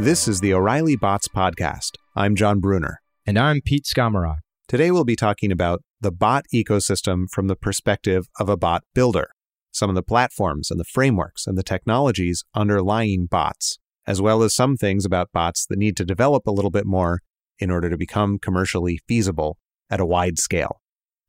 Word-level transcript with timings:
This 0.00 0.26
is 0.26 0.40
the 0.40 0.54
O'Reilly 0.54 0.96
Bots 0.96 1.28
Podcast. 1.28 1.96
I'm 2.16 2.34
Jon 2.34 2.58
Bruner. 2.58 3.02
And 3.26 3.38
I'm 3.38 3.60
Pete 3.60 3.84
Skomoroch. 3.84 4.38
Today 4.66 4.90
we'll 4.90 5.04
be 5.04 5.14
talking 5.14 5.52
about 5.52 5.82
the 6.00 6.10
bot 6.10 6.46
ecosystem 6.54 7.28
from 7.30 7.48
the 7.48 7.54
perspective 7.54 8.24
of 8.38 8.48
a 8.48 8.56
bot 8.56 8.82
builder, 8.94 9.28
some 9.72 9.90
of 9.90 9.94
the 9.94 10.02
platforms 10.02 10.70
and 10.70 10.80
the 10.80 10.86
frameworks 10.86 11.46
and 11.46 11.58
the 11.58 11.62
technologies 11.62 12.44
underlying 12.54 13.26
bots, 13.26 13.78
as 14.06 14.22
well 14.22 14.42
as 14.42 14.54
some 14.54 14.78
things 14.78 15.04
about 15.04 15.32
bots 15.34 15.66
that 15.66 15.78
need 15.78 15.98
to 15.98 16.04
develop 16.06 16.46
a 16.46 16.50
little 16.50 16.70
bit 16.70 16.86
more 16.86 17.20
in 17.58 17.70
order 17.70 17.90
to 17.90 17.98
become 17.98 18.38
commercially 18.38 19.00
feasible 19.06 19.58
at 19.90 20.00
a 20.00 20.06
wide 20.06 20.38
scale. 20.38 20.80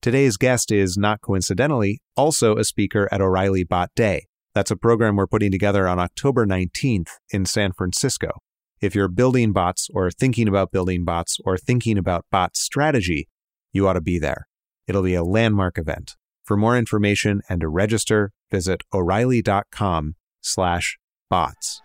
Today's 0.01 0.37
guest 0.37 0.71
is, 0.71 0.95
not 0.97 1.19
coincidentally, 1.19 1.99
also 2.15 2.55
a 2.55 2.63
speaker 2.63 3.09
at 3.11 3.19
O'Reilly 3.19 3.65
Bot 3.65 3.89
Day. 3.97 4.27
That's 4.55 4.71
a 4.71 4.77
program 4.77 5.17
we're 5.17 5.27
putting 5.27 5.51
together 5.51 5.89
on 5.89 5.99
October 5.99 6.45
19th 6.45 7.09
in 7.31 7.45
San 7.45 7.73
Francisco. 7.73 8.39
If 8.81 8.95
you're 8.95 9.07
building 9.07 9.53
bots 9.53 9.89
or 9.93 10.09
thinking 10.09 10.47
about 10.47 10.71
building 10.71 11.05
bots 11.05 11.37
or 11.45 11.55
thinking 11.55 11.99
about 11.99 12.25
bot 12.31 12.57
strategy, 12.57 13.27
you 13.71 13.87
ought 13.87 13.93
to 13.93 14.01
be 14.01 14.17
there. 14.17 14.47
It'll 14.87 15.03
be 15.03 15.13
a 15.13 15.23
landmark 15.23 15.77
event. 15.77 16.15
For 16.43 16.57
more 16.57 16.75
information 16.75 17.43
and 17.47 17.61
to 17.61 17.69
register, 17.69 18.31
visit 18.49 18.81
o'reilly.com 18.91 20.15
slash 20.41 20.97
bots. 21.29 21.83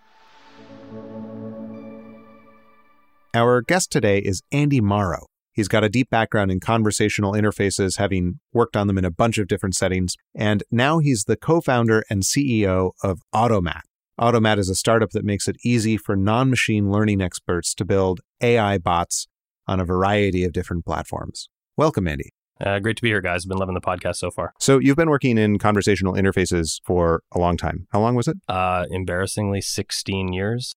Our 3.35 3.61
guest 3.61 3.91
today 3.91 4.17
is 4.17 4.41
Andy 4.51 4.81
Mauro. 4.81 5.27
He's 5.51 5.67
got 5.67 5.83
a 5.83 5.89
deep 5.89 6.09
background 6.09 6.49
in 6.51 6.59
conversational 6.59 7.33
interfaces, 7.33 7.97
having 7.97 8.39
worked 8.53 8.75
on 8.75 8.87
them 8.87 8.97
in 8.97 9.05
a 9.05 9.11
bunch 9.11 9.37
of 9.37 9.47
different 9.47 9.75
settings. 9.75 10.15
And 10.35 10.63
now 10.71 10.97
he's 10.97 11.25
the 11.25 11.35
co 11.37 11.61
founder 11.61 12.03
and 12.09 12.23
CEO 12.23 12.93
of 13.03 13.21
Automat, 13.33 13.83
Automat 14.19 14.57
is 14.57 14.67
a 14.67 14.73
startup 14.73 15.11
that 15.11 15.23
makes 15.23 15.47
it 15.47 15.57
easy 15.63 15.95
for 15.95 16.15
non 16.15 16.49
machine 16.49 16.91
learning 16.91 17.21
experts 17.21 17.75
to 17.75 17.85
build 17.85 18.21
AI 18.41 18.79
bots 18.79 19.27
on 19.67 19.79
a 19.79 19.85
variety 19.85 20.43
of 20.43 20.53
different 20.53 20.85
platforms. 20.85 21.49
Welcome, 21.75 22.07
Andy. 22.07 22.33
Uh, 22.59 22.79
great 22.79 22.97
to 22.97 23.03
be 23.03 23.09
here, 23.09 23.21
guys. 23.21 23.45
I've 23.45 23.49
been 23.49 23.59
loving 23.59 23.75
the 23.75 23.81
podcast 23.81 24.15
so 24.15 24.31
far. 24.31 24.53
So, 24.59 24.79
you've 24.79 24.95
been 24.95 25.11
working 25.11 25.37
in 25.37 25.59
conversational 25.59 26.15
interfaces 26.15 26.81
for 26.83 27.21
a 27.31 27.37
long 27.37 27.57
time. 27.57 27.85
How 27.91 27.99
long 27.99 28.15
was 28.15 28.27
it? 28.27 28.37
Uh, 28.47 28.85
embarrassingly, 28.89 29.61
16 29.61 30.33
years. 30.33 30.73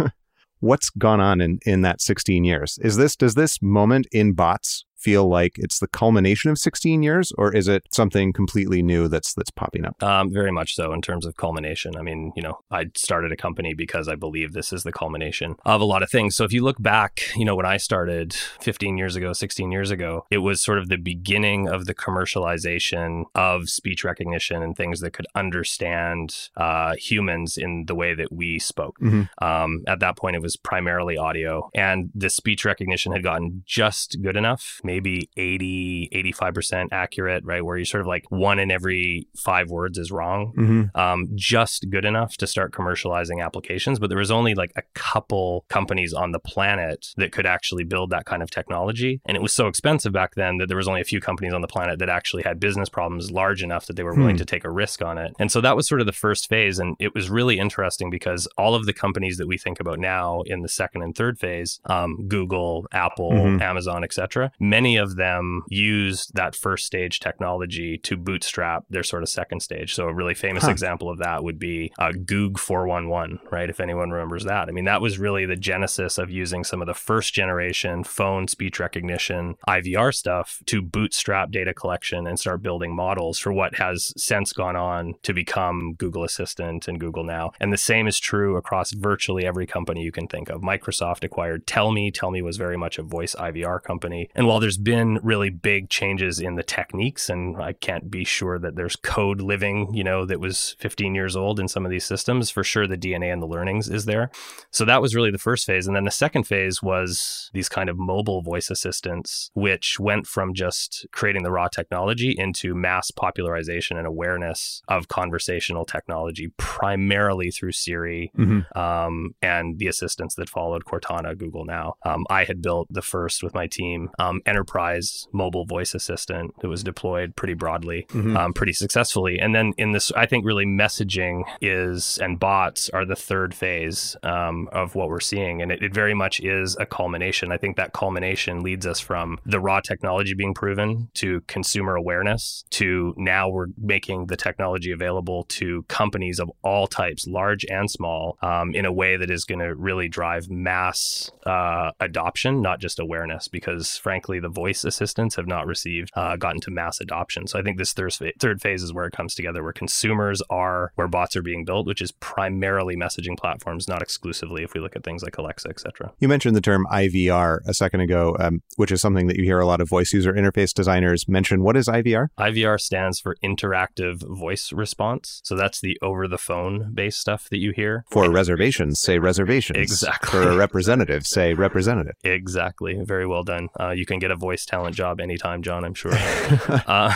What's 0.60 0.90
gone 0.90 1.20
on 1.20 1.40
in, 1.40 1.60
in 1.64 1.80
that 1.80 2.02
16 2.02 2.44
years? 2.44 2.78
Is 2.82 2.98
this 2.98 3.16
does 3.16 3.34
this 3.34 3.62
moment 3.62 4.06
in 4.12 4.34
bots 4.34 4.84
feel 5.02 5.28
like 5.28 5.58
it's 5.58 5.80
the 5.80 5.88
culmination 5.88 6.50
of 6.50 6.58
16 6.58 7.02
years, 7.02 7.32
or 7.36 7.54
is 7.54 7.66
it 7.68 7.82
something 7.90 8.32
completely 8.32 8.82
new 8.82 9.08
that's 9.08 9.34
that's 9.34 9.50
popping 9.50 9.84
up? 9.84 10.00
Um, 10.02 10.32
very 10.32 10.52
much 10.52 10.74
so 10.74 10.92
in 10.92 11.02
terms 11.02 11.26
of 11.26 11.36
culmination. 11.36 11.96
I 11.96 12.02
mean, 12.02 12.32
you 12.36 12.42
know, 12.42 12.60
I 12.70 12.86
started 12.94 13.32
a 13.32 13.36
company 13.36 13.74
because 13.74 14.08
I 14.08 14.14
believe 14.14 14.52
this 14.52 14.72
is 14.72 14.84
the 14.84 14.92
culmination 14.92 15.56
of 15.64 15.80
a 15.80 15.84
lot 15.84 16.02
of 16.02 16.10
things. 16.10 16.36
So 16.36 16.44
if 16.44 16.52
you 16.52 16.62
look 16.62 16.80
back, 16.80 17.22
you 17.36 17.44
know, 17.44 17.56
when 17.56 17.66
I 17.66 17.76
started 17.76 18.32
15 18.32 18.96
years 18.96 19.16
ago, 19.16 19.32
16 19.32 19.72
years 19.72 19.90
ago, 19.90 20.26
it 20.30 20.38
was 20.38 20.62
sort 20.62 20.78
of 20.78 20.88
the 20.88 20.96
beginning 20.96 21.68
of 21.68 21.86
the 21.86 21.94
commercialization 21.94 23.24
of 23.34 23.68
speech 23.68 24.04
recognition 24.04 24.62
and 24.62 24.76
things 24.76 25.00
that 25.00 25.12
could 25.12 25.26
understand 25.34 26.48
uh, 26.56 26.94
humans 26.94 27.56
in 27.56 27.84
the 27.86 27.94
way 27.94 28.14
that 28.14 28.30
we 28.32 28.58
spoke. 28.58 28.98
Mm-hmm. 29.00 29.44
Um, 29.44 29.82
at 29.86 30.00
that 30.00 30.16
point, 30.16 30.36
it 30.36 30.42
was 30.42 30.56
primarily 30.56 31.16
audio, 31.16 31.70
and 31.74 32.10
the 32.14 32.30
speech 32.30 32.64
recognition 32.64 33.12
had 33.12 33.22
gotten 33.22 33.64
just 33.66 34.22
good 34.22 34.36
enough 34.36 34.80
maybe 34.84 34.91
80, 34.92 36.08
85% 36.12 36.88
accurate, 36.92 37.44
right? 37.44 37.64
Where 37.64 37.76
you're 37.76 37.84
sort 37.84 38.00
of 38.00 38.06
like 38.06 38.30
one 38.30 38.58
in 38.58 38.70
every 38.70 39.26
five 39.36 39.70
words 39.70 39.98
is 39.98 40.10
wrong, 40.10 40.52
mm-hmm. 40.56 40.98
um, 40.98 41.28
just 41.34 41.88
good 41.90 42.04
enough 42.04 42.36
to 42.38 42.46
start 42.46 42.72
commercializing 42.72 43.44
applications. 43.44 43.98
But 43.98 44.08
there 44.08 44.18
was 44.18 44.30
only 44.30 44.54
like 44.54 44.72
a 44.76 44.82
couple 44.94 45.64
companies 45.68 46.12
on 46.12 46.32
the 46.32 46.38
planet 46.38 47.08
that 47.16 47.32
could 47.32 47.46
actually 47.46 47.84
build 47.84 48.10
that 48.10 48.26
kind 48.26 48.42
of 48.42 48.50
technology. 48.50 49.20
And 49.24 49.36
it 49.36 49.42
was 49.42 49.52
so 49.52 49.66
expensive 49.66 50.12
back 50.12 50.34
then 50.34 50.58
that 50.58 50.68
there 50.68 50.76
was 50.76 50.88
only 50.88 51.00
a 51.00 51.04
few 51.04 51.20
companies 51.20 51.52
on 51.52 51.60
the 51.60 51.68
planet 51.68 51.98
that 51.98 52.08
actually 52.08 52.42
had 52.42 52.60
business 52.60 52.88
problems 52.88 53.30
large 53.30 53.62
enough 53.62 53.86
that 53.86 53.96
they 53.96 54.02
were 54.02 54.14
willing 54.14 54.36
hmm. 54.36 54.40
to 54.40 54.44
take 54.44 54.64
a 54.64 54.70
risk 54.70 55.02
on 55.02 55.18
it. 55.18 55.34
And 55.38 55.50
so 55.50 55.60
that 55.60 55.76
was 55.76 55.88
sort 55.88 56.00
of 56.00 56.06
the 56.06 56.12
first 56.12 56.48
phase. 56.48 56.78
And 56.78 56.96
it 56.98 57.14
was 57.14 57.30
really 57.30 57.58
interesting 57.58 58.10
because 58.10 58.46
all 58.58 58.74
of 58.74 58.86
the 58.86 58.92
companies 58.92 59.38
that 59.38 59.46
we 59.46 59.58
think 59.58 59.80
about 59.80 59.98
now 59.98 60.42
in 60.42 60.62
the 60.62 60.68
second 60.68 61.02
and 61.02 61.14
third 61.14 61.38
phase, 61.38 61.80
um, 61.86 62.26
Google, 62.28 62.86
Apple, 62.92 63.32
mm-hmm. 63.32 63.62
Amazon, 63.62 64.04
etc., 64.04 64.52
many 64.58 64.81
many 64.82 64.96
of 64.96 65.14
them 65.14 65.62
used 65.68 66.34
that 66.34 66.56
first 66.56 66.86
stage 66.86 67.20
technology 67.20 67.98
to 67.98 68.16
bootstrap 68.16 68.84
their 68.90 69.04
sort 69.04 69.22
of 69.22 69.28
second 69.28 69.60
stage. 69.60 69.94
So 69.94 70.08
a 70.08 70.14
really 70.14 70.34
famous 70.34 70.64
huh. 70.64 70.72
example 70.72 71.08
of 71.08 71.18
that 71.18 71.44
would 71.44 71.56
be 71.60 71.92
uh, 72.00 72.10
Goog 72.24 72.58
411, 72.58 73.38
right? 73.52 73.70
If 73.70 73.78
anyone 73.78 74.10
remembers 74.10 74.42
that. 74.42 74.68
I 74.68 74.72
mean, 74.72 74.86
that 74.86 75.00
was 75.00 75.20
really 75.20 75.46
the 75.46 75.54
genesis 75.54 76.18
of 76.18 76.30
using 76.30 76.64
some 76.64 76.80
of 76.80 76.88
the 76.88 76.94
first 76.94 77.32
generation 77.32 78.02
phone 78.02 78.48
speech 78.48 78.80
recognition 78.80 79.54
IVR 79.68 80.12
stuff 80.12 80.60
to 80.66 80.82
bootstrap 80.82 81.52
data 81.52 81.72
collection 81.72 82.26
and 82.26 82.40
start 82.40 82.60
building 82.60 82.92
models 82.92 83.38
for 83.38 83.52
what 83.52 83.76
has 83.76 84.12
since 84.16 84.52
gone 84.52 84.74
on 84.74 85.14
to 85.22 85.32
become 85.32 85.94
Google 85.94 86.24
Assistant 86.24 86.88
and 86.88 86.98
Google 86.98 87.22
Now. 87.22 87.52
And 87.60 87.72
the 87.72 87.78
same 87.78 88.08
is 88.08 88.18
true 88.18 88.56
across 88.56 88.90
virtually 88.90 89.46
every 89.46 89.66
company 89.66 90.02
you 90.02 90.10
can 90.10 90.26
think 90.26 90.50
of. 90.50 90.60
Microsoft 90.60 91.22
acquired 91.22 91.68
Tellme. 91.68 92.12
Tell 92.12 92.32
Me 92.32 92.42
was 92.42 92.56
very 92.56 92.76
much 92.76 92.98
a 92.98 93.04
voice 93.04 93.36
IVR 93.36 93.80
company. 93.80 94.28
And 94.34 94.48
while 94.48 94.58
there's 94.58 94.71
there's 94.72 94.78
been 94.78 95.18
really 95.22 95.50
big 95.50 95.90
changes 95.90 96.40
in 96.40 96.54
the 96.54 96.62
techniques, 96.62 97.28
and 97.28 97.60
I 97.60 97.74
can't 97.74 98.10
be 98.10 98.24
sure 98.24 98.58
that 98.58 98.74
there's 98.74 98.96
code 98.96 99.42
living, 99.42 99.92
you 99.92 100.02
know, 100.02 100.24
that 100.24 100.40
was 100.40 100.76
15 100.78 101.14
years 101.14 101.36
old 101.36 101.60
in 101.60 101.68
some 101.68 101.84
of 101.84 101.90
these 101.90 102.06
systems. 102.06 102.50
For 102.50 102.64
sure, 102.64 102.86
the 102.86 102.96
DNA 102.96 103.30
and 103.30 103.42
the 103.42 103.46
learnings 103.46 103.90
is 103.90 104.06
there. 104.06 104.30
So 104.70 104.86
that 104.86 105.02
was 105.02 105.14
really 105.14 105.30
the 105.30 105.36
first 105.36 105.66
phase. 105.66 105.86
And 105.86 105.94
then 105.94 106.04
the 106.04 106.10
second 106.10 106.44
phase 106.44 106.82
was 106.82 107.50
these 107.52 107.68
kind 107.68 107.90
of 107.90 107.98
mobile 107.98 108.40
voice 108.40 108.70
assistants, 108.70 109.50
which 109.52 110.00
went 110.00 110.26
from 110.26 110.54
just 110.54 111.06
creating 111.12 111.42
the 111.42 111.52
raw 111.52 111.68
technology 111.68 112.34
into 112.38 112.74
mass 112.74 113.10
popularization 113.10 113.98
and 113.98 114.06
awareness 114.06 114.80
of 114.88 115.08
conversational 115.08 115.84
technology, 115.84 116.48
primarily 116.56 117.50
through 117.50 117.72
Siri 117.72 118.32
mm-hmm. 118.38 118.78
um, 118.78 119.34
and 119.42 119.78
the 119.78 119.88
assistants 119.88 120.34
that 120.36 120.48
followed 120.48 120.86
Cortana, 120.86 121.36
Google 121.36 121.66
Now. 121.66 121.96
Um, 122.06 122.24
I 122.30 122.44
had 122.44 122.62
built 122.62 122.86
the 122.88 123.02
first 123.02 123.42
with 123.42 123.52
my 123.52 123.66
team, 123.66 124.08
um, 124.18 124.40
enterprise 124.62 125.26
mobile 125.32 125.64
voice 125.64 125.92
assistant 125.92 126.54
that 126.60 126.68
was 126.68 126.84
deployed 126.84 127.34
pretty 127.34 127.54
broadly, 127.54 128.06
mm-hmm. 128.10 128.36
um, 128.36 128.52
pretty 128.52 128.72
successfully. 128.72 129.40
And 129.40 129.54
then 129.54 129.72
in 129.76 129.90
this, 129.90 130.12
I 130.12 130.26
think 130.26 130.44
really 130.44 130.64
messaging 130.64 131.42
is 131.60 132.18
and 132.18 132.38
bots 132.38 132.88
are 132.90 133.04
the 133.04 133.16
third 133.16 133.54
phase 133.54 134.16
um, 134.22 134.68
of 134.72 134.94
what 134.94 135.08
we're 135.08 135.18
seeing. 135.18 135.60
And 135.60 135.72
it, 135.72 135.82
it, 135.82 135.92
very 135.92 136.14
much 136.14 136.40
is 136.40 136.76
a 136.78 136.86
culmination. 136.86 137.50
I 137.50 137.58
think 137.58 137.76
that 137.76 137.92
culmination 137.92 138.62
leads 138.62 138.86
us 138.86 139.00
from 139.00 139.38
the 139.44 139.58
raw 139.58 139.80
technology 139.80 140.34
being 140.34 140.54
proven 140.54 141.08
to 141.14 141.40
consumer 141.48 141.96
awareness 141.96 142.64
to 142.70 143.14
now 143.16 143.48
we're 143.48 143.66
making 143.76 144.26
the 144.26 144.36
technology 144.36 144.92
available 144.92 145.44
to 145.44 145.82
companies 145.88 146.38
of 146.38 146.50
all 146.62 146.86
types, 146.86 147.26
large 147.26 147.66
and 147.68 147.90
small, 147.90 148.38
um, 148.42 148.74
in 148.74 148.86
a 148.86 148.92
way 148.92 149.16
that 149.16 149.30
is 149.30 149.44
going 149.44 149.58
to 149.58 149.74
really 149.74 150.08
drive 150.08 150.48
mass 150.48 151.30
uh, 151.46 151.90
adoption, 152.00 152.62
not 152.62 152.80
just 152.80 153.00
awareness. 153.00 153.48
Because 153.48 153.98
frankly, 153.98 154.38
the 154.40 154.51
voice 154.52 154.84
assistants 154.84 155.36
have 155.36 155.46
not 155.46 155.66
received 155.66 156.10
uh, 156.14 156.36
gotten 156.36 156.60
to 156.62 156.70
mass 156.70 157.00
adoption. 157.00 157.46
So 157.46 157.58
I 157.58 157.62
think 157.62 157.78
this 157.78 157.92
third 157.92 158.12
third 158.38 158.60
phase 158.60 158.82
is 158.82 158.92
where 158.92 159.06
it 159.06 159.12
comes 159.12 159.34
together, 159.34 159.62
where 159.62 159.72
consumers 159.72 160.42
are 160.50 160.92
where 160.94 161.08
bots 161.08 161.36
are 161.36 161.42
being 161.42 161.64
built, 161.64 161.86
which 161.86 162.02
is 162.02 162.12
primarily 162.12 162.96
messaging 162.96 163.36
platforms, 163.36 163.88
not 163.88 164.02
exclusively. 164.02 164.62
If 164.62 164.74
we 164.74 164.80
look 164.80 164.96
at 164.96 165.04
things 165.04 165.22
like 165.22 165.38
Alexa, 165.38 165.68
etc. 165.68 166.12
You 166.18 166.28
mentioned 166.28 166.56
the 166.56 166.60
term 166.60 166.86
IVR 166.92 167.58
a 167.66 167.74
second 167.74 168.00
ago, 168.00 168.36
um, 168.38 168.62
which 168.76 168.92
is 168.92 169.00
something 169.00 169.26
that 169.26 169.36
you 169.36 169.44
hear 169.44 169.60
a 169.60 169.66
lot 169.66 169.80
of 169.80 169.88
voice 169.88 170.12
user 170.12 170.32
interface 170.32 170.72
designers 170.72 171.28
mention. 171.28 171.62
What 171.62 171.76
is 171.76 171.88
IVR? 171.88 172.28
IVR 172.38 172.80
stands 172.80 173.20
for 173.20 173.36
interactive 173.42 174.22
voice 174.22 174.72
response. 174.72 175.40
So 175.44 175.56
that's 175.56 175.80
the 175.80 175.98
over 176.02 176.28
the 176.28 176.38
phone 176.38 176.92
based 176.94 177.20
stuff 177.20 177.48
that 177.50 177.58
you 177.58 177.72
hear. 177.74 178.04
For 178.10 178.30
reservations, 178.30 179.00
say 179.00 179.18
reservations. 179.18 179.78
Exactly. 179.78 180.30
For 180.30 180.48
a 180.48 180.56
representative, 180.56 181.26
say 181.26 181.54
representative. 181.54 182.14
Exactly. 182.24 182.98
Very 183.02 183.26
well 183.26 183.42
done. 183.42 183.68
Uh, 183.78 183.90
you 183.90 184.06
can 184.06 184.18
get 184.18 184.30
a 184.30 184.36
voice 184.42 184.66
talent 184.66 184.94
job 184.94 185.20
anytime, 185.20 185.62
Jon, 185.62 185.84
I'm 185.84 185.94
sure. 185.94 186.12
uh, 186.86 187.14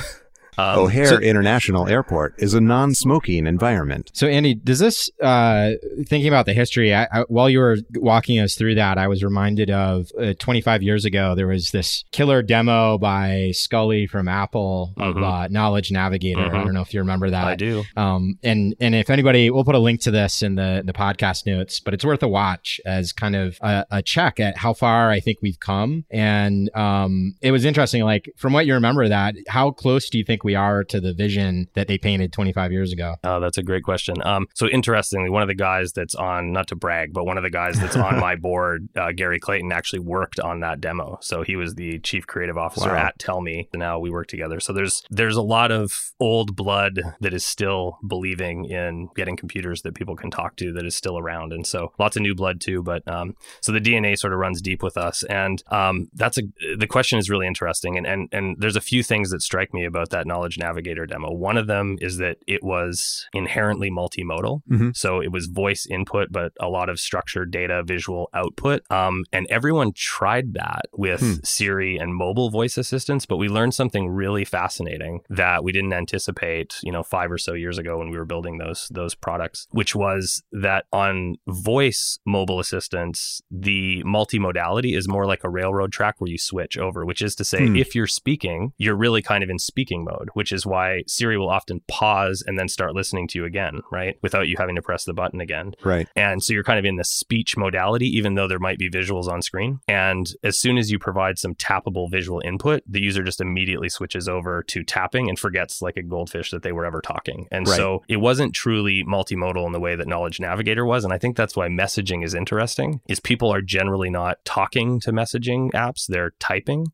um, 0.58 0.78
O'Hare 0.80 1.06
so, 1.06 1.18
International 1.18 1.88
Airport 1.88 2.34
is 2.38 2.54
a 2.54 2.60
non-smoking 2.60 3.46
environment. 3.46 4.10
So, 4.14 4.26
Andy, 4.26 4.54
does 4.54 4.78
this 4.78 5.10
uh, 5.22 5.72
thinking 6.08 6.28
about 6.28 6.46
the 6.46 6.52
history? 6.52 6.94
I, 6.94 7.04
I, 7.12 7.24
while 7.28 7.50
you 7.50 7.58
were 7.58 7.76
walking 7.94 8.38
us 8.38 8.54
through 8.54 8.76
that, 8.76 8.98
I 8.98 9.08
was 9.08 9.22
reminded 9.22 9.70
of 9.70 10.10
uh, 10.18 10.34
25 10.38 10.82
years 10.82 11.04
ago. 11.04 11.34
There 11.34 11.46
was 11.46 11.70
this 11.70 12.04
killer 12.12 12.42
demo 12.42 12.98
by 12.98 13.50
Sculley 13.52 14.08
from 14.08 14.28
Apple 14.28 14.94
mm-hmm. 14.96 15.18
of 15.18 15.22
uh, 15.22 15.48
Knowledge 15.48 15.90
Navigator. 15.90 16.40
Mm-hmm. 16.40 16.56
I 16.56 16.64
don't 16.64 16.74
know 16.74 16.80
if 16.80 16.94
you 16.94 17.00
remember 17.00 17.30
that. 17.30 17.46
I 17.46 17.54
do. 17.56 17.84
Um, 17.96 18.38
and 18.42 18.74
and 18.80 18.94
if 18.94 19.10
anybody, 19.10 19.50
we'll 19.50 19.64
put 19.64 19.74
a 19.74 19.80
link 19.80 20.00
to 20.02 20.10
this 20.10 20.42
in 20.42 20.54
the 20.54 20.82
the 20.84 20.92
podcast 20.92 21.46
notes. 21.46 21.80
But 21.80 21.94
it's 21.94 22.04
worth 22.04 22.22
a 22.22 22.28
watch 22.28 22.80
as 22.86 23.12
kind 23.12 23.36
of 23.36 23.58
a, 23.60 23.86
a 23.90 24.02
check 24.02 24.40
at 24.40 24.56
how 24.56 24.72
far 24.72 25.10
I 25.10 25.20
think 25.20 25.38
we've 25.42 25.60
come. 25.60 26.04
And 26.10 26.74
um, 26.74 27.34
it 27.42 27.50
was 27.50 27.64
interesting. 27.64 28.02
Like 28.02 28.30
from 28.36 28.52
what 28.52 28.66
you 28.66 28.74
remember, 28.74 29.08
that 29.08 29.34
how 29.48 29.70
close 29.70 30.08
do 30.08 30.18
you 30.18 30.24
think 30.24 30.44
we 30.46 30.54
are 30.54 30.84
to 30.84 31.00
the 31.00 31.12
vision 31.12 31.68
that 31.74 31.88
they 31.88 31.98
painted 31.98 32.32
25 32.32 32.70
years 32.70 32.92
ago? 32.92 33.16
Oh, 33.24 33.40
that's 33.40 33.58
a 33.58 33.64
great 33.64 33.82
question. 33.82 34.14
Um, 34.22 34.46
so 34.54 34.68
interestingly, 34.68 35.28
one 35.28 35.42
of 35.42 35.48
the 35.48 35.56
guys 35.56 35.92
that's 35.92 36.14
on, 36.14 36.52
not 36.52 36.68
to 36.68 36.76
brag, 36.76 37.12
but 37.12 37.26
one 37.26 37.36
of 37.36 37.42
the 37.42 37.50
guys 37.50 37.80
that's 37.80 37.96
on 37.96 38.20
my 38.20 38.36
board, 38.36 38.88
uh, 38.96 39.10
Gary 39.10 39.40
Clayton, 39.40 39.72
actually 39.72 39.98
worked 39.98 40.38
on 40.38 40.60
that 40.60 40.80
demo. 40.80 41.18
So 41.20 41.42
he 41.42 41.56
was 41.56 41.74
the 41.74 41.98
chief 41.98 42.28
creative 42.28 42.56
officer 42.56 42.90
wow. 42.90 43.06
at 43.06 43.18
Tellme. 43.18 43.68
And 43.72 43.80
now 43.80 43.98
we 43.98 44.08
work 44.08 44.28
together. 44.28 44.60
So 44.60 44.72
there's 44.72 45.02
there's 45.10 45.36
a 45.36 45.42
lot 45.42 45.72
of 45.72 46.12
old 46.20 46.54
blood 46.54 47.00
that 47.20 47.34
is 47.34 47.44
still 47.44 47.98
believing 48.06 48.66
in 48.66 49.08
getting 49.16 49.36
computers 49.36 49.82
that 49.82 49.96
people 49.96 50.14
can 50.14 50.30
talk 50.30 50.54
to 50.56 50.72
that 50.74 50.86
is 50.86 50.94
still 50.94 51.18
around. 51.18 51.52
And 51.52 51.66
so 51.66 51.92
lots 51.98 52.16
of 52.16 52.22
new 52.22 52.36
blood 52.36 52.60
too. 52.60 52.84
But 52.84 53.06
um, 53.08 53.34
so 53.60 53.72
the 53.72 53.80
DNA 53.80 54.16
sort 54.16 54.32
of 54.32 54.38
runs 54.38 54.62
deep 54.62 54.82
with 54.82 54.96
us. 54.96 55.24
And 55.24 55.60
um, 55.72 56.08
that's 56.14 56.38
a 56.38 56.42
the 56.78 56.86
question 56.86 57.18
is 57.18 57.28
really 57.28 57.48
interesting. 57.48 57.96
And 57.96 58.06
and 58.06 58.28
and 58.30 58.56
there's 58.60 58.76
a 58.76 58.80
few 58.80 59.02
things 59.02 59.30
that 59.30 59.42
strike 59.42 59.74
me 59.74 59.84
about 59.84 60.10
that 60.10 60.26
Knowledge 60.36 60.58
Navigator 60.58 61.06
demo. 61.06 61.32
One 61.32 61.56
of 61.56 61.66
them 61.66 61.96
is 62.02 62.18
that 62.18 62.36
it 62.46 62.62
was 62.62 63.26
inherently 63.32 63.90
multimodal. 63.90 64.60
Mm-hmm. 64.70 64.90
So 64.94 65.20
it 65.20 65.32
was 65.32 65.46
voice 65.46 65.86
input, 65.86 66.28
but 66.30 66.52
a 66.60 66.68
lot 66.68 66.90
of 66.90 67.00
structured 67.00 67.50
data, 67.50 67.82
visual 67.82 68.28
output. 68.34 68.82
Um, 68.90 69.24
and 69.32 69.46
everyone 69.48 69.92
tried 69.94 70.52
that 70.52 70.82
with 70.92 71.20
hmm. 71.20 71.34
Siri 71.42 71.96
and 71.96 72.14
mobile 72.14 72.50
voice 72.50 72.76
assistants, 72.76 73.24
but 73.24 73.38
we 73.38 73.48
learned 73.48 73.72
something 73.72 74.08
really 74.08 74.44
fascinating 74.44 75.20
that 75.30 75.64
we 75.64 75.72
didn't 75.72 75.94
anticipate, 75.94 76.76
you 76.82 76.92
know, 76.92 77.02
five 77.02 77.32
or 77.32 77.38
so 77.38 77.54
years 77.54 77.78
ago 77.78 77.98
when 77.98 78.10
we 78.10 78.18
were 78.18 78.26
building 78.26 78.58
those 78.58 78.88
those 78.90 79.14
products, 79.14 79.66
which 79.70 79.94
was 79.94 80.42
that 80.52 80.84
on 80.92 81.36
voice 81.48 82.18
mobile 82.26 82.60
assistants, 82.60 83.40
the 83.50 84.02
multimodality 84.04 84.96
is 84.96 85.08
more 85.08 85.24
like 85.24 85.44
a 85.44 85.48
railroad 85.48 85.92
track 85.92 86.16
where 86.18 86.30
you 86.30 86.38
switch 86.38 86.76
over, 86.76 87.06
which 87.06 87.22
is 87.22 87.34
to 87.36 87.44
say, 87.44 87.66
hmm. 87.66 87.76
if 87.76 87.94
you're 87.94 88.06
speaking, 88.06 88.74
you're 88.76 88.96
really 88.96 89.22
kind 89.22 89.42
of 89.42 89.48
in 89.48 89.58
speaking 89.58 90.04
mode, 90.04 90.25
which 90.34 90.52
is 90.52 90.66
why 90.66 91.02
Siri 91.06 91.38
will 91.38 91.48
often 91.48 91.80
pause 91.88 92.42
and 92.46 92.58
then 92.58 92.68
start 92.68 92.94
listening 92.94 93.28
to 93.28 93.38
you 93.38 93.44
again, 93.44 93.80
right? 93.90 94.18
Without 94.22 94.48
you 94.48 94.56
having 94.58 94.76
to 94.76 94.82
press 94.82 95.04
the 95.04 95.14
button 95.14 95.40
again. 95.40 95.74
Right. 95.84 96.08
And 96.16 96.42
so 96.42 96.52
you're 96.52 96.64
kind 96.64 96.78
of 96.78 96.84
in 96.84 96.96
the 96.96 97.04
speech 97.04 97.56
modality, 97.56 98.06
even 98.16 98.34
though 98.34 98.48
there 98.48 98.58
might 98.58 98.78
be 98.78 98.90
visuals 98.90 99.28
on 99.28 99.42
screen. 99.42 99.80
And 99.88 100.30
as 100.42 100.58
soon 100.58 100.78
as 100.78 100.90
you 100.90 100.98
provide 100.98 101.38
some 101.38 101.54
tappable 101.54 102.10
visual 102.10 102.40
input, 102.44 102.82
the 102.86 103.00
user 103.00 103.22
just 103.22 103.40
immediately 103.40 103.88
switches 103.88 104.28
over 104.28 104.62
to 104.64 104.84
tapping 104.84 105.28
and 105.28 105.38
forgets 105.38 105.82
like 105.82 105.96
a 105.96 106.02
goldfish 106.02 106.50
that 106.50 106.62
they 106.62 106.72
were 106.72 106.84
ever 106.86 107.00
talking. 107.00 107.46
And 107.50 107.66
right. 107.66 107.76
so 107.76 108.02
it 108.08 108.18
wasn't 108.18 108.54
truly 108.54 109.04
multimodal 109.04 109.66
in 109.66 109.72
the 109.72 109.80
way 109.80 109.96
that 109.96 110.08
Knowledge 110.08 110.40
Navigator 110.40 110.84
was. 110.84 111.04
And 111.04 111.12
I 111.12 111.18
think 111.18 111.36
that's 111.36 111.56
why 111.56 111.68
messaging 111.68 112.24
is 112.24 112.34
interesting, 112.34 113.00
is 113.08 113.20
people 113.20 113.52
are 113.52 113.62
generally 113.62 114.10
not 114.10 114.44
talking 114.44 115.00
to 115.00 115.12
messaging 115.12 115.70
apps, 115.72 116.06
they're 116.06 116.32
typing 116.38 116.86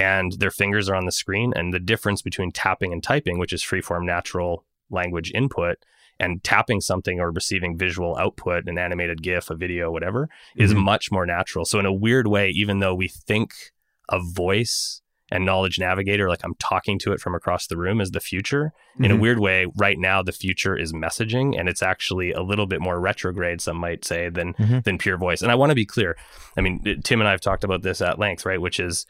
and 0.00 0.32
their 0.32 0.50
fingers 0.50 0.88
are 0.88 0.94
on 0.94 1.04
the 1.04 1.12
screen. 1.12 1.52
And 1.54 1.74
the 1.74 1.78
difference 1.78 2.22
between 2.22 2.52
tapping 2.52 2.92
and 2.92 3.02
typing, 3.02 3.38
which 3.38 3.52
is 3.52 3.62
freeform 3.62 4.06
natural 4.06 4.64
language 4.88 5.30
input, 5.34 5.76
and 6.18 6.42
tapping 6.42 6.80
something 6.80 7.20
or 7.20 7.30
receiving 7.30 7.76
visual 7.76 8.16
output, 8.16 8.66
an 8.66 8.78
animated 8.78 9.22
GIF, 9.22 9.50
a 9.50 9.54
video, 9.54 9.90
whatever, 9.90 10.26
mm-hmm. 10.26 10.62
is 10.62 10.74
much 10.74 11.12
more 11.12 11.26
natural. 11.26 11.66
So, 11.66 11.78
in 11.78 11.86
a 11.86 11.92
weird 11.92 12.26
way, 12.26 12.48
even 12.50 12.80
though 12.80 12.94
we 12.94 13.08
think 13.08 13.52
of 14.08 14.22
voice 14.32 15.02
and 15.30 15.44
Knowledge 15.44 15.78
Navigator, 15.78 16.28
like 16.28 16.44
I'm 16.44 16.56
talking 16.56 16.98
to 17.00 17.12
it 17.12 17.20
from 17.20 17.34
across 17.34 17.66
the 17.66 17.76
room, 17.76 18.00
as 18.00 18.10
the 18.10 18.20
future, 18.20 18.72
mm-hmm. 18.94 19.04
in 19.04 19.10
a 19.10 19.14
mm-hmm. 19.14 19.22
weird 19.22 19.38
way, 19.38 19.66
right 19.76 19.98
now, 19.98 20.22
the 20.22 20.32
future 20.32 20.76
is 20.76 20.94
messaging. 20.94 21.58
And 21.58 21.68
it's 21.68 21.82
actually 21.82 22.32
a 22.32 22.42
little 22.42 22.66
bit 22.66 22.80
more 22.80 22.98
retrograde, 22.98 23.60
some 23.60 23.76
might 23.76 24.04
say, 24.04 24.30
than, 24.30 24.54
mm-hmm. 24.54 24.80
than 24.80 24.98
pure 24.98 25.18
voice. 25.18 25.42
And 25.42 25.52
I 25.52 25.54
want 25.54 25.70
to 25.70 25.76
be 25.76 25.86
clear. 25.86 26.16
I 26.56 26.62
mean, 26.62 27.02
Tim 27.04 27.20
and 27.20 27.28
I 27.28 27.32
have 27.32 27.40
talked 27.40 27.64
about 27.64 27.82
this 27.82 28.00
at 28.00 28.18
length, 28.18 28.46
right? 28.46 28.60
Which 28.60 28.80
is, 28.80 29.06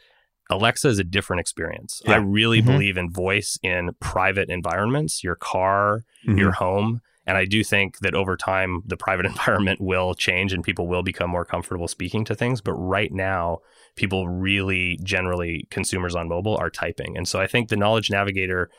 Alexa 0.51 0.89
is 0.89 0.99
a 0.99 1.03
different 1.03 1.39
experience. 1.39 2.01
Yeah. 2.05 2.13
I 2.13 2.15
really 2.17 2.59
mm-hmm. 2.59 2.71
believe 2.71 2.97
in 2.97 3.11
voice 3.11 3.57
in 3.63 3.91
private 3.99 4.49
environments, 4.49 5.23
your 5.23 5.35
car, 5.35 6.03
mm-hmm. 6.27 6.37
your 6.37 6.51
home. 6.51 7.01
And 7.25 7.37
I 7.37 7.45
do 7.45 7.63
think 7.63 7.99
that 7.99 8.13
over 8.13 8.35
time, 8.35 8.83
the 8.85 8.97
private 8.97 9.25
environment 9.33 9.79
will 9.81 10.13
change 10.13 10.53
and 10.53 10.63
people 10.63 10.87
will 10.87 11.03
become 11.03 11.29
more 11.29 11.45
comfortable 11.45 11.87
speaking 11.87 12.25
to 12.25 12.35
things. 12.35 12.61
But 12.61 12.73
right 12.73 13.11
now, 13.11 13.59
people 13.95 14.27
really 14.27 14.99
generally, 15.03 15.67
consumers 15.71 16.15
on 16.15 16.27
mobile, 16.27 16.57
are 16.57 16.69
typing. 16.69 17.17
And 17.17 17.27
so 17.27 17.39
I 17.39 17.47
think 17.47 17.69
the 17.69 17.77
Knowledge 17.77 18.09
Navigator 18.09 18.69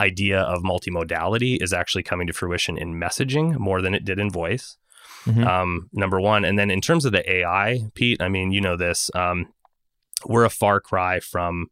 idea 0.00 0.40
of 0.40 0.62
multimodality 0.62 1.62
is 1.62 1.72
actually 1.72 2.02
coming 2.02 2.26
to 2.26 2.32
fruition 2.32 2.76
in 2.76 2.94
messaging 2.94 3.58
more 3.58 3.80
than 3.80 3.94
it 3.94 4.04
did 4.04 4.18
in 4.18 4.30
voice. 4.30 4.76
Mm-hmm. 5.24 5.46
Um, 5.46 5.88
number 5.92 6.20
one. 6.20 6.44
And 6.44 6.58
then 6.58 6.70
in 6.70 6.80
terms 6.80 7.04
of 7.04 7.12
the 7.12 7.28
AI, 7.28 7.80
Pete, 7.94 8.22
I 8.22 8.28
mean, 8.28 8.52
you 8.52 8.60
know 8.60 8.76
this. 8.76 9.10
Um, 9.14 9.46
we're 10.24 10.44
a 10.44 10.50
far 10.50 10.80
cry 10.80 11.20
from 11.20 11.66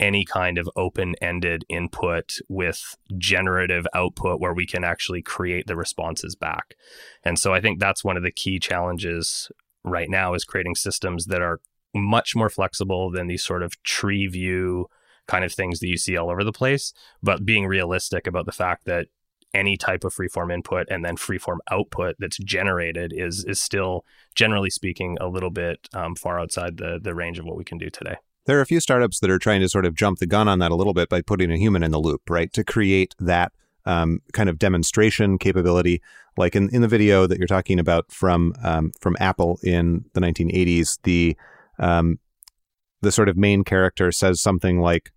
any 0.00 0.24
kind 0.24 0.58
of 0.58 0.68
open 0.74 1.14
ended 1.20 1.64
input 1.68 2.38
with 2.48 2.96
generative 3.16 3.86
output 3.94 4.40
where 4.40 4.52
we 4.52 4.66
can 4.66 4.82
actually 4.82 5.22
create 5.22 5.66
the 5.66 5.76
responses 5.76 6.34
back. 6.34 6.74
And 7.22 7.38
so 7.38 7.54
I 7.54 7.60
think 7.60 7.78
that's 7.78 8.04
one 8.04 8.16
of 8.16 8.24
the 8.24 8.32
key 8.32 8.58
challenges 8.58 9.50
right 9.84 10.10
now 10.10 10.34
is 10.34 10.44
creating 10.44 10.74
systems 10.74 11.26
that 11.26 11.42
are 11.42 11.60
much 11.94 12.34
more 12.34 12.48
flexible 12.48 13.10
than 13.10 13.28
these 13.28 13.44
sort 13.44 13.62
of 13.62 13.80
tree 13.84 14.26
view 14.26 14.86
kind 15.28 15.44
of 15.44 15.52
things 15.52 15.78
that 15.78 15.88
you 15.88 15.96
see 15.96 16.16
all 16.16 16.30
over 16.30 16.44
the 16.44 16.52
place, 16.52 16.92
but 17.22 17.46
being 17.46 17.66
realistic 17.66 18.26
about 18.26 18.46
the 18.46 18.52
fact 18.52 18.84
that 18.84 19.06
any 19.54 19.76
type 19.76 20.04
of 20.04 20.14
freeform 20.14 20.52
input 20.52 20.86
and 20.90 21.04
then 21.04 21.16
freeform 21.16 21.58
output 21.70 22.16
that's 22.18 22.38
generated 22.38 23.12
is 23.14 23.44
is 23.44 23.60
still 23.60 24.04
generally 24.34 24.70
speaking 24.70 25.16
a 25.20 25.28
little 25.28 25.50
bit 25.50 25.88
um, 25.94 26.14
far 26.14 26.38
outside 26.38 26.76
the 26.76 26.98
the 27.02 27.14
range 27.14 27.38
of 27.38 27.44
what 27.44 27.56
we 27.56 27.64
can 27.64 27.78
do 27.78 27.88
today. 27.88 28.16
There 28.46 28.58
are 28.58 28.62
a 28.62 28.66
few 28.66 28.80
startups 28.80 29.20
that 29.20 29.30
are 29.30 29.38
trying 29.38 29.60
to 29.62 29.68
sort 29.68 29.86
of 29.86 29.94
jump 29.94 30.18
the 30.18 30.26
gun 30.26 30.48
on 30.48 30.58
that 30.58 30.70
a 30.70 30.74
little 30.74 30.92
bit 30.92 31.08
by 31.08 31.22
putting 31.22 31.50
a 31.50 31.56
human 31.56 31.82
in 31.82 31.92
the 31.92 31.98
loop, 31.98 32.28
right, 32.28 32.52
to 32.52 32.62
create 32.62 33.14
that 33.18 33.52
um, 33.86 34.20
kind 34.34 34.48
of 34.50 34.58
demonstration 34.58 35.38
capability. 35.38 36.02
Like 36.36 36.54
in, 36.54 36.68
in 36.74 36.82
the 36.82 36.88
video 36.88 37.26
that 37.26 37.38
you're 37.38 37.46
talking 37.46 37.78
about 37.78 38.10
from 38.10 38.54
um, 38.62 38.92
from 39.00 39.16
Apple 39.18 39.58
in 39.62 40.04
the 40.12 40.20
1980s, 40.20 40.98
the 41.04 41.36
um, 41.78 42.18
the 43.00 43.12
sort 43.12 43.28
of 43.28 43.36
main 43.36 43.64
character 43.64 44.10
says 44.10 44.40
something 44.40 44.80
like, 44.80 45.12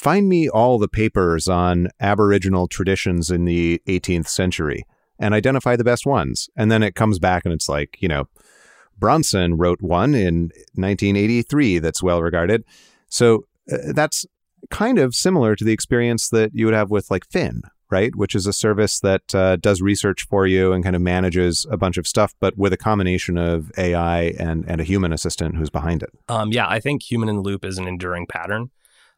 Find 0.00 0.30
me 0.30 0.48
all 0.48 0.78
the 0.78 0.88
papers 0.88 1.46
on 1.46 1.88
Aboriginal 2.00 2.68
traditions 2.68 3.30
in 3.30 3.44
the 3.44 3.82
18th 3.86 4.28
century 4.28 4.86
and 5.18 5.34
identify 5.34 5.76
the 5.76 5.84
best 5.84 6.06
ones. 6.06 6.48
And 6.56 6.72
then 6.72 6.82
it 6.82 6.94
comes 6.94 7.18
back 7.18 7.44
and 7.44 7.52
it's 7.52 7.68
like, 7.68 7.98
you 8.00 8.08
know, 8.08 8.26
Bronson 8.98 9.58
wrote 9.58 9.82
one 9.82 10.14
in 10.14 10.52
1983 10.72 11.80
that's 11.80 12.02
well 12.02 12.22
regarded. 12.22 12.64
So 13.10 13.44
uh, 13.70 13.92
that's 13.92 14.24
kind 14.70 14.98
of 14.98 15.14
similar 15.14 15.54
to 15.54 15.64
the 15.64 15.72
experience 15.74 16.30
that 16.30 16.52
you 16.54 16.64
would 16.64 16.74
have 16.74 16.90
with 16.90 17.10
like 17.10 17.26
Fin, 17.28 17.60
right? 17.90 18.16
Which 18.16 18.34
is 18.34 18.46
a 18.46 18.54
service 18.54 19.00
that 19.00 19.34
uh, 19.34 19.56
does 19.56 19.82
research 19.82 20.26
for 20.30 20.46
you 20.46 20.72
and 20.72 20.82
kind 20.82 20.96
of 20.96 21.02
manages 21.02 21.66
a 21.70 21.76
bunch 21.76 21.98
of 21.98 22.06
stuff, 22.06 22.34
but 22.40 22.56
with 22.56 22.72
a 22.72 22.78
combination 22.78 23.36
of 23.36 23.70
AI 23.76 24.32
and, 24.38 24.64
and 24.66 24.80
a 24.80 24.84
human 24.84 25.12
assistant 25.12 25.56
who's 25.56 25.68
behind 25.68 26.02
it. 26.02 26.08
Um, 26.30 26.52
yeah, 26.52 26.66
I 26.66 26.80
think 26.80 27.02
human 27.02 27.28
in 27.28 27.36
the 27.36 27.42
loop 27.42 27.66
is 27.66 27.76
an 27.76 27.86
enduring 27.86 28.26
pattern. 28.26 28.70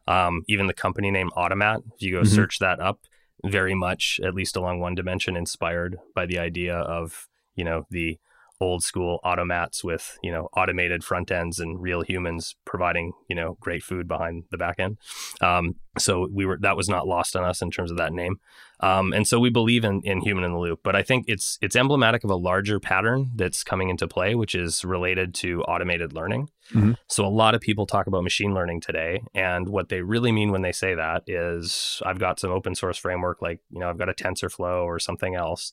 Um, 0.07 0.43
even 0.47 0.67
the 0.67 0.73
company 0.73 1.11
name 1.11 1.29
Automat, 1.35 1.81
if 1.95 2.01
you 2.01 2.11
go 2.11 2.21
mm-hmm. 2.21 2.35
search 2.35 2.59
that 2.59 2.79
up, 2.79 2.99
very 3.45 3.75
much, 3.75 4.19
at 4.23 4.33
least 4.33 4.55
along 4.55 4.79
one 4.79 4.95
dimension, 4.95 5.35
inspired 5.35 5.97
by 6.15 6.25
the 6.25 6.39
idea 6.39 6.75
of, 6.75 7.27
you 7.55 7.63
know, 7.63 7.85
the 7.89 8.19
old 8.61 8.83
school 8.83 9.19
automats 9.25 9.83
with, 9.83 10.17
you 10.23 10.31
know, 10.31 10.47
automated 10.55 11.03
front 11.03 11.31
ends 11.31 11.59
and 11.59 11.81
real 11.81 12.01
humans 12.01 12.55
providing, 12.65 13.11
you 13.27 13.35
know, 13.35 13.57
great 13.59 13.83
food 13.83 14.07
behind 14.07 14.43
the 14.51 14.57
back 14.57 14.75
end. 14.79 14.97
Um, 15.41 15.75
so 15.97 16.27
we 16.31 16.45
were 16.45 16.57
that 16.61 16.77
was 16.77 16.89
not 16.89 17.07
lost 17.07 17.35
on 17.35 17.43
us 17.43 17.61
in 17.61 17.71
terms 17.71 17.91
of 17.91 17.97
that 17.97 18.13
name. 18.13 18.39
Um, 18.79 19.13
and 19.13 19.25
so 19.25 19.39
we 19.39 19.49
believe 19.49 19.85
in, 19.85 20.01
in 20.03 20.19
human 20.19 20.43
in 20.43 20.51
the 20.51 20.59
loop, 20.59 20.81
but 20.83 20.95
I 20.95 21.03
think 21.03 21.25
it's 21.29 21.57
it's 21.61 21.75
emblematic 21.75 22.23
of 22.23 22.29
a 22.29 22.35
larger 22.35 22.79
pattern 22.79 23.31
that's 23.35 23.63
coming 23.63 23.89
into 23.89 24.07
play, 24.07 24.35
which 24.35 24.55
is 24.55 24.83
related 24.83 25.33
to 25.35 25.61
automated 25.63 26.11
learning. 26.11 26.49
Mm-hmm. 26.71 26.93
So 27.07 27.25
a 27.25 27.27
lot 27.27 27.55
of 27.55 27.61
people 27.61 27.85
talk 27.85 28.07
about 28.07 28.23
machine 28.23 28.53
learning 28.53 28.81
today, 28.81 29.23
and 29.33 29.69
what 29.69 29.89
they 29.89 30.01
really 30.01 30.31
mean 30.31 30.51
when 30.51 30.63
they 30.63 30.71
say 30.71 30.95
that 30.95 31.23
is, 31.27 32.01
I've 32.05 32.19
got 32.19 32.39
some 32.39 32.51
open 32.51 32.75
source 32.75 32.97
framework, 32.97 33.41
like 33.41 33.59
you 33.69 33.79
know, 33.79 33.89
I've 33.89 33.99
got 33.99 34.09
a 34.09 34.13
TensorFlow 34.13 34.83
or 34.83 34.99
something 34.99 35.35
else, 35.35 35.71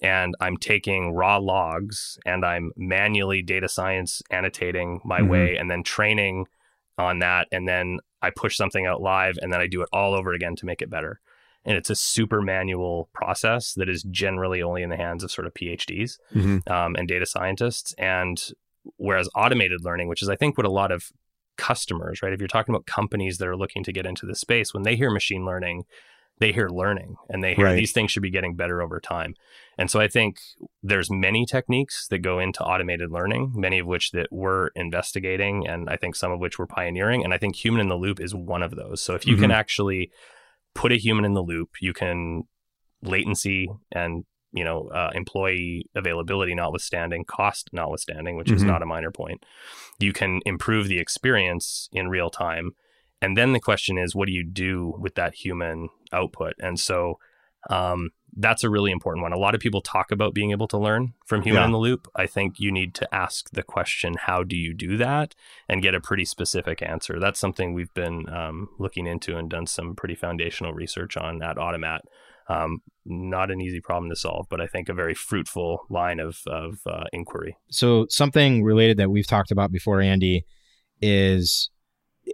and 0.00 0.36
I'm 0.40 0.56
taking 0.56 1.14
raw 1.14 1.38
logs 1.38 2.18
and 2.26 2.44
I'm 2.44 2.72
manually 2.76 3.42
data 3.42 3.68
science 3.68 4.22
annotating 4.30 5.00
my 5.04 5.20
mm-hmm. 5.20 5.28
way, 5.28 5.56
and 5.56 5.70
then 5.70 5.82
training 5.82 6.46
on 6.98 7.20
that, 7.20 7.48
and 7.50 7.66
then 7.66 7.98
I 8.22 8.30
push 8.30 8.56
something 8.56 8.86
out 8.86 9.02
live, 9.02 9.36
and 9.42 9.52
then 9.52 9.60
I 9.60 9.66
do 9.66 9.82
it 9.82 9.88
all 9.92 10.14
over 10.14 10.32
again 10.32 10.56
to 10.56 10.66
make 10.66 10.80
it 10.80 10.90
better 10.90 11.20
and 11.64 11.76
it's 11.76 11.90
a 11.90 11.96
super 11.96 12.40
manual 12.42 13.08
process 13.12 13.74
that 13.74 13.88
is 13.88 14.02
generally 14.04 14.62
only 14.62 14.82
in 14.82 14.90
the 14.90 14.96
hands 14.96 15.22
of 15.22 15.30
sort 15.30 15.46
of 15.46 15.54
PhDs 15.54 16.18
mm-hmm. 16.34 16.72
um, 16.72 16.96
and 16.96 17.06
data 17.06 17.26
scientists. 17.26 17.94
And 17.98 18.42
whereas 18.96 19.28
automated 19.34 19.84
learning, 19.84 20.08
which 20.08 20.22
is 20.22 20.28
I 20.28 20.36
think 20.36 20.56
what 20.56 20.66
a 20.66 20.72
lot 20.72 20.90
of 20.90 21.10
customers, 21.56 22.22
right? 22.22 22.32
If 22.32 22.40
you're 22.40 22.48
talking 22.48 22.74
about 22.74 22.86
companies 22.86 23.38
that 23.38 23.46
are 23.46 23.56
looking 23.56 23.84
to 23.84 23.92
get 23.92 24.06
into 24.06 24.26
this 24.26 24.40
space, 24.40 24.74
when 24.74 24.82
they 24.82 24.96
hear 24.96 25.10
machine 25.10 25.44
learning, 25.44 25.84
they 26.42 26.52
hear 26.52 26.68
learning 26.68 27.16
and 27.28 27.42
they 27.42 27.54
hear 27.54 27.66
right. 27.66 27.76
these 27.76 27.92
things 27.92 28.10
should 28.10 28.22
be 28.22 28.30
getting 28.30 28.54
better 28.54 28.82
over 28.82 29.00
time. 29.00 29.34
And 29.78 29.90
so 29.90 30.00
I 30.00 30.08
think 30.08 30.38
there's 30.82 31.10
many 31.10 31.46
techniques 31.46 32.06
that 32.08 32.18
go 32.18 32.38
into 32.38 32.62
automated 32.62 33.10
learning, 33.10 33.52
many 33.54 33.78
of 33.78 33.86
which 33.86 34.10
that 34.10 34.28
we're 34.30 34.68
investigating 34.74 35.66
and 35.66 35.88
I 35.88 35.96
think 35.96 36.16
some 36.16 36.30
of 36.30 36.40
which 36.40 36.58
we're 36.58 36.66
pioneering. 36.66 37.24
And 37.24 37.32
I 37.32 37.38
think 37.38 37.56
human 37.56 37.80
in 37.80 37.88
the 37.88 37.96
loop 37.96 38.20
is 38.20 38.34
one 38.34 38.62
of 38.62 38.76
those. 38.76 39.00
So 39.00 39.14
if 39.14 39.26
you 39.26 39.34
mm-hmm. 39.34 39.44
can 39.44 39.50
actually 39.50 40.10
put 40.74 40.92
a 40.92 40.96
human 40.96 41.24
in 41.24 41.34
the 41.34 41.42
loop. 41.42 41.70
You 41.80 41.92
can 41.92 42.44
latency 43.02 43.68
and 43.90 44.24
you 44.52 44.64
know 44.64 44.88
uh, 44.88 45.10
employee 45.14 45.86
availability 45.94 46.54
notwithstanding, 46.54 47.24
cost 47.24 47.70
notwithstanding, 47.72 48.36
which 48.36 48.48
mm-hmm. 48.48 48.56
is 48.56 48.64
not 48.64 48.82
a 48.82 48.86
minor 48.86 49.10
point. 49.10 49.44
You 49.98 50.12
can 50.12 50.40
improve 50.44 50.88
the 50.88 50.98
experience 50.98 51.88
in 51.92 52.08
real 52.08 52.30
time, 52.30 52.72
and 53.22 53.36
then 53.36 53.52
the 53.52 53.60
question 53.60 53.96
is, 53.96 54.16
what 54.16 54.26
do 54.26 54.32
you 54.32 54.44
do 54.44 54.94
with 54.98 55.14
that 55.14 55.36
human 55.36 55.88
output? 56.12 56.54
And 56.58 56.78
so 56.78 57.20
um, 57.70 58.10
that's 58.36 58.64
a 58.64 58.68
really 58.68 58.90
important 58.90 59.22
one. 59.22 59.32
A 59.32 59.38
lot 59.38 59.54
of 59.54 59.60
people 59.60 59.80
talk 59.80 60.10
about 60.10 60.34
being 60.34 60.50
able 60.50 60.66
to 60.66 60.76
learn 60.76 61.14
from 61.24 61.42
human 61.42 61.62
yeah. 61.62 61.66
in 61.66 61.72
the 61.72 61.78
loop. 61.78 62.08
I 62.16 62.26
think 62.26 62.58
you 62.58 62.72
need 62.72 62.94
to 62.94 63.14
ask 63.14 63.48
the 63.50 63.62
question, 63.62 64.14
how 64.18 64.42
do 64.42 64.56
you 64.56 64.74
do 64.74 64.96
that? 64.96 65.36
And 65.68 65.80
get 65.82 65.94
a 65.94 66.00
pretty 66.00 66.24
specific 66.24 66.82
answer. 66.82 67.20
That's 67.20 67.38
something 67.38 67.72
we've 67.72 67.94
been 67.94 68.28
um, 68.28 68.70
looking 68.80 69.06
into 69.06 69.38
and 69.38 69.48
done 69.48 69.68
some 69.68 69.94
pretty 69.94 70.16
foundational 70.16 70.72
research 70.72 71.16
on 71.16 71.44
at 71.44 71.58
Automat. 71.58 72.02
Um, 72.48 72.82
not 73.06 73.52
an 73.52 73.60
easy 73.60 73.80
problem 73.80 74.10
to 74.10 74.16
solve, 74.16 74.46
but 74.50 74.60
I 74.60 74.66
think 74.66 74.88
a 74.88 74.94
very 74.94 75.14
fruitful 75.14 75.86
line 75.88 76.18
of, 76.18 76.40
of 76.48 76.80
uh, 76.86 77.04
inquiry. 77.12 77.56
So, 77.70 78.06
something 78.10 78.64
related 78.64 78.96
that 78.96 79.10
we've 79.10 79.28
talked 79.28 79.52
about 79.52 79.70
before, 79.70 80.00
Andy, 80.00 80.44
is 81.00 81.70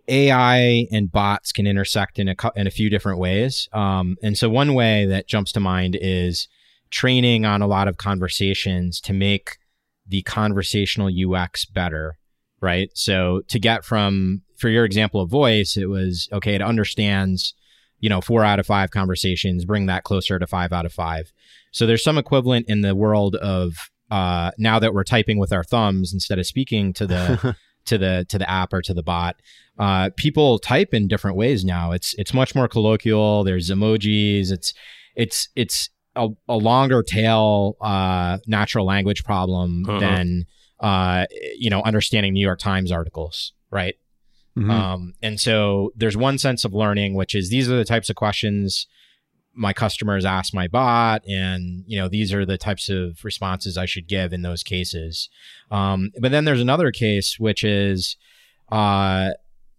AI 0.09 0.87
and 0.91 1.11
bots 1.11 1.53
can 1.53 1.67
intersect 1.67 2.19
in 2.19 2.29
a 2.29 2.35
in 2.57 2.67
a 2.67 2.71
few 2.71 2.91
different 2.91 3.19
ways. 3.19 3.69
Um, 3.73 4.17
and 4.23 4.37
so 4.37 4.49
one 4.49 4.75
way 4.75 5.07
that 5.07 5.29
jumps 5.29 5.53
to 5.53 5.61
mind 5.61 5.97
is 6.01 6.49
training 6.91 7.45
on 7.45 7.63
a 7.63 7.67
lot 7.67 7.89
of 7.89 7.97
conversations 7.97 9.01
to 9.03 9.13
make 9.13 9.59
the 10.07 10.23
conversational 10.23 11.11
UX 11.11 11.65
better, 11.67 12.17
right? 12.61 12.91
So 12.95 13.43
to 13.49 13.59
get 13.59 13.85
from 13.85 14.43
for 14.59 14.69
your 14.69 14.85
example 14.85 15.21
of 15.21 15.31
voice, 15.31 15.77
it 15.77 15.87
was 15.87 16.29
okay, 16.33 16.55
it 16.55 16.63
understands, 16.63 17.55
you 18.01 18.09
know, 18.09 18.21
four 18.21 18.45
out 18.45 18.59
of 18.59 18.67
five 18.67 18.91
conversations, 18.91 19.65
bring 19.65 19.87
that 19.87 20.05
closer 20.05 20.39
to 20.39 20.47
five 20.47 20.73
out 20.73 20.87
of 20.87 20.93
five. 20.93 21.33
So 21.73 21.87
there's 21.87 22.05
some 22.05 22.19
equivalent 22.19 22.67
in 22.69 22.81
the 22.81 22.95
world 22.95 23.37
of 23.37 23.91
uh, 24.11 24.51
now 24.59 24.79
that 24.79 24.95
we're 24.95 25.05
typing 25.05 25.39
with 25.39 25.53
our 25.53 25.65
thumbs 25.65 26.13
instead 26.13 26.39
of 26.39 26.47
speaking 26.47 26.93
to 26.95 27.07
the 27.07 27.57
to 27.89 27.99
the 27.99 28.27
to 28.29 28.39
the 28.39 28.49
app 28.49 28.73
or 28.73 28.83
to 28.83 28.95
the 28.95 29.03
bot. 29.03 29.37
Uh, 29.79 30.11
people 30.17 30.59
type 30.59 30.93
in 30.93 31.09
different 31.09 31.37
ways 31.37 31.65
now. 31.65 31.93
It's 31.93 32.15
it's 32.15 32.35
much 32.35 32.55
more 32.55 32.69
colloquial. 32.69 33.45
There's 33.45 33.71
emojis. 33.71 34.51
It's 34.51 34.75
it's 35.15 35.49
it's 35.57 35.91
a, 36.17 36.29
a 36.49 36.57
longer 36.57 37.03
tail 37.03 37.77
uh, 37.81 38.39
natural 38.47 38.87
language 38.87 39.25
problem 39.25 39.85
uh-huh. 39.89 40.01
than 40.01 40.47
uh, 40.81 41.27
you 41.57 41.71
know 41.71 41.83
understanding 41.83 42.33
New 42.33 42.45
York 42.45 42.59
Times 42.59 42.93
articles, 42.93 43.53
right? 43.71 43.97
Mm-hmm. 44.57 44.71
Um, 44.71 45.15
and 45.23 45.39
so 45.39 45.93
there's 45.95 46.17
one 46.17 46.39
sense 46.39 46.65
of 46.65 46.75
learning, 46.75 47.15
which 47.15 47.35
is 47.35 47.49
these 47.49 47.71
are 47.71 47.77
the 47.77 47.85
types 47.85 48.11
of 48.11 48.17
questions 48.17 48.87
my 49.59 49.73
customers 49.73 50.25
ask 50.25 50.55
my 50.55 50.69
bot 50.69 51.23
and 51.27 51.85
you 51.87 51.99
know 51.99 52.09
these 52.09 52.33
are 52.33 52.47
the 52.47 52.57
types 52.57 52.89
of 52.89 53.25
responses 53.25 53.77
i 53.77 53.85
should 53.85 54.07
give 54.07 54.33
in 54.33 54.43
those 54.43 54.63
cases 54.63 55.29
um, 55.71 56.11
but 56.21 56.31
then 56.31 56.45
there's 56.45 56.61
another 56.61 56.91
case 56.91 57.39
which 57.39 57.65
is 57.65 58.17
uh, 58.71 59.31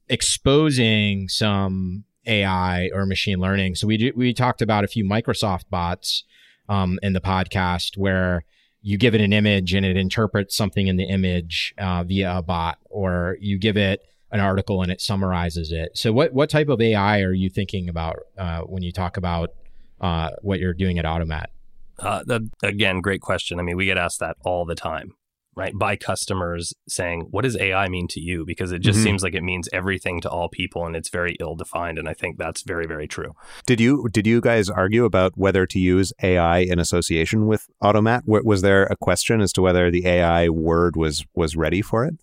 exposing 0.10 1.30
some 1.30 2.04
ai 2.28 2.90
or 2.94 3.06
machine 3.06 3.40
learning 3.40 3.74
so 3.74 3.88
we 3.88 4.12
we 4.16 4.34
talked 4.34 4.62
about 4.62 4.84
a 4.84 4.88
few 4.88 5.04
microsoft 5.04 5.64
bots 5.70 6.24
um, 6.68 7.00
in 7.02 7.14
the 7.14 7.22
podcast 7.22 7.98
where 7.98 8.44
you 8.82 8.98
give 8.98 9.16
it 9.16 9.22
an 9.22 9.34
image 9.34 9.74
and 9.74 9.86
it 9.86 9.98
interprets 9.98 10.56
something 10.56 10.88
in 10.88 10.98
the 10.98 11.04
image 11.04 11.74
uh, 11.78 12.04
via 12.04 12.38
a 12.38 12.42
bot 12.42 12.78
or 12.90 13.38
you 13.40 13.58
give 13.58 13.78
it 13.78 14.02
an 14.32 14.40
article 14.40 14.82
and 14.82 14.92
it 14.92 15.02
summarizes 15.02 15.72
it. 15.72 15.98
So 15.98 16.14
what 16.14 16.34
what 16.34 16.50
type 16.50 16.70
of 16.70 16.80
AI 16.80 17.22
are 17.22 17.34
you 17.34 17.50
thinking 17.50 17.90
about 17.90 18.18
uh, 18.38 18.62
when 18.62 18.84
you 18.84 18.92
talk 18.92 19.18
about 19.18 19.54
uh, 20.02 20.32
what 20.42 20.60
you're 20.60 20.74
doing 20.74 21.00
at 21.00 21.06
Automat? 21.06 21.50
Uh, 21.98 22.24
the, 22.26 22.50
again, 22.64 23.02
great 23.02 23.22
question. 23.22 23.60
I 23.60 23.64
mean, 23.64 23.78
we 23.78 23.86
get 23.86 23.98
asked 23.98 24.20
that 24.20 24.38
all 24.46 24.66
the 24.66 24.76
time, 24.76 25.14
right? 25.56 25.74
By 25.78 25.98
customers 25.98 26.74
saying, 26.88 27.28
"What 27.32 27.42
does 27.42 27.58
AI 27.58 27.90
mean 27.90 28.08
to 28.12 28.22
you?" 28.22 28.46
Because 28.46 28.72
it 28.72 28.80
just 28.80 29.00
mm-hmm. 29.00 29.04
seems 29.04 29.24
like 29.24 29.34
it 29.34 29.44
means 29.44 29.68
everything 29.74 30.22
to 30.22 30.30
all 30.30 30.48
people, 30.48 30.86
and 30.86 30.96
it's 30.96 31.10
very 31.10 31.36
ill 31.42 31.56
defined. 31.56 32.00
And 32.00 32.08
I 32.08 32.14
think 32.14 32.38
that's 32.38 32.64
very, 32.64 32.88
very 32.88 33.08
true. 33.08 33.36
Did 33.66 33.82
you 33.82 34.08
did 34.12 34.26
you 34.26 34.40
guys 34.40 34.70
argue 34.70 35.04
about 35.04 35.34
whether 35.38 35.66
to 35.66 35.80
use 35.80 36.14
AI 36.24 36.60
in 36.60 36.80
association 36.80 37.48
with 37.48 37.68
Automat? 37.82 38.24
Was 38.26 38.62
there 38.62 38.84
a 38.84 38.96
question 38.96 39.42
as 39.42 39.52
to 39.54 39.62
whether 39.62 39.92
the 39.92 40.08
AI 40.08 40.48
word 40.50 40.96
was 40.96 41.26
was 41.36 41.58
ready 41.58 41.82
for 41.82 42.06
it? 42.06 42.16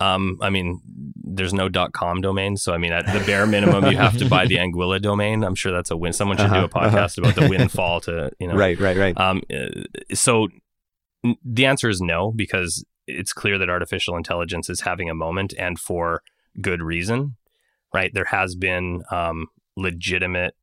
Um, 0.00 0.38
I 0.40 0.50
mean, 0.50 0.80
there's 1.16 1.52
no 1.52 1.68
.com 1.92 2.20
domain, 2.20 2.56
so 2.56 2.72
I 2.72 2.78
mean, 2.78 2.92
at 2.92 3.06
the 3.06 3.24
bare 3.24 3.46
minimum, 3.46 3.86
you 3.86 3.96
have 3.96 4.16
to 4.18 4.28
buy 4.28 4.46
the 4.46 4.56
Anguilla 4.58 5.00
domain. 5.00 5.44
I'm 5.44 5.54
sure 5.54 5.72
that's 5.72 5.90
a 5.90 5.96
win. 5.96 6.12
Someone 6.12 6.38
should 6.38 6.46
uh-huh, 6.46 6.60
do 6.60 6.64
a 6.64 6.68
podcast 6.68 7.18
uh-huh. 7.18 7.30
about 7.30 7.34
the 7.34 7.48
windfall 7.50 8.00
to 8.02 8.30
you 8.38 8.48
know. 8.48 8.54
Right, 8.54 8.78
right, 8.80 8.96
right. 8.96 9.18
Um, 9.18 9.42
uh, 9.52 9.82
so 10.14 10.48
the 11.44 11.66
answer 11.66 11.88
is 11.88 12.00
no 12.00 12.32
because 12.34 12.84
it's 13.06 13.32
clear 13.32 13.58
that 13.58 13.68
artificial 13.68 14.16
intelligence 14.16 14.70
is 14.70 14.80
having 14.80 15.10
a 15.10 15.14
moment, 15.14 15.54
and 15.58 15.78
for 15.78 16.22
good 16.60 16.82
reason. 16.82 17.36
Right, 17.92 18.12
there 18.14 18.26
has 18.26 18.54
been 18.54 19.02
um, 19.10 19.48
legitimate 19.76 20.54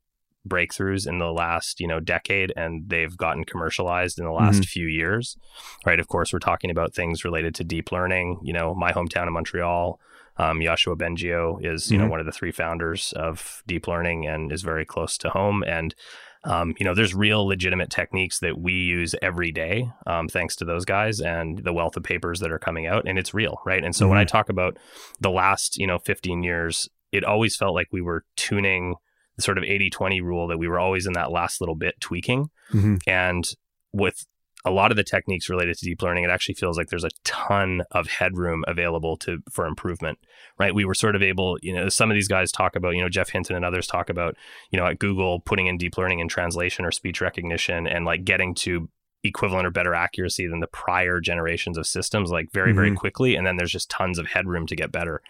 breakthroughs 0.48 1.08
in 1.08 1.20
the 1.20 1.32
last 1.32 1.80
you 1.80 1.88
know 1.88 2.00
decade 2.00 2.54
and 2.56 2.89
they've 2.89 3.18
gotten 3.18 3.44
commercialized 3.44 4.20
in 4.20 4.25
the 4.25 4.32
last 4.32 4.56
mm-hmm. 4.56 4.63
few 4.63 4.88
years 4.88 5.38
right 5.86 6.00
of 6.00 6.08
course 6.08 6.32
we're 6.32 6.39
talking 6.39 6.70
about 6.70 6.94
things 6.94 7.25
related 7.25 7.54
to 7.56 7.63
deep 7.63 7.92
learning 7.92 8.39
you 8.44 8.54
know 8.54 8.74
my 8.74 8.92
hometown 8.92 9.27
of 9.27 9.34
montreal 9.34 10.00
um, 10.39 10.60
Yoshua 10.60 10.96
Bengio 10.96 11.63
is 11.66 11.92
you 11.92 11.98
mm-hmm. 11.98 12.06
know 12.06 12.12
one 12.12 12.20
of 12.20 12.25
the 12.25 12.32
three 12.32 12.51
founders 12.51 13.13
of 13.16 13.63
deep 13.66 13.88
learning 13.88 14.27
and 14.27 14.51
is 14.51 14.62
very 14.62 14.86
close 14.86 15.18
to 15.20 15.30
home 15.30 15.63
and 15.63 15.96
um, 16.44 16.75
you 16.80 16.86
know 16.86 16.94
there's 16.94 17.16
real 17.16 17.46
legitimate 17.46 17.89
techniques 17.89 18.39
that 18.39 18.58
we 18.60 18.74
use 18.74 19.16
every 19.22 19.51
day 19.51 19.89
um, 20.06 20.27
thanks 20.27 20.56
to 20.58 20.66
those 20.66 20.86
guys 20.86 21.20
and 21.20 21.60
the 21.60 21.74
wealth 21.74 21.98
of 21.98 22.04
papers 22.04 22.39
that 22.39 22.51
are 22.51 22.60
coming 22.60 22.86
out 22.86 23.08
and 23.08 23.18
it's 23.18 23.34
real 23.34 23.60
right 23.66 23.84
and 23.84 23.96
so 23.96 24.04
mm-hmm. 24.04 24.12
when 24.12 24.20
i 24.20 24.24
mm-hmm. 24.24 24.38
talk 24.38 24.50
about 24.50 24.77
the 25.20 25.32
last 25.32 25.77
you 25.77 25.88
know 25.88 26.00
15 26.00 26.44
years 26.44 26.88
it 27.12 27.24
always 27.24 27.56
felt 27.56 27.74
like 27.74 27.88
we 27.92 28.01
were 28.01 28.24
tuning 28.36 28.96
the 29.38 29.44
sort 29.44 29.58
of 29.58 29.63
80 29.63 29.89
20 29.89 30.22
rule 30.22 30.48
that 30.48 30.58
we 30.58 30.67
were 30.67 30.79
always 30.79 31.06
in 31.06 31.13
that 31.13 31.32
last 31.32 31.62
little 31.62 31.75
bit 31.75 32.00
tweaking. 32.01 32.50
Mm-hmm. 32.74 32.96
And 33.08 33.48
with 33.94 34.25
a 34.65 34.72
lot 34.72 34.91
of 34.91 34.98
the 34.98 35.03
techniques 35.03 35.50
related 35.50 35.77
to 35.77 35.86
deep 35.86 36.01
learning, 36.01 36.25
it 36.25 36.29
actually 36.29 36.56
feels 36.56 36.77
like 36.77 36.89
there's 36.89 37.03
a 37.03 37.12
ton 37.24 37.84
of 37.91 38.08
headroom 38.08 38.63
available 38.67 39.15
to 39.17 39.39
for 39.51 39.65
improvement, 39.65 40.20
right? 40.60 40.75
We 40.75 40.86
were 40.86 40.94
sort 40.94 41.15
of 41.15 41.22
able, 41.22 41.58
you 41.62 41.74
know, 41.74 41.89
some 41.89 42.12
of 42.12 42.15
these 42.15 42.27
guys 42.27 42.51
talk 42.51 42.75
about, 42.75 42.96
you 42.96 43.01
know, 43.01 43.10
Geoff 43.10 43.29
Hinton 43.29 43.56
and 43.56 43.63
others 43.63 43.88
talk 43.88 44.10
about, 44.10 44.36
you 44.72 44.79
know, 44.79 44.86
at 44.86 45.00
Google 45.00 45.39
putting 45.39 45.67
in 45.67 45.77
deep 45.77 45.98
learning 45.98 46.20
in 46.20 46.27
translation 46.27 46.84
or 46.84 46.91
speech 46.91 47.22
recognition 47.22 47.88
and 47.88 48.06
like 48.06 48.25
getting 48.25 48.53
to 48.56 48.89
equivalent 49.24 49.65
or 49.65 49.72
better 49.72 49.94
accuracy 49.94 50.48
than 50.48 50.60
the 50.60 50.67
prior 50.67 51.20
generations 51.20 51.77
of 51.77 51.88
systems, 51.88 52.29
like 52.29 52.51
very, 52.51 52.70
mm-hmm. 52.70 52.77
very 52.77 52.96
quickly. 52.96 53.36
And 53.36 53.46
then 53.46 53.58
there's 53.58 53.72
just 53.72 53.89
tons 53.89 54.20
of 54.20 54.27
headroom 54.27 54.67
to 54.67 54.75
get 54.75 54.91
better. 54.91 55.22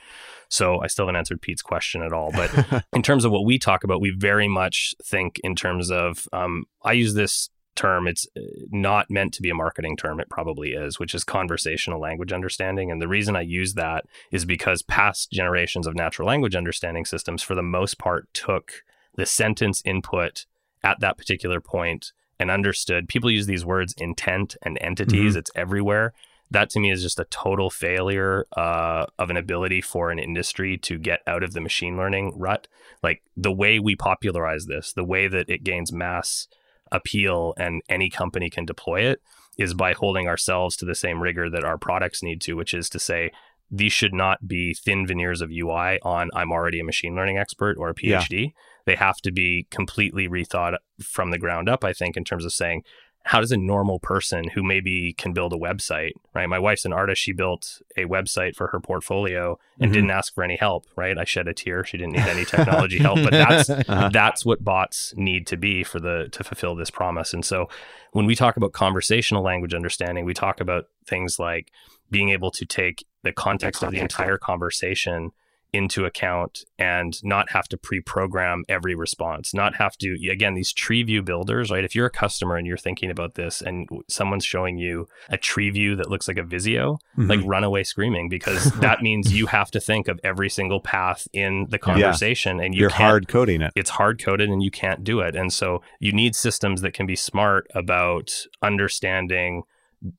So 0.50 0.82
I 0.82 0.88
still 0.88 1.06
haven't 1.06 1.18
answered 1.18 1.42
Pete's 1.42 1.62
question 1.62 2.02
at 2.02 2.14
all. 2.14 2.32
But 2.32 2.86
in 2.94 3.02
terms 3.02 3.26
of 3.26 3.32
what 3.32 3.46
we 3.46 3.60
talk 3.60 3.84
about, 3.84 4.02
we 4.02 4.14
very 4.18 4.48
much 4.48 4.96
think 5.04 5.40
in 5.44 5.56
terms 5.56 5.92
of, 5.92 6.28
um, 6.34 6.66
I 6.84 6.94
use 6.94 7.14
this 7.14 7.50
term. 7.78 8.08
It's 8.08 8.28
uh, 8.36 8.42
not 8.72 9.10
meant 9.10 9.34
to 9.36 9.42
be 9.42 9.50
a 9.50 9.56
marketing 9.56 9.96
term. 9.96 10.20
It 10.20 10.30
probably 10.30 10.72
is, 10.72 11.00
which 11.00 11.14
is 11.14 11.24
conversational 11.24 12.02
language 12.02 12.34
understanding. 12.34 12.92
And 12.92 13.02
the 13.02 13.08
reason 13.08 13.36
I 13.36 13.42
use 13.42 13.76
that 13.76 14.06
is 14.32 14.44
because 14.44 14.82
past 14.82 15.32
generations 15.32 15.88
of 15.88 15.96
natural 15.96 16.28
language 16.28 16.56
understanding 16.56 17.06
systems, 17.06 17.42
for 17.44 17.56
the 17.56 17.62
most 17.62 17.98
part, 17.98 18.28
took 18.34 18.84
the 19.16 19.26
sentence 19.26 19.82
input 19.86 20.46
at 20.84 21.00
that 21.00 21.18
particular 21.18 21.62
point 21.62 22.12
and 22.40 22.52
understood. 22.52 23.08
People 23.08 23.32
use 23.32 23.46
these 23.46 23.66
words 23.66 23.94
intent 23.98 24.58
and 24.64 24.78
entities, 24.82 25.32
mm-hmm. 25.32 25.40
it's 25.40 25.52
everywhere 25.56 26.14
that 26.52 26.70
to 26.72 26.80
me 26.80 26.92
is 26.92 27.02
just 27.02 27.20
a 27.20 27.26
total 27.26 27.70
failure 27.70 28.46
uh, 28.56 29.06
of 29.20 29.30
an 29.30 29.38
ability 29.38 29.82
for 29.82 30.12
an 30.12 30.20
industry 30.20 30.78
to 30.78 30.98
get 30.98 31.22
out 31.28 31.44
of 31.44 31.54
the 31.54 31.62
machine 31.62 31.98
learning 31.98 32.34
rut. 32.38 32.68
Like 33.04 33.22
the 33.36 33.52
way 33.52 33.80
we 33.80 33.96
popularize 33.96 34.66
this, 34.66 34.94
the 34.94 35.04
way 35.04 35.28
that 35.28 35.50
it 35.50 35.64
gains 35.64 35.92
mass 35.92 36.48
appeal 36.92 37.54
and 37.58 37.82
any 37.90 38.10
company 38.10 38.50
can 38.50 38.66
deploy 38.66 39.02
it 39.02 39.22
is 39.58 39.74
by 39.74 39.94
holding 39.94 40.28
ourselves 40.28 40.78
to 40.78 40.86
the 40.86 40.96
same 40.96 41.22
rigor 41.22 41.50
that 41.50 41.66
our 41.66 41.78
products 41.78 42.24
need 42.24 42.40
to, 42.42 42.54
which 42.54 42.74
is 42.74 42.90
to 42.90 43.00
say, 43.00 43.32
these 43.70 43.92
should 43.92 44.14
not 44.14 44.48
be 44.48 44.74
thin 44.74 45.06
veneers 45.06 45.42
of 45.42 45.52
UI 45.52 46.00
on 46.02 46.30
I'm 46.34 46.52
already 46.52 46.80
a 46.80 46.86
machine 46.86 47.16
learning 47.16 47.38
expert 47.38 47.76
or 47.78 47.90
a 47.90 47.96
PhD. 47.96 48.44
Yeah. 48.44 48.50
They 48.86 48.96
have 48.96 49.18
to 49.18 49.32
be 49.32 49.68
completely 49.70 50.30
rethought 50.30 50.78
from 51.04 51.32
the 51.32 51.38
ground 51.38 51.68
up, 51.68 51.84
I 51.84 51.92
think, 51.92 52.16
in 52.16 52.24
terms 52.24 52.46
of 52.46 52.54
saying, 52.54 52.84
how 53.28 53.42
does 53.42 53.52
a 53.52 53.58
normal 53.58 54.00
person 54.00 54.48
who 54.48 54.64
maybe 54.64 55.12
can 55.12 55.34
build 55.34 55.52
a 55.52 55.58
website, 55.58 56.14
right? 56.34 56.48
My 56.48 56.60
wife's 56.60 56.86
an 56.86 56.94
artist. 56.94 57.22
She 57.22 57.34
built 57.34 57.82
a 57.98 58.06
website 58.06 58.56
for 58.56 58.68
her 58.68 58.80
portfolio 58.80 59.60
and 59.82 59.88
mm-hmm. 59.88 59.94
didn't 59.96 60.12
ask 60.12 60.34
for 60.34 60.46
any 60.46 60.56
help, 60.56 60.86
right? 60.96 61.18
I 61.18 61.26
shed 61.26 61.50
a 61.50 61.54
tear. 61.54 61.84
She 61.84 61.98
didn't 61.98 62.14
need 62.14 62.22
any 62.22 62.46
technology 62.46 63.00
help, 63.00 63.22
but 63.22 63.32
that's 63.32 63.70
uh-huh. 63.70 64.12
that's 64.14 64.46
what 64.46 64.64
bots 64.64 65.14
need 65.18 65.46
to 65.48 65.58
be 65.58 65.84
for 65.84 66.00
the 66.00 66.30
to 66.32 66.42
fulfill 66.42 66.74
this 66.74 66.90
promise. 66.90 67.34
And 67.34 67.44
so 67.44 67.68
when 68.14 68.26
we 68.26 68.34
talk 68.34 68.56
about 68.56 68.72
conversational 68.72 69.44
language 69.44 69.74
understanding, 69.74 70.24
we 70.24 70.34
talk 70.34 70.62
about 70.62 70.86
things 71.06 71.38
like 71.38 71.70
being 72.10 72.30
able 72.30 72.52
to 72.52 72.66
take 72.66 73.06
the 73.24 73.34
context 73.34 73.84
of 73.84 73.92
the 73.92 74.00
entire 74.00 74.38
conversation 74.38 75.32
into 75.74 76.06
account 76.06 76.66
and 76.80 77.24
not 77.24 77.52
have 77.52 77.68
to 77.68 77.78
pre-program 77.78 78.64
every 78.70 78.96
response 78.96 79.54
not 79.54 79.76
have 79.76 79.98
to 79.98 80.16
again 80.32 80.54
these 80.54 80.72
tree 80.72 81.04
view 81.04 81.22
builders 81.22 81.70
right 81.70 81.84
if 81.84 81.94
you're 81.94 82.06
a 82.06 82.12
customer 82.12 82.56
and 82.56 82.66
you're 82.66 82.78
thinking 82.78 83.12
about 83.12 83.36
this 83.36 83.62
and 83.62 83.88
someone's 84.08 84.46
showing 84.46 84.78
you 84.78 85.08
a 85.30 85.38
tree 85.38 85.70
view 85.70 85.96
that 85.96 86.10
looks 86.10 86.28
like 86.28 86.38
a 86.38 86.44
visio 86.44 86.98
mm-hmm. 87.18 87.30
like 87.30 87.40
run 87.44 87.64
away 87.64 87.84
screaming 87.84 88.30
because 88.30 88.72
that 88.80 89.02
means 89.02 89.34
you 89.34 89.46
have 89.46 89.70
to 89.70 89.80
think 89.80 90.08
of 90.08 90.20
every 90.24 90.50
single 90.50 90.80
path 90.80 91.28
in 91.34 91.68
the 91.70 91.80
conversation 91.80 92.58
yeah. 92.58 92.64
and 92.64 92.76
you 92.76 92.86
are 92.86 92.90
hard 92.90 93.28
coding 93.28 93.62
it 93.62 93.72
it's 93.76 93.92
hard 93.92 94.24
coded 94.24 94.50
and 94.50 94.64
you 94.64 94.72
can't 94.72 95.04
do 95.04 95.20
it 95.20 95.36
and 95.36 95.52
so 95.52 95.82
you 96.00 96.12
need 96.12 96.36
systems 96.36 96.82
that 96.82 96.94
can 96.94 97.06
be 97.06 97.16
smart 97.16 97.68
about 97.76 98.46
understanding 98.62 99.64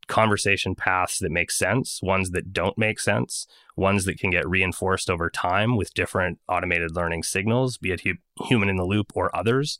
conversation 0.07 0.75
paths 0.75 1.19
that 1.19 1.31
make 1.31 1.51
sense, 1.51 2.01
ones 2.03 2.31
that 2.31 2.53
don't 2.53 2.77
make 2.77 2.99
sense, 2.99 3.47
ones 3.77 4.05
that 4.05 4.19
can 4.19 4.31
get 4.31 4.49
reinforced 4.49 5.09
over 5.09 5.31
time 5.31 5.77
with 5.77 5.95
different 5.95 6.39
automated 6.49 6.95
learning 6.95 7.23
signals, 7.23 7.79
be 7.79 7.93
it 7.93 8.01
hu- 8.01 8.45
human 8.47 8.69
in 8.69 8.77
the 8.77 8.85
loop 8.85 9.13
or 9.15 9.35
others, 9.35 9.79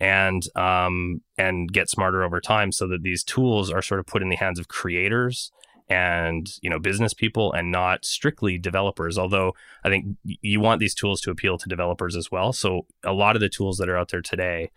and 0.00 0.42
um, 0.56 1.22
and 1.38 1.72
get 1.72 1.88
smarter 1.88 2.22
over 2.22 2.40
time, 2.40 2.72
so 2.72 2.86
that 2.88 3.02
these 3.02 3.22
tools 3.22 3.70
are 3.70 3.82
sort 3.82 4.00
of 4.00 4.06
put 4.06 4.22
in 4.22 4.28
the 4.28 4.36
hands 4.36 4.58
of 4.58 4.68
creators 4.68 5.52
and 5.88 6.54
you 6.62 6.68
know 6.68 6.80
business 6.80 7.14
people 7.14 7.52
and 7.52 7.70
not 7.70 8.04
strictly 8.04 8.58
developers 8.58 9.16
although 9.16 9.54
i 9.84 9.88
think 9.88 10.16
you 10.24 10.58
want 10.58 10.80
these 10.80 10.94
tools 10.94 11.20
to 11.20 11.30
appeal 11.30 11.56
to 11.58 11.68
developers 11.68 12.16
as 12.16 12.30
well. 12.30 12.52
So 12.52 12.86
a 13.04 13.12
lot 13.12 13.36
of 13.36 13.40
the 13.40 13.48
tools 13.48 13.78
that 13.78 13.88
are 13.88 13.96
out 13.96 14.08
there 14.08 14.22
today 14.22 14.70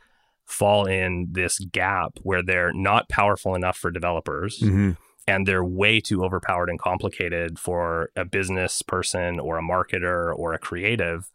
fall 0.49 0.85
in 0.85 1.27
this 1.31 1.59
gap 1.71 2.17
where 2.23 2.41
they're 2.41 2.73
not 2.73 3.07
powerful 3.07 3.55
enough 3.55 3.77
for 3.77 3.91
developers 3.91 4.59
mm-hmm. 4.59 4.91
and 5.27 5.47
they're 5.47 5.63
way 5.63 5.99
too 5.99 6.23
overpowered 6.23 6.69
and 6.69 6.79
complicated 6.79 7.59
for 7.59 8.09
a 8.15 8.25
business 8.25 8.81
person 8.81 9.39
or 9.39 9.57
a 9.57 9.63
marketer 9.63 10.35
or 10.35 10.53
a 10.53 10.59
creative. 10.59 11.31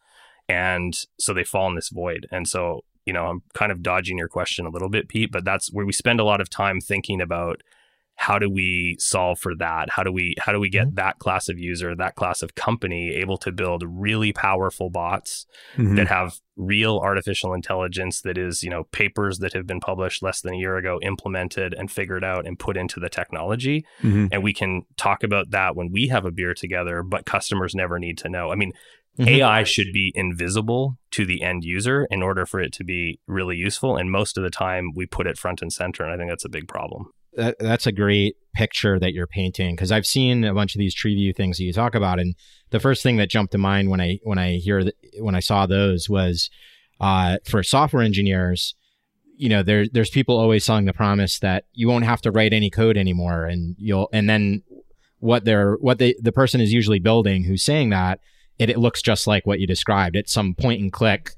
And 0.49 0.95
so 1.19 1.33
they 1.33 1.45
fall 1.45 1.69
in 1.69 1.77
this 1.77 1.91
void. 1.91 2.27
And 2.31 2.49
so, 2.49 2.83
you 3.07 3.13
know, 3.13 3.27
I'm 3.27 3.43
kind 3.55 3.71
of 3.71 3.83
dodging 3.83 4.19
your 4.19 4.29
question 4.29 4.67
a 4.67 4.71
little 4.71 4.91
bit, 4.91 5.09
Pete, 5.09 5.31
but 5.31 5.45
that's 5.45 5.73
where 5.73 5.87
we 5.87 5.93
spend 5.93 6.21
a 6.21 6.25
lot 6.25 6.41
of 6.41 6.51
time 6.51 6.81
thinking 6.81 7.21
about 7.21 7.63
how 8.17 8.39
do 8.39 8.49
we 8.49 8.97
solve 8.99 9.39
for 9.39 9.55
that 9.57 9.91
how 9.91 10.03
do 10.03 10.13
we 10.13 10.35
how 10.39 10.53
do 10.53 10.61
we 10.61 10.69
get 10.69 10.87
mm-hmm. 10.87 10.95
that 10.95 11.19
class 11.19 11.49
of 11.49 11.59
user 11.59 11.95
that 11.95 12.15
class 12.15 12.43
of 12.43 12.55
company 12.55 13.13
able 13.15 13.37
to 13.37 13.53
build 13.53 13.83
really 13.87 14.33
powerful 14.33 14.91
bots 14.91 15.47
mm-hmm. 15.77 15.97
that 15.97 16.07
have 16.07 16.39
real 16.57 16.99
artificial 16.99 17.53
intelligence 17.53 18.21
that 18.23 18.39
is 18.39 18.63
you 18.63 18.71
know 18.71 18.85
papers 18.93 19.39
that 19.39 19.53
have 19.53 19.67
been 19.67 19.81
published 19.81 20.23
less 20.23 20.41
than 20.41 20.55
a 20.55 20.59
year 20.59 20.77
ago 20.77 20.99
implemented 21.03 21.75
and 21.75 21.91
figured 21.91 22.25
out 22.25 22.47
and 22.47 22.59
put 22.59 22.77
into 22.77 23.01
the 23.01 23.09
technology 23.09 23.85
mm-hmm. 24.03 24.27
and 24.31 24.43
we 24.43 24.53
can 24.53 24.83
talk 24.97 25.23
about 25.23 25.51
that 25.51 25.75
when 25.75 25.91
we 25.91 26.09
have 26.09 26.25
a 26.25 26.31
beer 26.31 26.55
together 26.55 27.03
but 27.03 27.27
customers 27.27 27.75
never 27.75 27.99
need 27.99 28.17
to 28.17 28.29
know 28.29 28.51
i 28.51 28.55
mean 28.55 28.73
Mm-hmm. 29.17 29.29
AI 29.29 29.63
should 29.63 29.93
be 29.93 30.11
invisible 30.17 30.99
to 31.13 31.25
the 31.25 31.41
end 31.41 31.63
user 31.63 32.09
in 32.11 32.21
order 32.21 32.45
for 32.45 32.59
it 32.59 32.73
to 32.73 32.83
be 32.83 33.21
really 33.29 33.57
useful. 33.57 33.97
And 33.97 34.11
most 34.11 34.37
of 34.37 34.43
the 34.43 34.51
time, 34.51 34.91
we 34.93 35.07
put 35.07 35.29
it 35.29 35.39
front 35.39 35.63
and 35.63 35.73
center. 35.73 36.03
And 36.03 36.13
I 36.13 36.17
think 36.17 36.33
that's 36.33 36.45
a 36.45 36.49
big 36.49 36.67
problem 36.67 37.13
that, 37.37 37.59
that's 37.59 37.87
a 37.87 37.93
great 37.93 38.37
picture 38.55 38.99
that 38.99 39.13
you're 39.13 39.27
painting 39.27 39.75
because 39.75 39.93
I've 39.93 40.07
seen 40.07 40.45
a 40.45 40.55
bunch 40.55 40.75
of 40.75 40.79
these 40.79 40.95
tree 40.95 41.15
view 41.15 41.33
things 41.33 41.57
that 41.57 41.65
you 41.65 41.73
talk 41.73 41.95
about, 41.95 42.19
and 42.19 42.35
the 42.71 42.81
first 42.81 43.03
thing 43.03 43.17
that 43.17 43.31
jumped 43.31 43.53
to 43.53 43.59
mind 43.59 43.91
when 43.91 44.01
I 44.01 44.19
when 44.23 44.39
I 44.39 44.57
hear 44.57 44.85
the, 44.85 44.95
when 45.21 45.35
I 45.35 45.41
saw 45.41 45.67
those 45.67 46.09
was 46.09 46.51
uh, 47.01 47.39
for 47.45 47.63
software 47.63 48.03
engineers. 48.03 48.75
You 49.37 49.49
know, 49.49 49.63
there 49.63 49.87
there's 49.89 50.11
people 50.11 50.39
always 50.39 50.65
selling 50.65 50.85
the 50.85 50.93
promise 50.93 51.41
that 51.41 51.65
you 51.73 51.89
won't 51.89 52.05
have 52.05 52.23
to 52.23 52.31
write 52.31 52.53
any 52.53 52.71
code 52.71 52.97
anymore, 52.97 53.45
and 53.47 53.75
you'll 53.79 54.09
and 54.13 54.31
then 54.31 54.63
what 55.19 55.45
they're 55.45 55.75
what 55.81 55.99
they 55.99 56.15
the 56.21 56.33
person 56.33 56.61
is 56.61 56.73
usually 56.73 57.01
building 57.01 57.45
who's 57.45 57.65
saying 57.65 57.91
that 57.91 58.21
it, 58.59 58.71
it 58.71 58.79
looks 58.79 59.03
just 59.03 59.27
like 59.27 59.47
what 59.47 59.59
you 59.59 59.67
described. 59.67 60.17
It's 60.17 60.33
some 60.33 60.55
point 60.55 60.81
and 60.81 60.93
click 60.93 61.33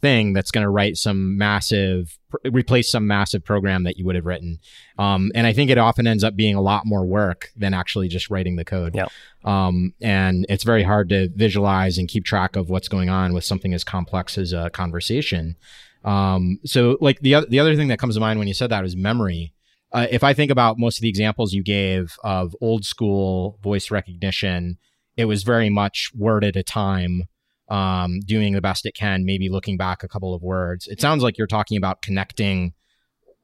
thing 0.00 0.32
that's 0.32 0.50
going 0.50 0.64
to 0.64 0.70
write 0.70 0.96
some 0.96 1.36
massive 1.36 2.18
replace 2.44 2.90
some 2.90 3.06
massive 3.06 3.44
program 3.44 3.84
that 3.84 3.96
you 3.96 4.04
would 4.04 4.14
have 4.14 4.26
written. 4.26 4.58
Um, 4.98 5.30
and 5.34 5.46
i 5.46 5.52
think 5.52 5.70
it 5.70 5.78
often 5.78 6.06
ends 6.06 6.24
up 6.24 6.36
being 6.36 6.54
a 6.54 6.60
lot 6.60 6.86
more 6.86 7.04
work 7.04 7.50
than 7.56 7.74
actually 7.74 8.08
just 8.08 8.30
writing 8.30 8.56
the 8.56 8.64
code. 8.64 8.94
Yeah. 8.94 9.06
um, 9.44 9.94
and 10.00 10.46
it's 10.48 10.64
very 10.64 10.82
hard 10.82 11.08
to 11.10 11.28
visualize 11.34 11.98
and 11.98 12.08
keep 12.08 12.24
track 12.24 12.56
of 12.56 12.70
what's 12.70 12.88
going 12.88 13.10
on 13.10 13.32
with 13.32 13.44
something 13.44 13.74
as 13.74 13.84
complex 13.84 14.38
as 14.38 14.52
a 14.52 14.70
conversation. 14.70 15.56
Um, 16.04 16.58
so 16.64 16.96
like 17.00 17.20
the, 17.20 17.46
the 17.48 17.60
other 17.60 17.76
thing 17.76 17.88
that 17.88 17.98
comes 17.98 18.14
to 18.14 18.20
mind 18.20 18.38
when 18.38 18.48
you 18.48 18.54
said 18.54 18.70
that 18.70 18.84
is 18.84 18.96
memory. 18.96 19.52
Uh, 19.92 20.06
if 20.08 20.22
i 20.22 20.32
think 20.32 20.52
about 20.52 20.78
most 20.78 20.98
of 20.98 21.02
the 21.02 21.08
examples 21.08 21.52
you 21.52 21.64
gave 21.64 22.14
of 22.22 22.54
old 22.60 22.84
school 22.84 23.58
voice 23.60 23.90
recognition 23.90 24.78
it 25.16 25.24
was 25.24 25.42
very 25.42 25.68
much 25.68 26.12
word 26.16 26.44
at 26.44 26.56
a 26.56 26.62
time 26.62 27.24
um, 27.70 28.20
doing 28.20 28.52
the 28.52 28.60
best 28.60 28.84
it 28.84 28.94
can, 28.94 29.24
maybe 29.24 29.48
looking 29.48 29.76
back 29.76 30.02
a 30.02 30.08
couple 30.08 30.34
of 30.34 30.42
words. 30.42 30.88
It 30.88 31.00
sounds 31.00 31.22
like 31.22 31.38
you're 31.38 31.46
talking 31.46 31.78
about 31.78 32.02
connecting 32.02 32.74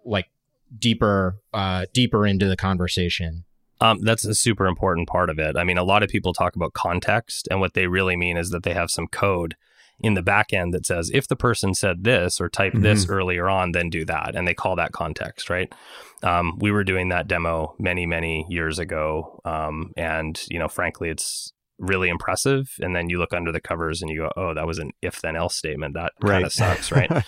like 0.04 0.26
deeper, 0.76 1.38
uh, 1.54 1.86
deeper 1.94 2.26
into 2.26 2.48
the 2.48 2.56
conversation. 2.56 3.44
Um, 3.80 4.00
that's 4.02 4.24
a 4.24 4.34
super 4.34 4.66
important 4.66 5.08
part 5.08 5.30
of 5.30 5.38
it. 5.38 5.56
I 5.56 5.64
mean, 5.64 5.78
a 5.78 5.84
lot 5.84 6.02
of 6.02 6.08
people 6.08 6.32
talk 6.32 6.56
about 6.56 6.72
context, 6.72 7.46
and 7.50 7.60
what 7.60 7.74
they 7.74 7.86
really 7.86 8.16
mean 8.16 8.36
is 8.36 8.50
that 8.50 8.62
they 8.62 8.74
have 8.74 8.90
some 8.90 9.06
code 9.06 9.54
in 10.00 10.14
the 10.14 10.22
back 10.22 10.52
end 10.52 10.74
that 10.74 10.84
says 10.84 11.10
if 11.14 11.26
the 11.26 11.36
person 11.36 11.74
said 11.74 12.04
this 12.04 12.40
or 12.40 12.48
typed 12.48 12.76
mm-hmm. 12.76 12.84
this 12.84 13.08
earlier 13.08 13.48
on, 13.48 13.72
then 13.72 13.90
do 13.90 14.04
that, 14.06 14.34
and 14.34 14.48
they 14.48 14.54
call 14.54 14.76
that 14.76 14.92
context, 14.92 15.50
right? 15.50 15.72
Um, 16.22 16.58
we 16.58 16.70
were 16.70 16.84
doing 16.84 17.10
that 17.10 17.28
demo 17.28 17.74
many, 17.78 18.06
many 18.06 18.46
years 18.48 18.78
ago, 18.78 19.40
um, 19.44 19.92
and 19.96 20.42
you 20.48 20.58
know, 20.58 20.68
frankly, 20.68 21.10
it's 21.10 21.52
really 21.78 22.08
impressive 22.08 22.74
and 22.80 22.96
then 22.96 23.10
you 23.10 23.18
look 23.18 23.34
under 23.34 23.52
the 23.52 23.60
covers 23.60 24.00
and 24.00 24.10
you 24.10 24.20
go 24.20 24.32
oh 24.36 24.54
that 24.54 24.66
was 24.66 24.78
an 24.78 24.92
if 25.02 25.20
then 25.20 25.36
else 25.36 25.54
statement 25.54 25.94
that 25.94 26.12
right. 26.22 26.32
kind 26.32 26.44
of 26.46 26.52
sucks 26.52 26.90
right 26.90 27.10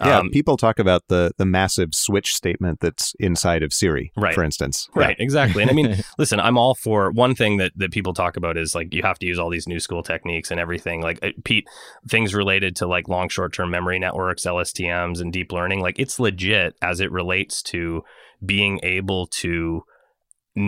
yeah 0.00 0.18
um, 0.18 0.30
people 0.30 0.56
talk 0.56 0.78
about 0.78 1.02
the 1.08 1.32
the 1.36 1.44
massive 1.44 1.94
switch 1.94 2.34
statement 2.34 2.80
that's 2.80 3.14
inside 3.20 3.62
of 3.62 3.72
siri 3.72 4.10
right. 4.16 4.34
for 4.34 4.42
instance 4.42 4.88
right 4.94 5.16
yeah. 5.18 5.24
exactly 5.24 5.62
and 5.62 5.70
i 5.70 5.74
mean 5.74 6.02
listen 6.18 6.40
i'm 6.40 6.56
all 6.56 6.74
for 6.74 7.10
one 7.10 7.34
thing 7.34 7.58
that 7.58 7.72
that 7.76 7.92
people 7.92 8.14
talk 8.14 8.38
about 8.38 8.56
is 8.56 8.74
like 8.74 8.94
you 8.94 9.02
have 9.02 9.18
to 9.18 9.26
use 9.26 9.38
all 9.38 9.50
these 9.50 9.68
new 9.68 9.78
school 9.78 10.02
techniques 10.02 10.50
and 10.50 10.58
everything 10.58 11.02
like 11.02 11.18
uh, 11.22 11.30
pete 11.44 11.68
things 12.08 12.34
related 12.34 12.74
to 12.74 12.86
like 12.86 13.06
long 13.06 13.28
short 13.28 13.52
term 13.52 13.70
memory 13.70 13.98
networks 13.98 14.46
lstms 14.46 15.20
and 15.20 15.32
deep 15.32 15.52
learning 15.52 15.80
like 15.80 15.98
it's 15.98 16.18
legit 16.18 16.74
as 16.80 17.00
it 17.00 17.12
relates 17.12 17.62
to 17.62 18.02
being 18.44 18.80
able 18.82 19.26
to 19.26 19.82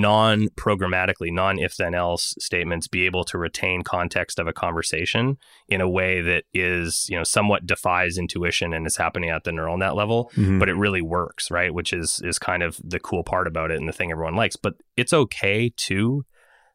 non 0.00 0.48
programmatically, 0.50 1.32
non 1.32 1.58
if 1.58 1.76
then 1.76 1.94
else 1.94 2.34
statements 2.38 2.88
be 2.88 3.06
able 3.06 3.24
to 3.24 3.38
retain 3.38 3.82
context 3.82 4.38
of 4.38 4.46
a 4.46 4.52
conversation 4.52 5.38
in 5.68 5.80
a 5.80 5.88
way 5.88 6.20
that 6.20 6.44
is, 6.52 7.06
you 7.08 7.16
know, 7.16 7.24
somewhat 7.24 7.66
defies 7.66 8.18
intuition 8.18 8.72
and 8.72 8.86
is 8.86 8.96
happening 8.96 9.30
at 9.30 9.44
the 9.44 9.52
neural 9.52 9.76
net 9.76 9.94
level, 9.94 10.30
mm-hmm. 10.34 10.58
but 10.58 10.68
it 10.68 10.74
really 10.74 11.02
works, 11.02 11.50
right? 11.50 11.72
Which 11.72 11.92
is 11.92 12.20
is 12.24 12.38
kind 12.38 12.62
of 12.62 12.80
the 12.82 13.00
cool 13.00 13.22
part 13.22 13.46
about 13.46 13.70
it 13.70 13.78
and 13.78 13.88
the 13.88 13.92
thing 13.92 14.10
everyone 14.10 14.36
likes. 14.36 14.56
But 14.56 14.74
it's 14.96 15.12
okay 15.12 15.72
too 15.76 16.24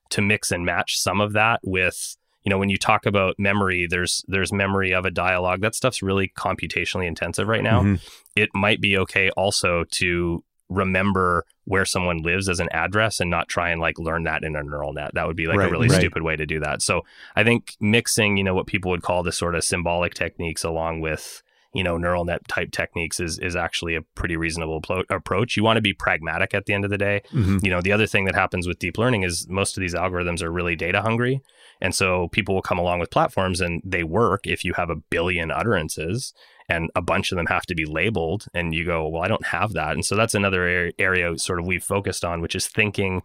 to 0.10 0.22
mix 0.22 0.52
and 0.52 0.66
match 0.66 0.98
some 0.98 1.20
of 1.20 1.34
that 1.34 1.60
with 1.64 2.16
you 2.44 2.50
know 2.50 2.58
when 2.58 2.70
you 2.70 2.78
talk 2.78 3.06
about 3.06 3.36
memory 3.38 3.88
there's 3.90 4.24
there's 4.30 4.54
memory 4.54 4.94
of 4.94 5.06
a 5.06 5.12
dialogue 5.12 5.60
that 5.60 5.76
stuff's 5.76 6.02
really 6.02 6.32
computationally 6.38 7.06
intensive 7.06 7.48
right 7.48 7.64
now 7.64 7.82
mm-hmm. 7.82 7.96
it 8.38 8.50
might 8.54 8.80
be 8.80 8.98
okay 8.98 9.30
also 9.32 9.84
to 9.92 10.42
remember 10.70 11.46
where 11.66 11.86
someone 11.86 12.22
lives 12.22 12.50
as 12.50 12.60
an 12.60 12.70
address 12.72 13.20
and 13.20 13.30
not 13.30 13.48
try 13.48 13.70
and 13.70 13.82
like 13.82 14.00
learn 14.00 14.24
that 14.24 14.44
in 14.44 14.56
a 14.56 14.64
neural 14.64 14.94
net. 14.94 15.12
That 15.14 15.28
would 15.28 15.36
be 15.36 15.48
like 15.48 15.58
right, 15.58 15.68
a 15.68 15.72
really 15.72 15.88
right. 15.88 16.00
stupid 16.00 16.24
way 16.24 16.36
to 16.36 16.46
do 16.46 16.60
that. 16.60 16.82
So 16.82 17.04
I 17.36 17.44
think 17.44 17.76
mixing, 17.80 18.38
you 18.38 18.44
know, 18.44 18.54
what 18.54 18.68
people 18.68 18.92
would 18.92 19.02
call 19.02 19.24
the 19.24 19.32
sort 19.32 19.56
of 19.56 19.64
symbolic 19.64 20.14
techniques 20.14 20.64
along 20.64 21.02
with 21.02 21.44
you 21.74 21.84
know 21.84 21.98
neural 21.98 22.26
net 22.26 22.48
type 22.48 22.72
techniques 22.72 23.20
is 23.20 23.38
is 23.40 23.56
actually 23.56 23.96
a 23.96 24.02
pretty 24.02 24.38
reasonable 24.38 24.82
plo- 24.82 25.04
approach 25.10 25.58
you 25.58 25.64
want 25.64 25.78
to 25.78 25.82
be 25.82 25.94
pragmatic 25.94 26.54
at 26.54 26.66
the 26.66 26.74
end 26.74 26.84
of 26.84 26.90
the 26.90 26.98
day 26.98 27.22
mm-hmm. 27.32 27.58
you 27.62 27.70
know 27.70 27.82
the 27.82 27.92
other 27.92 28.08
thing 28.08 28.26
that 28.26 28.36
happens 28.36 28.68
with 28.68 28.80
deep 28.80 28.98
learning 28.98 29.24
is 29.24 29.48
most 29.50 29.78
of 29.78 29.82
these 29.82 29.94
algorithms 29.94 30.42
are 30.42 30.52
really 30.52 30.76
data 30.76 31.02
hungry 31.02 31.42
and 31.82 31.94
so 31.94 32.30
people 32.30 32.56
will 32.56 32.62
come 32.62 32.80
along 32.80 33.00
with 33.00 33.12
platforms 33.12 33.62
and 33.62 33.82
they 33.86 34.04
work 34.04 34.48
if 34.48 34.64
you 34.64 34.74
have 34.74 34.90
a 34.90 34.96
billion 34.96 35.52
utterances 35.52 36.34
and 36.70 36.90
a 36.96 37.02
bunch 37.02 37.32
of 37.32 37.38
them 37.38 37.46
have 37.48 37.66
to 37.66 37.76
be 37.76 37.86
labeled 37.86 38.46
and 38.54 38.74
you 38.74 38.86
go 38.86 39.08
well 39.08 39.24
i 39.24 39.28
don't 39.28 39.48
have 39.48 39.74
that 39.74 39.94
and 39.94 40.06
so 40.06 40.16
that's 40.16 40.36
another 40.36 40.92
area 41.00 41.38
sort 41.38 41.60
of 41.60 41.66
we've 41.66 41.84
focused 41.84 42.26
on 42.26 42.42
which 42.42 42.56
is 42.56 42.68
thinking 42.68 43.22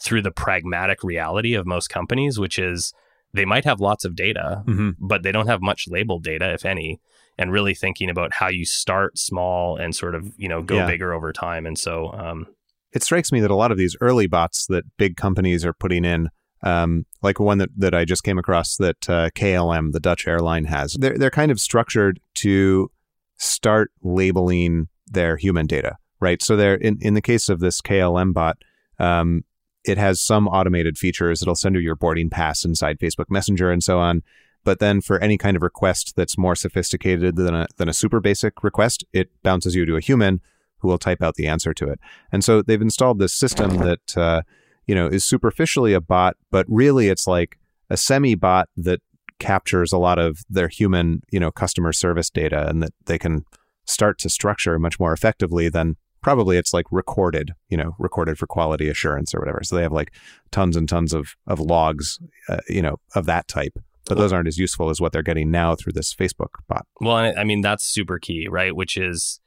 through 0.00 0.22
the 0.22 0.30
pragmatic 0.30 1.02
reality 1.02 1.54
of 1.54 1.66
most 1.66 1.88
companies 1.88 2.38
which 2.38 2.58
is 2.58 2.92
they 3.32 3.44
might 3.44 3.64
have 3.64 3.80
lots 3.80 4.04
of 4.04 4.14
data 4.14 4.62
mm-hmm. 4.66 4.90
but 4.98 5.22
they 5.22 5.32
don't 5.32 5.46
have 5.46 5.62
much 5.62 5.86
labeled 5.88 6.22
data 6.22 6.52
if 6.52 6.64
any 6.64 7.00
and 7.38 7.50
really 7.50 7.74
thinking 7.74 8.10
about 8.10 8.34
how 8.34 8.48
you 8.48 8.64
start 8.64 9.18
small 9.18 9.76
and 9.76 9.94
sort 9.94 10.14
of 10.14 10.32
you 10.36 10.48
know 10.48 10.62
go 10.62 10.76
yeah. 10.76 10.86
bigger 10.86 11.12
over 11.12 11.32
time 11.32 11.66
and 11.66 11.78
so 11.78 12.12
um, 12.12 12.46
it 12.92 13.02
strikes 13.02 13.32
me 13.32 13.40
that 13.40 13.50
a 13.50 13.56
lot 13.56 13.72
of 13.72 13.78
these 13.78 13.96
early 14.00 14.26
bots 14.26 14.66
that 14.66 14.84
big 14.98 15.16
companies 15.16 15.64
are 15.64 15.72
putting 15.72 16.04
in 16.04 16.28
um, 16.62 17.06
like 17.22 17.40
one 17.40 17.58
that, 17.58 17.70
that 17.76 17.94
I 17.94 18.04
just 18.04 18.22
came 18.22 18.38
across 18.38 18.76
that 18.76 19.08
uh, 19.08 19.30
KLM, 19.30 19.92
the 19.92 20.00
Dutch 20.00 20.26
airline, 20.26 20.64
has. 20.66 20.94
They're, 20.94 21.18
they're 21.18 21.30
kind 21.30 21.50
of 21.50 21.60
structured 21.60 22.20
to 22.34 22.90
start 23.36 23.90
labeling 24.02 24.88
their 25.06 25.36
human 25.36 25.66
data, 25.66 25.96
right? 26.20 26.40
So 26.42 26.56
they're 26.56 26.76
in, 26.76 26.98
in 27.00 27.14
the 27.14 27.22
case 27.22 27.48
of 27.48 27.60
this 27.60 27.80
KLM 27.80 28.32
bot, 28.32 28.58
um, 28.98 29.44
it 29.84 29.98
has 29.98 30.20
some 30.20 30.46
automated 30.46 30.96
features. 30.96 31.42
It'll 31.42 31.56
send 31.56 31.74
you 31.74 31.80
your 31.80 31.96
boarding 31.96 32.30
pass 32.30 32.64
inside 32.64 33.00
Facebook 33.00 33.28
Messenger 33.28 33.70
and 33.70 33.82
so 33.82 33.98
on. 33.98 34.22
but 34.64 34.78
then 34.78 35.00
for 35.00 35.18
any 35.18 35.36
kind 35.36 35.56
of 35.56 35.62
request 35.62 36.14
that's 36.14 36.38
more 36.38 36.54
sophisticated 36.54 37.34
than 37.34 37.52
a, 37.52 37.66
than 37.78 37.88
a 37.88 37.92
super 37.92 38.20
basic 38.20 38.62
request, 38.62 39.04
it 39.12 39.30
bounces 39.42 39.74
you 39.74 39.84
to 39.84 39.96
a 39.96 40.00
human 40.00 40.40
who 40.78 40.88
will 40.88 40.98
type 40.98 41.20
out 41.22 41.34
the 41.34 41.48
answer 41.48 41.74
to 41.74 41.88
it. 41.88 41.98
And 42.30 42.44
so 42.44 42.62
they've 42.62 42.80
installed 42.80 43.18
this 43.18 43.34
system 43.34 43.78
that 43.78 44.16
uh, 44.16 44.42
you 44.86 44.94
know 44.94 45.06
is 45.06 45.24
superficially 45.24 45.92
a 45.92 46.00
bot, 46.00 46.36
but 46.50 46.66
really 46.68 47.08
it's 47.08 47.26
like 47.26 47.58
a 47.90 47.96
semi 47.96 48.34
bot 48.34 48.68
that 48.76 49.00
captures 49.38 49.92
a 49.92 49.98
lot 49.98 50.18
of 50.18 50.38
their 50.48 50.68
human 50.68 51.22
you 51.30 51.40
know 51.40 51.50
customer 51.50 51.92
service 51.92 52.30
data, 52.30 52.68
and 52.68 52.82
that 52.82 52.92
they 53.06 53.18
can 53.18 53.44
start 53.84 54.18
to 54.18 54.28
structure 54.28 54.78
much 54.78 55.00
more 55.00 55.12
effectively 55.12 55.68
than 55.68 55.96
probably 56.22 56.56
it's 56.56 56.72
like 56.72 56.86
recorded, 56.90 57.52
you 57.68 57.76
know, 57.76 57.94
recorded 57.98 58.38
for 58.38 58.46
quality 58.46 58.88
assurance 58.88 59.34
or 59.34 59.40
whatever. 59.40 59.60
So 59.64 59.76
they 59.76 59.82
have 59.82 59.92
like 59.92 60.14
tons 60.50 60.76
and 60.76 60.88
tons 60.88 61.12
of 61.12 61.34
of 61.46 61.60
logs, 61.60 62.18
uh, 62.48 62.60
you 62.68 62.80
know, 62.80 62.98
of 63.14 63.26
that 63.26 63.48
type. 63.48 63.78
But 64.06 64.18
those 64.18 64.32
aren't 64.32 64.48
as 64.48 64.58
useful 64.58 64.90
as 64.90 65.00
what 65.00 65.12
they're 65.12 65.22
getting 65.22 65.50
now 65.50 65.76
through 65.76 65.92
this 65.92 66.12
Facebook 66.12 66.48
bot. 66.68 66.86
Well, 67.00 67.16
I 67.16 67.44
mean 67.44 67.60
that's 67.60 67.84
super 67.84 68.18
key, 68.18 68.48
right? 68.48 68.74
Which 68.74 68.96
is, 68.96 69.40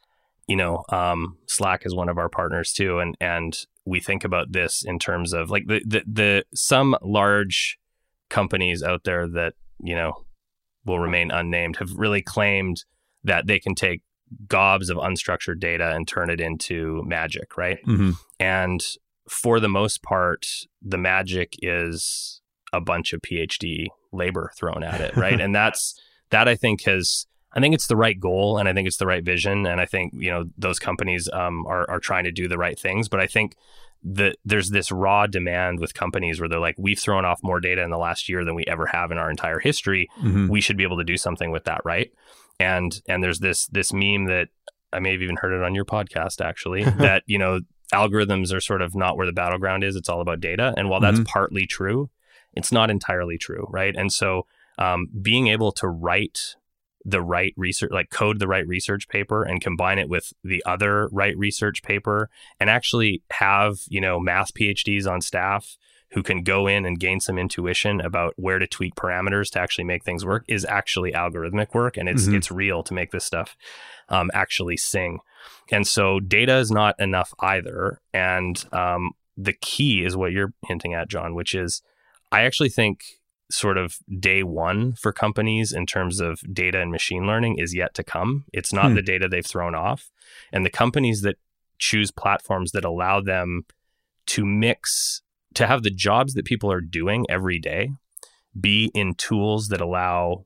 you 0.47 0.55
know, 0.55 0.83
um, 0.89 1.37
Slack 1.47 1.85
is 1.85 1.95
one 1.95 2.09
of 2.09 2.17
our 2.17 2.29
partners 2.29 2.71
too, 2.71 2.99
and 2.99 3.15
and 3.19 3.57
we 3.85 3.99
think 3.99 4.23
about 4.23 4.51
this 4.51 4.83
in 4.83 4.99
terms 4.99 5.33
of 5.33 5.49
like 5.49 5.67
the 5.67 5.81
the, 5.85 6.03
the 6.05 6.45
some 6.53 6.95
large 7.01 7.77
companies 8.29 8.81
out 8.81 9.03
there 9.03 9.27
that 9.27 9.53
you 9.79 9.95
know 9.95 10.25
will 10.85 10.99
remain 10.99 11.31
unnamed 11.31 11.77
have 11.77 11.91
really 11.95 12.21
claimed 12.21 12.83
that 13.23 13.47
they 13.47 13.59
can 13.59 13.75
take 13.75 14.01
gobs 14.47 14.89
of 14.89 14.97
unstructured 14.97 15.59
data 15.59 15.95
and 15.95 16.07
turn 16.07 16.29
it 16.29 16.41
into 16.41 17.03
magic, 17.05 17.57
right? 17.57 17.79
Mm-hmm. 17.85 18.11
And 18.39 18.83
for 19.29 19.59
the 19.59 19.69
most 19.69 20.03
part, 20.03 20.45
the 20.81 20.97
magic 20.97 21.53
is 21.61 22.41
a 22.73 22.81
bunch 22.81 23.13
of 23.13 23.21
PhD 23.21 23.87
labor 24.11 24.51
thrown 24.57 24.83
at 24.83 25.01
it, 25.01 25.15
right? 25.15 25.39
and 25.41 25.53
that's 25.53 25.99
that 26.29 26.47
I 26.47 26.55
think 26.55 26.83
has 26.83 27.25
I 27.55 27.61
think 27.61 27.73
it's 27.73 27.87
the 27.87 27.95
right 27.95 28.19
goal 28.19 28.57
and 28.57 28.67
I 28.67 28.73
think 28.73 28.87
it's 28.87 28.97
the 28.97 29.05
right 29.07 29.23
vision. 29.23 29.65
And 29.65 29.79
I 29.79 29.85
think, 29.85 30.13
you 30.15 30.29
know, 30.29 30.45
those 30.57 30.77
companies 30.79 31.29
um, 31.31 31.65
are, 31.67 31.89
are 31.89 31.99
trying 31.99 32.25
to 32.25 32.31
do 32.31 32.47
the 32.47 32.57
right 32.57 32.77
things. 32.77 33.07
But 33.07 33.21
I 33.21 33.27
think 33.27 33.55
that 34.03 34.35
there's 34.43 34.69
this 34.69 34.91
raw 34.91 35.25
demand 35.25 35.79
with 35.79 35.93
companies 35.93 36.39
where 36.39 36.49
they're 36.49 36.59
like, 36.59 36.75
we've 36.77 36.99
thrown 36.99 37.23
off 37.25 37.39
more 37.41 37.59
data 37.59 37.81
in 37.81 37.89
the 37.91 37.97
last 37.97 38.27
year 38.29 38.43
than 38.43 38.55
we 38.55 38.65
ever 38.65 38.85
have 38.87 39.09
in 39.11 39.17
our 39.17 39.29
entire 39.31 39.59
history. 39.59 40.09
Mm-hmm. 40.21 40.47
We 40.49 40.61
should 40.61 40.77
be 40.77 40.83
able 40.83 40.97
to 40.97 41.03
do 41.03 41.17
something 41.17 41.49
with 41.49 41.63
that, 41.63 41.81
right? 41.85 42.11
And 42.59 43.01
and 43.07 43.23
there's 43.23 43.39
this 43.39 43.67
this 43.67 43.91
meme 43.91 44.25
that 44.25 44.49
I 44.93 44.99
may 44.99 45.13
have 45.13 45.21
even 45.21 45.37
heard 45.37 45.53
it 45.53 45.63
on 45.63 45.73
your 45.75 45.85
podcast 45.85 46.39
actually, 46.43 46.83
that, 46.97 47.23
you 47.25 47.37
know, 47.37 47.61
algorithms 47.93 48.53
are 48.53 48.61
sort 48.61 48.81
of 48.81 48.95
not 48.95 49.17
where 49.17 49.25
the 49.25 49.33
battleground 49.33 49.83
is. 49.83 49.95
It's 49.95 50.09
all 50.09 50.21
about 50.21 50.39
data. 50.39 50.73
And 50.77 50.89
while 50.89 50.99
that's 50.99 51.19
Mhm. 51.19 51.25
partly 51.27 51.65
true, 51.65 52.09
it's 52.53 52.71
not 52.71 52.89
entirely 52.91 53.37
true, 53.37 53.65
right? 53.69 53.95
And 53.95 54.11
so 54.11 54.45
um, 54.77 55.07
being 55.21 55.47
able 55.47 55.71
to 55.73 55.87
write 55.87 56.55
the 57.07 57.21
right 57.21 57.53
research, 57.55 57.91
like 57.91 58.09
code 58.09 58.39
the 58.39 58.47
right 58.47 58.67
research 58.67 59.07
paper 59.07 59.43
and 59.43 59.61
combine 59.61 59.99
it 59.99 60.09
with 60.09 60.33
the 60.43 60.63
other 60.65 61.07
right 61.11 61.37
research 61.37 61.83
paper 61.83 62.29
and 62.59 62.69
actually 62.69 63.21
have, 63.31 63.77
you 63.87 64.01
know, 64.01 64.19
math 64.19 64.53
PhDs 64.55 65.07
on 65.07 65.21
staff 65.21 65.77
who 66.11 66.23
can 66.23 66.41
go 66.43 66.65
in 66.65 66.85
and 66.85 66.99
gain 66.99 67.19
some 67.19 67.37
intuition 67.37 67.99
about 68.01 68.33
where 68.37 68.57
to 68.57 68.65
tweak 68.65 68.95
parameters 68.95 69.51
to 69.51 69.59
actually 69.59 69.83
make 69.83 70.03
things 70.03 70.25
work 70.25 70.45
is 70.47 70.65
actually 70.65 71.11
algorithmic 71.11 71.73
work 71.75 71.97
and 71.97 72.07
it's 72.09 72.25
Mhm. 72.25 72.35
it's 72.37 72.49
real 72.51 72.81
to 72.83 72.93
make 72.93 73.11
this 73.11 73.25
stuff 73.25 73.55
um, 74.09 74.31
actually 74.33 74.77
sing. 74.77 75.19
And 75.71 75.85
so 75.87 76.19
data 76.19 76.57
is 76.57 76.71
not 76.71 76.95
enough 76.99 77.33
either. 77.39 77.99
And 78.13 78.63
um, 78.71 79.11
the 79.35 79.53
key 79.53 80.03
is 80.05 80.15
what 80.15 80.31
you're 80.31 80.53
hinting 80.67 80.93
at, 80.93 81.09
Jon, 81.09 81.35
which 81.35 81.53
is 81.53 81.81
I 82.31 82.41
actually 82.41 82.69
think 82.69 83.03
sort 83.51 83.77
of 83.77 83.97
day 84.19 84.41
one 84.43 84.93
for 84.93 85.11
companies 85.13 85.71
in 85.71 85.85
terms 85.85 86.19
of 86.19 86.39
data 86.51 86.81
and 86.81 86.91
machine 86.91 87.27
learning 87.27 87.57
is 87.59 87.75
yet 87.75 87.93
to 87.93 88.03
come. 88.03 88.45
It's 88.51 88.73
not 88.73 88.89
Hmm. 88.89 88.95
the 88.95 89.01
data 89.01 89.27
they've 89.27 89.45
thrown 89.45 89.75
off. 89.75 90.09
And 90.51 90.65
the 90.65 90.69
companies 90.71 91.21
that 91.21 91.37
choose 91.77 92.09
platforms 92.11 92.71
that 92.71 92.83
allow 92.85 93.21
them 93.21 93.65
to 94.27 94.45
mix, 94.45 95.21
to 95.53 95.67
have 95.67 95.83
the 95.83 95.91
jobs 95.91 96.33
that 96.33 96.45
people 96.45 96.71
are 96.71 96.81
doing 96.81 97.25
every 97.29 97.59
day 97.59 97.91
be 98.59 98.89
in 98.95 99.13
tools 99.13 99.67
that 99.67 99.81
allow 99.81 100.45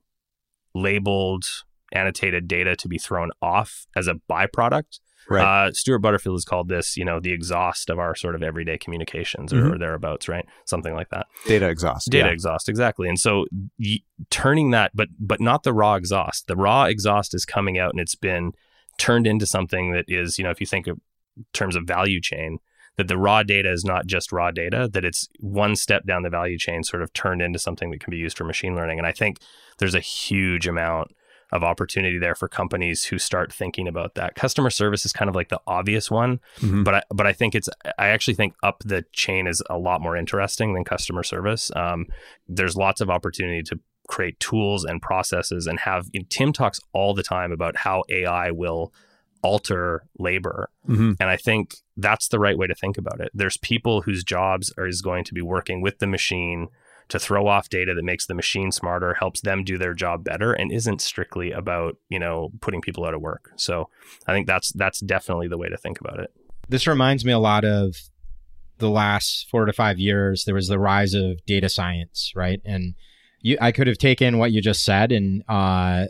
labeled, 0.74 1.44
annotated 1.92 2.46
data 2.46 2.76
to 2.76 2.88
be 2.88 2.98
thrown 2.98 3.30
off 3.40 3.86
as 3.96 4.06
a 4.06 4.14
byproduct. 4.30 5.00
Right. 5.28 5.66
Uh, 5.68 5.72
Stewart 5.72 6.02
Butterfield 6.02 6.34
has 6.36 6.44
called 6.44 6.68
this, 6.68 6.96
you 6.96 7.04
know, 7.04 7.20
the 7.20 7.32
exhaust 7.32 7.88
of 7.90 7.98
our 7.98 8.14
sort 8.16 8.34
of 8.34 8.42
everyday 8.42 8.78
communications 8.78 9.52
or, 9.52 9.56
Mhm. 9.62 9.74
or 9.74 9.78
thereabouts, 9.78 10.28
right? 10.28 10.44
Something 10.64 10.94
like 10.94 11.10
that 11.10 11.26
data 11.46 11.68
exhaust. 11.68 12.10
data 12.10 12.26
yeah. 12.28 12.32
exhaust 12.32 12.68
exactly 12.68 13.08
and 13.08 13.18
so 13.18 13.46
y- 13.78 14.00
turning 14.30 14.70
that 14.70 14.90
but 14.94 15.08
but 15.18 15.40
not 15.40 15.62
the 15.62 15.72
raw 15.72 15.94
exhaust 15.94 16.46
the 16.48 16.56
raw 16.56 16.84
exhaust 16.84 17.34
is 17.34 17.44
coming 17.44 17.78
out 17.78 17.92
and 17.92 18.00
it's 18.00 18.14
been 18.14 18.52
turned 18.98 19.26
into 19.26 19.46
something 19.46 19.92
that 19.92 20.04
is 20.08 20.36
you 20.38 20.44
know 20.44 20.50
if 20.50 20.60
you 20.60 20.66
think 20.66 20.86
of 20.86 20.98
terms 21.52 21.76
of 21.76 21.84
value 21.84 22.20
chain 22.20 22.58
that 22.96 23.08
the 23.08 23.16
raw 23.16 23.42
data 23.42 23.70
is 23.70 23.84
not 23.84 24.06
just 24.06 24.32
raw 24.32 24.50
data 24.50 24.88
that 24.92 25.04
it's 25.04 25.28
one 25.38 25.74
step 25.76 26.04
down 26.04 26.22
the 26.22 26.28
value 26.30 26.58
chain 26.58 26.82
sort 26.82 27.02
of 27.02 27.12
turned 27.12 27.40
into 27.40 27.58
something 27.58 27.90
that 27.90 28.00
can 28.00 28.10
be 28.10 28.16
used 28.18 28.36
for 28.36 28.44
machine 28.44 28.74
learning 28.74 28.98
and 28.98 29.06
i 29.06 29.12
think 29.12 29.38
there's 29.78 29.94
a 29.94 30.00
huge 30.00 30.66
amount 30.66 31.12
of 31.52 31.62
opportunity 31.64 32.18
there 32.18 32.34
for 32.34 32.48
companies 32.48 33.04
who 33.04 33.18
start 33.18 33.52
thinking 33.52 33.88
about 33.88 34.14
that 34.14 34.34
customer 34.34 34.70
service 34.70 35.04
is 35.04 35.12
kind 35.12 35.28
of 35.28 35.34
like 35.34 35.48
the 35.48 35.60
obvious 35.66 36.10
one 36.10 36.40
Mhm. 36.60 36.84
but 36.84 36.94
I, 36.94 37.02
but 37.10 37.26
I 37.26 37.32
think 37.32 37.54
it's 37.54 37.68
I 37.98 38.08
actually 38.08 38.34
think 38.34 38.54
up 38.62 38.82
the 38.84 39.04
chain 39.12 39.46
is 39.46 39.62
a 39.68 39.78
lot 39.78 40.00
more 40.00 40.16
interesting 40.16 40.74
than 40.74 40.84
customer 40.84 41.22
service. 41.22 41.70
Um, 41.74 42.06
there's 42.48 42.76
lots 42.76 43.00
of 43.00 43.10
opportunity 43.10 43.62
to 43.64 43.78
create 44.08 44.38
tools 44.40 44.84
and 44.84 45.00
processes 45.00 45.66
and 45.66 45.78
have 45.80 46.08
Tim 46.28 46.52
talks 46.52 46.80
all 46.92 47.14
the 47.14 47.22
time 47.22 47.52
about 47.52 47.76
how 47.76 48.02
AI 48.08 48.50
will 48.50 48.92
alter 49.42 50.02
labor 50.18 50.68
Mhm. 50.88 51.16
and 51.18 51.30
I 51.30 51.36
think 51.36 51.76
that's 51.96 52.28
the 52.28 52.38
right 52.38 52.58
way 52.58 52.66
to 52.66 52.74
think 52.74 52.98
about 52.98 53.20
it. 53.20 53.30
There's 53.32 53.56
people 53.56 54.02
whose 54.02 54.22
jobs 54.22 54.72
are 54.76 54.86
is 54.86 55.00
going 55.00 55.24
to 55.24 55.34
be 55.34 55.40
working 55.42 55.80
with 55.80 55.98
the 55.98 56.06
machine 56.06 56.68
to 57.10 57.18
throw 57.18 57.46
off 57.46 57.68
data 57.68 57.92
that 57.94 58.02
makes 58.04 58.26
the 58.26 58.34
machine 58.34 58.72
smarter, 58.72 59.14
helps 59.14 59.42
them 59.42 59.62
do 59.64 59.76
their 59.76 59.94
job 59.94 60.24
better, 60.24 60.52
and 60.52 60.72
isn't 60.72 61.00
strictly 61.00 61.52
about 61.52 61.96
you 62.08 62.18
know 62.18 62.50
putting 62.60 62.80
people 62.80 63.04
out 63.04 63.14
of 63.14 63.20
work. 63.20 63.52
So 63.56 63.88
I 64.26 64.32
think 64.32 64.46
that's 64.46 64.72
that's 64.72 65.00
definitely 65.00 65.48
the 65.48 65.58
way 65.58 65.68
to 65.68 65.76
think 65.76 66.00
about 66.00 66.18
it. 66.20 66.30
This 66.68 66.86
reminds 66.86 67.24
me 67.24 67.32
a 67.32 67.38
lot 67.38 67.64
of 67.64 67.96
the 68.78 68.88
last 68.90 69.48
four 69.50 69.66
to 69.66 69.72
five 69.72 69.98
years. 69.98 70.44
There 70.44 70.54
was 70.54 70.68
the 70.68 70.78
rise 70.78 71.12
of 71.12 71.44
data 71.44 71.68
science, 71.68 72.32
right? 72.34 72.60
And 72.64 72.94
you, 73.40 73.58
I 73.60 73.72
could 73.72 73.86
have 73.88 73.98
taken 73.98 74.38
what 74.38 74.52
you 74.52 74.62
just 74.62 74.84
said 74.84 75.12
and 75.12 75.42
uh, 75.48 76.06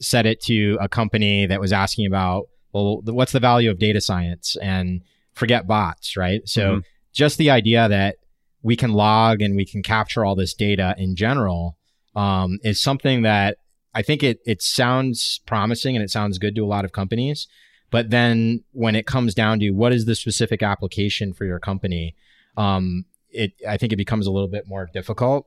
said 0.00 0.26
it 0.26 0.40
to 0.44 0.78
a 0.80 0.88
company 0.88 1.46
that 1.46 1.60
was 1.60 1.72
asking 1.72 2.06
about, 2.06 2.48
well, 2.72 3.02
what's 3.04 3.32
the 3.32 3.40
value 3.40 3.70
of 3.70 3.78
data 3.78 4.00
science? 4.00 4.56
And 4.62 5.02
forget 5.34 5.66
bots, 5.66 6.16
right? 6.16 6.40
So 6.48 6.76
Mhm. 6.76 6.82
just 7.12 7.38
the 7.38 7.50
idea 7.50 7.88
that 7.88 8.16
we 8.62 8.76
can 8.76 8.92
log 8.92 9.40
and 9.40 9.56
we 9.56 9.64
can 9.64 9.82
capture 9.82 10.24
all 10.24 10.34
this 10.34 10.54
data 10.54 10.94
in 10.98 11.16
general 11.16 11.76
um, 12.16 12.58
is 12.62 12.80
something 12.80 13.22
that 13.22 13.58
I 13.94 14.02
think 14.02 14.22
it 14.22 14.40
it 14.44 14.62
sounds 14.62 15.40
promising 15.46 15.96
and 15.96 16.04
it 16.04 16.10
sounds 16.10 16.38
good 16.38 16.54
to 16.56 16.64
a 16.64 16.66
lot 16.66 16.84
of 16.84 16.92
companies. 16.92 17.46
But 17.90 18.10
then 18.10 18.64
when 18.72 18.94
it 18.94 19.06
comes 19.06 19.34
down 19.34 19.60
to 19.60 19.70
what 19.70 19.92
is 19.92 20.04
the 20.04 20.14
specific 20.14 20.62
application 20.62 21.32
for 21.32 21.44
your 21.44 21.58
company, 21.58 22.14
um, 22.56 23.04
it 23.30 23.52
I 23.66 23.76
think 23.76 23.92
it 23.92 23.96
becomes 23.96 24.26
a 24.26 24.30
little 24.30 24.48
bit 24.48 24.64
more 24.66 24.88
difficult. 24.92 25.46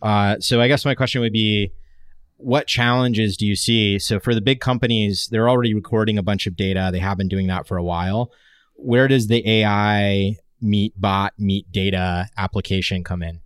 Uh, 0.00 0.36
so 0.40 0.60
I 0.60 0.68
guess 0.68 0.84
my 0.84 0.94
question 0.94 1.20
would 1.20 1.32
be, 1.32 1.72
what 2.36 2.66
challenges 2.66 3.36
do 3.36 3.46
you 3.46 3.54
see? 3.54 3.98
So 3.98 4.18
for 4.18 4.34
the 4.34 4.40
big 4.40 4.60
companies, 4.60 5.28
they're 5.30 5.48
already 5.48 5.74
recording 5.74 6.18
a 6.18 6.22
bunch 6.22 6.46
of 6.46 6.56
data. 6.56 6.90
They 6.92 6.98
have 6.98 7.16
been 7.16 7.28
doing 7.28 7.46
that 7.46 7.68
for 7.68 7.76
a 7.76 7.84
while. 7.84 8.32
Where 8.74 9.06
does 9.06 9.28
the 9.28 9.48
AI 9.48 10.36
meet 10.62 10.98
bot 11.00 11.34
meet 11.38 11.70
data 11.72 12.28
application 12.36 13.04
come 13.04 13.22
in? 13.22 13.40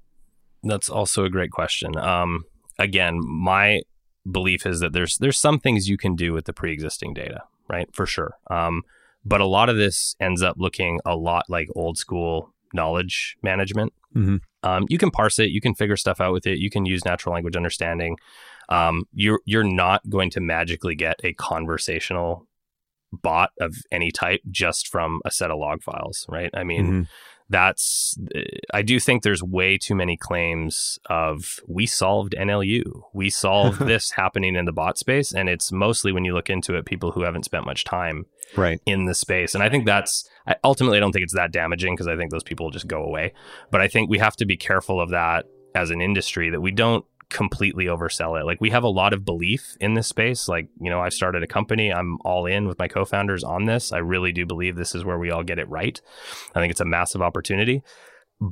That's 0.62 0.88
also 0.88 1.24
a 1.24 1.30
great 1.30 1.50
question. 1.50 1.96
Um, 1.96 2.44
again, 2.78 3.20
my 3.24 3.82
belief 4.30 4.66
is 4.66 4.80
that 4.80 4.92
there's 4.92 5.16
there's 5.18 5.38
some 5.38 5.58
things 5.58 5.88
you 5.88 5.96
can 5.96 6.14
do 6.14 6.32
with 6.32 6.44
the 6.46 6.52
pre-existing 6.52 7.14
data, 7.14 7.42
right? 7.68 7.88
For 7.94 8.06
sure. 8.06 8.34
Um, 8.50 8.82
but 9.24 9.40
a 9.40 9.46
lot 9.46 9.68
of 9.68 9.76
this 9.76 10.14
ends 10.20 10.42
up 10.42 10.56
looking 10.58 11.00
a 11.04 11.16
lot 11.16 11.44
like 11.48 11.68
old 11.74 11.98
school 11.98 12.52
knowledge 12.72 13.36
management. 13.42 13.92
Mhm. 14.14 14.40
Um, 14.62 14.86
you 14.88 14.98
can 14.98 15.10
parse 15.10 15.38
it, 15.38 15.50
you 15.50 15.60
can 15.60 15.74
figure 15.74 15.96
stuff 15.96 16.20
out 16.20 16.32
with 16.32 16.46
it, 16.46 16.58
you 16.58 16.70
can 16.70 16.86
use 16.86 17.04
natural 17.04 17.32
language 17.34 17.56
understanding. 17.56 18.16
Um, 18.68 19.04
you're 19.12 19.40
you're 19.44 19.64
not 19.64 20.08
going 20.08 20.30
to 20.30 20.40
magically 20.40 20.94
get 20.94 21.16
a 21.22 21.32
conversational 21.34 22.46
bot 23.12 23.50
of 23.60 23.74
any 23.90 24.10
type 24.10 24.40
just 24.50 24.88
from 24.88 25.20
a 25.24 25.30
set 25.30 25.50
of 25.50 25.58
log 25.58 25.82
files, 25.82 26.26
right? 26.28 26.50
I 26.54 26.64
mean, 26.64 26.86
Mhm. 26.86 27.08
that's 27.48 28.18
I 28.74 28.82
do 28.82 28.98
think 28.98 29.22
there's 29.22 29.42
way 29.42 29.78
too 29.78 29.94
many 29.94 30.16
claims 30.16 30.98
of 31.08 31.60
we 31.68 31.86
solved 31.86 32.34
NLU. 32.36 32.82
We 33.14 33.30
solved 33.30 33.78
this 33.86 34.10
happening 34.12 34.56
in 34.56 34.64
the 34.64 34.72
bot 34.72 34.98
space 34.98 35.32
and 35.32 35.48
it's 35.48 35.70
mostly 35.70 36.12
when 36.12 36.24
you 36.24 36.34
look 36.34 36.50
into 36.50 36.74
it 36.74 36.84
people 36.84 37.12
who 37.12 37.22
haven't 37.22 37.44
spent 37.44 37.64
much 37.64 37.84
time 37.84 38.26
Right. 38.56 38.80
in 38.86 39.06
the 39.06 39.14
space. 39.14 39.54
And 39.54 39.62
I 39.62 39.68
think 39.68 39.86
that's 39.86 40.28
I, 40.46 40.56
ultimately 40.64 40.96
I 40.98 41.00
don't 41.00 41.12
think 41.12 41.22
it's 41.24 41.34
that 41.34 41.52
damaging 41.52 41.94
because 41.94 42.08
I 42.08 42.16
think 42.16 42.30
those 42.30 42.42
people 42.44 42.66
will 42.66 42.72
just 42.72 42.88
go 42.88 43.02
away. 43.04 43.32
But 43.70 43.80
I 43.80 43.88
think 43.88 44.10
we 44.10 44.18
have 44.18 44.36
to 44.36 44.46
be 44.46 44.56
careful 44.56 45.00
of 45.00 45.10
that 45.10 45.46
as 45.74 45.90
an 45.90 46.00
industry 46.00 46.50
that 46.50 46.60
we 46.60 46.70
don't 46.72 47.04
completely 47.30 47.86
oversell 47.86 48.40
it. 48.40 48.44
Like 48.44 48.60
we 48.60 48.70
have 48.70 48.84
a 48.84 48.88
lot 48.88 49.12
of 49.12 49.24
belief 49.24 49.76
in 49.80 49.94
this 49.94 50.06
space. 50.06 50.48
Like, 50.48 50.68
you 50.80 50.90
know, 50.90 51.00
I've 51.00 51.12
started 51.12 51.42
a 51.42 51.46
company. 51.46 51.92
I'm 51.92 52.18
all 52.24 52.46
in 52.46 52.68
with 52.68 52.78
my 52.78 52.88
co-founders 52.88 53.42
on 53.42 53.64
this. 53.64 53.92
I 53.92 53.98
really 53.98 54.32
do 54.32 54.46
believe 54.46 54.76
this 54.76 54.94
is 54.94 55.04
where 55.04 55.18
we 55.18 55.30
all 55.30 55.42
get 55.42 55.58
it 55.58 55.68
right. 55.68 56.00
I 56.54 56.60
think 56.60 56.70
it's 56.70 56.80
a 56.80 56.86
massive 56.86 57.22
opportunity. 57.22 57.82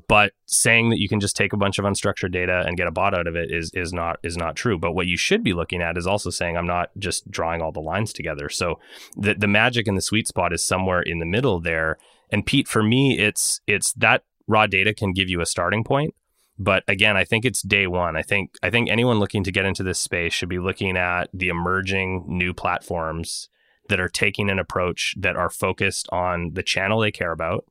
But 0.08 0.32
saying 0.46 0.90
that 0.90 0.98
you 0.98 1.10
can 1.10 1.20
just 1.20 1.36
take 1.36 1.52
a 1.52 1.58
bunch 1.58 1.78
of 1.78 1.84
unstructured 1.84 2.32
data 2.32 2.64
and 2.66 2.76
get 2.76 2.86
a 2.86 2.90
bot 2.90 3.12
out 3.14 3.26
of 3.26 3.36
it 3.36 3.50
is 3.52 3.70
is 3.74 3.92
not 3.92 4.18
is 4.22 4.34
not 4.34 4.56
true. 4.56 4.78
But 4.78 4.92
what 4.92 5.06
you 5.06 5.18
should 5.18 5.44
be 5.44 5.52
looking 5.52 5.82
at 5.82 5.98
is 5.98 6.06
also 6.06 6.30
saying 6.30 6.56
I'm 6.56 6.66
not 6.66 6.88
just 6.98 7.30
drawing 7.30 7.60
all 7.60 7.70
the 7.70 7.80
lines 7.80 8.14
together. 8.14 8.48
So 8.48 8.80
the 9.14 9.34
the 9.34 9.46
magic 9.46 9.86
and 9.86 9.94
the 9.94 10.02
sweet 10.02 10.26
spot 10.26 10.54
is 10.54 10.66
somewhere 10.66 11.02
in 11.02 11.18
the 11.18 11.26
middle 11.26 11.60
there. 11.60 11.98
And 12.32 12.46
Pete, 12.46 12.66
for 12.66 12.82
me, 12.82 13.18
it's 13.18 13.60
it's 13.66 13.92
that 13.92 14.24
raw 14.48 14.66
data 14.66 14.94
can 14.94 15.12
give 15.12 15.28
you 15.28 15.42
a 15.42 15.46
starting 15.46 15.84
point 15.84 16.14
but 16.58 16.82
again 16.88 17.16
i 17.16 17.24
think 17.24 17.44
it's 17.44 17.62
day 17.62 17.86
one. 17.86 18.16
I 18.16 18.22
think 18.22 18.54
i 18.62 18.70
think 18.70 18.90
anyone 18.90 19.18
looking 19.18 19.44
to 19.44 19.52
get 19.52 19.64
into 19.64 19.82
this 19.82 19.98
space 19.98 20.32
should 20.32 20.48
be 20.48 20.58
looking 20.58 20.96
at 20.96 21.28
the 21.32 21.48
emerging 21.48 22.24
new 22.28 22.54
platforms 22.54 23.48
that 23.88 24.00
are 24.00 24.08
taking 24.08 24.48
an 24.48 24.58
approach 24.58 25.14
that 25.18 25.36
are 25.36 25.50
focused 25.50 26.08
on 26.10 26.52
the 26.54 26.62
channel 26.62 27.00
they 27.00 27.12
care 27.12 27.32
about. 27.32 27.64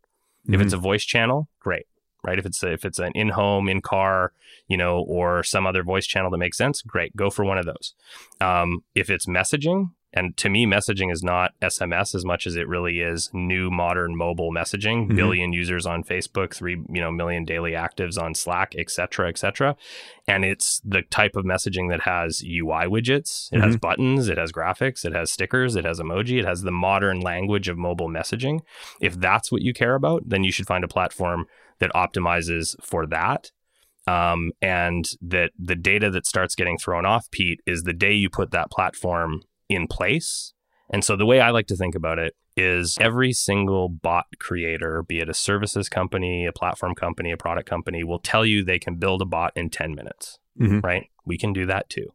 Mm-hmm. 0.46 0.56
if 0.56 0.62
it's 0.62 0.74
a 0.74 0.78
voice 0.78 1.04
channel 1.04 1.50
great 1.60 1.86
right? 2.26 2.40
If 2.40 2.46
it's 2.46 2.64
a, 2.64 2.72
if 2.72 2.86
it's 2.86 3.00
an 3.00 3.12
in-home 3.16 3.70
in-car 3.70 4.34
you 4.68 4.78
know 4.78 5.00
or 5.08 5.44
some 5.44 5.68
other 5.68 5.84
voice 5.84 6.06
channel 6.06 6.32
that 6.32 6.38
makes 6.38 6.58
sense 6.58 6.82
great 6.82 7.16
go 7.16 7.30
for 7.30 7.46
one 7.46 7.58
of 7.58 7.66
those. 7.66 7.94
Um, 8.42 8.84
if 8.96 9.10
it's 9.10 9.26
messaging 9.26 9.92
and 10.14 10.38
to 10.38 10.50
me, 10.50 10.68
messaging 10.68 11.12
is 11.12 11.24
not 11.24 11.54
SMS 11.62 12.14
as 12.14 12.24
much 12.24 12.46
as 12.46 12.56
it 12.56 12.68
really 12.68 13.00
is 13.00 13.32
new 13.34 13.72
modern 13.72 14.16
mobile 14.16 14.52
messaging. 14.52 15.06
Mm-hmm. 15.06 15.16
Billion 15.16 15.54
users 15.54 15.86
on 15.86 16.04
Facebook, 16.04 16.54
three 16.54 16.78
you 16.90 17.02
know 17.02 17.12
million 17.12 17.46
daily 17.46 17.72
actives 17.72 18.22
on 18.22 18.36
Slack, 18.36 18.76
et 18.78 18.92
cetera, 18.92 19.28
et 19.28 19.38
cetera. 19.38 19.76
And 20.28 20.46
it's 20.46 20.82
the 20.86 21.02
type 21.02 21.36
of 21.36 21.46
messaging 21.46 21.90
that 21.90 22.02
has 22.02 22.44
UI 22.44 22.86
widgets, 22.86 23.52
it 23.52 23.56
mm-hmm. 23.56 23.62
has 23.62 23.78
buttons, 23.78 24.30
it 24.30 24.38
has 24.38 24.52
graphics, 24.52 25.04
it 25.04 25.14
has 25.14 25.32
stickers, 25.32 25.76
it 25.76 25.86
has 25.86 26.00
emoji, 26.00 26.40
it 26.40 26.46
has 26.46 26.62
the 26.62 26.72
modern 26.72 27.20
language 27.20 27.68
of 27.68 27.78
mobile 27.78 28.10
messaging. 28.10 28.60
If 29.02 29.20
that's 29.20 29.52
what 29.52 29.64
you 29.64 29.74
care 29.74 29.96
about, 29.96 30.30
then 30.30 30.44
you 30.44 30.52
should 30.52 30.68
find 30.68 30.84
a 30.84 30.88
platform 30.88 31.46
that 31.80 31.92
optimizes 31.94 32.76
for 32.82 33.08
that 33.08 33.52
um, 34.06 34.52
and 34.62 35.10
that 35.22 35.52
the 35.58 35.76
data 35.76 36.10
that 36.12 36.26
starts 36.26 36.56
getting 36.56 36.78
thrown 36.78 37.06
off, 37.06 37.30
Pete, 37.32 37.62
is 37.66 37.84
the 37.84 37.94
day 37.94 38.14
you 38.14 38.30
put 38.30 38.52
that 38.52 38.72
platform 38.72 39.42
in 39.74 39.88
place. 39.88 40.54
And 40.90 41.04
so 41.04 41.16
the 41.16 41.26
way 41.26 41.40
I 41.40 41.52
like 41.52 41.68
to 41.68 41.76
think 41.76 41.96
about 41.96 42.20
it 42.20 42.36
is 42.56 42.98
every 43.00 43.34
single 43.34 43.90
bot 43.90 44.26
creator, 44.40 45.04
be 45.04 45.20
it 45.20 45.30
a 45.30 45.34
services 45.34 45.90
company, 45.90 46.46
a 46.46 46.52
platform 46.52 46.94
company, 46.94 47.32
a 47.32 47.38
product 47.38 47.68
company, 47.68 48.04
will 48.04 48.20
tell 48.20 48.46
you 48.46 48.64
they 48.64 48.80
can 48.80 48.96
build 48.96 49.22
a 49.22 49.26
bot 49.26 49.54
in 49.56 49.70
10 49.70 49.96
minutes, 49.96 50.40
mm-hmm. 50.60 50.80
right? 50.82 51.10
We 51.26 51.38
can 51.38 51.54
do 51.54 51.66
that 51.66 51.90
too. 51.90 52.14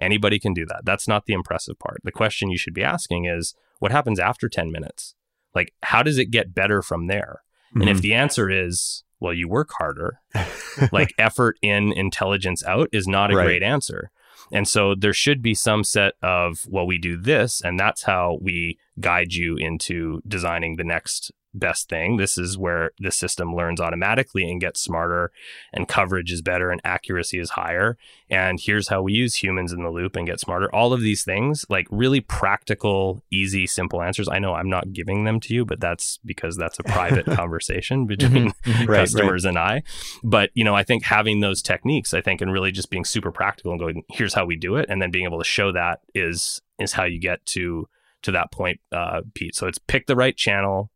Anybody 0.00 0.38
can 0.38 0.54
do 0.54 0.66
that. 0.66 0.82
That's 0.84 1.06
not 1.06 1.26
the 1.26 1.34
impressive 1.34 1.78
part. 1.78 2.00
The 2.04 2.12
question 2.12 2.50
you 2.50 2.58
should 2.58 2.74
be 2.74 2.82
asking 2.82 3.26
is 3.26 3.54
what 3.78 3.92
happens 3.92 4.18
after 4.18 4.48
10 4.48 4.70
minutes? 4.70 5.14
Like, 5.54 5.72
how 5.82 6.02
does 6.02 6.18
it 6.18 6.30
get 6.30 6.54
better 6.54 6.82
from 6.82 7.06
there? 7.06 7.42
Mm-hmm. 7.70 7.80
And 7.82 7.90
if 7.90 7.96
mm-hmm. 7.98 8.02
the 8.02 8.14
answer 8.14 8.50
is, 8.50 9.04
well, 9.20 9.32
you 9.32 9.48
work 9.48 9.70
harder, 9.78 10.20
like 10.92 11.14
effort 11.18 11.56
in, 11.62 11.92
intelligence 11.92 12.64
out 12.64 12.88
is 12.92 13.06
not 13.06 13.32
a 13.32 13.36
right. 13.36 13.44
great 13.44 13.62
answer. 13.62 14.10
And 14.52 14.68
so 14.68 14.94
there 14.94 15.12
should 15.12 15.42
be 15.42 15.54
some 15.54 15.84
set 15.84 16.14
of, 16.22 16.66
well, 16.68 16.86
we 16.86 16.98
do 16.98 17.16
this, 17.16 17.60
and 17.60 17.78
that's 17.78 18.04
how 18.04 18.38
we 18.40 18.78
guide 19.00 19.34
you 19.34 19.56
into 19.56 20.22
designing 20.26 20.76
the 20.76 20.84
next 20.84 21.32
best 21.58 21.88
thing. 21.88 22.16
This 22.16 22.38
is 22.38 22.56
where 22.58 22.90
the 22.98 23.10
system 23.10 23.54
learns 23.54 23.80
automatically 23.80 24.48
and 24.48 24.60
gets 24.60 24.80
smarter, 24.80 25.32
and 25.72 25.88
coverage 25.88 26.32
is 26.32 26.42
better, 26.42 26.70
and 26.70 26.80
accuracy 26.84 27.38
is 27.38 27.50
higher. 27.50 27.96
And 28.28 28.60
here's 28.60 28.88
how 28.88 29.02
we 29.02 29.12
use 29.12 29.36
humans 29.36 29.72
in 29.72 29.82
the 29.82 29.90
loop 29.90 30.16
and 30.16 30.26
get 30.26 30.40
smarter. 30.40 30.72
All 30.74 30.92
of 30.92 31.00
these 31.00 31.24
things, 31.24 31.64
like 31.68 31.86
really 31.90 32.20
practical, 32.20 33.22
easy, 33.30 33.66
simple 33.66 34.02
answers. 34.02 34.28
I 34.28 34.38
know 34.38 34.54
I'm 34.54 34.70
not 34.70 34.92
giving 34.92 35.24
them 35.24 35.40
to 35.40 35.54
you, 35.54 35.64
but 35.64 35.80
that's 35.80 36.18
because 36.24 36.56
that's 36.56 36.78
a 36.78 36.84
private 36.84 37.26
conversation 37.36 38.06
between 38.06 38.50
mm-hmm. 38.50 38.70
Mm-hmm. 38.70 38.92
customers 38.92 39.44
right. 39.44 39.50
and 39.50 39.58
I. 39.58 39.82
But, 40.22 40.50
you 40.54 40.64
know, 40.64 40.74
I 40.74 40.82
think 40.82 41.04
having 41.04 41.40
those 41.40 41.62
techniques, 41.62 42.14
I 42.14 42.20
think, 42.20 42.40
and 42.40 42.52
really 42.52 42.72
just 42.72 42.90
being 42.90 43.04
super 43.04 43.30
practical 43.30 43.72
and 43.72 43.80
going, 43.80 44.02
here's 44.10 44.34
how 44.34 44.44
we 44.44 44.56
do 44.56 44.76
it, 44.76 44.86
and 44.88 45.00
then 45.00 45.10
being 45.10 45.24
able 45.24 45.38
to 45.38 45.44
show 45.44 45.72
that 45.72 46.00
is 46.14 46.60
is 46.78 46.92
how 46.92 47.04
you 47.04 47.18
get 47.18 47.44
to 47.46 47.88
to 48.22 48.32
that 48.32 48.50
point, 48.50 48.80
uh, 48.92 49.22
Pete. 49.34 49.54
So 49.54 49.66
it's 49.66 49.78
pick 49.78 50.06
the 50.06 50.16
right 50.16 50.36
channel, 50.36 50.90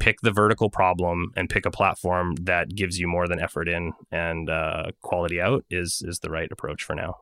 pick 0.00 0.20
the 0.22 0.32
vertical 0.32 0.70
problem 0.70 1.32
and 1.36 1.48
pick 1.48 1.66
a 1.66 1.70
platform 1.70 2.34
that 2.42 2.74
gives 2.74 2.98
you 2.98 3.06
more 3.06 3.28
than 3.28 3.40
effort 3.40 3.68
in 3.68 3.92
and 4.10 4.50
uh, 4.50 4.84
quality 5.02 5.40
out 5.40 5.64
is 5.70 6.02
is 6.04 6.20
the 6.20 6.30
right 6.30 6.50
approach 6.50 6.82
for 6.82 6.94
now. 6.94 7.16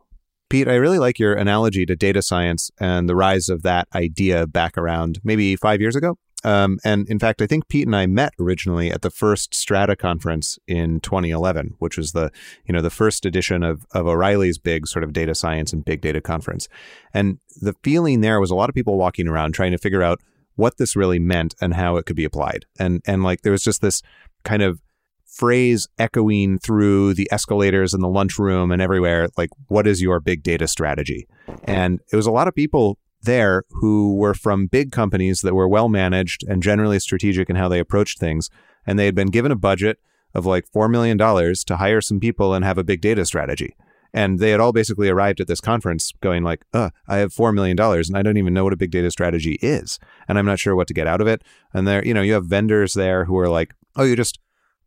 Pete, 0.49 0.69
I 0.69 0.75
really 0.75 0.99
like 0.99 1.19
your 1.19 1.35
analogy 1.35 1.87
to 1.87 1.97
data 1.97 2.21
science 2.21 2.71
and 2.79 3.09
the 3.09 3.17
rise 3.17 3.49
of 3.49 3.63
that 3.63 3.89
idea 3.95 4.47
back 4.47 4.77
around 4.77 5.19
maybe 5.25 5.57
five 5.57 5.81
years 5.81 5.97
ago. 5.97 6.19
Um, 6.45 6.79
and 6.85 7.09
in 7.09 7.19
fact, 7.19 7.41
I 7.41 7.47
think 7.47 7.69
Pete 7.69 7.87
and 7.87 7.95
I 7.95 8.07
met 8.07 8.35
originally 8.39 8.91
at 8.91 9.03
the 9.03 9.11
first 9.11 9.55
Strata 9.55 9.97
conference 9.97 10.59
in 10.67 11.01
2011, 11.01 11.77
which 11.79 11.97
was 11.97 12.13
the 12.13 12.31
you 12.67 12.75
know 12.75 12.83
the 12.83 12.91
first 12.91 13.25
edition 13.25 13.63
of 13.63 13.87
of 13.93 14.07
O'Reilly's 14.07 14.59
big 14.59 14.87
sort 14.87 15.05
of 15.05 15.13
data 15.13 15.35
science 15.35 15.73
and 15.73 15.85
big 15.85 16.01
data 16.01 16.21
conference. 16.21 16.69
And 17.15 17.39
the 17.61 17.75
feeling 17.83 18.21
there 18.21 18.41
was 18.41 18.51
a 18.51 18.55
lot 18.55 18.69
of 18.69 18.75
people 18.75 18.99
walking 18.99 19.29
around 19.29 19.53
trying 19.53 19.73
to 19.73 19.79
figure 19.79 20.03
out 20.03 20.21
what 20.57 20.77
this 20.79 20.97
really 20.97 21.19
meant 21.19 21.55
and 21.61 21.75
how 21.75 21.97
it 21.97 22.07
could 22.07 22.17
be 22.17 22.25
applied. 22.25 22.67
And 22.79 23.03
and 23.07 23.23
like 23.23 23.43
there 23.43 23.53
was 23.53 23.65
just 23.65 23.81
this 23.81 24.03
kind 24.45 24.63
of 24.63 24.81
phrase 25.27 25.89
echoing 25.99 26.59
through 26.59 27.15
the 27.15 27.29
escalators 27.33 27.95
in 27.95 28.01
the 28.01 28.09
lunchroom 28.09 28.71
and 28.71 28.83
everywhere 28.83 29.29
like 29.39 29.49
what 29.69 29.87
is 29.87 30.03
your 30.03 30.21
big 30.21 30.43
data 30.43 30.69
strategy? 30.69 31.27
And 31.65 32.01
it 32.13 32.17
was 32.17 32.27
a 32.27 32.31
lot 32.31 32.49
of 32.49 32.55
people 32.55 32.99
there 33.23 33.63
who 33.71 34.15
were 34.17 34.35
from 34.35 34.67
big 34.67 34.91
companies 34.93 35.41
that 35.41 35.55
were 35.55 35.69
well 35.69 35.89
managed 35.89 36.45
and 36.49 36.63
generally 36.63 36.99
strategic 36.99 37.49
in 37.49 37.57
how 37.57 37.69
they 37.69 37.79
approached 37.79 38.19
things 38.19 38.51
and 38.87 38.99
they 38.99 39.07
had 39.07 39.15
been 39.15 39.31
given 39.31 39.53
a 39.53 39.57
budget 39.57 39.99
of 40.35 40.45
like 40.45 40.67
4 40.73 40.89
million 40.89 41.17
dollars 41.17 41.63
to 41.65 41.77
hire 41.77 42.01
some 42.01 42.21
people 42.21 42.53
and 42.53 42.65
have 42.65 42.79
a 42.79 42.85
big 42.85 43.01
data 43.01 43.25
strategy 43.25 43.77
and 44.15 44.39
they 44.39 44.51
had 44.51 44.61
all 44.61 44.73
basically 44.73 45.09
arrived 45.09 45.41
at 45.41 45.49
this 45.49 45.61
conference 45.61 46.13
going 46.21 46.43
like, 46.43 46.65
uh, 46.73 46.91
I 47.09 47.17
have 47.19 47.33
$4 47.33 47.55
million 47.55 47.79
and 47.81 48.17
I 48.17 48.23
don't 48.23 48.37
even 48.37 48.55
know 48.55 48.65
what 48.65 48.73
a 48.73 48.77
big 48.77 48.91
data 48.91 49.11
strategy 49.11 49.59
is. 49.63 49.99
And 50.29 50.39
I'm 50.39 50.47
not 50.47 50.59
sure 50.59 50.77
what 50.77 50.89
to 50.89 50.95
get 50.95 51.07
out 51.07 51.21
of 51.21 51.27
it. 51.27 51.43
And 51.73 51.89
there, 51.89 52.05
you 52.05 52.13
know, 52.13 52.23
you 52.23 52.35
have 52.35 52.47
vendors 52.47 52.95
there 52.95 53.25
who 53.25 53.39
are 53.39 53.49
like, 53.49 53.75
oh, 53.97 54.05
you 54.05 54.17
just 54.17 54.39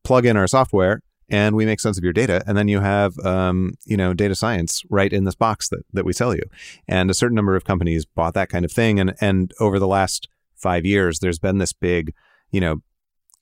plug 0.03 0.25
in 0.25 0.37
our 0.37 0.47
software 0.47 1.01
and 1.29 1.55
we 1.55 1.65
make 1.65 1.79
sense 1.79 1.97
of 1.97 2.03
your 2.03 2.13
data. 2.13 2.43
And 2.45 2.55
then 2.55 2.67
you 2.67 2.81
have, 2.81 3.17
um, 3.19 3.73
you 3.85 3.97
know, 3.97 4.13
data 4.13 4.35
science 4.35 4.83
right 4.89 5.11
in 5.11 5.23
this 5.23 5.35
box 5.35 5.69
that, 5.69 5.83
that 5.93 6.05
we 6.05 6.13
sell 6.13 6.35
you. 6.35 6.43
And 6.87 7.09
a 7.09 7.15
certain 7.15 7.35
number 7.35 7.55
of 7.55 7.65
companies 7.65 8.05
bought 8.05 8.35
that 8.35 8.49
kind 8.49 8.63
of 8.63 8.71
thing. 8.71 8.99
And, 8.99 9.15
and 9.19 9.51
over 9.59 9.79
the 9.79 9.87
last 9.87 10.27
five 10.55 10.85
years, 10.85 11.19
there's 11.19 11.39
been 11.39 11.57
this 11.57 11.73
big, 11.73 12.13
you 12.51 12.61
know, 12.61 12.81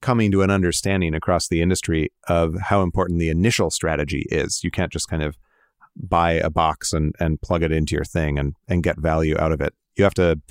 coming 0.02 0.32
to 0.32 0.42
an 0.42 0.52
understanding 0.52 1.14
across 1.14 1.48
the 1.48 1.62
industry 1.62 2.12
of 2.28 2.56
how 2.60 2.82
important 2.82 3.20
the 3.20 3.30
initial 3.30 3.70
strategy 3.70 4.26
is. 4.30 4.64
You 4.64 4.72
can't 4.72 4.92
just 4.92 5.08
kind 5.08 5.24
of 5.24 5.38
buy 5.96 6.34
a 6.34 6.50
box 6.50 6.94
and, 6.94 7.14
and 7.20 7.42
plug 7.42 7.64
it 7.64 7.72
into 7.72 7.96
your 7.96 8.06
thing 8.06 8.40
and, 8.40 8.56
and 8.68 8.84
get 8.84 9.00
value 9.00 9.38
out 9.38 9.52
of 9.52 9.62
it. 9.62 9.74
You 9.96 10.04
have 10.04 10.14
to 10.16 10.42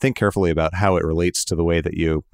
think 0.00 0.16
carefully 0.16 0.50
about 0.50 0.74
how 0.74 0.96
it 0.96 1.04
relates 1.04 1.44
to 1.46 1.56
the 1.56 1.64
way 1.64 1.80
that 1.80 1.94
you 1.94 2.24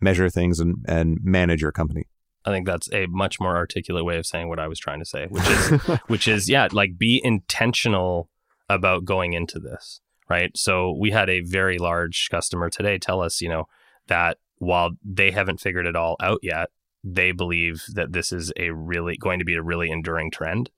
measure 0.00 0.30
things 0.30 0.60
and, 0.60 0.84
and 0.86 1.18
manage 1.22 1.62
your 1.62 1.72
company. 1.72 2.06
I 2.44 2.50
think 2.50 2.66
that's 2.66 2.90
a 2.92 3.06
much 3.06 3.40
more 3.40 3.56
articulate 3.56 4.04
way 4.04 4.16
of 4.16 4.26
saying 4.26 4.48
what 4.48 4.60
I 4.60 4.68
was 4.68 4.78
trying 4.78 5.00
to 5.00 5.04
say, 5.04 5.26
which 5.28 5.46
is 5.48 5.68
which 6.06 6.28
is 6.28 6.48
yeah, 6.48 6.68
like 6.72 6.96
be 6.96 7.20
intentional 7.22 8.30
about 8.68 9.04
going 9.04 9.32
into 9.32 9.58
this, 9.58 10.00
right? 10.30 10.56
So 10.56 10.92
we 10.98 11.10
had 11.10 11.28
a 11.28 11.40
very 11.40 11.78
large 11.78 12.28
customer 12.30 12.70
today 12.70 12.98
tell 12.98 13.20
us, 13.20 13.40
you 13.40 13.48
know, 13.48 13.64
that 14.06 14.38
while 14.58 14.90
they 15.04 15.30
haven't 15.30 15.60
figured 15.60 15.86
it 15.86 15.96
all 15.96 16.16
out 16.20 16.40
yet, 16.42 16.70
they 17.04 17.32
believe 17.32 17.84
that 17.92 18.12
this 18.12 18.32
is 18.32 18.52
a 18.56 18.70
really 18.70 19.16
going 19.16 19.38
to 19.38 19.44
be 19.44 19.54
a 19.54 19.62
really 19.62 19.90
enduring 19.90 20.30
trend 20.30 20.70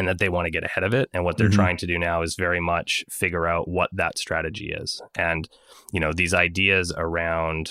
and 0.00 0.08
that 0.08 0.16
they 0.16 0.30
want 0.30 0.46
to 0.46 0.50
get 0.50 0.64
ahead 0.64 0.82
of 0.82 0.94
it. 0.94 1.10
And 1.12 1.24
what 1.24 1.36
they're 1.36 1.48
mm-hmm. 1.48 1.56
trying 1.56 1.76
to 1.76 1.86
do 1.86 1.98
now 1.98 2.22
is 2.22 2.34
very 2.34 2.58
much 2.58 3.04
figure 3.10 3.46
out 3.46 3.68
what 3.68 3.90
that 3.92 4.16
strategy 4.16 4.72
is. 4.72 5.02
And, 5.14 5.46
you 5.92 6.00
know, 6.00 6.14
these 6.14 6.32
ideas 6.32 6.90
around 6.96 7.70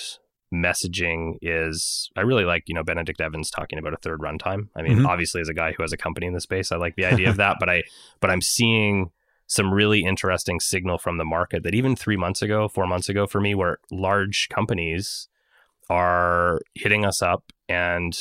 messaging 0.53 1.37
is 1.41 2.11
I 2.15 2.21
really 2.21 2.45
like, 2.45 2.65
you 2.67 2.75
know, 2.75 2.83
Benedict 2.83 3.19
Evans 3.19 3.49
talking 3.49 3.79
about 3.79 3.95
a 3.95 3.97
third 3.97 4.19
runtime. 4.19 4.69
I 4.75 4.83
mean, 4.83 4.97
mm-hmm. 4.97 5.07
obviously 5.07 5.41
as 5.41 5.49
a 5.49 5.55
guy 5.55 5.73
who 5.75 5.81
has 5.81 5.91
a 5.91 5.97
company 5.97 6.27
in 6.27 6.33
the 6.33 6.39
space, 6.39 6.71
I 6.71 6.75
like 6.75 6.95
the 6.95 7.05
idea 7.11 7.31
of 7.31 7.37
that, 7.37 7.57
but 7.59 7.67
I 7.67 7.81
but 8.19 8.29
I'm 8.29 8.41
seeing 8.41 9.09
some 9.47 9.73
really 9.73 10.03
interesting 10.03 10.59
signal 10.59 10.99
from 10.99 11.17
the 11.17 11.25
market 11.25 11.63
that 11.63 11.73
even 11.73 11.95
3 11.95 12.15
months 12.15 12.43
ago, 12.43 12.67
4 12.67 12.85
months 12.85 13.09
ago 13.09 13.25
for 13.25 13.41
me 13.41 13.55
where 13.55 13.79
large 13.89 14.49
companies 14.49 15.27
are 15.89 16.61
hitting 16.75 17.03
us 17.03 17.23
up 17.23 17.51
and 17.67 18.15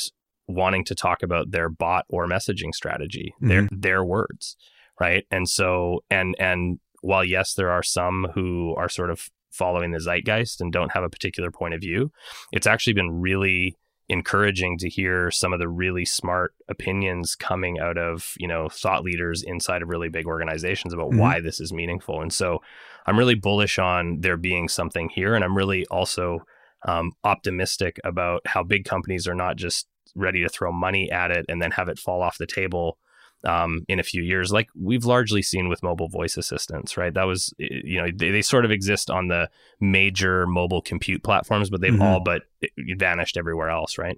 wanting 0.49 0.83
to 0.83 0.95
talk 0.95 1.23
about 1.23 1.51
their 1.51 1.69
bot 1.69 2.05
or 2.09 2.27
messaging 2.27 2.73
strategy, 2.73 3.33
mm-hmm. 3.37 3.47
their 3.47 3.69
their 3.71 4.03
words, 4.03 4.57
right? 4.99 5.25
And 5.31 5.47
so 5.47 6.03
and 6.09 6.35
and 6.39 6.79
while 7.01 7.23
yes, 7.23 7.53
there 7.53 7.71
are 7.71 7.83
some 7.83 8.27
who 8.33 8.75
are 8.77 8.89
sort 8.89 9.11
of 9.11 9.29
following 9.51 9.91
the 9.91 9.99
zeitgeist 9.99 10.59
and 10.59 10.71
don't 10.71 10.91
have 10.91 11.03
a 11.03 11.09
particular 11.09 11.51
point 11.51 11.73
of 11.73 11.81
view, 11.81 12.11
it's 12.51 12.67
actually 12.67 12.93
been 12.93 13.21
really 13.21 13.77
encouraging 14.09 14.75
to 14.79 14.89
hear 14.89 15.29
some 15.29 15.53
of 15.53 15.59
the 15.59 15.69
really 15.69 16.03
smart 16.03 16.53
opinions 16.67 17.35
coming 17.35 17.79
out 17.79 17.97
of 17.97 18.33
you 18.39 18.47
know 18.47 18.67
thought 18.67 19.03
leaders 19.03 19.43
inside 19.43 19.83
of 19.83 19.87
really 19.87 20.09
big 20.09 20.25
organizations 20.25 20.93
about 20.93 21.11
Mhm. 21.11 21.19
why 21.19 21.39
this 21.39 21.59
is 21.59 21.71
meaningful 21.71 22.19
and 22.19 22.33
so 22.33 22.59
i'm 23.05 23.19
really 23.19 23.35
bullish 23.35 23.77
on 23.77 24.21
there 24.21 24.35
being 24.35 24.67
something 24.67 25.09
here 25.09 25.35
and 25.35 25.43
i'm 25.43 25.55
really 25.55 25.85
also 25.91 26.39
um, 26.87 27.11
optimistic 27.23 27.99
about 28.03 28.41
how 28.45 28.63
big 28.63 28.83
companies 28.85 29.27
are 29.27 29.35
not 29.35 29.57
just 29.57 29.87
ready 30.15 30.41
to 30.43 30.49
throw 30.49 30.71
money 30.71 31.09
at 31.11 31.31
it 31.31 31.45
and 31.49 31.61
then 31.61 31.71
have 31.71 31.89
it 31.89 31.99
fall 31.99 32.21
off 32.21 32.37
the 32.37 32.47
table 32.47 32.97
um, 33.45 33.85
in 33.87 33.99
a 33.99 34.03
few 34.03 34.21
years, 34.21 34.51
like 34.51 34.67
we've 34.77 35.05
largely 35.05 35.41
seen 35.41 35.69
with 35.69 35.81
mobile 35.81 36.09
voice 36.09 36.35
assistants, 36.35 36.97
right? 36.97 37.13
That 37.13 37.23
was, 37.23 37.53
eh, 37.59 37.67
you 37.85 38.01
know, 38.01 38.09
they, 38.13 38.31
they 38.31 38.41
sort 38.41 38.65
of 38.65 38.71
exist 38.71 39.09
on 39.09 39.29
the 39.29 39.49
major 39.79 40.45
mobile 40.45 40.81
compute 40.81 41.23
platforms, 41.23 41.69
but 41.69 41.79
they've 41.79 41.93
Mhm. 41.93 42.01
all 42.01 42.19
but 42.19 42.41
eh, 42.61 42.67
vanished 42.97 43.37
everywhere 43.37 43.69
else, 43.69 43.97
right? 43.97 44.17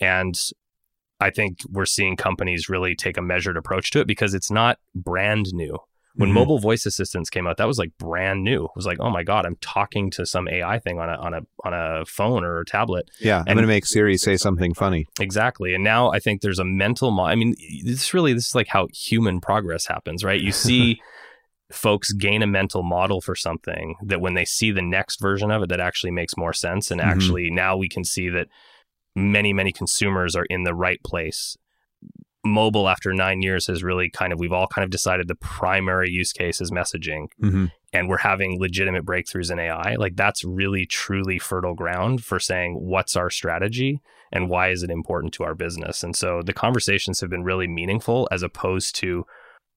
And 0.00 0.36
I 1.20 1.30
think 1.30 1.60
we're 1.70 1.86
seeing 1.86 2.16
companies 2.16 2.68
really 2.68 2.96
take 2.96 3.16
a 3.16 3.22
measured 3.22 3.56
approach 3.56 3.90
to 3.92 4.00
it 4.00 4.06
because 4.08 4.34
it's 4.34 4.50
not 4.50 4.78
brand 4.94 5.46
new. 5.54 5.78
When 6.16 6.30
Mhm. 6.30 6.34
mobile 6.34 6.58
voice 6.58 6.86
assistants 6.86 7.28
came 7.30 7.46
out, 7.46 7.58
that 7.58 7.66
was 7.66 7.78
like 7.78 7.90
brand 7.98 8.42
new. 8.42 8.64
It 8.64 8.70
was 8.74 8.86
like, 8.86 8.98
oh 9.00 9.10
my 9.10 9.22
god, 9.22 9.44
I'm 9.46 9.56
talking 9.60 10.10
to 10.12 10.24
some 10.26 10.48
AI 10.48 10.78
thing 10.78 10.98
on 10.98 11.08
a 11.08 11.14
on 11.14 11.34
a 11.34 11.40
on 11.64 11.74
a 11.74 12.04
phone 12.06 12.42
or 12.44 12.60
a 12.60 12.64
tablet. 12.64 13.10
Yeah, 13.20 13.38
I'm 13.46 13.54
going 13.54 13.58
to 13.58 13.66
make 13.66 13.86
Siri 13.86 14.16
say 14.16 14.36
something 14.36 14.72
funny. 14.74 15.06
Exactly. 15.20 15.74
And 15.74 15.84
now 15.84 16.10
I 16.10 16.18
think 16.18 16.40
there's 16.40 16.58
a 16.58 16.64
mental 16.64 17.10
mo- 17.10 17.24
I 17.24 17.34
mean, 17.34 17.54
this 17.84 18.14
really 18.14 18.32
this 18.32 18.48
is 18.48 18.54
like 18.54 18.68
how 18.68 18.88
human 18.94 19.40
progress 19.40 19.86
happens, 19.86 20.24
right? 20.24 20.40
You 20.40 20.52
see 20.52 21.00
folks 21.72 22.12
gain 22.12 22.42
a 22.42 22.46
mental 22.46 22.82
model 22.82 23.20
for 23.20 23.34
something 23.34 23.96
that 24.04 24.20
when 24.20 24.34
they 24.34 24.44
see 24.44 24.70
the 24.70 24.82
next 24.82 25.20
version 25.20 25.50
of 25.50 25.64
it 25.64 25.68
that 25.68 25.80
actually 25.80 26.12
makes 26.12 26.36
more 26.36 26.52
sense 26.52 26.90
and 26.92 27.00
Mhm. 27.00 27.04
actually 27.04 27.50
now 27.50 27.76
we 27.76 27.88
can 27.88 28.04
see 28.04 28.28
that 28.28 28.46
many 29.16 29.52
many 29.52 29.72
consumers 29.72 30.36
are 30.36 30.44
in 30.48 30.62
the 30.62 30.74
right 30.74 31.02
place. 31.02 31.56
Mobile 32.46 32.88
after 32.88 33.12
9 33.12 33.42
years 33.42 33.66
has 33.66 33.82
really 33.82 34.10
kind 34.10 34.32
of 34.32 34.38
we've 34.38 34.52
all 34.52 34.66
kind 34.66 34.84
of 34.84 34.90
decided 34.90 35.28
the 35.28 35.34
primary 35.34 36.10
use 36.10 36.32
case 36.32 36.60
is 36.60 36.70
messaging 36.70 37.26
hmm 37.40 37.66
and 37.96 38.08
we're 38.08 38.18
having 38.18 38.60
legitimate 38.60 39.04
breakthroughs 39.04 39.50
in 39.50 39.58
AI, 39.58 39.96
like 39.96 40.16
that's 40.16 40.44
really 40.44 40.84
truly 40.86 41.38
fertile 41.38 41.74
ground 41.74 42.22
for 42.22 42.38
saying 42.38 42.74
what's 42.74 43.16
our 43.16 43.30
strategy 43.30 44.00
and 44.32 44.50
why 44.50 44.68
is 44.68 44.82
it 44.82 44.90
important 44.90 45.32
to 45.34 45.44
our 45.44 45.54
business. 45.54 46.02
And 46.02 46.14
so 46.14 46.42
the 46.44 46.52
conversations 46.52 47.20
have 47.20 47.30
been 47.30 47.44
really 47.44 47.66
meaningful 47.66 48.28
as 48.30 48.42
opposed 48.42 48.96
to 48.96 49.24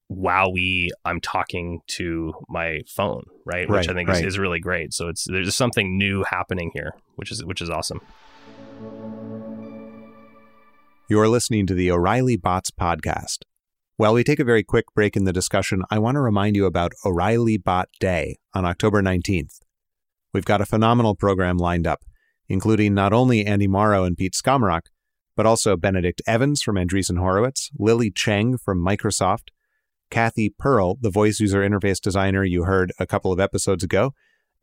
wow 0.10 0.49
we 0.49 0.89
I'm 1.05 1.21
talking 1.21 1.79
to 1.97 2.34
my 2.49 2.79
phone, 2.88 3.23
right? 3.45 3.69
Which 3.69 3.88
I 3.88 3.93
think 3.93 4.10
right. 4.10 4.19
is, 4.19 4.34
is 4.34 4.39
really 4.39 4.60
great. 4.60 4.93
So 4.93 5.08
it's 5.08 5.25
there's 5.25 5.55
something 5.55 5.97
new 5.97 6.25
happening 6.29 6.71
here, 6.73 6.93
which 7.15 7.32
is 7.32 7.45
which 7.45 7.62
is 7.62 7.69
awesome. 7.69 8.01
You're 11.12 11.28
listening 11.28 11.65
to 11.65 11.74
the 11.74 11.89
O'Reilly 11.89 12.38
Bots 12.38 12.69
Podcast. 12.69 13.39
While 13.98 14.13
we 14.13 14.24
take 14.24 14.39
a 14.39 14.43
very 14.43 14.63
quick 14.63 14.86
break 14.93 15.17
in 15.17 15.24
the 15.24 15.34
discussion, 15.34 15.82
I 15.89 15.98
want 15.98 16.17
to 16.17 16.22
remind 16.22 16.56
you 16.56 16.67
about 16.67 16.93
O'Reilly 17.04 17.58
Bot 17.58 17.89
Day 18.00 18.38
on 18.54 18.63
October 18.63 19.02
19th. 19.02 19.56
We've 20.36 20.45
got 20.45 20.62
a 20.62 20.67
phenomenal 20.67 21.15
program 21.15 21.58
lined 21.58 21.88
up, 21.88 22.04
including 22.48 22.93
not 22.93 23.12
only 23.12 23.43
Andy 23.43 23.67
Mauro 23.67 24.04
and 24.04 24.15
Pete 24.15 24.36
Skomoroch, 24.36 24.86
but 25.36 25.48
also 25.48 25.76
Benedict 25.76 26.22
Evans 26.28 26.62
from 26.62 26.76
Andreessen 26.76 27.17
Horowitz, 27.17 27.72
Lili 27.80 28.12
Cheng 28.12 28.60
from 28.60 28.78
Microsoft, 28.78 29.48
Cathy 30.12 30.54
Pearl, 30.60 31.00
the 31.02 31.10
voice 31.10 31.39
user 31.39 31.67
interface 31.67 32.00
designer 32.00 32.43
you 32.43 32.65
heard 32.65 32.93
a 33.00 33.08
couple 33.08 33.32
of 33.32 33.39
episodes 33.39 33.84
ago, 33.84 34.13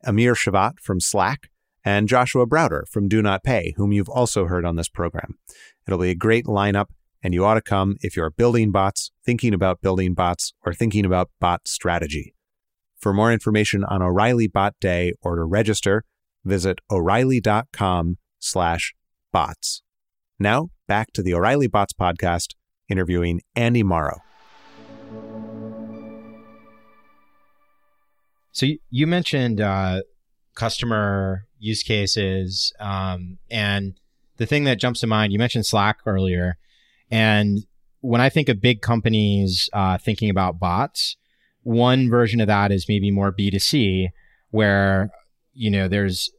Amir 0.05 0.33
Shevat 0.33 0.79
from 0.79 1.01
Slack, 1.01 1.49
and 1.87 2.09
Joshua 2.09 2.45
Browder 2.45 2.85
from 2.85 3.07
Do 3.07 3.21
Not 3.21 3.45
Pay, 3.45 3.73
whom 3.77 3.93
you've 3.93 4.09
also 4.09 4.43
heard 4.43 4.65
on 4.65 4.75
this 4.75 4.89
program. 4.89 5.39
It'll 5.87 5.97
be 5.97 6.09
a 6.09 6.15
great 6.15 6.43
lineup, 6.43 6.87
and 7.23 7.33
you 7.33 7.45
ought 7.45 7.53
to 7.53 7.61
come 7.61 7.95
if 8.01 8.17
you're 8.17 8.29
building 8.29 8.73
bots, 8.73 9.11
thinking 9.25 9.53
about 9.53 9.79
building 9.79 10.13
bots, 10.13 10.53
or 10.65 10.73
thinking 10.73 11.05
about 11.05 11.29
bot 11.39 11.65
strategy. 11.65 12.33
For 12.99 13.13
more 13.13 13.31
information 13.31 13.85
on 13.85 14.01
O'Reilly 14.01 14.49
Bot 14.49 14.75
Day 14.81 15.13
or 15.21 15.37
to 15.37 15.45
register, 15.45 16.03
visit 16.43 16.79
o'reilly.com 16.91 18.17
slash 18.37 18.93
bots. 19.31 19.81
Now, 20.37 20.71
back 20.89 21.13
to 21.13 21.23
the 21.23 21.33
O'Reilly 21.33 21.67
Bots 21.67 21.93
podcast, 21.93 22.55
interviewing 22.89 23.39
Andy 23.55 23.81
Mauro. 23.81 24.17
So 28.51 28.65
you, 28.89 29.07
mentioned 29.07 29.61
uh, 29.61 30.01
customer 30.57 31.45
use 31.59 31.83
cases, 31.83 32.73
um, 32.79 33.37
and 33.49 33.99
the 34.37 34.45
thing 34.45 34.65
that 34.65 34.79
jumps 34.79 34.99
to 34.99 35.07
mind, 35.07 35.31
you 35.31 35.39
mentioned 35.39 35.65
Slack 35.65 35.99
earlier, 36.05 36.57
and 37.09 37.59
when 38.01 38.21
I 38.21 38.29
think 38.29 38.49
of 38.49 38.61
big 38.61 38.81
companies 38.81 39.69
uh, 39.73 39.97
thinking 39.97 40.29
about 40.29 40.59
bots, 40.59 41.15
one 41.63 42.09
version 42.09 42.41
of 42.41 42.47
that 42.47 42.71
is 42.71 42.89
maybe 42.89 43.11
more 43.11 43.31
B 43.31 43.49
two 43.49 43.59
C, 43.59 44.09
where 44.51 45.09
you 45.53 45.71
know 45.71 45.87
there's 45.87 46.29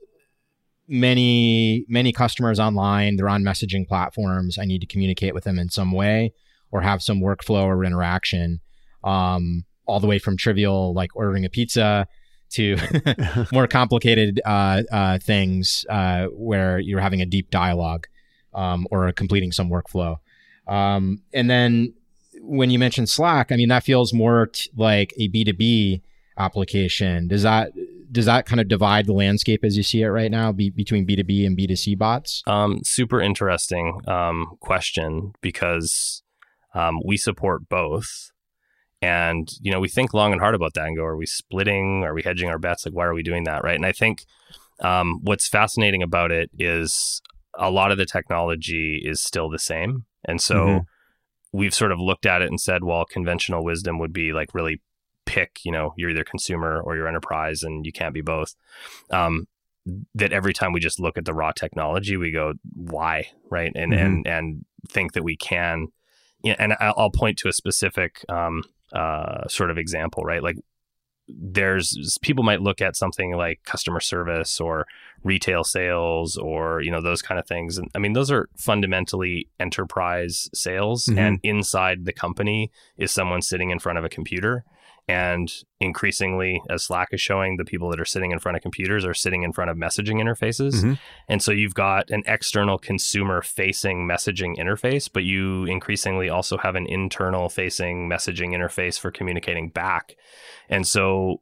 many 0.88 1.85
many 1.88 2.12
customers 2.12 2.59
online 2.59 3.16
they're 3.16 3.28
on 3.28 3.42
messaging 3.42 3.87
platforms 3.87 4.59
i 4.59 4.64
need 4.64 4.81
to 4.81 4.87
communicate 4.87 5.35
with 5.35 5.44
them 5.44 5.59
in 5.59 5.68
some 5.68 5.92
way 5.92 6.33
or 6.70 6.81
have 6.81 7.02
some 7.02 7.20
workflow 7.20 7.64
or 7.64 7.85
interaction 7.85 8.61
um, 9.04 9.64
all 9.87 10.00
the 10.00 10.07
way 10.07 10.18
from 10.18 10.37
trivial 10.37 10.94
like 10.94 11.14
ordering 11.14 11.44
a 11.44 11.50
pizza 11.50 12.07
to 12.50 12.76
more 13.52 13.66
complicated 13.66 14.40
uh, 14.44 14.82
uh, 14.90 15.18
things 15.18 15.84
uh, 15.88 16.26
where 16.26 16.78
you're 16.78 17.00
having 17.00 17.20
a 17.20 17.26
deep 17.26 17.50
dialogue 17.50 18.06
um, 18.54 18.87
or 18.90 19.12
completing 19.12 19.52
some 19.52 19.70
workflow. 19.70 20.18
Um, 20.66 21.22
and 21.32 21.48
then 21.48 21.94
when 22.40 22.70
you 22.70 22.78
mention 22.78 23.06
Slack, 23.06 23.52
I 23.52 23.56
mean 23.56 23.68
that 23.68 23.84
feels 23.84 24.12
more 24.12 24.46
t- 24.46 24.70
like 24.76 25.12
a 25.18 25.28
B2B 25.28 26.02
application. 26.37 27.28
Does 27.28 27.42
that 27.42 27.72
does 28.11 28.26
that 28.26 28.46
kind 28.46 28.61
of 28.61 28.68
divide 28.68 29.06
the 29.06 29.12
landscape 29.12 29.64
as 29.64 29.76
you 29.76 29.82
see 29.82 30.02
it 30.02 30.08
right 30.08 30.30
now 30.30 30.50
be, 30.50 30.70
between 30.70 31.06
B2B 31.06 31.46
and 31.46 31.58
B2C 31.58 31.98
bots? 31.98 32.42
Um, 32.46 32.80
super 32.82 33.20
interesting 33.20 34.00
um, 34.08 34.56
question 34.61 35.32
because 35.40 36.22
um, 36.74 37.00
we 37.04 37.16
support 37.16 37.68
both. 37.68 38.32
And, 39.00 39.48
you 39.61 39.70
know, 39.70 39.80
we 39.80 39.88
think 39.88 40.12
long 40.12 40.32
and 40.32 40.40
hard 40.40 40.54
about 40.54 40.74
that 40.74 40.87
and 40.87 40.96
go, 40.96 41.04
are 41.04 41.16
we 41.16 41.26
splitting? 41.26 42.02
Are 42.04 42.14
we 42.14 42.22
hedging 42.22 42.48
our 42.50 42.58
bets? 42.58 42.84
Like, 42.84 42.94
why 42.94 43.04
are 43.04 43.14
we 43.14 43.22
doing 43.22 43.44
that? 43.44 43.62
Right. 43.62 43.76
And 43.76 43.87
I 43.87 43.92
think 43.92 44.24
um, 44.80 45.20
what's 45.22 45.48
fascinating 45.48 46.02
about 46.02 46.32
it 46.32 46.50
is 46.58 47.22
a 47.54 47.70
lot 47.70 47.92
of 47.92 47.98
the 47.98 48.06
technology 48.06 49.02
is 49.04 49.20
still 49.20 49.48
the 49.48 49.58
same. 49.58 50.04
And 50.24 50.40
so 50.40 50.54
Mhm. 50.66 50.84
we've 51.52 51.74
sort 51.74 51.92
of 51.92 52.00
looked 52.00 52.26
at 52.26 52.42
it 52.42 52.48
and 52.48 52.61
said, 52.61 52.84
well, 52.84 53.04
conventional 53.04 53.64
wisdom 53.64 53.98
would 53.98 54.12
be 54.12 54.32
like 54.32 54.54
really 54.54 54.80
pick, 55.26 55.61
you 55.64 55.70
know, 55.72 55.94
you're 55.96 56.11
either 56.11 56.24
consumer 56.24 56.80
or 56.80 56.96
you're 56.96 57.08
enterprise 57.08 57.62
and 57.62 57.87
you 57.87 57.92
can't 57.92 58.14
be 58.14 58.20
both. 58.20 58.54
Um, 59.11 59.46
that 60.14 60.32
every 60.32 60.52
time 60.52 60.72
we 60.72 60.80
just 60.80 61.00
look 61.00 61.16
at 61.16 61.24
the 61.24 61.34
raw 61.34 61.52
technology, 61.52 62.16
we 62.16 62.30
go, 62.30 62.54
why? 62.74 63.28
Right. 63.50 63.72
And, 63.74 63.92
Mhm. 63.92 64.00
and, 64.04 64.26
and 64.26 64.64
think 64.88 65.12
that 65.12 65.22
we 65.22 65.37
can, 65.37 65.88
and 66.44 66.74
I'll 66.78 66.94
I'll 66.96 67.11
point 67.11 67.38
to 67.38 67.48
a 67.48 67.52
specific 67.52 68.24
um, 68.28 68.62
uh, 68.92 69.46
sort 69.48 69.70
of 69.70 69.79
example, 69.79 70.22
right? 70.24 70.42
Like 70.42 70.57
there's 71.29 72.16
people 72.22 72.42
might 72.42 72.62
look 72.62 72.81
at 72.81 72.96
something 72.96 73.33
like 73.37 73.61
customer 73.64 74.01
service 74.01 74.61
or 74.61 74.87
retail 75.24 75.62
sales 75.62 76.38
or 76.38 76.81
you 76.81 76.90
know 76.90 77.03
those 77.03 77.20
kind 77.20 77.38
of 77.38 77.46
things 77.46 77.77
and 77.77 77.90
i 77.94 77.98
mean 77.98 78.14
those 78.14 78.31
are 78.31 78.48
fundamentally 78.57 79.46
enterprise 79.61 80.48
sales 80.55 81.05
Mhm. 81.07 81.18
and 81.18 81.40
inside 81.42 82.07
the 82.07 82.12
company 82.14 82.70
is 82.96 83.11
someone 83.12 83.42
sitting 83.42 83.68
in 83.70 83.79
front 83.79 83.98
of 83.98 84.05
a 84.05 84.09
computer 84.09 84.64
and 85.09 85.51
increasingly 85.81 86.61
as 86.68 86.85
slack 86.85 87.09
is 87.12 87.21
showing 87.21 87.57
the 87.57 87.64
people 87.64 87.88
that 87.90 87.99
are 87.99 88.05
sitting 88.05 88.31
in 88.31 88.38
front 88.38 88.57
of 88.57 88.62
computers 88.62 89.05
are 89.05 89.14
sitting 89.14 89.42
in 89.42 89.53
front 89.53 89.71
of 89.71 89.77
messaging 89.77 90.16
interfaces 90.23 90.85
Mhm. 90.85 90.99
and 91.29 91.42
so 91.42 91.51
you've 91.51 91.75
got 91.75 92.11
an 92.11 92.23
external 92.27 92.79
consumer 92.79 93.40
facing 93.40 94.07
messaging 94.07 94.57
interface, 94.59 95.09
but 95.12 95.25
you 95.25 95.64
increasingly 95.64 96.29
also 96.29 96.59
have 96.59 96.75
an 96.77 96.87
internal 96.87 97.49
facing 97.49 98.09
messaging 98.09 98.51
interface 98.55 99.01
for 99.01 99.11
communicating 99.11 99.71
back. 99.71 100.14
And 100.68 100.87
so 100.87 101.41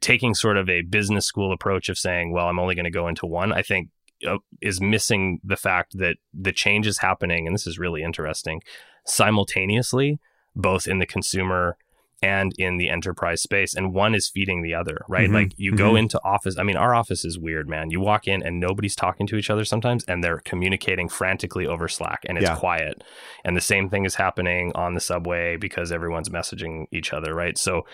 taking 0.00 0.34
sort 0.34 0.56
of 0.56 0.68
a 0.68 0.82
business 0.82 1.24
school 1.26 1.52
approach 1.52 1.88
of 1.88 1.96
saying, 1.98 2.32
well, 2.32 2.48
I'm 2.48 2.58
only 2.58 2.74
going 2.74 2.84
to 2.84 2.90
go 2.90 3.08
into 3.08 3.26
one, 3.26 3.52
I 3.52 3.62
think 3.62 3.88
uh, 4.26 4.38
is 4.60 4.80
missing 4.80 5.40
the 5.44 5.56
fact 5.56 5.96
that 5.98 6.16
the 6.34 6.52
change 6.52 6.86
is 6.86 6.98
happening. 6.98 7.46
And 7.46 7.54
this 7.54 7.66
is 7.66 7.78
really 7.78 8.02
interesting 8.02 8.60
simultaneously, 9.06 10.18
both 10.56 10.86
in 10.88 10.98
the 10.98 11.06
consumer 11.06 11.76
and 12.22 12.52
in 12.58 12.76
the 12.78 12.88
enterprise 12.88 13.40
space 13.42 13.74
and 13.74 13.92
one 13.94 14.14
is 14.14 14.28
feeding 14.28 14.62
the 14.62 14.74
other 14.74 14.98
right 15.08 15.28
Mhm, 15.30 15.34
like 15.34 15.52
you 15.56 15.72
go 15.76 15.92
mhm. 15.92 16.00
into 16.00 16.20
office 16.24 16.56
i 16.58 16.62
mean 16.62 16.76
our 16.76 16.94
office 16.94 17.24
is 17.24 17.38
weird 17.38 17.68
man 17.68 17.90
you 17.90 18.00
walk 18.00 18.26
in 18.26 18.42
and 18.42 18.58
nobody's 18.58 18.96
talking 18.96 19.26
to 19.28 19.36
each 19.36 19.50
other 19.50 19.64
sometimes 19.64 20.04
and 20.04 20.22
they're 20.24 20.40
communicating 20.44 21.08
frantically 21.08 21.66
over 21.66 21.86
slack 21.88 22.20
and 22.28 22.36
it's 22.38 22.46
Yeah. 22.48 22.56
quiet 22.56 23.04
and 23.44 23.56
the 23.56 23.60
same 23.60 23.88
thing 23.88 24.04
is 24.04 24.16
happening 24.16 24.72
on 24.74 24.94
the 24.94 25.00
subway 25.00 25.56
because 25.56 25.92
everyone's 25.92 26.28
messaging 26.28 26.86
each 26.92 27.12
other 27.12 27.34
right 27.34 27.56
so 27.56 27.84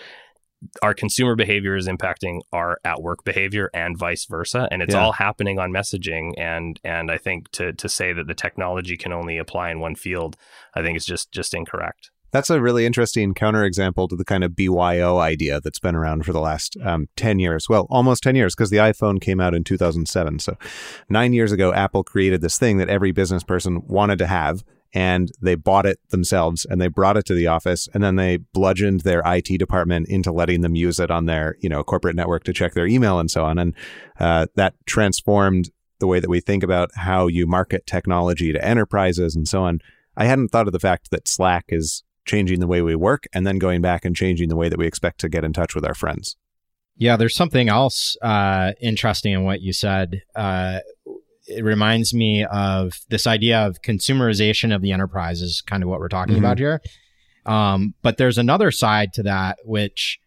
our 0.81 0.93
consumer 0.95 1.35
behavior 1.35 1.75
is 1.75 1.87
impacting 1.87 2.39
our 2.51 2.79
at 2.83 3.01
work 3.01 3.23
behavior 3.23 3.69
and 3.73 3.97
vice 3.97 4.25
versa 4.25 4.67
and 4.71 4.81
it's 4.81 4.95
Yeah. 4.95 5.01
all 5.01 5.11
happening 5.11 5.59
on 5.59 5.71
messaging 5.71 6.33
and 6.37 6.79
and 6.83 7.11
i 7.11 7.17
think 7.17 7.51
to 7.51 7.73
to 7.73 7.87
say 7.87 8.13
that 8.13 8.25
the 8.27 8.33
technology 8.33 8.97
can 8.97 9.11
only 9.11 9.37
apply 9.37 9.69
in 9.69 9.79
one 9.79 9.95
field 9.95 10.35
i 10.73 10.81
think 10.81 10.97
is 10.97 11.05
just 11.05 11.31
just 11.31 11.53
incorrect 11.53 12.09
That's 12.35 12.49
a 12.49 12.59
really 12.59 12.85
interesting 12.85 13.33
counterexample 13.33 14.09
to 14.09 14.15
the 14.17 14.25
kind 14.25 14.43
of 14.43 14.57
BYO 14.57 15.19
idea 15.19 15.61
that's 15.61 15.79
been 15.79 15.95
around 15.95 16.25
for 16.25 16.33
the 16.33 16.41
last 16.41 16.75
um, 16.83 17.07
10 17.15 17.39
years. 17.39 17.69
Well, 17.69 17.87
almost 17.89 18.23
10 18.23 18.35
years 18.35 18.53
because 18.53 18.71
the 18.71 18.75
iPhone 18.75 19.21
came 19.21 19.39
out 19.39 19.53
in 19.53 19.63
2007. 19.63 20.39
So 20.39 20.57
nine 21.07 21.31
years 21.31 21.53
ago, 21.53 21.71
Apple 21.71 22.03
created 22.03 22.41
this 22.41 22.59
thing 22.59 22.77
that 22.79 22.89
every 22.89 23.13
business 23.13 23.41
person 23.41 23.87
wanted 23.87 24.17
to 24.17 24.27
have. 24.27 24.65
And 24.93 25.31
they 25.41 25.55
bought 25.55 25.85
it 25.85 25.99
themselves 26.09 26.65
and 26.65 26.81
they 26.81 26.89
brought 26.89 27.15
it 27.15 27.25
to 27.27 27.35
the 27.35 27.47
office 27.47 27.87
and 27.93 28.03
then 28.03 28.17
they 28.17 28.35
bludgeoned 28.35 29.01
their 29.01 29.21
IT 29.25 29.57
department 29.57 30.09
into 30.09 30.33
letting 30.33 30.59
them 30.59 30.75
use 30.75 30.99
it 30.99 31.09
on 31.09 31.27
their, 31.27 31.55
you 31.61 31.69
know, 31.69 31.85
corporate 31.85 32.17
network 32.17 32.43
to 32.43 32.53
check 32.53 32.73
their 32.73 32.85
email 32.85 33.17
and 33.17 33.31
so 33.31 33.45
on. 33.45 33.57
And 33.57 33.73
uh, 34.19 34.47
that 34.55 34.73
transformed 34.85 35.69
the 35.99 36.07
way 36.07 36.19
that 36.19 36.29
we 36.29 36.41
think 36.41 36.63
about 36.63 36.89
how 36.95 37.27
you 37.27 37.47
market 37.47 37.87
technology 37.87 38.51
to 38.51 38.61
enterprises 38.61 39.37
and 39.37 39.47
so 39.47 39.63
on. 39.63 39.79
I 40.17 40.25
hadn't 40.25 40.49
thought 40.49 40.67
of 40.67 40.73
the 40.73 40.79
fact 40.79 41.11
that 41.11 41.29
Slack 41.29 41.67
is 41.69 42.03
changing 42.25 42.59
the 42.59 42.67
way 42.67 42.81
we 42.81 42.95
work 42.95 43.25
and 43.33 43.45
then 43.45 43.57
going 43.59 43.81
back 43.81 44.03
and 44.05 44.15
changing 44.15 44.49
the 44.49 44.55
way 44.55 44.69
that 44.69 44.77
we 44.79 44.87
expect 44.87 45.19
to 45.21 45.29
get 45.29 45.43
in 45.43 45.53
touch 45.53 45.75
with 45.75 45.85
our 45.85 45.93
friends. 45.93 46.35
Yeah, 46.97 47.17
there's 47.17 47.35
something 47.35 47.69
else 47.69 48.15
uh, 48.21 48.71
interesting 48.81 49.33
in 49.33 49.43
what 49.43 49.61
you 49.61 49.73
said. 49.73 50.21
Uh, 50.35 50.79
it 51.47 51.63
reminds 51.63 52.13
me 52.13 52.43
of 52.45 52.93
this 53.09 53.27
idea 53.27 53.59
of 53.67 53.81
consumerization 53.81 54.73
of 54.73 54.81
the 54.81 54.91
enterprise 54.91 55.41
is 55.41 55.61
kind 55.61 55.83
of 55.83 55.89
what 55.89 55.99
we're 55.99 56.07
talking 56.07 56.35
Mhm. 56.35 56.39
about 56.39 56.57
here. 56.57 56.81
Um, 57.45 57.93
but 58.01 58.17
there's 58.17 58.37
another 58.39 58.71
side 58.71 59.13
to 59.13 59.23
that, 59.23 59.57
which 59.63 60.19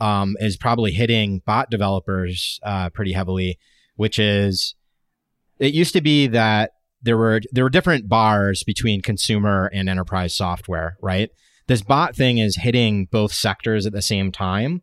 um, 0.00 0.34
is 0.40 0.56
probably 0.56 0.92
hitting 0.92 1.42
bot 1.46 1.70
developers 1.70 2.58
uh, 2.62 2.88
pretty 2.90 3.12
heavily, 3.12 3.58
which 3.96 4.18
is 4.18 4.74
it 5.58 5.74
used 5.74 5.92
to 5.92 6.00
be 6.00 6.26
that 6.26 6.70
there 7.02 7.16
were 7.16 7.40
there 7.52 7.64
were 7.64 7.70
different 7.70 8.08
bars 8.08 8.62
between 8.62 9.00
consumer 9.00 9.70
and 9.72 9.88
enterprise 9.88 10.34
software, 10.34 10.96
right? 11.00 11.30
This 11.66 11.82
bot 11.82 12.16
thing 12.16 12.38
is 12.38 12.56
hitting 12.56 13.06
both 13.06 13.32
sectors 13.32 13.86
at 13.86 13.92
the 13.92 14.02
same 14.02 14.32
time. 14.32 14.82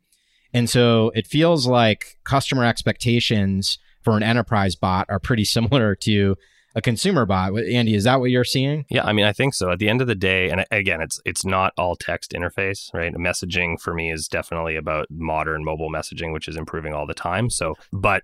And 0.54 0.70
so 0.70 1.12
it 1.14 1.28
feels 1.28 1.68
like 1.68 2.18
customer 2.24 2.64
expectations 2.64 3.78
for 4.04 4.16
an 4.16 4.24
enterprise 4.24 4.76
bot 4.76 5.06
are 5.10 5.20
pretty 5.20 5.44
similar 5.56 5.96
to 5.96 6.36
a 6.76 6.82
consumer 6.82 7.26
bot. 7.26 7.58
Andy, 7.58 7.96
is 7.96 8.04
that 8.04 8.20
what 8.20 8.30
you're 8.30 8.44
seeing? 8.44 8.86
Yeah, 8.90 9.04
I 9.04 9.12
mean, 9.12 9.26
I 9.26 9.34
think 9.34 9.54
so. 9.54 9.72
At 9.72 9.80
the 9.80 9.90
end 9.90 10.00
of 10.00 10.08
the 10.08 10.16
day, 10.16 10.50
and 10.50 10.66
again, 10.72 11.02
it's 11.02 11.20
it's 11.26 11.44
not 11.44 11.74
all 11.76 11.96
text 11.96 12.34
interface, 12.34 12.94
right? 12.94 13.14
Messaging 13.14 13.82
for 13.82 13.94
me 13.94 14.12
is 14.12 14.28
definitely 14.28 14.76
about 14.76 15.08
modern 15.10 15.66
mobile 15.66 15.90
messaging, 15.90 16.32
which 16.34 16.48
is 16.48 16.56
improving 16.56 16.94
all 16.94 17.08
the 17.08 17.16
time. 17.16 17.50
So, 17.50 17.76
but 17.92 18.24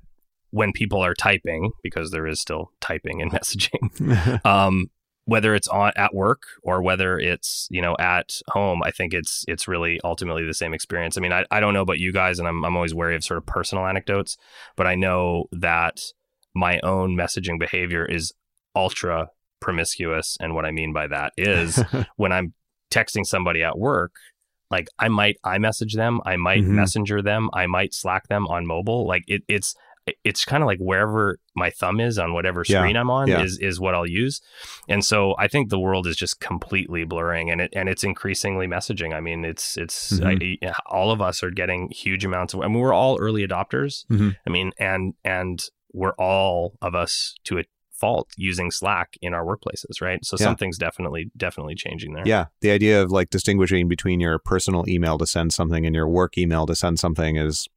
when 0.54 0.72
people 0.72 1.02
are 1.04 1.16
typing, 1.16 1.72
because 1.82 2.12
there 2.12 2.28
is 2.28 2.40
still 2.40 2.72
typing 2.80 3.24
and 3.24 3.32
messaging, 3.38 4.46
um, 4.46 4.86
whether 5.26 5.56
it's 5.56 5.68
on 5.68 5.92
at 5.96 6.14
work 6.14 6.44
or 6.62 6.84
whether 6.84 7.18
it's 7.18 7.68
you 7.72 7.82
know 7.82 7.96
at 8.00 8.40
home, 8.50 8.82
I 8.84 8.92
think 8.92 9.14
it's 9.16 9.44
it's 9.48 9.68
really 9.68 10.00
ultimately 10.04 10.46
the 10.46 10.54
same 10.54 10.74
experience. 10.74 11.18
I 11.18 11.22
mean, 11.22 11.34
I, 11.34 11.44
I 11.50 11.60
don't 11.60 11.74
know 11.74 11.82
about 11.82 11.98
you 11.98 12.12
guys, 12.14 12.38
and 12.38 12.48
I'm 12.48 12.64
I'm 12.64 12.76
always 12.76 12.94
wary 12.94 13.16
of 13.16 13.24
sort 13.24 13.40
of 13.40 13.48
personal 13.48 13.88
anecdotes, 13.88 14.38
but 14.76 14.86
I 14.86 14.94
know 14.94 15.46
that 15.52 16.02
my 16.54 16.80
own 16.82 17.18
messaging 17.18 17.60
behavior 17.60 18.06
is 18.06 18.32
ultra 18.76 19.30
promiscuous, 19.60 20.38
and 20.40 20.54
what 20.54 20.66
I 20.66 20.72
mean 20.72 20.94
by 20.94 21.08
that 21.08 21.34
is 21.36 21.84
when 22.16 22.32
I'm 22.32 22.54
texting 22.92 23.26
somebody 23.26 23.64
at 23.64 23.80
work, 23.80 24.12
like 24.70 24.88
I 25.00 25.08
might 25.08 25.38
iMessage 25.44 25.96
them, 25.96 26.22
I 26.28 26.36
might 26.36 26.62
Mhm. 26.64 26.76
messenger 26.76 27.24
them, 27.24 27.50
I 27.54 27.66
might 27.66 27.96
Slack 27.96 28.28
them 28.28 28.46
on 28.48 28.68
mobile. 28.68 29.08
Like 29.08 29.24
it, 29.28 29.42
it's 29.48 29.74
it's 30.24 30.44
kind 30.46 30.62
of 30.62 30.68
like 30.68 30.80
wherever 30.80 31.38
my 31.56 31.70
thumb 31.70 32.00
is 32.00 32.20
on 32.20 32.34
whatever 32.34 32.64
Yeah. 32.68 32.80
screen 32.80 32.98
I'm 32.98 33.10
on 33.10 33.28
Yeah. 33.28 33.42
is 33.44 33.58
is 33.60 33.80
what 33.80 33.96
I'll 33.96 34.08
use. 34.08 34.42
And 34.90 35.04
so 35.06 35.36
I 35.40 35.48
think 35.48 35.70
the 35.70 35.80
world 35.80 36.08
is 36.08 36.16
just 36.18 36.40
completely 36.40 37.04
blurring 37.06 37.50
and 37.50 37.62
it 37.62 37.72
and 37.76 37.88
it's 37.88 38.04
increasingly 38.04 38.68
messaging. 38.68 39.14
I 39.14 39.22
mean, 39.22 39.46
it's 39.46 39.78
it's 39.78 40.20
I, 40.22 40.58
all 40.86 41.12
of 41.12 41.22
us 41.22 41.42
are 41.44 41.52
getting 41.52 41.90
huge 41.90 42.26
amounts 42.26 42.54
of 42.54 42.62
I 42.62 42.68
mean, 42.68 42.80
we're 42.80 42.94
all 42.94 43.18
early 43.20 43.48
adopters. 43.48 44.06
Mhm. 44.12 44.36
I 44.46 44.50
mean, 44.50 44.72
and 44.78 45.14
and 45.24 45.64
we're 45.94 46.14
all 46.18 46.74
of 46.82 46.96
us 46.96 47.36
to 47.46 47.60
a 47.60 47.64
fault 47.92 48.28
using 48.36 48.72
Slack 48.72 49.14
in 49.22 49.34
our 49.34 49.46
workplaces, 49.46 50.02
right? 50.02 50.20
So 50.26 50.36
Yeah. 50.38 50.46
something's 50.48 50.78
definitely 50.78 51.32
definitely 51.38 51.76
changing 51.76 52.14
there. 52.14 52.24
yeah, 52.28 52.46
the 52.60 52.72
idea 52.72 53.02
of 53.02 53.12
like 53.12 53.30
distinguishing 53.30 53.88
between 53.88 54.20
your 54.20 54.38
personal 54.40 54.84
email 54.90 55.18
to 55.20 55.26
send 55.26 55.54
something 55.54 55.86
and 55.86 55.96
your 55.96 56.10
work 56.10 56.38
email 56.38 56.66
to 56.66 56.76
send 56.76 57.00
something 57.00 57.38
is 57.38 57.70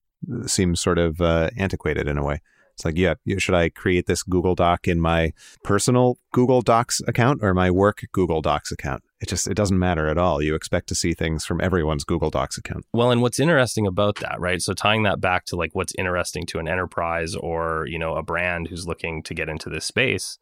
seems 0.46 0.80
sort 0.80 0.98
of 0.98 1.20
uh, 1.20 1.50
antiquated 1.56 2.08
in 2.08 2.18
a 2.18 2.24
way. 2.24 2.40
It's 2.74 2.84
like, 2.84 2.98
yeah, 2.98 3.14
should 3.38 3.54
I 3.54 3.70
create 3.70 4.04
this 4.04 4.22
Google 4.22 4.54
Doc 4.54 4.86
in 4.86 5.00
my 5.00 5.32
personal 5.64 6.18
Google 6.34 6.60
Docs 6.60 7.00
account 7.08 7.40
or 7.42 7.54
my 7.54 7.70
work 7.70 8.02
Google 8.12 8.42
Docs 8.42 8.70
account? 8.70 9.02
It 9.18 9.30
just 9.30 9.48
it 9.48 9.54
doesn't 9.54 9.78
matter 9.78 10.08
at 10.08 10.18
all. 10.18 10.42
You 10.42 10.54
expect 10.54 10.88
to 10.88 10.94
see 10.94 11.14
things 11.14 11.46
from 11.46 11.62
everyone's 11.62 12.04
Google 12.04 12.28
Docs 12.28 12.58
account. 12.58 12.84
Well, 12.92 13.10
and 13.10 13.22
what's 13.22 13.40
interesting 13.40 13.86
about 13.86 14.16
that, 14.16 14.38
right? 14.38 14.60
So 14.60 14.74
tying 14.74 15.04
that 15.04 15.22
back 15.22 15.46
to 15.46 15.56
like 15.56 15.74
what's 15.74 15.94
interesting 15.96 16.44
to 16.48 16.58
an 16.58 16.68
enterprise 16.68 17.34
or, 17.34 17.86
you 17.88 17.98
know, 17.98 18.14
a 18.14 18.22
brand 18.22 18.68
who's 18.68 18.86
looking 18.86 19.22
to 19.22 19.32
get 19.32 19.48
into 19.48 19.70
this 19.70 19.86
space 19.86 20.38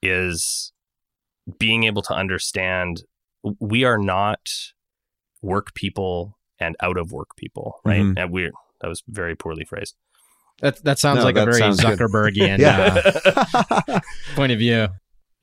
is 0.00 0.72
being 1.58 1.82
able 1.82 2.02
to 2.02 2.14
understand 2.14 3.02
we 3.58 3.82
are 3.82 3.98
not 3.98 4.38
work 5.40 5.74
people 5.74 6.38
and 6.60 6.76
out 6.80 6.96
of 6.96 7.10
work 7.10 7.34
people, 7.36 7.80
right? 7.84 8.02
Mhm. 8.02 8.14
And 8.16 8.30
we're 8.30 8.52
that 8.82 8.88
was 8.88 9.02
very 9.08 9.34
poorly 9.34 9.64
phrased. 9.64 9.94
That 10.60 10.82
that 10.84 10.98
sounds 10.98 11.18
No, 11.18 11.24
like 11.24 11.36
a 11.36 11.44
very. 11.46 11.60
Zuckerbergian 11.60 12.60
uh, 12.62 14.00
point 14.34 14.52
of 14.52 14.58
view. 14.58 14.88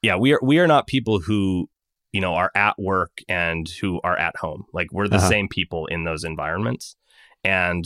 yeah, 0.02 0.16
we 0.16 0.34
are 0.34 0.40
we 0.42 0.60
are 0.60 0.68
not 0.68 0.88
people 0.88 1.20
who 1.20 1.70
you 2.12 2.22
know 2.22 2.36
are 2.36 2.52
at 2.56 2.78
work 2.80 3.12
and 3.28 3.68
who 3.82 4.00
are 4.04 4.18
at 4.18 4.36
home. 4.38 4.66
Like 4.74 4.88
we're 4.92 5.08
the 5.08 5.18
Uh-huh. 5.18 5.30
same 5.30 5.48
people 5.50 5.88
in 5.88 6.04
those 6.04 6.24
environments, 6.24 6.96
and 7.44 7.86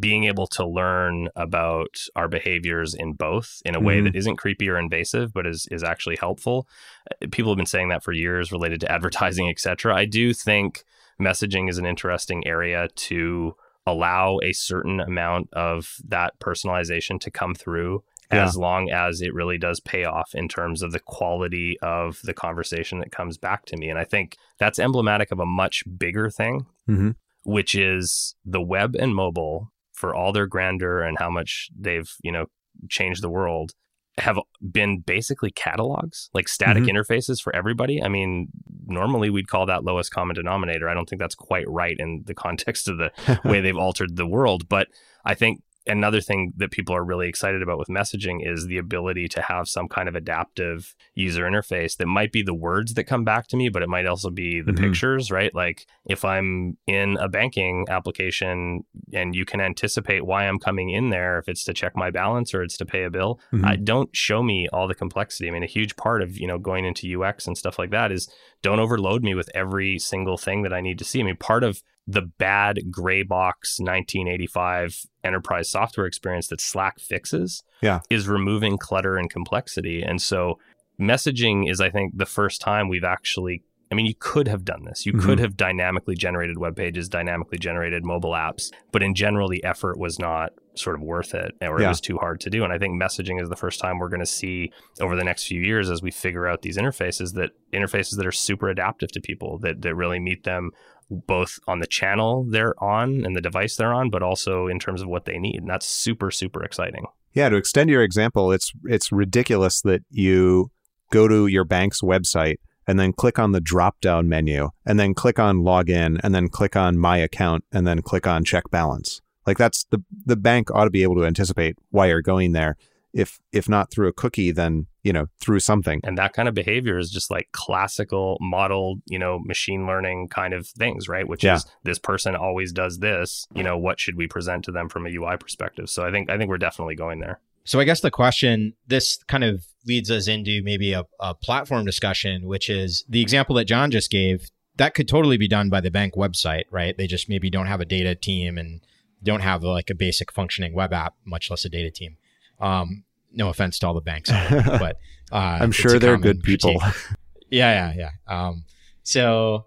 being 0.00 0.24
able 0.24 0.46
to 0.46 0.66
learn 0.66 1.28
about 1.36 1.94
our 2.16 2.26
behaviors 2.28 2.94
in 2.94 3.12
both 3.12 3.60
in 3.66 3.74
a 3.74 3.80
way 3.80 4.00
Mhm. 4.00 4.04
that 4.04 4.16
isn't 4.16 4.36
creepy 4.36 4.66
or 4.70 4.78
invasive, 4.78 5.32
but 5.34 5.46
is 5.46 5.68
is 5.70 5.82
actually 5.84 6.16
helpful. 6.16 6.66
Uh, 7.10 7.26
People 7.30 7.52
have 7.52 7.58
been 7.58 7.66
saying 7.66 7.88
that 7.90 8.02
for 8.02 8.12
years, 8.12 8.50
related 8.50 8.80
to 8.80 8.90
advertising, 8.96 9.50
etc. 9.50 9.94
I 9.94 10.06
do 10.06 10.32
think 10.32 10.84
messaging 11.20 11.68
is 11.68 11.76
an 11.78 11.84
interesting 11.86 12.46
area 12.46 12.88
to 12.96 13.54
allow 13.86 14.38
a 14.42 14.52
certain 14.52 15.00
amount 15.00 15.48
of 15.52 15.96
that 16.06 16.38
personalization 16.40 17.20
to 17.20 17.30
come 17.30 17.54
through 17.54 18.02
Yeah. 18.32 18.44
as 18.44 18.56
long 18.56 18.90
as 18.90 19.20
it 19.20 19.34
really 19.34 19.58
does 19.58 19.80
pay 19.80 20.04
off 20.04 20.30
in 20.34 20.48
terms 20.48 20.82
of 20.82 20.92
the 20.92 20.98
quality 21.00 21.76
of 21.82 22.20
the 22.24 22.32
conversation 22.32 22.98
that 23.00 23.12
comes 23.12 23.36
back 23.36 23.66
to 23.66 23.76
me. 23.76 23.90
And 23.90 23.98
I 23.98 24.04
think 24.04 24.36
that's 24.58 24.78
emblematic 24.78 25.30
of 25.30 25.38
a 25.38 25.46
much 25.46 25.84
bigger 25.98 26.30
thing, 26.30 26.66
Mhm. 26.88 27.16
which 27.44 27.74
is 27.74 28.34
the 28.44 28.62
web 28.62 28.96
and 28.96 29.14
mobile 29.14 29.70
for 29.92 30.14
all 30.14 30.32
their 30.32 30.46
grandeur 30.46 31.02
and 31.02 31.18
how 31.18 31.30
much 31.30 31.68
they've, 31.78 32.10
you 32.22 32.32
know, 32.32 32.46
changed 32.88 33.22
the 33.22 33.30
world 33.30 33.72
have 34.18 34.38
been 34.70 35.00
basically 35.00 35.50
catalogs, 35.50 36.30
like 36.34 36.46
static 36.48 36.84
Mhm. 36.84 36.90
interfaces 36.90 37.42
for 37.42 37.54
everybody. 37.54 38.00
I 38.02 38.08
mean, 38.08 38.48
normally 38.86 39.28
we'd 39.28 39.48
call 39.48 39.66
that 39.66 39.82
lowest 39.82 40.12
common 40.12 40.34
denominator. 40.36 40.88
I 40.88 40.94
don't 40.94 41.08
think 41.08 41.20
that's 41.20 41.34
quite 41.34 41.68
right 41.68 41.96
in 41.98 42.22
the 42.26 42.34
context 42.46 42.88
of 42.88 42.98
the 42.98 43.10
way 43.44 43.60
they've 43.60 43.76
altered 43.76 44.16
the 44.16 44.26
world. 44.26 44.68
But 44.68 44.86
I 45.24 45.34
think 45.34 45.62
another 45.86 46.20
thing 46.20 46.52
that 46.56 46.70
people 46.70 46.94
are 46.94 47.04
really 47.04 47.28
excited 47.28 47.62
about 47.62 47.78
with 47.78 47.88
messaging 47.88 48.38
is 48.46 48.66
the 48.66 48.78
ability 48.78 49.28
to 49.28 49.42
have 49.42 49.68
some 49.68 49.86
kind 49.88 50.08
of 50.08 50.14
adaptive 50.14 50.94
user 51.14 51.44
interface 51.44 51.96
that 51.98 52.06
might 52.06 52.32
be 52.32 52.42
the 52.42 52.54
words 52.54 52.94
that 52.94 53.04
come 53.04 53.22
back 53.24 53.46
to 53.48 53.56
me, 53.56 53.68
but 53.68 53.82
it 53.82 53.88
might 53.88 54.06
also 54.06 54.30
be 54.30 54.60
the 54.62 54.72
Mhm. 54.72 54.78
pictures, 54.78 55.30
right? 55.30 55.54
Like 55.54 55.86
if 56.06 56.24
I'm 56.24 56.76
in 56.86 57.16
a 57.18 57.28
banking 57.28 57.86
application 57.90 58.84
and 59.12 59.34
you 59.34 59.44
can 59.44 59.60
anticipate 59.60 60.24
why 60.24 60.46
I'm 60.48 60.58
coming 60.58 60.90
in 60.90 61.10
there, 61.10 61.38
if 61.38 61.48
it's 61.48 61.64
to 61.64 61.74
check 61.74 61.96
my 61.96 62.10
balance 62.10 62.54
or 62.54 62.62
it's 62.62 62.76
to 62.78 62.86
pay 62.86 63.04
a 63.04 63.10
bill, 63.10 63.38
Mhm. 63.52 63.64
I 63.64 63.76
don't 63.76 64.14
show 64.16 64.42
me 64.42 64.68
all 64.72 64.88
the 64.88 64.94
complexity. 64.94 65.48
I 65.48 65.52
mean, 65.52 65.62
a 65.62 65.66
huge 65.66 65.96
part 65.96 66.22
of, 66.22 66.38
you 66.38 66.46
know, 66.46 66.58
going 66.58 66.84
into 66.84 67.06
UX 67.06 67.46
and 67.46 67.56
stuff 67.58 67.78
like 67.78 67.90
that 67.90 68.10
is 68.10 68.28
don't 68.62 68.78
overload 68.80 69.22
me 69.22 69.34
with 69.34 69.50
every 69.54 69.98
single 69.98 70.38
thing 70.38 70.62
that 70.62 70.72
I 70.72 70.80
need 70.80 70.98
to 70.98 71.04
see. 71.04 71.20
I 71.20 71.24
mean, 71.24 71.36
part 71.36 71.62
of 71.62 71.82
the 72.06 72.22
bad 72.22 72.90
gray 72.90 73.22
box 73.22 73.78
1985 73.80 75.06
enterprise 75.22 75.70
software 75.70 76.06
experience 76.06 76.48
that 76.48 76.60
Slack 76.60 76.98
fixes 77.00 77.62
Yeah. 77.80 78.00
is 78.10 78.28
removing 78.28 78.76
clutter 78.78 79.16
and 79.16 79.30
complexity. 79.30 80.02
And 80.02 80.20
so 80.20 80.58
messaging 81.00 81.68
is, 81.70 81.80
I 81.80 81.90
think, 81.90 82.16
the 82.16 82.26
first 82.26 82.60
time 82.60 82.88
we've 82.88 83.04
actually 83.04 83.62
I 83.92 83.96
mean, 83.96 84.06
you 84.06 84.14
could 84.18 84.48
have 84.48 84.64
done 84.64 84.84
this. 84.86 85.06
You 85.06 85.12
could 85.12 85.38
Mhm. 85.38 85.42
have 85.42 85.56
dynamically 85.56 86.16
generated 86.16 86.58
web 86.58 86.74
pages, 86.74 87.08
dynamically 87.08 87.58
generated 87.58 88.02
mobile 88.04 88.32
apps, 88.32 88.72
but 88.90 89.04
in 89.04 89.14
general, 89.14 89.46
the 89.48 89.62
effort 89.62 89.98
was 90.00 90.18
not 90.18 90.52
sort 90.74 90.96
of 90.96 91.02
worth 91.02 91.32
it 91.32 91.52
or 91.60 91.78
Yeah. 91.80 91.86
it 91.86 91.88
was 91.90 92.00
too 92.00 92.16
hard 92.18 92.40
to 92.40 92.50
do. 92.50 92.64
And 92.64 92.72
I 92.72 92.78
think 92.78 93.00
messaging 93.00 93.40
is 93.40 93.48
the 93.50 93.56
first 93.56 93.78
time 93.78 93.98
we're 93.98 94.08
going 94.08 94.18
to 94.20 94.26
see 94.26 94.72
over 95.00 95.14
the 95.14 95.22
next 95.22 95.46
few 95.46 95.60
years 95.60 95.90
as 95.90 96.02
we 96.02 96.10
figure 96.10 96.48
out 96.48 96.62
these 96.62 96.76
interfaces 96.78 97.34
that 97.34 97.50
interfaces 97.72 98.16
that 98.16 98.26
are 98.26 98.32
super 98.32 98.68
adaptive 98.68 99.12
to 99.12 99.20
people, 99.20 99.58
that, 99.58 99.82
that 99.82 99.94
really 99.94 100.18
meet 100.18 100.42
them 100.42 100.70
both 101.10 101.58
on 101.66 101.80
the 101.80 101.86
channel 101.86 102.44
they're 102.48 102.74
on 102.82 103.24
and 103.24 103.36
the 103.36 103.40
device 103.40 103.76
they're 103.76 103.94
on, 103.94 104.10
but 104.10 104.22
also 104.22 104.66
in 104.66 104.78
terms 104.78 105.02
of 105.02 105.08
what 105.08 105.24
they 105.24 105.38
need. 105.38 105.56
And 105.56 105.68
that's 105.68 105.86
super, 105.86 106.30
super 106.30 106.62
exciting. 106.62 107.06
Yeah, 107.32 107.48
to 107.48 107.56
extend 107.56 107.90
your 107.90 108.02
example, 108.02 108.52
it's 108.52 108.72
it's 108.84 109.10
ridiculous 109.10 109.80
that 109.82 110.02
you 110.10 110.70
go 111.10 111.28
to 111.28 111.46
your 111.46 111.64
bank's 111.64 112.00
website 112.00 112.56
and 112.86 112.98
then 112.98 113.12
click 113.12 113.38
on 113.38 113.52
the 113.52 113.60
drop 113.60 114.00
down 114.00 114.28
menu 114.28 114.68
and 114.86 114.98
then 114.98 115.14
click 115.14 115.38
on 115.38 115.58
login 115.58 116.20
and 116.22 116.34
then 116.34 116.48
click 116.48 116.76
on 116.76 116.98
my 116.98 117.18
account 117.18 117.64
and 117.72 117.86
then 117.86 118.02
click 118.02 118.26
on 118.26 118.44
check 118.44 118.70
balance. 118.70 119.20
Like 119.46 119.58
that's 119.58 119.84
the 119.90 120.02
the 120.24 120.36
bank 120.36 120.70
ought 120.70 120.84
to 120.84 120.90
be 120.90 121.02
able 121.02 121.16
to 121.16 121.26
anticipate 121.26 121.76
why 121.90 122.06
you're 122.06 122.22
going 122.22 122.52
there. 122.52 122.76
If 123.14 123.38
if 123.52 123.68
not 123.68 123.90
through 123.90 124.08
a 124.08 124.12
cookie, 124.12 124.50
then 124.50 124.86
you 125.02 125.12
know 125.12 125.26
through 125.40 125.60
something. 125.60 126.00
And 126.02 126.18
that 126.18 126.32
kind 126.32 126.48
of 126.48 126.54
behavior 126.54 126.98
is 126.98 127.10
just 127.10 127.30
like 127.30 127.48
classical 127.52 128.36
model 128.40 128.96
you 129.06 129.18
know, 129.18 129.38
machine 129.38 129.86
learning 129.86 130.28
kind 130.28 130.52
of 130.52 130.66
things, 130.66 131.08
right? 131.08 131.26
Which 131.28 131.44
Yeah. 131.44 131.54
is 131.56 131.66
this 131.84 131.98
person 131.98 132.34
always 132.34 132.72
does 132.72 132.98
this. 132.98 133.46
You 133.54 133.62
know, 133.62 133.78
what 133.78 134.00
should 134.00 134.16
we 134.16 134.26
present 134.26 134.64
to 134.64 134.72
them 134.72 134.88
from 134.88 135.06
a 135.06 135.10
UI 135.10 135.36
perspective? 135.38 135.88
So 135.88 136.04
I 136.04 136.10
think 136.10 136.28
I 136.28 136.36
think 136.36 136.48
we're 136.50 136.58
definitely 136.58 136.96
going 136.96 137.20
there. 137.20 137.40
So 137.66 137.80
I 137.80 137.84
guess 137.84 138.00
the 138.00 138.10
question, 138.10 138.74
this 138.88 139.18
kind 139.26 139.42
of 139.42 139.64
leads 139.86 140.10
us 140.10 140.28
into 140.28 140.60
maybe 140.62 140.92
a, 140.92 141.04
a 141.18 141.34
platform 141.34 141.86
discussion, 141.86 142.46
which 142.46 142.68
is 142.68 143.04
the 143.08 143.22
example 143.22 143.54
that 143.56 143.64
Jon 143.64 143.90
just 143.90 144.10
gave. 144.10 144.50
That 144.76 144.92
could 144.94 145.08
totally 145.08 145.36
be 145.38 145.46
done 145.48 145.70
by 145.70 145.80
the 145.80 145.90
bank 145.90 146.14
website, 146.14 146.64
right? 146.70 146.94
They 146.98 147.06
just 147.06 147.28
maybe 147.28 147.48
don't 147.48 147.66
have 147.66 147.80
a 147.80 147.84
data 147.84 148.14
team 148.16 148.58
and 148.58 148.80
don't 149.22 149.40
have 149.40 149.62
like 149.62 149.88
a 149.88 149.94
basic 149.94 150.30
functioning 150.32 150.74
web 150.74 150.92
app, 150.92 151.14
much 151.24 151.48
less 151.48 151.64
a 151.64 151.68
data 151.70 151.90
team. 151.90 152.16
Um, 152.64 153.04
no 153.32 153.48
offense 153.48 153.78
to 153.80 153.86
all 153.86 153.94
the 153.94 154.00
banks, 154.00 154.30
but 154.50 154.96
uh, 155.32 155.58
I'm 155.60 155.72
sure 155.72 155.98
they're 155.98 156.16
good 156.18 156.42
people. 156.42 156.78
critique. 156.78 157.16
Yeah, 157.50 157.92
yeah, 157.94 158.10
yeah. 158.26 158.46
Um, 158.46 158.64
so 159.04 159.66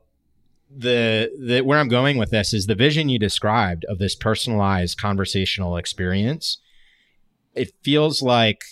the 0.75 1.31
the 1.39 1.61
where 1.61 1.79
I'm 1.79 1.87
going 1.87 2.17
with 2.17 2.31
this 2.31 2.53
is 2.53 2.65
the 2.65 2.75
vision 2.75 3.07
you 3.07 3.17
described 3.17 3.85
of 3.85 3.97
this 3.97 4.13
personalized 4.13 4.99
conversational 4.99 5.77
experience. 5.77 6.57
It 7.55 7.71
feels 7.83 8.21
like 8.21 8.63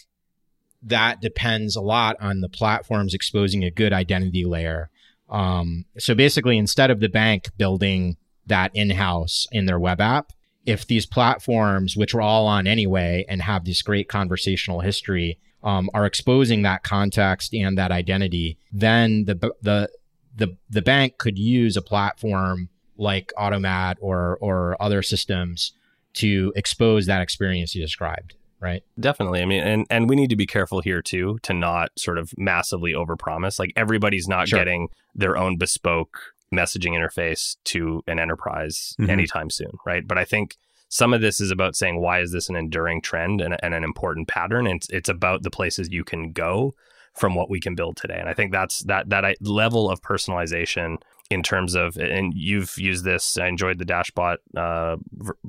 that 0.83 1.21
depends 1.21 1.75
a 1.75 1.81
lot 1.81 2.17
on 2.19 2.41
the 2.41 2.49
platforms 2.49 3.13
exposing 3.13 3.63
a 3.63 3.71
good 3.71 3.93
identity 3.93 4.43
layer. 4.43 4.89
Um, 5.29 5.85
so 5.97 6.13
basically, 6.13 6.57
instead 6.57 6.91
of 6.91 6.99
the 6.99 7.09
bank 7.09 7.49
building 7.57 8.17
that 8.45 8.71
in 8.75 8.89
house 8.91 9.47
in 9.51 9.65
their 9.65 9.79
web 9.79 10.01
app, 10.01 10.33
if 10.65 10.87
these 10.87 11.05
platforms, 11.05 11.95
which 11.95 12.13
we're 12.13 12.21
all 12.21 12.47
on 12.47 12.67
anyway, 12.67 13.25
and 13.27 13.41
have 13.41 13.65
this 13.65 13.81
great 13.81 14.07
conversational 14.09 14.79
history, 14.81 15.37
um, 15.63 15.89
are 15.93 16.05
exposing 16.05 16.61
that 16.61 16.83
context 16.83 17.53
and 17.53 17.77
that 17.77 17.91
identity, 17.91 18.57
then 18.71 19.25
the 19.25 19.35
the 19.61 19.89
the 20.35 20.57
the 20.69 20.81
bank 20.81 21.17
could 21.17 21.37
use 21.37 21.75
a 21.77 21.81
platform 21.81 22.69
like 22.97 23.31
Automat 23.37 23.97
or 24.01 24.37
or 24.41 24.75
other 24.81 25.01
systems 25.01 25.73
to 26.13 26.53
expose 26.55 27.07
that 27.07 27.21
experience 27.21 27.75
you 27.75 27.81
described, 27.81 28.35
right? 28.59 28.83
Definitely. 28.99 29.41
I 29.41 29.45
mean, 29.45 29.63
and 29.63 29.85
and 29.89 30.09
we 30.09 30.15
need 30.15 30.29
to 30.29 30.35
be 30.35 30.45
careful 30.45 30.81
here 30.81 31.01
too 31.01 31.39
to 31.43 31.53
not 31.53 31.89
sort 31.97 32.17
of 32.17 32.31
massively 32.37 32.93
overpromise. 32.93 33.59
Like 33.59 33.73
everybody's 33.75 34.27
not 34.27 34.47
Sure. 34.47 34.59
getting 34.59 34.89
their 35.13 35.37
own 35.37 35.57
bespoke 35.57 36.34
messaging 36.53 36.91
interface 36.93 37.57
to 37.65 38.03
an 38.07 38.19
enterprise 38.19 38.95
Mhm. 38.99 39.09
anytime 39.09 39.49
soon, 39.49 39.71
right? 39.85 40.07
But 40.07 40.17
I 40.17 40.25
think 40.25 40.55
some 40.89 41.13
of 41.13 41.21
this 41.21 41.41
is 41.41 41.51
about 41.51 41.75
saying 41.75 41.99
why 41.99 42.19
is 42.21 42.31
this 42.31 42.47
an 42.49 42.55
enduring 42.55 43.01
trend 43.01 43.41
and, 43.41 43.57
and 43.63 43.73
an 43.73 43.83
important 43.83 44.27
pattern? 44.27 44.67
And 44.67 44.77
it's, 44.77 44.89
it's 44.89 45.09
about 45.09 45.43
the 45.43 45.49
places 45.49 45.89
you 45.91 46.03
can 46.03 46.31
go 46.31 46.75
from 47.15 47.33
what 47.33 47.49
we 47.49 47.59
can 47.59 47.75
build 47.75 47.97
today. 47.97 48.17
And 48.19 48.29
I 48.29 48.33
think 48.33 48.51
that's 48.51 48.83
that 48.83 49.09
that 49.09 49.25
I, 49.25 49.35
level 49.41 49.89
of 49.89 50.01
personalization 50.01 50.97
in 51.31 51.41
terms 51.41 51.73
of 51.73 51.97
and 51.97 52.33
you've 52.35 52.77
used 52.77 53.03
this 53.03 53.35
i 53.39 53.47
enjoyed 53.47 53.79
the 53.79 53.85
dashbot 53.85 54.37
uh, 54.55 54.95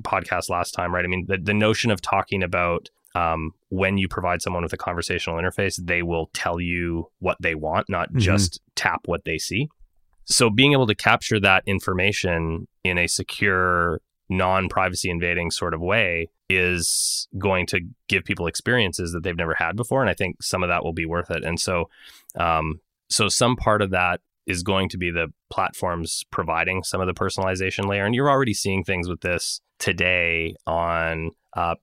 podcast 0.01 0.49
last 0.49 0.71
time 0.71 0.93
right 0.93 1.05
i 1.05 1.07
mean 1.07 1.25
the, 1.27 1.37
the 1.37 1.53
notion 1.53 1.91
of 1.91 2.01
talking 2.01 2.41
about 2.41 2.89
um, 3.13 3.51
when 3.69 3.97
you 3.99 4.07
provide 4.07 4.41
someone 4.41 4.63
with 4.63 4.73
a 4.73 4.77
conversational 4.77 5.37
interface 5.37 5.79
they 5.83 6.01
will 6.01 6.31
tell 6.33 6.59
you 6.59 7.11
what 7.19 7.37
they 7.41 7.53
want 7.53 7.87
not 7.89 8.11
Mhm. 8.11 8.19
just 8.19 8.59
tap 8.75 9.01
what 9.05 9.23
they 9.25 9.37
see 9.37 9.69
so 10.27 10.49
being 10.49 10.73
able 10.73 10.87
to 10.87 10.95
capture 10.95 11.39
that 11.39 11.63
information 11.65 12.67
in 12.83 12.97
a 12.97 13.07
secure 13.07 14.01
non-privacy 14.29 15.09
invading 15.09 15.49
sort 15.49 15.73
of 15.73 15.79
way 15.79 16.29
is 16.49 17.27
going 17.37 17.65
to 17.65 17.79
give 18.09 18.23
people 18.23 18.45
experiences 18.45 19.11
that 19.13 19.23
they've 19.23 19.37
never 19.37 19.53
had 19.53 19.75
before 19.75 20.01
and 20.01 20.09
i 20.09 20.13
think 20.13 20.41
some 20.41 20.63
of 20.63 20.69
that 20.69 20.83
will 20.83 20.93
be 20.93 21.05
worth 21.05 21.31
it. 21.31 21.43
And 21.43 21.59
so 21.59 21.89
um, 22.37 22.79
so 23.09 23.29
some 23.29 23.55
part 23.55 23.81
of 23.81 23.91
that 23.91 24.21
is 24.45 24.63
going 24.63 24.89
to 24.89 24.97
be 24.97 25.11
the 25.11 25.27
platforms 25.49 26.23
providing 26.31 26.83
some 26.83 27.01
of 27.01 27.07
the 27.07 27.13
personalization 27.13 27.87
layer. 27.87 28.05
And 28.05 28.15
you're 28.15 28.29
already 28.29 28.53
seeing 28.53 28.83
things 28.83 29.09
with 29.09 29.21
this 29.21 29.61
today 29.79 30.55
on 30.65 31.31
uh, 31.55 31.75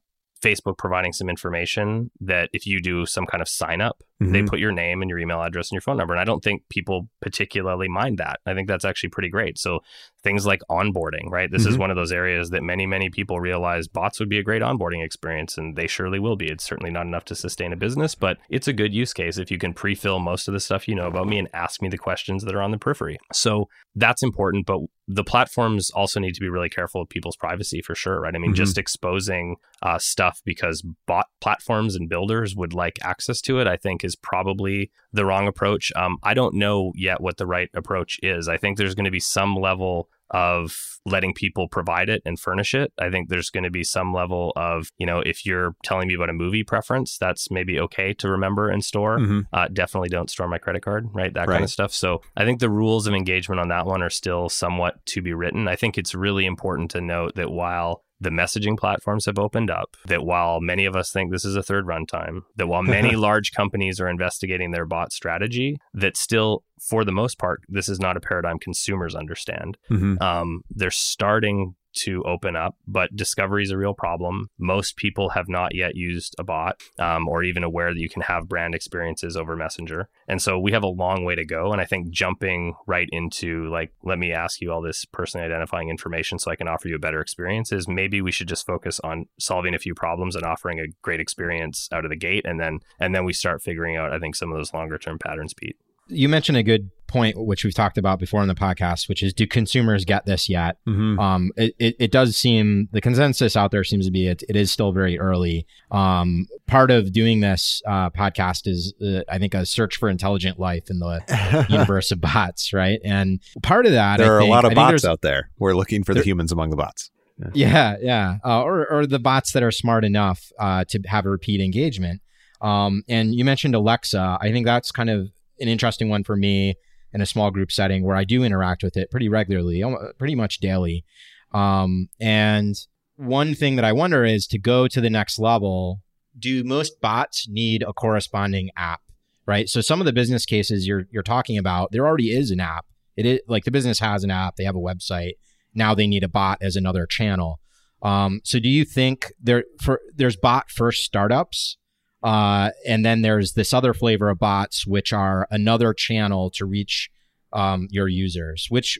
facebook 0.42 0.76
providing 0.76 1.12
some 1.12 1.30
information 1.30 2.10
that 2.20 2.50
if 2.52 2.66
you 2.66 2.80
do 2.80 3.06
some 3.06 3.24
kind 3.24 3.40
of 3.40 3.48
sign 3.48 3.80
up 3.80 4.02
they 4.32 4.42
Mhm. 4.42 4.48
put 4.48 4.58
your 4.58 4.72
name 4.72 5.02
and 5.02 5.08
your 5.08 5.18
email 5.18 5.42
address 5.42 5.70
and 5.70 5.76
your 5.76 5.80
phone 5.82 5.96
number. 5.96 6.14
And 6.14 6.20
I 6.20 6.24
don't 6.24 6.42
think 6.42 6.62
people 6.68 7.08
particularly 7.20 7.88
mind 7.88 8.18
that. 8.18 8.40
I 8.46 8.54
think 8.54 8.68
that's 8.68 8.84
actually 8.84 9.10
pretty 9.10 9.28
great. 9.28 9.58
So 9.58 9.80
things 10.22 10.46
like 10.46 10.60
onboarding, 10.70 11.30
right? 11.30 11.50
This 11.50 11.66
is 11.66 11.76
Mhm. 11.76 11.80
one 11.80 11.90
of 11.90 11.96
those 11.96 12.12
areas 12.12 12.50
that 12.50 12.62
many, 12.62 12.86
many 12.86 13.10
people 13.10 13.40
realize 13.40 13.88
bots 13.88 14.18
would 14.20 14.28
be 14.28 14.38
a 14.38 14.42
great 14.42 14.62
onboarding 14.62 15.04
experience, 15.04 15.58
and 15.58 15.76
they 15.76 15.86
surely 15.86 16.18
will 16.18 16.36
be. 16.36 16.46
It's 16.46 16.64
certainly 16.64 16.90
not 16.90 17.06
enough 17.06 17.24
to 17.26 17.34
sustain 17.34 17.72
a 17.72 17.76
business, 17.76 18.14
but 18.14 18.38
it's 18.48 18.68
a 18.68 18.72
good 18.72 18.94
use 18.94 19.12
case 19.12 19.36
if 19.36 19.50
you 19.50 19.58
can 19.58 19.74
pre-fill 19.74 20.18
most 20.20 20.48
of 20.48 20.54
the 20.54 20.60
stuff 20.60 20.88
you 20.88 20.94
know 20.94 21.06
about 21.06 21.26
me 21.28 21.38
and 21.38 21.48
ask 21.52 21.82
me 21.82 21.88
the 21.88 21.98
questions 21.98 22.44
that 22.44 22.54
are 22.54 22.62
on 22.62 22.70
the 22.70 22.78
periphery. 22.78 23.18
So 23.32 23.68
that's 23.94 24.22
important, 24.22 24.64
but 24.66 24.80
the 25.06 25.24
platforms 25.24 25.90
also 25.90 26.18
need 26.18 26.32
to 26.34 26.40
be 26.40 26.48
really 26.48 26.70
careful 26.70 27.02
of 27.02 27.10
people's 27.10 27.36
privacy 27.36 27.82
for 27.82 27.94
sure, 27.94 28.20
right? 28.20 28.34
I 28.34 28.38
mean, 28.38 28.52
Mhm. 28.52 28.56
just 28.56 28.78
exposing 28.78 29.56
uh, 29.82 29.98
stuff 29.98 30.40
because 30.46 30.80
bot 31.06 31.26
platforms 31.42 31.94
and 31.94 32.08
builders 32.08 32.54
would 32.56 32.72
like 32.72 32.98
access 33.02 33.42
to 33.42 33.58
it, 33.60 33.66
I 33.66 33.76
think 33.76 34.02
is 34.02 34.13
probably 34.16 34.90
the 35.12 35.24
wrong 35.24 35.46
approach. 35.46 35.92
Um, 35.96 36.18
I 36.22 36.34
don't 36.34 36.54
know 36.54 36.92
yet 36.94 37.20
what 37.20 37.36
the 37.36 37.46
right 37.46 37.70
approach 37.74 38.18
is. 38.22 38.48
I 38.48 38.56
think 38.56 38.78
there's 38.78 38.94
going 38.94 39.04
to 39.04 39.10
be 39.10 39.20
some 39.20 39.56
level 39.56 40.08
of 40.30 40.98
letting 41.06 41.34
people 41.34 41.68
provide 41.68 42.08
it 42.08 42.22
and 42.24 42.40
furnish 42.40 42.74
it. 42.74 42.92
I 42.98 43.10
think 43.10 43.28
there's 43.28 43.50
going 43.50 43.64
to 43.64 43.70
be 43.70 43.84
some 43.84 44.12
level 44.12 44.52
of, 44.56 44.90
you 44.98 45.06
know, 45.06 45.20
if 45.20 45.44
you're 45.44 45.76
telling 45.84 46.08
me 46.08 46.14
about 46.14 46.30
a 46.30 46.32
movie 46.32 46.64
preference, 46.64 47.18
that's 47.18 47.50
maybe 47.50 47.78
okay 47.78 48.14
to 48.14 48.28
remember 48.30 48.68
and 48.70 48.82
store 48.84 49.18
Mhm. 49.18 49.46
uh, 49.52 49.68
definitely 49.72 50.08
don't 50.08 50.30
store 50.30 50.48
my 50.48 50.58
credit 50.58 50.82
card, 50.82 51.08
right? 51.12 51.32
That 51.34 51.46
kind 51.46 51.64
of 51.64 51.70
stuff. 51.70 51.92
So 51.92 52.22
I 52.36 52.44
think 52.44 52.58
the 52.60 52.70
rules 52.70 53.06
of 53.06 53.14
engagement 53.14 53.60
on 53.60 53.68
that 53.68 53.86
one 53.86 54.02
are 54.02 54.10
still 54.10 54.48
somewhat 54.48 55.04
to 55.06 55.20
be 55.22 55.34
written. 55.34 55.68
I 55.68 55.76
think 55.76 55.98
it's 55.98 56.14
really 56.14 56.46
important 56.46 56.90
to 56.92 57.00
note 57.02 57.34
that 57.36 57.50
while 57.52 58.02
the 58.20 58.30
messaging 58.30 58.78
platforms 58.78 59.26
have 59.26 59.38
opened 59.38 59.70
up, 59.70 59.96
that 60.06 60.24
while 60.24 60.60
many 60.60 60.84
of 60.86 60.94
us 60.96 61.10
think 61.10 61.30
this 61.30 61.44
is 61.44 61.56
a 61.56 61.62
third 61.62 61.84
runtime, 61.86 62.40
that 62.56 62.68
while 62.68 62.82
many 62.82 63.16
large 63.16 63.52
companies 63.52 64.00
are 64.00 64.08
investigating 64.08 64.70
their 64.70 64.86
bot 64.86 65.12
strategy, 65.12 65.76
that 65.92 66.16
still, 66.16 66.62
for 66.80 67.04
the 67.04 67.12
most 67.12 67.38
part, 67.38 67.60
this 67.68 67.88
is 67.88 67.98
not 68.00 68.16
a 68.16 68.20
paradigm 68.20 68.58
consumers 68.58 69.14
understand 69.14 69.76
Mhm. 69.90 70.20
um, 70.22 70.62
they're 70.70 70.90
starting 70.90 71.74
to 71.94 72.22
open 72.24 72.56
up, 72.56 72.76
but 72.86 73.14
discovery 73.14 73.62
is 73.62 73.70
a 73.70 73.76
real 73.76 73.94
problem. 73.94 74.50
Most 74.58 74.96
people 74.96 75.30
have 75.30 75.48
not 75.48 75.74
yet 75.74 75.96
used 75.96 76.34
a 76.38 76.44
bot 76.44 76.80
um, 76.98 77.28
or 77.28 77.42
even 77.42 77.64
aware 77.64 77.92
that 77.92 78.00
you 78.00 78.08
can 78.08 78.22
have 78.22 78.48
brand 78.48 78.74
experiences 78.74 79.36
over 79.36 79.56
Messenger. 79.56 80.08
And 80.28 80.40
so 80.42 80.58
we 80.58 80.72
have 80.72 80.82
a 80.82 80.88
long 80.88 81.24
way 81.24 81.34
to 81.34 81.44
go. 81.44 81.72
And 81.72 81.80
I 81.80 81.84
think 81.84 82.10
jumping 82.10 82.74
right 82.86 83.08
into 83.12 83.68
like, 83.70 83.92
let 84.02 84.18
me 84.18 84.32
ask 84.32 84.60
you 84.60 84.72
all 84.72 84.82
this 84.82 85.04
personally 85.04 85.46
identifying 85.46 85.88
information 85.88 86.38
so 86.38 86.50
I 86.50 86.56
can 86.56 86.68
offer 86.68 86.88
you 86.88 86.96
a 86.96 87.00
better 87.00 87.20
experience 87.20 87.72
is 87.72 87.88
maybe 87.88 88.20
we 88.20 88.32
should 88.32 88.48
just 88.48 88.66
focus 88.66 89.00
on 89.04 89.26
solving 89.38 89.74
a 89.74 89.78
few 89.78 89.94
problems 89.94 90.36
and 90.36 90.44
offering 90.44 90.80
a 90.80 90.88
great 91.02 91.20
experience 91.20 91.88
out 91.92 92.04
of 92.04 92.10
the 92.10 92.16
gate. 92.16 92.44
And 92.44 92.60
then, 92.60 92.80
and 92.98 93.14
then 93.14 93.24
we 93.24 93.32
start 93.32 93.62
figuring 93.62 93.96
out, 93.96 94.12
I 94.12 94.18
think, 94.18 94.36
some 94.36 94.50
of 94.50 94.58
those 94.58 94.74
longer 94.74 94.98
term 94.98 95.18
patterns, 95.18 95.54
Pete. 95.54 95.76
You 96.08 96.28
mentioned 96.28 96.58
a 96.58 96.62
good 96.62 96.90
point, 97.06 97.36
which 97.38 97.64
we've 97.64 97.74
talked 97.74 97.98
about 97.98 98.18
before 98.18 98.42
in 98.42 98.48
the 98.48 98.54
podcast, 98.54 99.08
which 99.08 99.22
is 99.22 99.32
do 99.32 99.46
consumers 99.46 100.04
get 100.04 100.26
this 100.26 100.48
yet? 100.48 100.78
Mhm. 100.86 101.18
Um, 101.18 101.50
it, 101.56 101.74
it, 101.78 101.96
it 101.98 102.10
does 102.12 102.36
seem 102.36 102.88
the 102.92 103.00
consensus 103.00 103.56
out 103.56 103.70
there 103.70 103.84
seems 103.84 104.06
to 104.06 104.10
be 104.12 104.26
it, 104.26 104.42
it 104.48 104.56
is 104.56 104.72
still 104.72 104.92
very 104.92 105.18
early. 105.18 105.66
Um, 105.90 106.46
part 106.66 106.90
of 106.90 107.12
doing 107.12 107.40
this 107.40 107.82
uh, 107.86 108.10
podcast 108.10 108.66
is, 108.66 108.94
uh, 109.00 109.20
I 109.28 109.38
think, 109.38 109.54
a 109.54 109.64
search 109.66 109.96
for 109.96 110.08
intelligent 110.08 110.58
life 110.58 110.90
in 110.90 110.98
the 110.98 111.66
universe 111.70 112.10
of 112.10 112.20
bots, 112.20 112.72
right? 112.72 112.98
And 113.04 113.40
part 113.62 113.86
of 113.86 113.92
that, 113.92 114.18
there 114.18 114.32
I 114.32 114.36
are 114.36 114.40
think- 114.40 114.48
a 114.48 114.52
lot 114.52 114.64
of 114.64 114.74
bots 114.74 115.04
out 115.04 115.20
there. 115.22 115.50
We're 115.58 115.74
looking 115.74 116.04
for 116.04 116.14
the 116.14 116.22
humans 116.22 116.52
among 116.52 116.70
the 116.70 116.76
bots. 116.76 117.10
Yeah, 117.52 117.96
yeah, 118.00 118.36
uh, 118.44 118.62
or 118.62 118.86
or 118.86 119.06
the 119.06 119.18
bots 119.18 119.52
that 119.52 119.62
are 119.64 119.72
smart 119.72 120.04
enough 120.04 120.52
uh, 120.58 120.84
to 120.90 121.00
have 121.06 121.26
a 121.26 121.30
repeat 121.30 121.60
engagement. 121.60 122.20
Um, 122.60 123.02
and 123.08 123.34
you 123.34 123.44
mentioned 123.44 123.74
Alexa. 123.74 124.38
I 124.40 124.52
think 124.52 124.64
that's 124.66 124.92
kind 124.92 125.10
of 125.10 125.30
an 125.58 125.68
interesting 125.68 126.08
one 126.08 126.22
for 126.22 126.36
me 126.36 126.76
in 127.14 127.22
a 127.22 127.26
small 127.26 127.50
group 127.50 127.72
setting 127.72 128.04
where 128.04 128.16
I 128.16 128.24
do 128.24 128.42
interact 128.42 128.82
with 128.82 128.96
it 128.96 129.10
pretty 129.10 129.28
regularly, 129.28 129.82
pretty 130.18 130.34
much 130.34 130.58
daily. 130.58 131.04
Um, 131.52 132.08
and 132.20 132.74
one 133.16 133.54
thing 133.54 133.76
that 133.76 133.84
I 133.84 133.92
wonder 133.92 134.24
is 134.24 134.46
to 134.48 134.58
go 134.58 134.88
to 134.88 135.00
the 135.00 135.08
next 135.08 135.38
level. 135.38 136.02
Do 136.36 136.64
most 136.64 137.00
bots 137.00 137.46
need 137.48 137.84
a 137.84 137.92
corresponding 137.92 138.70
app? 138.76 139.00
Right. 139.46 139.68
So 139.68 139.80
some 139.80 140.00
of 140.00 140.06
the 140.06 140.12
business 140.12 140.44
cases 140.44 140.86
you're 140.86 141.04
you're 141.12 141.22
talking 141.22 141.56
about, 141.56 141.92
there 141.92 142.06
already 142.06 142.30
is 142.36 142.50
an 142.50 142.60
app 142.60 142.86
It 143.16 143.26
is 143.26 143.40
like 143.46 143.64
the 143.64 143.70
business 143.70 144.00
has 144.00 144.24
an 144.24 144.30
app, 144.30 144.56
they 144.56 144.64
have 144.64 144.74
a 144.74 144.80
website. 144.80 145.34
Now 145.74 145.94
they 145.94 146.06
need 146.06 146.24
a 146.24 146.28
bot 146.28 146.58
as 146.60 146.76
another 146.76 147.06
channel. 147.06 147.60
Um, 148.02 148.40
so 148.44 148.58
do 148.58 148.68
you 148.68 148.84
think 148.84 149.32
there 149.40 149.64
for 149.80 150.00
there's 150.14 150.36
bot 150.36 150.70
first 150.70 151.04
startups, 151.04 151.78
uh, 152.24 152.70
and 152.86 153.04
then 153.04 153.20
there's 153.20 153.52
this 153.52 153.74
other 153.74 153.92
flavor 153.92 154.30
of 154.30 154.38
bots, 154.38 154.86
which 154.86 155.12
are 155.12 155.46
another 155.50 155.92
channel 155.92 156.50
to 156.50 156.64
reach 156.64 157.10
um, 157.52 157.86
your 157.90 158.08
users. 158.08 158.66
Which 158.70 158.98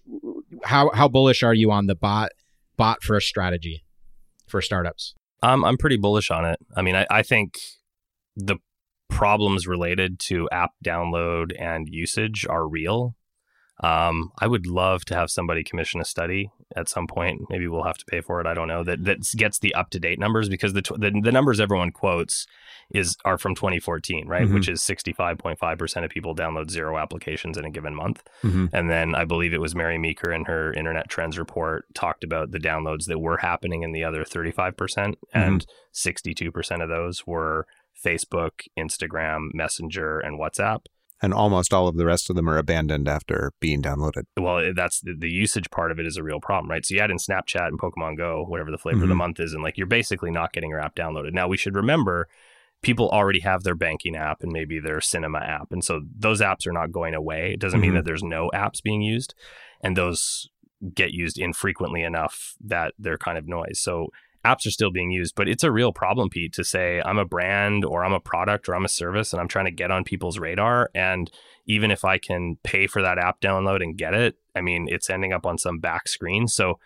how 0.62 0.90
how 0.92 1.08
bullish 1.08 1.42
are 1.42 1.54
you 1.54 1.72
on 1.72 1.86
the 1.86 1.94
bot 1.94 2.32
bot 2.76 3.02
first 3.02 3.26
strategy 3.26 3.82
for 4.46 4.60
startups? 4.60 5.14
Um, 5.42 5.64
I'm 5.64 5.78
pretty 5.78 5.96
bullish 5.96 6.30
on 6.30 6.44
it. 6.44 6.58
I 6.76 6.82
mean, 6.82 6.94
I, 6.94 7.06
I 7.10 7.22
think 7.22 7.58
the 8.36 8.56
problems 9.08 9.66
related 9.66 10.18
to 10.18 10.48
app 10.50 10.72
download 10.84 11.52
and 11.58 11.88
usage 11.88 12.46
are 12.48 12.68
real. 12.68 13.14
Um, 13.80 14.30
I 14.38 14.46
would 14.46 14.66
love 14.66 15.04
to 15.06 15.14
have 15.16 15.30
somebody 15.30 15.64
commission 15.64 16.00
a 16.00 16.04
study 16.04 16.50
at 16.76 16.88
some 16.88 17.06
point. 17.06 17.42
Maybe 17.50 17.66
we'll 17.66 17.82
have 17.82 17.98
to 17.98 18.04
pay 18.04 18.20
for 18.20 18.40
it. 18.40 18.46
I 18.46 18.54
don't 18.54 18.68
know 18.68 18.84
that 18.84 19.04
that 19.04 19.18
gets 19.36 19.58
the 19.58 19.74
up 19.74 19.90
to 19.90 19.98
date 19.98 20.18
numbers 20.18 20.48
because 20.48 20.74
the, 20.74 20.82
the, 20.82 21.20
the 21.22 21.32
numbers 21.32 21.60
everyone 21.60 21.90
quotes 21.90 22.46
is 22.90 23.16
are 23.24 23.36
from 23.36 23.54
2014, 23.54 24.28
right? 24.28 24.42
Mm-hmm. 24.42 24.54
Which 24.54 24.68
is 24.68 24.80
65.5 24.80 25.78
percent 25.78 26.04
of 26.04 26.10
people 26.10 26.36
download 26.36 26.70
zero 26.70 26.98
applications 26.98 27.58
in 27.58 27.64
a 27.64 27.70
given 27.70 27.94
month. 27.94 28.22
Mm-hmm. 28.44 28.66
And 28.72 28.90
then 28.90 29.14
I 29.14 29.24
believe 29.24 29.52
it 29.52 29.60
was 29.60 29.74
Mary 29.74 29.98
Meeker 29.98 30.32
in 30.32 30.44
her 30.44 30.72
Internet 30.72 31.08
Trends 31.08 31.36
report 31.36 31.86
talked 31.94 32.22
about 32.22 32.52
the 32.52 32.58
downloads 32.58 33.06
that 33.06 33.18
were 33.18 33.38
happening 33.38 33.82
in 33.82 33.92
the 33.92 34.04
other 34.04 34.24
35 34.24 34.76
percent, 34.76 35.18
mm-hmm. 35.34 35.38
and 35.38 35.66
62 35.92 36.52
percent 36.52 36.80
of 36.80 36.88
those 36.88 37.26
were 37.26 37.66
Facebook, 38.04 38.68
Instagram, 38.78 39.48
Messenger, 39.52 40.20
and 40.20 40.38
WhatsApp 40.38 40.84
and 41.24 41.32
almost 41.32 41.72
all 41.72 41.88
of 41.88 41.96
the 41.96 42.04
rest 42.04 42.28
of 42.28 42.36
them 42.36 42.50
are 42.50 42.58
abandoned 42.58 43.08
after 43.08 43.52
being 43.58 43.80
downloaded. 43.80 44.24
Well, 44.38 44.74
that's 44.76 45.00
the, 45.00 45.14
the 45.18 45.30
usage 45.30 45.70
part 45.70 45.90
of 45.90 45.98
it 45.98 46.04
is 46.04 46.18
a 46.18 46.22
real 46.22 46.38
problem, 46.38 46.70
right? 46.70 46.84
So 46.84 46.94
you 46.94 47.00
add 47.00 47.10
in 47.10 47.16
Snapchat 47.16 47.66
and 47.66 47.80
Pokemon 47.80 48.18
Go, 48.18 48.44
whatever 48.46 48.70
the 48.70 48.76
flavor 48.76 48.96
mm-hmm. 48.96 49.04
of 49.04 49.08
the 49.08 49.12
mm-hmm. 49.14 49.18
month 49.18 49.40
is, 49.40 49.54
and 49.54 49.62
like 49.62 49.78
you're 49.78 49.86
basically 49.86 50.30
not 50.30 50.52
getting 50.52 50.68
your 50.68 50.80
app 50.80 50.94
downloaded. 50.94 51.32
Now 51.32 51.48
we 51.48 51.56
should 51.56 51.74
remember 51.74 52.28
people 52.82 53.08
already 53.08 53.40
have 53.40 53.62
their 53.62 53.74
banking 53.74 54.14
app 54.14 54.42
and 54.42 54.52
maybe 54.52 54.78
their 54.78 55.00
cinema 55.00 55.38
app. 55.38 55.68
And 55.72 55.82
so 55.82 56.02
those 56.14 56.42
apps 56.42 56.66
are 56.66 56.72
not 56.72 56.92
going 56.92 57.14
away. 57.14 57.52
It 57.54 57.60
doesn't 57.60 57.80
mm-hmm. 57.80 57.86
mean 57.86 57.94
that 57.94 58.04
there's 58.04 58.22
no 58.22 58.50
apps 58.54 58.82
being 58.82 59.00
used. 59.00 59.34
And 59.80 59.96
those 59.96 60.50
get 60.94 61.12
used 61.12 61.38
infrequently 61.38 62.02
enough 62.02 62.54
that 62.62 62.92
they're 62.98 63.16
kind 63.16 63.38
of 63.38 63.48
noise. 63.48 63.80
So 63.80 64.08
apps 64.44 64.66
are 64.66 64.70
still 64.70 64.90
being 64.90 65.10
used, 65.10 65.34
but 65.34 65.48
it's 65.48 65.64
a 65.64 65.72
real 65.72 65.92
problem, 65.92 66.28
Pete, 66.28 66.52
to 66.54 66.64
say 66.64 67.00
I'm 67.04 67.18
a 67.18 67.24
brand 67.24 67.84
or 67.84 68.04
I'm 68.04 68.12
a 68.12 68.20
product 68.20 68.68
or 68.68 68.74
I'm 68.74 68.84
a 68.84 68.88
service 68.88 69.32
and 69.32 69.40
I'm 69.40 69.48
trying 69.48 69.64
to 69.64 69.70
get 69.70 69.90
on 69.90 70.04
people's 70.04 70.38
radar. 70.38 70.90
And 70.94 71.30
even 71.66 71.90
if 71.90 72.04
I 72.04 72.18
can 72.18 72.58
pay 72.62 72.86
for 72.86 73.02
that 73.02 73.18
app 73.18 73.40
download 73.40 73.82
and 73.82 73.96
get 73.96 74.14
it, 74.14 74.36
I 74.54 74.60
mean, 74.60 74.86
it's 74.90 75.08
ending 75.08 75.32
up 75.32 75.46
on 75.46 75.58
some 75.58 75.78
back 75.78 76.08
screen. 76.08 76.46
So 76.46 76.78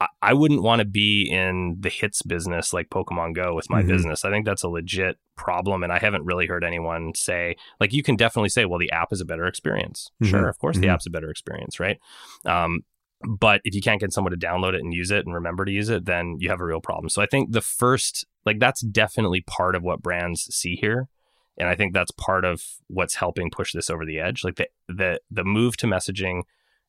I, 0.00 0.06
I 0.20 0.34
wouldn't 0.34 0.62
want 0.62 0.80
to 0.80 0.84
be 0.84 1.28
in 1.30 1.76
the 1.80 1.88
hits 1.88 2.22
business 2.22 2.72
like 2.72 2.90
Pokemon 2.90 3.34
Go 3.34 3.54
with 3.54 3.70
my 3.70 3.80
mm-hmm. 3.80 3.88
business. 3.88 4.24
I 4.24 4.30
think 4.30 4.44
that's 4.44 4.62
a 4.62 4.68
legit 4.68 5.16
problem. 5.36 5.82
And 5.82 5.92
I 5.92 5.98
haven't 5.98 6.24
really 6.24 6.46
heard 6.46 6.62
anyone 6.62 7.14
say, 7.14 7.56
like, 7.80 7.92
you 7.92 8.02
can 8.02 8.16
definitely 8.16 8.50
say, 8.50 8.66
well, 8.66 8.78
the 8.78 8.92
app 8.92 9.12
is 9.12 9.20
a 9.20 9.24
better 9.24 9.46
experience. 9.46 10.10
Mm-hmm. 10.22 10.30
Sure, 10.30 10.48
of 10.48 10.58
course, 10.58 10.76
mm-hmm. 10.76 10.82
the 10.82 10.88
app's 10.88 11.06
a 11.06 11.10
better 11.10 11.30
experience, 11.30 11.80
right? 11.80 11.98
Um, 12.44 12.82
but 13.26 13.60
if 13.64 13.74
you 13.74 13.80
can't 13.80 14.00
get 14.00 14.12
someone 14.12 14.30
to 14.30 14.38
download 14.38 14.74
it 14.74 14.80
and 14.80 14.94
use 14.94 15.10
it 15.10 15.26
and 15.26 15.34
remember 15.34 15.64
to 15.64 15.72
use 15.72 15.88
it, 15.88 16.04
then 16.04 16.36
you 16.38 16.50
have 16.50 16.60
a 16.60 16.64
real 16.64 16.80
problem. 16.80 17.08
So 17.08 17.20
I 17.20 17.26
think 17.26 17.52
the 17.52 17.60
first, 17.60 18.24
like, 18.46 18.60
that's 18.60 18.80
definitely 18.80 19.40
part 19.40 19.74
of 19.74 19.82
what 19.82 20.02
brands 20.02 20.42
see 20.54 20.76
here. 20.76 21.08
And 21.58 21.68
I 21.68 21.74
think 21.74 21.92
that's 21.92 22.12
part 22.12 22.44
of 22.44 22.62
what's 22.86 23.16
helping 23.16 23.50
push 23.50 23.72
this 23.72 23.90
over 23.90 24.06
the 24.06 24.20
edge. 24.20 24.44
Like 24.44 24.56
the 24.56 24.68
the 24.86 25.20
the 25.28 25.42
move 25.42 25.76
to 25.78 25.88
messaging, 25.88 26.42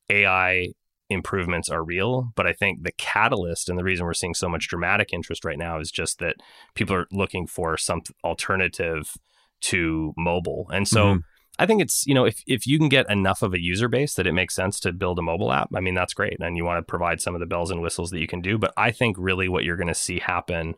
AI 0.09 0.73
improvements 1.09 1.69
are 1.69 1.83
real, 1.83 2.31
but 2.35 2.45
I 2.45 2.53
think 2.53 2.83
the 2.83 2.91
catalyst 2.91 3.67
and 3.67 3.79
the 3.79 3.83
reason 3.83 4.05
we're 4.05 4.13
seeing 4.13 4.35
so 4.35 4.47
much 4.47 4.67
dramatic 4.67 5.09
interest 5.11 5.43
right 5.43 5.57
now 5.57 5.79
is 5.79 5.91
just 5.91 6.19
that 6.19 6.35
people 6.75 6.95
are 6.95 7.07
looking 7.11 7.47
for 7.47 7.77
some 7.77 8.01
alternative 8.23 9.17
to 9.61 10.13
mobile. 10.15 10.67
And 10.71 10.87
so 10.87 11.05
mm-hmm. 11.05 11.19
I 11.59 11.65
think 11.65 11.81
it's, 11.81 12.07
you 12.07 12.13
know, 12.13 12.25
if, 12.25 12.41
if 12.47 12.65
you 12.65 12.79
can 12.79 12.87
get 12.87 13.09
enough 13.11 13.41
of 13.41 13.53
a 13.53 13.61
user 13.61 13.89
base 13.89 14.13
that 14.15 14.25
it 14.25 14.31
makes 14.31 14.55
sense 14.55 14.79
to 14.79 14.93
build 14.93 15.19
a 15.19 15.21
mobile 15.21 15.51
app, 15.51 15.69
I 15.75 15.81
mean, 15.81 15.93
that's 15.93 16.13
great. 16.13 16.37
And 16.39 16.55
you 16.55 16.63
want 16.63 16.77
to 16.77 16.89
provide 16.89 17.19
some 17.19 17.35
of 17.35 17.41
the 17.41 17.45
bells 17.45 17.69
and 17.69 17.81
whistles 17.81 18.11
that 18.11 18.19
you 18.19 18.27
can 18.27 18.41
do. 18.41 18.57
But 18.57 18.73
I 18.77 18.91
think 18.91 19.17
really 19.19 19.49
what 19.49 19.65
you're 19.65 19.75
going 19.75 19.87
to 19.87 19.93
see 19.93 20.19
happen 20.19 20.75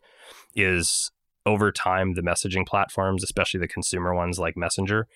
is 0.56 1.12
over 1.46 1.72
time, 1.72 2.16
the 2.16 2.22
messaging 2.22 2.66
platforms, 2.66 3.24
especially 3.24 3.60
the 3.60 3.68
consumer 3.68 4.14
ones 4.16 4.40
like 4.40 4.58
Messenger, 4.58 5.08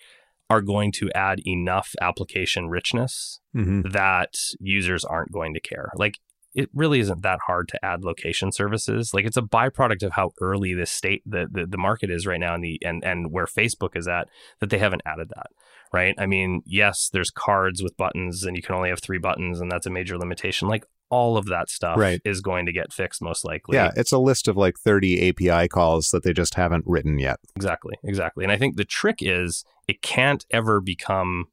are 0.50 0.62
going 0.62 0.92
to 0.92 1.12
add 1.16 1.42
enough 1.48 1.96
application 2.00 2.70
richness 2.70 3.40
mm-hmm. 3.56 3.90
that 3.90 4.36
users 4.60 5.04
aren't 5.04 5.32
going 5.32 5.56
to 5.56 5.60
care. 5.60 5.90
Like 5.96 6.20
it 6.56 6.70
really 6.74 7.02
isn't 7.02 7.22
that 7.22 7.40
hard 7.46 7.68
to 7.68 7.86
add 7.86 8.04
location 8.04 8.52
services. 8.52 9.14
Like 9.14 9.26
it's 9.26 9.38
a 9.38 9.42
byproduct 9.42 10.04
of 10.04 10.14
how 10.14 10.32
early 10.40 10.74
this 10.74 10.90
state 10.90 11.22
the, 11.26 11.48
the, 11.52 11.68
the 11.68 11.78
market 11.78 12.10
is 12.10 12.26
right 12.26 12.40
now 12.40 12.56
and 12.56 12.64
the 12.64 12.80
and 12.84 13.04
and 13.04 13.32
where 13.32 13.46
Facebook 13.46 13.96
is 13.96 14.08
at 14.08 14.30
that 14.62 14.70
they 14.70 14.80
haven't 14.80 15.02
added 15.06 15.30
that. 15.36 15.48
Right. 15.94 16.16
I 16.18 16.26
mean, 16.26 16.62
yes, 16.66 17.10
there's 17.12 17.30
cards 17.30 17.84
with 17.84 17.98
buttons 17.98 18.44
and 18.44 18.56
you 18.56 18.64
can 18.64 18.76
only 18.76 18.90
have 18.90 19.02
three 19.02 19.18
buttons 19.18 19.60
and 19.60 19.72
that's 19.72 19.86
a 19.86 19.90
major 19.90 20.18
limitation. 20.18 20.68
Like 20.68 20.86
all 21.10 21.38
of 21.38 21.46
that 21.46 21.70
stuff 21.70 21.98
right. 21.98 22.22
is 22.26 22.42
going 22.42 22.66
to 22.66 22.72
get 22.72 22.92
fixed 22.92 23.22
most 23.22 23.46
likely. 23.46 23.76
Yeah, 23.76 23.92
it's 23.96 24.12
a 24.12 24.18
list 24.18 24.48
of 24.48 24.58
like 24.58 24.78
30 24.78 25.30
API 25.30 25.68
calls 25.68 26.10
that 26.10 26.24
they 26.24 26.34
just 26.34 26.56
haven't 26.56 26.86
written 26.88 27.20
yet. 27.20 27.40
Exactly, 27.56 27.96
exactly. 28.04 28.44
And 28.44 28.52
I 28.52 28.58
think 28.58 28.76
the 28.76 28.86
trick 28.86 29.18
is 29.22 29.64
it 29.88 30.02
can't 30.02 30.46
ever 30.52 30.82
become 30.82 31.46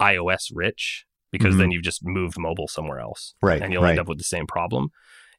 iOS 0.00 0.50
rich 0.54 1.04
because 1.38 1.54
mm-hmm. 1.54 1.60
then 1.60 1.70
you've 1.70 1.82
just 1.82 2.04
moved 2.04 2.38
mobile 2.38 2.68
somewhere 2.68 3.00
else. 3.00 3.34
Right. 3.42 3.62
And 3.62 3.72
you'll 3.72 3.82
right. 3.82 3.90
end 3.90 4.00
up 4.00 4.08
with 4.08 4.18
the 4.18 4.24
same 4.24 4.46
problem. 4.46 4.90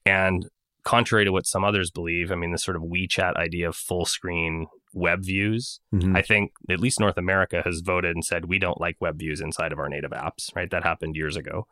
And 0.05 0.47
contrary 0.83 1.25
to 1.25 1.31
what 1.31 1.45
some 1.45 1.63
others 1.63 1.91
believe, 1.91 2.31
I 2.31 2.35
mean, 2.35 2.51
this 2.51 2.63
sort 2.63 2.77
of 2.77 2.83
WeChat 2.83 3.35
idea 3.35 3.69
of 3.69 3.75
full 3.75 4.05
screen 4.05 4.67
web 4.93 5.23
views, 5.23 5.79
mm-hmm. 5.93 6.15
I 6.15 6.21
think 6.21 6.51
at 6.69 6.79
least 6.79 6.99
North 6.99 7.17
America 7.17 7.61
has 7.65 7.81
voted 7.81 8.15
and 8.15 8.23
said 8.23 8.45
we 8.45 8.59
don't 8.59 8.79
like 8.79 8.95
web 8.99 9.19
views 9.19 9.41
inside 9.41 9.71
of 9.71 9.79
our 9.79 9.89
native 9.89 10.11
apps, 10.11 10.55
right? 10.55 10.69
That 10.69 10.83
happened 10.83 11.15
years 11.15 11.35
ago. 11.35 11.67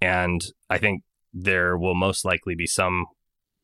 And 0.00 0.44
I 0.68 0.78
think 0.78 1.02
there 1.32 1.76
will 1.78 1.94
most 1.94 2.24
likely 2.24 2.54
be 2.54 2.66
some 2.66 3.06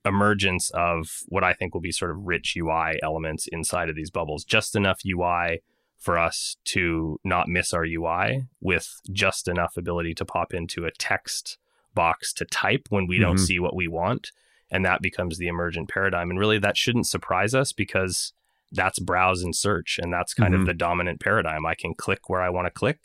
emergence 0.05 0.71
of 0.71 1.23
what 1.29 1.45
I 1.45 1.55
think 1.55 1.75
will 1.75 1.81
be 1.81 1.93
sort 1.93 2.11
of 2.11 2.19
rich 2.25 2.57
UI 2.57 2.99
elements 3.03 3.49
inside 3.49 3.89
of 3.89 3.97
these 3.97 4.11
bubbles, 4.11 4.45
just 4.45 4.77
enough 4.77 5.01
UI 5.07 5.63
for 6.05 6.19
us 6.19 6.59
to 6.65 7.19
not 7.25 7.49
miss 7.49 7.73
our 7.73 7.85
UI 7.85 8.45
with 8.61 9.01
just 9.11 9.49
enough 9.49 9.79
ability 9.79 10.13
to 10.15 10.25
pop 10.27 10.53
into 10.53 10.85
a 10.85 10.91
text 10.91 11.57
box 11.95 12.31
to 12.35 12.45
type 12.45 12.89
when 12.91 13.07
we 13.07 13.17
mm-hmm. 13.17 13.25
don't 13.25 13.39
see 13.39 13.59
what 13.59 13.75
we 13.75 13.89
want. 13.89 14.31
And 14.71 14.85
that 14.85 15.01
becomes 15.01 15.39
the 15.39 15.49
emergent 15.49 15.89
paradigm. 15.89 16.29
And 16.29 16.39
really, 16.39 16.59
that 16.59 16.77
shouldn't 16.77 17.07
surprise 17.07 17.55
us 17.55 17.73
because 17.73 18.35
that's 18.71 18.99
browse 18.99 19.43
and 19.43 19.57
search. 19.57 19.99
And 20.03 20.13
that's 20.13 20.35
kind 20.35 20.53
mm-hmm. 20.53 20.63
of 20.63 20.67
the 20.67 20.75
dominant 20.75 21.21
paradigm. 21.21 21.65
I 21.65 21.75
can 21.75 21.95
click 21.95 22.29
where 22.29 22.43
I 22.43 22.51
want 22.51 22.67
to 22.67 22.71
click 22.71 22.99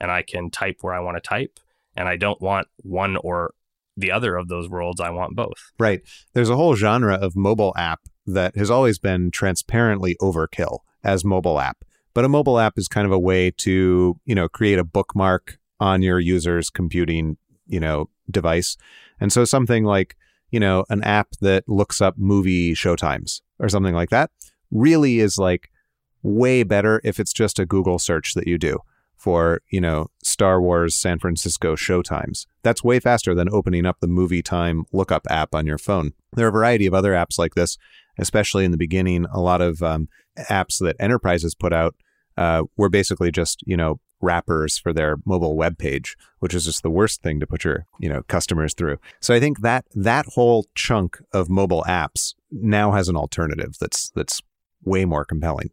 and 0.00 0.10
I 0.10 0.22
can 0.22 0.50
type 0.50 0.78
where 0.80 0.94
I 0.94 1.00
want 1.00 1.18
to 1.18 1.20
type. 1.20 1.60
And 1.94 2.08
I 2.08 2.16
don't 2.16 2.40
want 2.40 2.68
one 2.78 3.18
or 3.18 3.52
the 3.94 4.10
other 4.10 4.36
of 4.36 4.48
those 4.48 4.70
worlds. 4.70 5.00
I 5.00 5.10
want 5.10 5.36
both. 5.36 5.72
Right. 5.78 6.00
There's 6.32 6.50
a 6.50 6.56
whole 6.56 6.76
genre 6.76 7.14
of 7.14 7.36
mobile 7.36 7.74
app 7.76 8.00
that 8.26 8.56
has 8.56 8.70
always 8.70 8.98
been 8.98 9.30
transparently 9.30 10.16
overkill 10.22 10.78
as 11.04 11.26
mobile 11.26 11.60
app. 11.60 11.78
But 12.18 12.24
a 12.24 12.28
mobile 12.28 12.58
app 12.58 12.76
is 12.76 12.88
kind 12.88 13.06
of 13.06 13.12
a 13.12 13.18
way 13.18 13.52
to, 13.58 14.18
you 14.24 14.34
know, 14.34 14.48
create 14.48 14.80
a 14.80 14.82
bookmark 14.82 15.56
on 15.78 16.02
your 16.02 16.18
user's 16.18 16.68
computing, 16.68 17.36
you 17.68 17.78
know, 17.78 18.08
device. 18.28 18.76
And 19.20 19.32
so 19.32 19.44
something 19.44 19.84
like, 19.84 20.16
you 20.50 20.58
know, 20.58 20.84
an 20.90 21.04
app 21.04 21.28
that 21.42 21.68
looks 21.68 22.00
up 22.00 22.18
movie 22.18 22.74
showtimes 22.74 23.40
or 23.60 23.68
something 23.68 23.94
like 23.94 24.10
that 24.10 24.32
really 24.72 25.20
is 25.20 25.38
like 25.38 25.70
way 26.24 26.64
better 26.64 27.00
if 27.04 27.20
it's 27.20 27.32
just 27.32 27.60
a 27.60 27.64
Google 27.64 28.00
search 28.00 28.34
that 28.34 28.48
you 28.48 28.58
do 28.58 28.80
for, 29.16 29.60
you 29.70 29.80
know, 29.80 30.10
Star 30.20 30.60
Wars 30.60 30.96
San 30.96 31.20
Francisco 31.20 31.76
showtimes. 31.76 32.46
That's 32.64 32.82
way 32.82 32.98
faster 32.98 33.32
than 33.32 33.48
opening 33.48 33.86
up 33.86 33.98
the 34.00 34.08
movie 34.08 34.42
time 34.42 34.86
lookup 34.90 35.24
app 35.30 35.54
on 35.54 35.66
your 35.66 35.78
phone. 35.78 36.14
There 36.32 36.46
are 36.46 36.48
a 36.48 36.52
variety 36.52 36.86
of 36.86 36.94
other 36.94 37.12
apps 37.12 37.38
like 37.38 37.54
this, 37.54 37.78
especially 38.18 38.64
in 38.64 38.72
the 38.72 38.76
beginning. 38.76 39.24
A 39.32 39.40
lot 39.40 39.60
of 39.60 39.84
um, 39.84 40.08
apps 40.36 40.80
that 40.80 40.96
enterprises 40.98 41.54
put 41.54 41.72
out 41.72 41.94
uh, 42.38 42.62
were 42.76 42.88
basically 42.88 43.30
just 43.30 43.62
you 43.66 43.76
know 43.76 44.00
wrappers 44.20 44.78
for 44.78 44.92
their 44.92 45.16
mobile 45.24 45.56
web 45.56 45.78
page, 45.78 46.16
which 46.38 46.54
is 46.54 46.64
just 46.64 46.82
the 46.82 46.90
worst 46.90 47.22
thing 47.22 47.40
to 47.40 47.46
put 47.46 47.64
your 47.64 47.86
you 47.98 48.08
know 48.08 48.22
customers 48.28 48.74
through. 48.74 48.98
So 49.20 49.34
I 49.34 49.40
think 49.40 49.60
that 49.60 49.84
that 49.94 50.26
whole 50.26 50.66
chunk 50.74 51.18
of 51.32 51.50
mobile 51.50 51.84
apps 51.86 52.34
now 52.50 52.92
has 52.92 53.08
an 53.08 53.16
alternative 53.16 53.76
that's 53.80 54.10
that's 54.10 54.40
way 54.84 55.04
more 55.04 55.24
compelling. 55.24 55.70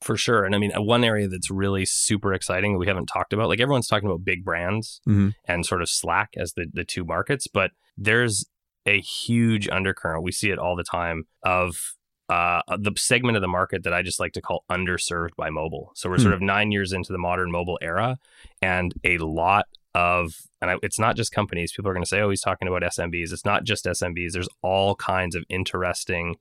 For 0.00 0.16
sure. 0.16 0.44
And 0.44 0.54
I 0.54 0.58
mean, 0.58 0.70
one 0.76 1.02
area 1.02 1.26
that's 1.26 1.50
really 1.50 1.84
super 1.84 2.32
exciting 2.32 2.72
that 2.72 2.78
we 2.78 2.86
haven't 2.86 3.06
talked 3.06 3.32
about, 3.32 3.48
like 3.48 3.58
everyone's 3.58 3.88
talking 3.88 4.08
about 4.08 4.24
big 4.24 4.44
brands 4.44 5.00
mm-hmm. 5.08 5.30
and 5.44 5.66
sort 5.66 5.82
of 5.82 5.88
Slack 5.88 6.34
as 6.36 6.52
the, 6.52 6.66
the 6.72 6.84
two 6.84 7.04
markets, 7.04 7.48
but 7.48 7.72
there's 7.96 8.46
a 8.86 9.00
huge 9.00 9.68
undercurrent. 9.68 10.22
We 10.22 10.30
see 10.30 10.50
it 10.50 10.58
all 10.58 10.76
the 10.76 10.84
time 10.84 11.24
of 11.42 11.96
uh, 12.28 12.60
the 12.76 12.92
segment 12.96 13.36
of 13.36 13.42
the 13.42 13.48
market 13.48 13.84
that 13.84 13.94
I 13.94 14.02
just 14.02 14.20
like 14.20 14.32
to 14.34 14.42
call 14.42 14.64
underserved 14.70 15.34
by 15.36 15.50
mobile. 15.50 15.92
So 15.94 16.08
we're 16.08 16.16
hmm. 16.16 16.22
sort 16.22 16.34
of 16.34 16.42
nine 16.42 16.72
years 16.72 16.92
into 16.92 17.12
the 17.12 17.18
modern 17.18 17.50
mobile 17.50 17.78
era, 17.80 18.18
and 18.60 18.92
a 19.04 19.18
lot 19.18 19.66
of, 19.94 20.34
and 20.60 20.70
I, 20.70 20.76
it's 20.82 20.98
not 20.98 21.16
just 21.16 21.32
companies. 21.32 21.72
People 21.72 21.90
are 21.90 21.94
going 21.94 22.04
to 22.04 22.08
say, 22.08 22.20
oh, 22.20 22.30
he's 22.30 22.42
talking 22.42 22.68
about 22.68 22.82
SMBs. 22.82 23.32
It's 23.32 23.44
not 23.44 23.64
just 23.64 23.86
SMBs. 23.86 24.32
There's 24.32 24.48
all 24.62 24.94
kinds 24.94 25.34
of 25.34 25.44
interesting 25.48 26.36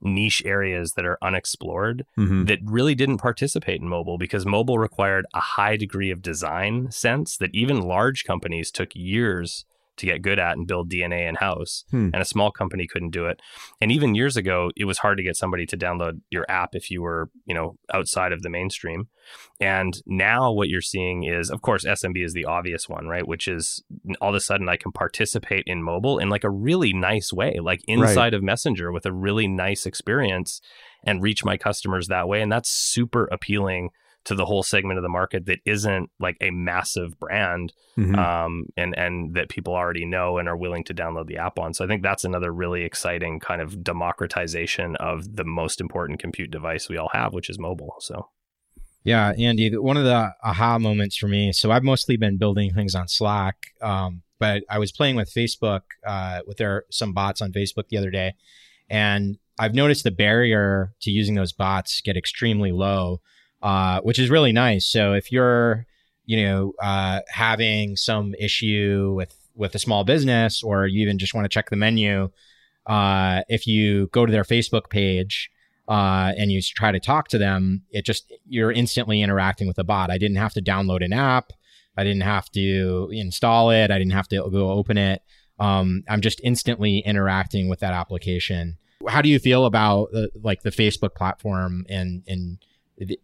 niche 0.00 0.42
areas 0.44 0.92
that 0.92 1.06
are 1.06 1.18
unexplored 1.22 2.04
Mhm. 2.18 2.46
that 2.46 2.58
really 2.64 2.94
didn't 2.94 3.18
participate 3.18 3.80
in 3.80 3.88
mobile 3.88 4.18
because 4.18 4.44
mobile 4.44 4.78
required 4.78 5.26
a 5.32 5.40
high 5.40 5.76
degree 5.76 6.10
of 6.10 6.22
design 6.22 6.90
sense 6.90 7.36
that 7.36 7.54
even 7.54 7.80
large 7.80 8.24
companies 8.24 8.70
took 8.70 8.94
years 8.94 9.64
to 9.98 10.06
get 10.06 10.22
good 10.22 10.38
at 10.38 10.56
and 10.56 10.66
build 10.66 10.90
DNA 10.90 11.28
in 11.28 11.34
house. 11.34 11.84
Hmm. 11.90 12.10
And 12.12 12.22
a 12.22 12.26
small 12.26 12.50
company 12.50 12.86
couldn't 12.86 13.10
do 13.10 13.26
it. 13.26 13.40
And 13.80 13.92
even 13.92 14.14
years 14.14 14.36
ago, 14.36 14.70
it 14.76 14.84
was 14.84 14.98
hard 14.98 15.18
to 15.18 15.22
get 15.22 15.36
somebody 15.36 15.66
to 15.66 15.76
download 15.76 16.20
your 16.30 16.46
app 16.48 16.70
if 16.74 16.90
you 16.90 17.02
were, 17.02 17.30
you 17.44 17.54
know, 17.54 17.76
outside 17.92 18.32
of 18.32 18.42
the 18.42 18.50
mainstream. 18.50 19.08
And 19.60 19.94
now 20.06 20.50
what 20.50 20.68
you're 20.68 20.80
seeing 20.80 21.24
is, 21.24 21.50
of 21.50 21.62
course, 21.62 21.84
SMB 21.84 22.24
is 22.24 22.32
the 22.32 22.46
obvious 22.46 22.88
one, 22.88 23.06
right? 23.06 23.26
Which 23.26 23.46
is 23.46 23.82
all 24.20 24.30
of 24.30 24.34
a 24.34 24.40
sudden 24.40 24.68
I 24.68 24.76
can 24.76 24.92
participate 24.92 25.64
in 25.66 25.82
mobile 25.82 26.18
in 26.18 26.28
like 26.28 26.44
a 26.44 26.50
really 26.50 26.92
nice 26.92 27.32
way, 27.32 27.58
like 27.60 27.82
inside 27.86 28.34
of 28.34 28.42
Messenger 28.42 28.92
with 28.92 29.06
a 29.06 29.12
really 29.12 29.46
nice 29.46 29.86
experience 29.86 30.60
and 31.04 31.22
reach 31.22 31.44
my 31.44 31.56
customers 31.56 32.08
that 32.08 32.28
way. 32.28 32.40
And 32.40 32.50
that's 32.50 32.70
super 32.70 33.26
appealing 33.26 33.90
to 34.24 34.34
the 34.34 34.44
whole 34.44 34.62
segment 34.62 34.98
of 34.98 35.02
the 35.02 35.08
market 35.08 35.46
that 35.46 35.58
isn't 35.64 36.10
like 36.20 36.36
a 36.40 36.50
massive 36.50 37.18
brand 37.18 37.72
Mhm. 37.98 38.16
um, 38.16 38.66
and 38.76 38.96
and 38.96 39.34
that 39.34 39.48
people 39.48 39.74
already 39.74 40.04
know 40.06 40.38
and 40.38 40.48
are 40.48 40.56
willing 40.56 40.84
to 40.84 40.94
download 40.94 41.26
the 41.26 41.36
app 41.36 41.58
on. 41.58 41.74
So 41.74 41.84
I 41.84 41.88
think 41.88 42.02
that's 42.02 42.24
another 42.24 42.52
really 42.52 42.84
exciting 42.84 43.40
kind 43.40 43.60
of 43.60 43.82
democratization 43.82 44.96
of 44.96 45.36
the 45.36 45.44
most 45.44 45.80
important 45.80 46.20
compute 46.20 46.50
device 46.50 46.88
we 46.88 46.96
all 46.96 47.10
have, 47.12 47.32
which 47.34 47.50
is 47.50 47.58
mobile. 47.58 47.96
So 48.00 48.28
Yeah, 49.04 49.32
Andy, 49.36 49.76
one 49.76 49.96
of 49.96 50.04
the 50.04 50.32
aha 50.44 50.78
moments 50.78 51.16
for 51.16 51.26
me. 51.26 51.52
So 51.52 51.72
I've 51.72 51.82
mostly 51.82 52.16
been 52.16 52.38
building 52.38 52.72
things 52.72 52.94
on 52.94 53.08
Slack, 53.08 53.56
um, 53.80 54.22
but 54.38 54.62
I 54.70 54.78
was 54.78 54.92
playing 54.92 55.16
with 55.16 55.28
Facebook 55.34 55.80
uh, 56.06 56.40
with 56.46 56.58
their 56.58 56.84
some 56.90 57.12
bots 57.12 57.42
on 57.42 57.52
Facebook 57.52 57.88
the 57.88 57.96
other 57.98 58.10
day, 58.10 58.34
and 58.88 59.38
I've 59.58 59.74
noticed 59.74 60.04
the 60.04 60.12
barrier 60.12 60.94
to 61.00 61.10
using 61.10 61.34
those 61.34 61.52
bots 61.52 62.00
get 62.00 62.16
extremely 62.16 62.70
low, 62.72 63.20
uh, 63.62 64.00
which 64.00 64.18
is 64.18 64.30
really 64.30 64.52
nice. 64.52 64.86
So 64.86 65.12
if 65.12 65.30
you're, 65.30 65.86
you 66.24 66.44
know, 66.44 66.72
uh, 66.82 67.20
having 67.28 67.96
some 67.96 68.34
issue 68.38 69.12
with 69.16 69.34
with 69.54 69.74
a 69.74 69.78
small 69.78 70.04
business, 70.04 70.62
or 70.62 70.86
you 70.86 71.02
even 71.02 71.18
just 71.18 71.34
want 71.34 71.44
to 71.44 71.48
check 71.48 71.70
the 71.70 71.76
menu, 71.76 72.30
uh, 72.86 73.42
if 73.48 73.66
you 73.66 74.08
go 74.08 74.24
to 74.26 74.32
their 74.32 74.44
Facebook 74.44 74.88
page 74.88 75.50
uh, 75.88 76.32
and 76.36 76.50
you 76.50 76.60
try 76.62 76.90
to 76.90 77.00
talk 77.00 77.28
to 77.28 77.38
them, 77.38 77.82
it 77.90 78.04
just 78.04 78.32
you're 78.48 78.72
instantly 78.72 79.22
interacting 79.22 79.68
with 79.68 79.78
a 79.78 79.84
bot. 79.84 80.10
I 80.10 80.18
didn't 80.18 80.38
have 80.38 80.54
to 80.54 80.62
download 80.62 81.04
an 81.04 81.12
app. 81.12 81.52
I 81.96 82.04
didn't 82.04 82.22
have 82.22 82.50
to 82.52 83.10
install 83.12 83.70
it. 83.70 83.90
I 83.90 83.98
didn't 83.98 84.12
have 84.12 84.28
to 84.28 84.48
go 84.50 84.70
open 84.70 84.96
it. 84.96 85.22
Um, 85.58 86.02
I'm 86.08 86.22
just 86.22 86.40
instantly 86.42 87.00
interacting 87.00 87.68
with 87.68 87.80
that 87.80 87.92
application. 87.92 88.78
How 89.06 89.20
do 89.20 89.28
you 89.28 89.38
feel 89.38 89.66
about 89.66 90.08
uh, 90.14 90.28
like 90.42 90.62
the 90.62 90.70
Facebook 90.70 91.14
platform 91.14 91.84
and 91.88 92.22
and 92.26 92.58
the 92.96 93.20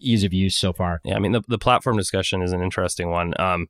ease 0.00 0.24
of 0.24 0.32
use 0.32 0.56
so 0.56 0.72
far? 0.72 1.00
yeah, 1.04 1.16
I 1.16 1.18
mean 1.18 1.32
the 1.32 1.42
the 1.48 1.58
platform 1.58 1.96
discussion 1.96 2.42
is 2.42 2.52
an 2.52 2.62
interesting 2.62 3.10
one. 3.10 3.34
Um, 3.40 3.68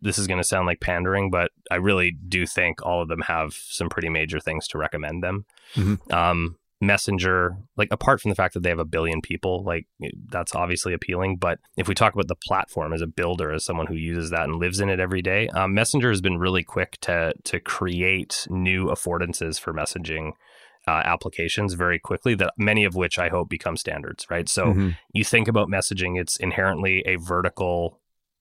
this 0.00 0.18
is 0.18 0.26
going 0.26 0.40
to 0.40 0.46
sound 0.46 0.66
like 0.66 0.80
pandering, 0.80 1.30
but 1.30 1.50
I 1.70 1.76
really 1.76 2.16
do 2.28 2.46
think 2.46 2.84
all 2.84 3.02
of 3.02 3.08
them 3.08 3.22
have 3.22 3.54
some 3.54 3.88
pretty 3.88 4.08
major 4.08 4.38
things 4.38 4.68
to 4.68 4.78
recommend 4.78 5.22
them. 5.22 5.46
Mhm. 5.74 6.12
Um, 6.12 6.56
Messenger, 6.80 7.56
like 7.76 7.88
apart 7.90 8.20
from 8.20 8.28
the 8.28 8.36
fact 8.36 8.54
that 8.54 8.62
they 8.62 8.68
have 8.68 8.78
a 8.78 8.84
billion 8.84 9.20
people, 9.20 9.64
like 9.64 9.86
that's 10.28 10.54
obviously 10.54 10.94
appealing. 10.94 11.36
But 11.36 11.58
if 11.76 11.88
we 11.88 11.94
talk 11.94 12.14
about 12.14 12.28
the 12.28 12.36
platform 12.36 12.92
as 12.92 13.02
a 13.02 13.08
builder, 13.08 13.50
as 13.52 13.64
someone 13.64 13.88
who 13.88 13.96
uses 13.96 14.30
that 14.30 14.44
and 14.44 14.60
lives 14.60 14.78
in 14.78 14.88
it 14.88 15.00
every 15.00 15.20
day, 15.20 15.48
um, 15.48 15.74
Messenger 15.74 16.10
has 16.10 16.20
been 16.20 16.38
really 16.38 16.62
quick 16.62 16.96
to 17.00 17.32
to 17.44 17.58
create 17.58 18.46
new 18.48 18.86
affordances 18.86 19.58
for 19.58 19.74
messaging 19.74 20.34
uh, 20.88 21.02
applications 21.14 21.70
very 21.74 21.98
quickly. 22.08 22.34
That 22.34 22.54
many 22.56 22.84
of 22.84 22.94
which 22.94 23.16
I 23.18 23.28
hope 23.28 23.48
become 23.48 23.76
standards. 23.76 24.26
Right, 24.30 24.48
so 24.48 24.62
Mhm. 24.72 24.96
you 25.12 25.24
think 25.24 25.46
about 25.48 25.68
messaging, 25.68 26.12
it's 26.22 26.36
inherently 26.38 26.96
a 27.06 27.16
vertical 27.16 27.78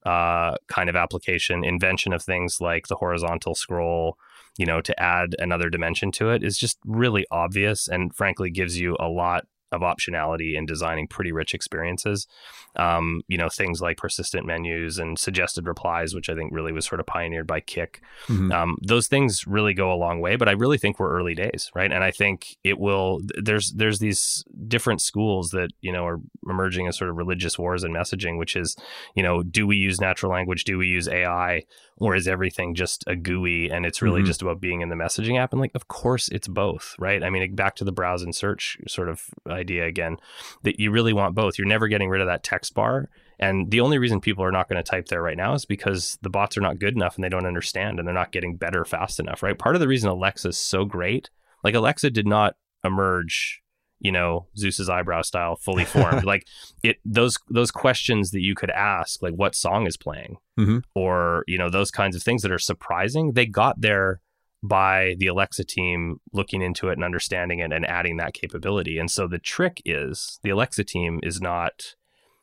uh, 0.05 0.55
kind 0.67 0.89
of 0.89 0.95
application. 0.95 1.65
Invention 1.65 2.13
of 2.13 2.23
things 2.23 2.61
like 2.61 2.87
the 2.87 2.95
horizontal 3.03 3.55
scroll, 3.55 4.17
you 4.57 4.65
know, 4.65 4.79
to 4.79 4.93
add 5.15 5.35
another 5.39 5.69
dimension 5.69 6.11
to 6.13 6.29
it 6.29 6.43
is 6.43 6.57
just 6.57 6.77
really 6.85 7.25
obvious 7.29 7.89
and 7.89 8.15
frankly 8.15 8.49
gives 8.49 8.79
you 8.79 8.95
a 9.01 9.09
lot 9.09 9.41
of 9.71 9.81
optionality 9.81 10.55
in 10.55 10.65
designing 10.65 11.07
pretty 11.07 11.31
rich 11.31 11.53
experiences. 11.53 12.27
Um, 12.75 13.21
you 13.27 13.37
know, 13.37 13.49
things 13.49 13.81
like 13.81 13.97
persistent 13.97 14.45
menus 14.45 14.97
and 14.99 15.17
suggested 15.17 15.65
replies, 15.67 16.13
which 16.13 16.29
I 16.29 16.35
think 16.35 16.53
really 16.53 16.71
was 16.71 16.85
sort 16.85 16.99
of 16.99 17.07
pioneered 17.07 17.47
by 17.47 17.59
Kik. 17.59 18.01
Mhm. 18.27 18.53
Um, 18.53 18.77
those 18.81 19.07
things 19.07 19.45
really 19.47 19.73
go 19.73 19.91
a 19.91 19.95
long 19.95 20.19
way, 20.21 20.35
but 20.35 20.47
I 20.47 20.51
really 20.53 20.77
think 20.77 20.99
we're 20.99 21.11
early 21.11 21.33
days, 21.33 21.71
right? 21.75 21.91
And 21.91 22.03
I 22.03 22.11
think 22.11 22.55
it 22.63 22.77
will. 22.79 23.19
There's 23.41 23.71
there's 23.73 23.99
these 23.99 24.43
different 24.67 25.01
schools 25.01 25.49
that 25.51 25.71
you 25.81 25.91
know 25.91 26.05
are 26.05 26.19
emerging 26.47 26.87
as 26.87 26.97
sort 26.97 27.09
of 27.09 27.17
religious 27.17 27.57
wars 27.57 27.83
in 27.83 27.91
messaging, 27.91 28.37
which 28.37 28.55
is, 28.55 28.75
you 29.15 29.23
know, 29.23 29.41
do 29.43 29.65
we 29.65 29.75
use 29.77 29.99
natural 29.99 30.31
language? 30.31 30.63
Do 30.63 30.77
we 30.77 30.87
use 30.87 31.07
AI? 31.07 31.63
Or 31.99 32.15
is 32.15 32.27
everything 32.27 32.75
just 32.75 33.03
a 33.07 33.15
GUI 33.15 33.71
and 33.71 33.83
it's 33.83 34.03
really 34.03 34.21
Mhm. 34.21 34.27
just 34.27 34.43
about 34.43 34.61
being 34.61 34.81
in 34.81 34.89
the 34.89 34.95
messaging 34.95 35.39
app? 35.39 35.51
And 35.51 35.59
like, 35.59 35.71
of 35.73 35.87
course, 35.87 36.27
it's 36.27 36.47
both, 36.47 36.93
right? 36.99 37.23
I 37.23 37.31
mean, 37.31 37.55
back 37.55 37.75
to 37.77 37.83
the 37.83 37.91
browse 37.91 38.21
and 38.21 38.35
search 38.35 38.77
sort 38.87 39.09
of 39.09 39.23
idea 39.57 39.85
again, 39.85 40.17
that 40.63 40.79
you 40.79 40.91
really 40.91 41.11
want 41.13 41.35
both. 41.35 41.57
You're 41.57 41.67
never 41.67 41.87
getting 41.89 42.09
rid 42.09 42.21
of 42.21 42.27
that 42.27 42.43
text 42.43 42.73
bar. 42.73 43.09
And 43.39 43.69
the 43.69 43.81
only 43.81 43.97
reason 43.97 44.21
people 44.21 44.43
are 44.43 44.51
not 44.51 44.67
going 44.69 44.81
to 44.83 44.89
type 44.89 45.07
there 45.09 45.21
right 45.21 45.37
now 45.37 45.53
is 45.53 45.65
because 45.65 46.17
the 46.21 46.29
bots 46.29 46.57
are 46.57 46.61
not 46.61 46.79
good 46.79 46.95
enough 46.95 47.15
and 47.15 47.23
they 47.23 47.29
don't 47.29 47.45
understand 47.45 47.99
and 47.99 48.07
they're 48.07 48.15
not 48.15 48.31
getting 48.31 48.55
better 48.55 48.83
fast 48.85 49.19
enough, 49.19 49.43
right? 49.43 49.57
Part 49.59 49.75
of 49.75 49.81
the 49.81 49.87
reason 49.87 50.09
Alexa 50.09 50.47
is 50.49 50.57
so 50.57 50.85
great, 50.85 51.29
like 51.63 51.75
Alexa 51.75 52.09
did 52.11 52.25
not 52.25 52.55
emerge, 52.83 53.61
you 53.99 54.11
know, 54.11 54.47
Zeus's 54.57 54.89
eyebrow 54.89 55.21
style, 55.21 55.55
fully 55.55 55.85
formed. 55.93 56.23
like 56.23 56.47
it, 56.83 56.97
those 57.05 57.37
those 57.49 57.69
questions 57.71 58.31
that 58.31 58.41
you 58.41 58.55
could 58.55 58.71
ask, 58.71 59.21
like 59.21 59.33
what 59.33 59.55
song 59.55 59.85
is 59.87 59.97
playing, 59.97 60.37
Mhm. 60.59 60.81
or 60.95 61.43
you 61.47 61.57
know, 61.59 61.69
those 61.69 61.91
kinds 61.91 62.15
of 62.15 62.23
things 62.23 62.41
that 62.41 62.51
are 62.51 62.57
surprising. 62.59 63.33
They 63.33 63.45
got 63.45 63.81
there 63.81 64.19
by 64.67 65.15
the 65.19 65.27
Alexa 65.27 65.63
team 65.63 66.19
looking 66.33 66.61
into 66.61 66.89
it 66.89 66.93
and 66.93 67.03
understanding 67.03 67.59
it 67.59 67.71
and 67.71 67.85
adding 67.85 68.17
that 68.17 68.33
capability. 68.33 68.97
And 68.97 69.09
so 69.09 69.27
the 69.27 69.39
trick 69.39 69.81
is 69.85 70.39
the 70.43 70.49
Alexa 70.49 70.83
team 70.83 71.19
is 71.23 71.41
not 71.41 71.95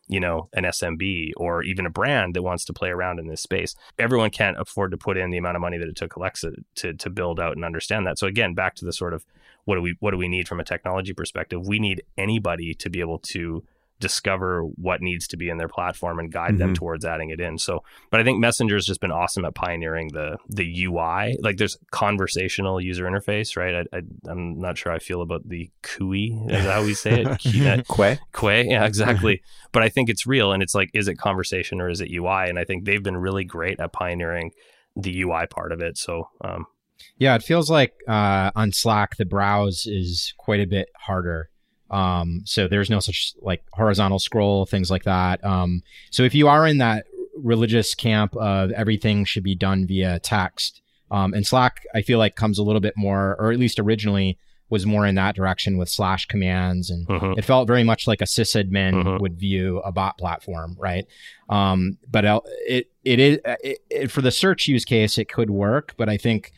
you 0.06 0.20
know, 0.20 0.48
an 0.52 0.64
SMB 0.64 1.32
or 1.36 1.62
even 1.62 1.86
a 1.86 1.90
brand 1.90 2.34
that 2.34 2.42
wants 2.42 2.64
to 2.66 2.72
play 2.72 2.90
around 2.90 3.18
in 3.18 3.26
this 3.26 3.40
space. 3.40 3.74
Everyone 3.98 4.30
can't 4.30 4.58
afford 4.60 4.90
to 4.90 4.96
put 4.96 5.16
in 5.16 5.30
the 5.30 5.38
amount 5.38 5.56
of 5.56 5.62
money 5.62 5.78
that 5.78 5.88
it 5.88 5.96
took 5.96 6.16
Alexa 6.16 6.52
to 6.76 6.94
to 6.94 7.10
build 7.10 7.40
out 7.40 7.56
and 7.56 7.64
understand 7.64 8.06
that. 8.06 8.18
So 8.18 8.26
again, 8.26 8.54
back 8.54 8.74
to 8.76 8.84
the 8.84 8.92
sort 8.92 9.14
of 9.14 9.24
what 9.64 9.76
do 9.76 9.82
we 9.82 9.96
what 10.00 10.10
do 10.10 10.18
we 10.18 10.28
need 10.28 10.46
from 10.46 10.60
a 10.60 10.64
technology 10.64 11.14
perspective? 11.14 11.66
We 11.66 11.78
need 11.78 12.02
anybody 12.18 12.74
to 12.74 12.90
be 12.90 13.00
able 13.00 13.18
to 13.18 13.64
discover 14.00 14.62
what 14.62 15.00
needs 15.00 15.26
to 15.28 15.36
be 15.36 15.48
in 15.48 15.56
their 15.56 15.68
platform 15.68 16.18
and 16.18 16.32
guide 16.32 16.58
them 16.58 16.70
Mhm. 16.72 16.74
towards 16.76 17.04
adding 17.04 17.30
it 17.30 17.40
in. 17.40 17.58
So, 17.58 17.82
but 18.10 18.20
I 18.20 18.24
think 18.24 18.38
Messenger 18.40 18.74
has 18.74 18.84
just 18.86 19.00
been 19.00 19.12
awesome 19.12 19.44
at 19.44 19.54
pioneering 19.54 20.08
the 20.12 20.36
the 20.48 20.84
UI. 20.84 21.36
Like 21.40 21.56
there's 21.56 21.76
conversational 21.90 22.80
user 22.80 23.04
interface, 23.04 23.56
right? 23.56 23.86
I, 23.92 23.96
I, 23.98 24.02
I'm 24.28 24.58
not 24.60 24.76
sure 24.78 24.92
I 24.92 24.98
feel 24.98 25.22
about 25.22 25.48
the 25.48 25.70
CUI, 25.82 26.32
is 26.48 26.64
that 26.64 26.72
how 26.74 26.84
we 26.84 26.94
say 26.94 27.22
it? 27.24 27.84
Quay? 27.88 28.18
Quay, 28.38 28.66
yeah, 28.68 28.84
exactly. 28.84 29.42
but 29.72 29.82
I 29.82 29.88
think 29.88 30.08
it's 30.10 30.26
real, 30.26 30.52
and 30.52 30.62
it's 30.62 30.74
like, 30.74 30.90
is 30.94 31.08
it 31.08 31.16
conversation 31.16 31.80
or 31.80 31.88
is 31.88 32.00
it 32.00 32.10
UI? 32.10 32.48
And 32.48 32.58
I 32.58 32.64
think 32.64 32.84
they've 32.84 33.02
been 33.02 33.16
really 33.16 33.44
great 33.44 33.80
at 33.80 33.92
pioneering 33.92 34.50
the 34.96 35.22
UI 35.22 35.46
part 35.48 35.72
of 35.72 35.80
it. 35.80 35.96
So, 35.98 36.28
um, 36.42 36.66
Yeah, 37.18 37.34
it 37.34 37.42
feels 37.42 37.70
like 37.70 37.92
uh, 38.08 38.50
on 38.54 38.72
Slack 38.72 39.16
the 39.16 39.24
browse 39.24 39.86
is 39.86 40.32
quite 40.38 40.60
a 40.60 40.66
bit 40.66 40.88
harder. 40.98 41.48
Um, 41.90 42.42
so 42.44 42.66
there's 42.66 42.90
no 42.90 43.00
such 43.00 43.34
like 43.42 43.62
horizontal 43.72 44.18
scroll, 44.18 44.66
things 44.66 44.90
like 44.90 45.04
that. 45.04 45.44
Um, 45.44 45.82
so 46.10 46.22
if 46.22 46.34
you 46.34 46.48
are 46.48 46.66
in 46.66 46.78
that 46.78 47.06
religious 47.36 47.94
camp 47.94 48.34
of 48.36 48.70
everything 48.72 49.24
should 49.24 49.42
be 49.44 49.54
done 49.54 49.86
via 49.86 50.18
text, 50.20 50.80
um, 51.10 51.34
and 51.34 51.46
Slack, 51.46 51.82
I 51.94 52.02
feel 52.02 52.18
like 52.18 52.34
comes 52.36 52.58
a 52.58 52.62
little 52.62 52.80
bit 52.80 52.94
more, 52.96 53.36
or 53.38 53.52
at 53.52 53.58
least 53.58 53.78
originally 53.78 54.38
was 54.70 54.86
more 54.86 55.06
in 55.06 55.14
that 55.14 55.36
direction 55.36 55.76
with 55.76 55.88
slash 55.88 56.26
commands, 56.26 56.90
and 56.90 57.06
mhm. 57.06 57.38
it 57.38 57.44
felt 57.44 57.68
very 57.68 57.84
much 57.84 58.08
like 58.08 58.20
a 58.20 58.24
sysadmin 58.24 58.94
Mhm. 58.94 59.20
would 59.20 59.38
view 59.38 59.78
a 59.84 59.92
bot 59.92 60.16
platform, 60.18 60.74
right? 60.80 61.06
Um, 61.48 61.98
but 62.10 62.24
it 62.66 62.90
it 63.04 63.20
is 63.20 63.38
it, 63.62 63.78
it, 63.90 64.10
for 64.10 64.22
the 64.22 64.32
search 64.32 64.66
use 64.66 64.84
case, 64.84 65.18
it 65.18 65.28
could 65.28 65.50
work, 65.50 65.94
but 65.96 66.08
I 66.08 66.16
think 66.16 66.52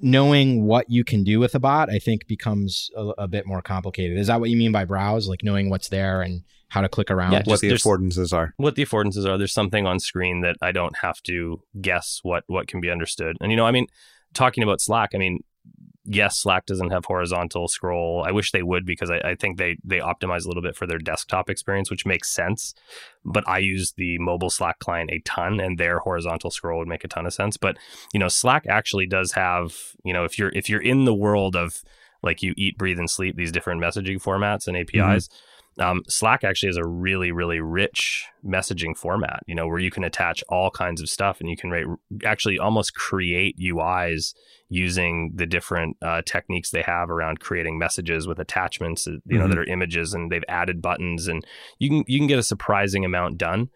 knowing 0.00 0.64
what 0.64 0.90
you 0.90 1.04
can 1.04 1.24
do 1.24 1.38
with 1.40 1.54
a 1.54 1.60
bot, 1.60 1.90
I 1.90 1.98
think 1.98 2.26
becomes 2.26 2.90
a, 2.96 3.08
a 3.18 3.28
bit 3.28 3.46
more 3.46 3.62
complicated. 3.62 4.18
Is 4.18 4.26
that 4.26 4.40
what 4.40 4.50
you 4.50 4.56
mean 4.56 4.72
by 4.72 4.84
browse? 4.84 5.28
Like 5.28 5.42
knowing 5.42 5.70
what's 5.70 5.88
there 5.88 6.22
and 6.22 6.42
how 6.68 6.80
to 6.80 6.88
click 6.88 7.10
around? 7.10 7.32
Yeah, 7.32 7.42
What 7.44 7.60
the 7.60 7.70
affordances 7.70 8.32
are. 8.32 8.52
what 8.56 8.74
the 8.74 8.84
affordances 8.84 9.26
are. 9.28 9.38
There's 9.38 9.52
something 9.52 9.86
on 9.86 10.00
screen 10.00 10.40
that 10.40 10.56
I 10.60 10.72
don't 10.72 10.96
have 10.98 11.22
to 11.24 11.62
guess 11.80 12.20
what 12.22 12.44
what 12.48 12.66
can 12.66 12.80
be 12.80 12.90
understood. 12.90 13.36
And 13.40 13.50
you 13.50 13.56
know, 13.56 13.66
I 13.66 13.70
mean, 13.70 13.86
talking 14.34 14.62
about 14.64 14.80
Slack, 14.80 15.10
I 15.14 15.18
mean, 15.18 15.44
yes, 16.04 16.38
Slack 16.38 16.66
doesn't 16.66 16.90
have 16.90 17.04
horizontal 17.06 17.68
scroll. 17.68 18.24
I 18.26 18.32
wish 18.32 18.52
they 18.52 18.62
would 18.62 18.84
because 18.84 19.10
I, 19.10 19.18
I, 19.18 19.34
think 19.34 19.58
they 19.58 19.78
they 19.84 19.98
optimize 19.98 20.44
a 20.44 20.48
little 20.48 20.62
bit 20.62 20.76
for 20.76 20.86
their 20.86 20.98
desktop 20.98 21.48
experience, 21.48 21.90
which 21.90 22.06
makes 22.06 22.30
sense. 22.30 22.74
But 23.24 23.48
I 23.48 23.58
use 23.58 23.92
the 23.96 24.18
mobile 24.18 24.50
Slack 24.50 24.78
client 24.78 25.10
a 25.10 25.20
ton, 25.20 25.60
and 25.60 25.78
their 25.78 25.98
horizontal 25.98 26.50
scroll 26.50 26.78
would 26.78 26.88
make 26.88 27.04
a 27.04 27.08
ton 27.08 27.26
of 27.26 27.34
sense. 27.34 27.56
But 27.56 27.76
you 28.12 28.20
know, 28.20 28.28
Slack 28.28 28.66
actually 28.68 29.06
does 29.06 29.32
have 29.32 29.74
you 30.04 30.12
know 30.12 30.24
if 30.24 30.38
you're 30.38 30.50
if 30.50 30.68
you're 30.68 30.82
in 30.82 31.04
the 31.04 31.14
world 31.14 31.56
of 31.56 31.82
like 32.22 32.42
you 32.42 32.54
eat, 32.56 32.78
breathe, 32.78 32.98
and 32.98 33.10
sleep 33.10 33.36
these 33.36 33.52
different 33.52 33.80
messaging 33.80 34.22
formats 34.22 34.66
and 34.66 34.76
APIs. 34.76 35.28
Mm-hmm 35.28 35.36
um, 35.78 36.02
Slack 36.08 36.44
actually 36.44 36.68
has 36.68 36.76
a 36.76 36.86
really, 36.86 37.32
really 37.32 37.60
rich 37.60 38.26
messaging 38.44 38.96
format, 38.96 39.40
you 39.46 39.54
know, 39.54 39.66
where 39.66 39.78
you 39.78 39.90
can 39.90 40.04
attach 40.04 40.44
all 40.48 40.70
kinds 40.70 41.00
of 41.00 41.08
stuff 41.08 41.40
and 41.40 41.50
you 41.50 41.56
can 41.56 41.70
write, 41.70 41.86
actually 42.24 42.58
almost 42.58 42.94
create 42.94 43.58
UIs 43.58 44.34
using 44.68 45.32
the 45.34 45.46
different 45.46 45.96
uh, 46.00 46.22
techniques 46.24 46.70
they 46.70 46.82
have 46.82 47.10
around 47.10 47.40
creating 47.40 47.78
messages 47.78 48.26
with 48.26 48.38
attachments, 48.38 49.06
uh, 49.06 49.12
you 49.12 49.18
mm-hmm. 49.18 49.38
know, 49.38 49.48
that 49.48 49.54
mm-hmm. 49.54 49.60
are 49.60 49.72
images 49.72 50.14
and 50.14 50.30
they've 50.30 50.44
added 50.48 50.80
buttons 50.80 51.26
and 51.26 51.44
you 51.78 51.88
can, 51.88 52.04
you 52.06 52.18
can 52.18 52.28
get 52.28 52.38
a 52.38 52.42
surprising 52.42 53.04
amount 53.04 53.38
done. 53.38 53.68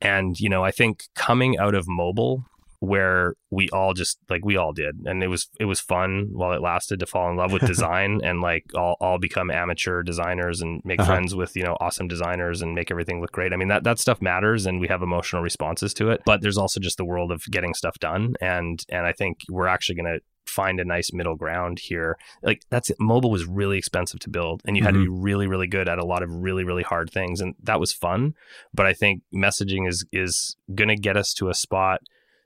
And, 0.00 0.38
you 0.40 0.48
know, 0.48 0.64
I 0.64 0.70
think 0.70 1.04
coming 1.14 1.58
out 1.58 1.74
of 1.74 1.86
mobile, 1.86 2.44
where 2.82 3.34
we 3.52 3.68
all 3.68 3.94
just 3.94 4.18
like 4.28 4.44
we 4.44 4.56
all 4.56 4.72
did 4.72 4.96
and 5.04 5.22
it 5.22 5.28
was 5.28 5.48
it 5.60 5.66
was 5.66 5.78
fun 5.78 6.28
while 6.32 6.50
it 6.50 6.60
lasted 6.60 6.98
to 6.98 7.06
fall 7.06 7.30
in 7.30 7.36
love 7.36 7.52
with 7.52 7.62
design 7.66 8.20
and 8.24 8.40
like 8.40 8.64
all, 8.74 8.96
all 9.00 9.20
become 9.20 9.52
amateur 9.52 10.02
designers 10.02 10.60
and 10.60 10.82
make 10.84 10.98
uh-huh. 10.98 11.12
friends 11.12 11.32
with 11.32 11.54
you 11.54 11.62
know 11.62 11.76
awesome 11.78 12.08
designers 12.08 12.60
and 12.60 12.74
make 12.74 12.90
everything 12.90 13.20
look 13.20 13.30
great 13.30 13.52
i 13.52 13.56
mean 13.56 13.68
that 13.68 13.84
that 13.84 14.00
stuff 14.00 14.20
matters 14.20 14.66
and 14.66 14.80
we 14.80 14.88
have 14.88 15.00
emotional 15.00 15.42
responses 15.42 15.94
to 15.94 16.10
it 16.10 16.22
but 16.26 16.40
there's 16.40 16.58
also 16.58 16.80
just 16.80 16.96
the 16.96 17.04
world 17.04 17.30
of 17.30 17.44
getting 17.52 17.72
stuff 17.72 17.96
done 18.00 18.34
and 18.40 18.84
and 18.88 19.06
i 19.06 19.12
think 19.12 19.38
we're 19.48 19.68
actually 19.68 19.94
going 19.94 20.12
to 20.12 20.20
find 20.44 20.80
a 20.80 20.84
nice 20.84 21.12
middle 21.12 21.36
ground 21.36 21.78
here. 21.78 22.18
Like 22.42 22.62
that's 22.68 22.90
it. 22.90 22.96
Mobile 22.98 23.30
was 23.30 23.46
really 23.46 23.78
expensive 23.78 24.20
to 24.20 24.28
build 24.28 24.60
and 24.64 24.76
you 24.76 24.82
had 24.82 24.92
mm-hmm. 24.92 25.04
to 25.04 25.10
be 25.10 25.20
really, 25.20 25.46
really 25.46 25.68
good 25.68 25.88
at 25.88 25.98
a 25.98 26.04
lot 26.04 26.22
of 26.22 26.30
really, 26.30 26.64
really 26.64 26.82
hard 26.82 27.10
things. 27.10 27.40
And 27.40 27.54
that 27.62 27.80
was 27.80 27.92
fun. 27.92 28.34
But 28.74 28.86
I 28.86 28.92
think 28.92 29.22
messaging 29.32 29.88
is 29.88 30.04
is 30.12 30.56
gonna 30.74 30.96
get 30.96 31.16
us 31.16 31.32
to 31.34 31.48
a 31.48 31.54
spot 31.54 32.00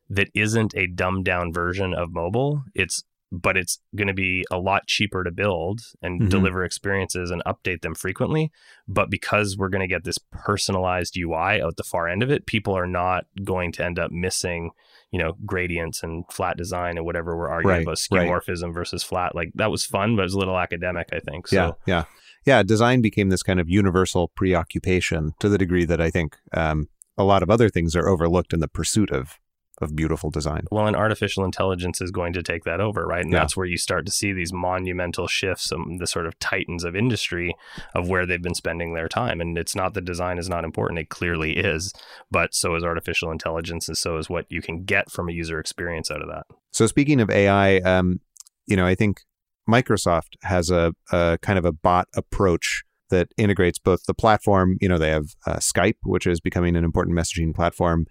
that 0.09 0.29
isn't 0.35 0.75
a 0.77 0.87
dumbed 0.87 1.25
down 1.25 1.53
version 1.53 1.95
of 1.95 2.13
mobile. 2.13 2.63
It's 2.75 3.03
but 3.33 3.57
it's 3.57 3.81
going 3.95 4.09
to 4.09 4.15
be 4.15 4.45
a 4.51 4.59
lot 4.59 4.87
cheaper 4.87 5.25
to 5.25 5.31
build 5.31 5.81
and 6.01 6.21
mm-hmm. 6.21 6.29
deliver 6.29 6.65
experiences 6.65 7.31
and 7.31 7.43
update 7.45 7.83
them 7.83 7.95
frequently. 7.95 8.53
But 8.87 9.11
because 9.11 9.57
we're 9.57 9.69
going 9.69 9.87
to 9.87 9.93
get 9.93 10.05
this 10.05 10.19
personalized 10.31 11.17
UI 11.17 11.61
out 11.61 11.77
the 11.77 11.83
far 11.83 12.09
end 12.09 12.23
of 12.23 12.31
it, 12.31 12.47
people 12.47 12.77
are 12.77 12.87
not 12.87 13.25
going 13.45 13.73
to 13.73 13.85
end 13.85 13.99
up 13.99 14.13
missing, 14.13 14.71
you 15.11 15.19
know, 15.19 15.33
gradients 15.45 16.03
and 16.03 16.25
flat 16.31 16.57
design 16.57 16.97
and 16.97 17.05
whatever 17.05 17.37
we're 17.37 17.49
arguing 17.49 17.79
right, 17.79 17.83
about 17.83 17.97
skeuomorphism 17.97 18.67
right. 18.67 18.75
versus 18.75 19.03
flat. 19.03 19.35
Like 19.35 19.51
that 19.57 19.71
was 19.71 19.85
fun, 19.85 20.15
but 20.15 20.23
it 20.23 20.27
was 20.27 20.35
a 20.35 20.39
little 20.39 20.59
academic, 20.59 21.09
I 21.13 21.19
think. 21.19 21.49
So, 21.49 21.57
yeah, 21.57 21.73
yeah, 21.87 22.05
yeah. 22.45 22.63
Design 22.63 23.03
became 23.03 23.29
this 23.29 23.43
kind 23.43 23.59
of 23.59 23.69
universal 23.69 24.29
preoccupation 24.29 25.35
to 25.41 25.49
the 25.49 25.59
degree 25.59 25.85
that 25.85 26.01
I 26.01 26.11
think 26.11 26.37
um, 26.55 26.89
a 27.19 27.25
lot 27.25 27.43
of 27.43 27.51
other 27.51 27.69
things 27.69 27.97
are 27.97 28.09
overlooked 28.09 28.53
in 28.53 28.61
the 28.61 28.69
pursuit 28.69 29.11
of 29.11 29.41
of 29.79 29.95
beautiful 29.95 30.31
design. 30.31 30.65
Well, 30.71 30.87
and 30.87 30.97
artificial 30.97 31.45
intelligence 31.45 32.01
is 32.01 32.11
going 32.11 32.33
to 32.35 32.43
take 32.43 32.65
that 32.65 32.81
over, 32.81 33.05
right? 33.05 33.23
And 33.23 33.33
yeah. 33.33 33.41
that's 33.41 33.57
where 33.57 33.67
you 33.67 33.77
start 33.77 34.07
to 34.07 34.13
see 34.13 34.33
these 34.33 34.53
monumental 34.53 35.27
shifts, 35.27 35.71
um, 35.71 35.99
the 35.99 36.07
sort 36.07 36.27
of 36.27 36.39
titans 36.39 36.85
of 36.85 36.97
industry 36.97 37.55
of 37.95 38.09
where 38.09 38.25
they've 38.25 38.43
been 38.43 38.55
spending 38.55 38.95
their 38.95 39.09
time. 39.09 39.41
And 39.41 39.59
it's 39.59 39.75
not 39.75 39.95
that 39.95 40.05
design 40.05 40.39
is 40.39 40.49
not 40.49 40.65
important; 40.65 40.99
it 41.01 41.09
clearly 41.09 41.57
is, 41.57 41.93
but 42.31 42.55
so 42.55 42.75
is 42.75 42.85
artificial 42.85 43.31
intelligence, 43.31 43.89
and 43.89 43.97
so 43.97 44.17
is 44.17 44.31
what 44.31 44.47
you 44.49 44.63
can 44.63 44.85
get 44.85 45.11
from 45.11 45.29
a 45.29 45.33
user 45.33 45.59
experience 45.59 46.11
out 46.11 46.23
of 46.23 46.29
that. 46.29 46.45
So, 46.73 46.87
speaking 46.87 47.21
of 47.21 47.31
AI, 47.31 47.79
um, 47.79 48.21
you 48.67 48.77
know, 48.77 48.87
I 48.87 48.95
think 48.95 49.21
Microsoft 49.69 50.35
has 50.43 50.71
a, 50.71 50.95
a 51.13 51.39
kind 51.43 51.59
of 51.59 51.65
a 51.65 51.73
bot 51.73 52.09
approach 52.15 52.83
that 53.11 53.29
integrates 53.37 53.79
both 53.79 54.05
the 54.07 54.15
platform. 54.15 54.79
You 54.81 54.89
know, 54.89 54.99
they 54.99 55.11
have 55.11 55.27
uh, 55.47 55.57
Skype, 55.57 55.97
which 56.03 56.27
is 56.27 56.41
becoming 56.41 56.77
an 56.77 56.85
important 56.85 57.17
messaging 57.17 57.55
platform 57.55 58.07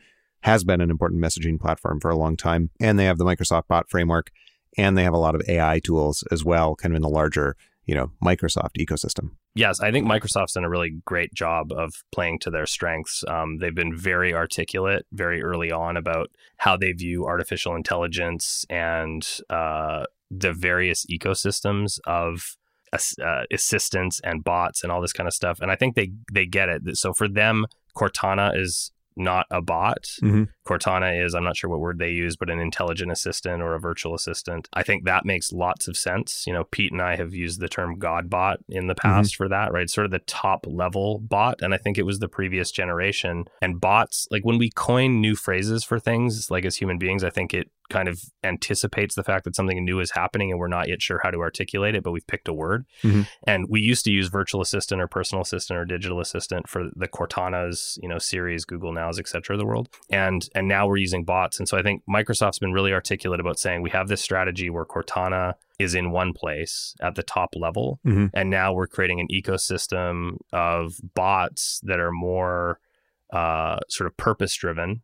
has 0.45 0.63
been 0.63 0.79
an 0.79 0.91
important 0.91 1.19
messaging 1.19 1.59
platform 1.59 1.99
for 1.99 2.11
a 2.11 2.15
long 2.15 2.37
time. 2.37 2.69
And 2.79 2.99
they 2.99 3.05
have 3.05 3.17
the 3.17 3.25
Microsoft 3.25 3.67
bot 3.67 3.89
framework 3.89 4.29
and 4.77 4.95
they 4.95 5.01
have 5.01 5.13
a 5.13 5.17
lot 5.17 5.33
of 5.33 5.41
AI 5.49 5.79
tools 5.79 6.23
as 6.31 6.45
well, 6.45 6.75
kind 6.75 6.93
of 6.93 6.97
in 6.97 7.01
the 7.01 7.09
larger, 7.09 7.55
you 7.85 7.95
know, 7.95 8.11
Microsoft 8.23 8.77
ecosystem. 8.77 9.31
Yes, 9.55 9.79
I 9.79 9.91
think 9.91 10.05
Microsoft's 10.05 10.53
done 10.53 10.63
a 10.63 10.69
really 10.69 11.01
great 11.03 11.33
job 11.33 11.71
of 11.71 12.03
playing 12.11 12.37
to 12.39 12.51
their 12.51 12.67
strengths. 12.67 13.23
Um, 13.27 13.57
they've 13.57 13.73
been 13.73 13.97
very 13.97 14.35
articulate 14.35 15.07
very 15.11 15.41
early 15.41 15.71
on 15.71 15.97
about 15.97 16.29
how 16.57 16.77
they 16.77 16.91
view 16.91 17.25
artificial 17.25 17.73
intelligence 17.73 18.65
and 18.69 19.27
uh, 19.49 20.05
the 20.29 20.53
various 20.53 21.07
ecosystems 21.07 21.99
of 22.05 22.55
uh, 22.93 23.45
and 24.23 24.43
bots 24.43 24.83
and 24.83 24.91
all 24.91 25.01
this 25.01 25.13
kind 25.13 25.27
of 25.27 25.33
stuff. 25.33 25.59
And 25.59 25.71
I 25.71 25.75
think 25.75 25.95
they 25.95 26.11
they 26.31 26.45
get 26.45 26.69
it. 26.69 26.97
So 26.97 27.13
for 27.13 27.27
them, 27.27 27.65
Cortana 27.97 28.55
is 28.55 28.91
not 29.15 29.45
a 29.51 29.61
bot. 29.61 30.03
Mm-hmm. 30.21 30.43
Cortana 30.67 31.23
is, 31.23 31.35
I'm 31.35 31.43
not 31.43 31.57
sure 31.57 31.69
what 31.69 31.79
word 31.79 31.99
they 31.99 32.09
use, 32.09 32.35
but 32.35 32.49
an 32.49 32.59
intelligent 32.59 33.11
assistant 33.11 33.61
or 33.61 33.75
a 33.75 33.79
virtual 33.79 34.15
assistant. 34.15 34.67
I 34.73 34.83
think 34.83 35.05
that 35.05 35.25
makes 35.25 35.51
lots 35.51 35.87
of 35.87 35.95
sense. 35.97 36.45
You 36.47 36.53
know, 36.53 36.63
Pete 36.65 36.91
and 36.91 37.01
I 37.01 37.15
have 37.15 37.33
used 37.33 37.59
the 37.59 37.69
term 37.69 37.99
God 37.99 38.29
bot 38.29 38.59
in 38.67 38.87
the 38.87 38.95
past 38.95 39.33
mm-hmm. 39.33 39.43
for 39.43 39.49
that, 39.49 39.71
right? 39.71 39.89
Sort 39.89 40.05
of 40.05 40.11
the 40.11 40.19
top 40.19 40.65
level 40.67 41.19
bot. 41.19 41.61
And 41.61 41.73
I 41.73 41.77
think 41.77 41.97
it 41.97 42.05
was 42.05 42.19
the 42.19 42.27
previous 42.27 42.71
generation. 42.71 43.45
And 43.61 43.79
bots, 43.79 44.27
like 44.31 44.43
when 44.43 44.57
we 44.57 44.69
coin 44.71 45.21
new 45.21 45.35
phrases 45.35 45.83
for 45.83 45.99
things, 45.99 46.49
like 46.49 46.65
as 46.65 46.77
human 46.77 46.97
beings, 46.97 47.23
I 47.23 47.29
think 47.29 47.53
it 47.53 47.69
kind 47.89 48.07
of 48.07 48.19
anticipates 48.43 49.15
the 49.15 49.23
fact 49.23 49.45
that 49.45 49.55
something 49.55 49.83
new 49.83 49.99
is 49.99 50.11
happening 50.11 50.51
and 50.51 50.59
we're 50.59 50.67
not 50.67 50.87
yet 50.87 51.01
sure 51.01 51.19
how 51.23 51.29
to 51.29 51.39
articulate 51.39 51.95
it, 51.95 52.03
but 52.03 52.11
we've 52.11 52.27
picked 52.27 52.47
a 52.47 52.53
word. 52.53 52.85
Mm-hmm. 53.03 53.21
And 53.45 53.67
we 53.69 53.81
used 53.81 54.05
to 54.05 54.11
use 54.11 54.27
virtual 54.27 54.61
assistant 54.61 55.01
or 55.01 55.07
personal 55.07 55.41
assistant 55.41 55.77
or 55.77 55.85
digital 55.85 56.19
assistant 56.19 56.67
for 56.67 56.89
the 56.95 57.07
Cortanas, 57.07 57.97
you 58.01 58.09
know, 58.09 58.17
Siris, 58.17 58.65
Google 58.65 58.91
Nows, 58.91 59.19
et 59.19 59.27
cetera, 59.27 59.55
of 59.55 59.59
the 59.59 59.65
world. 59.65 59.89
And 60.09 60.47
and 60.55 60.67
now 60.67 60.87
we're 60.87 60.97
using 60.97 61.25
bots. 61.25 61.59
And 61.59 61.67
so 61.67 61.77
I 61.77 61.83
think 61.83 62.03
Microsoft's 62.09 62.59
been 62.59 62.73
really 62.73 62.93
articulate 62.93 63.39
about 63.39 63.59
saying 63.59 63.81
we 63.81 63.91
have 63.91 64.07
this 64.07 64.21
strategy 64.21 64.69
where 64.69 64.85
Cortana 64.85 65.53
is 65.77 65.93
in 65.93 66.11
one 66.11 66.33
place 66.33 66.95
at 67.01 67.15
the 67.15 67.23
top 67.23 67.49
level. 67.55 67.99
Mm-hmm. 68.05 68.27
And 68.33 68.49
now 68.49 68.73
we're 68.73 68.87
creating 68.87 69.19
an 69.19 69.27
ecosystem 69.31 70.37
of 70.53 70.95
bots 71.13 71.81
that 71.83 71.99
are 71.99 72.11
more 72.11 72.79
uh, 73.31 73.79
sort 73.89 74.07
of 74.07 74.17
purpose 74.17 74.55
driven. 74.55 75.01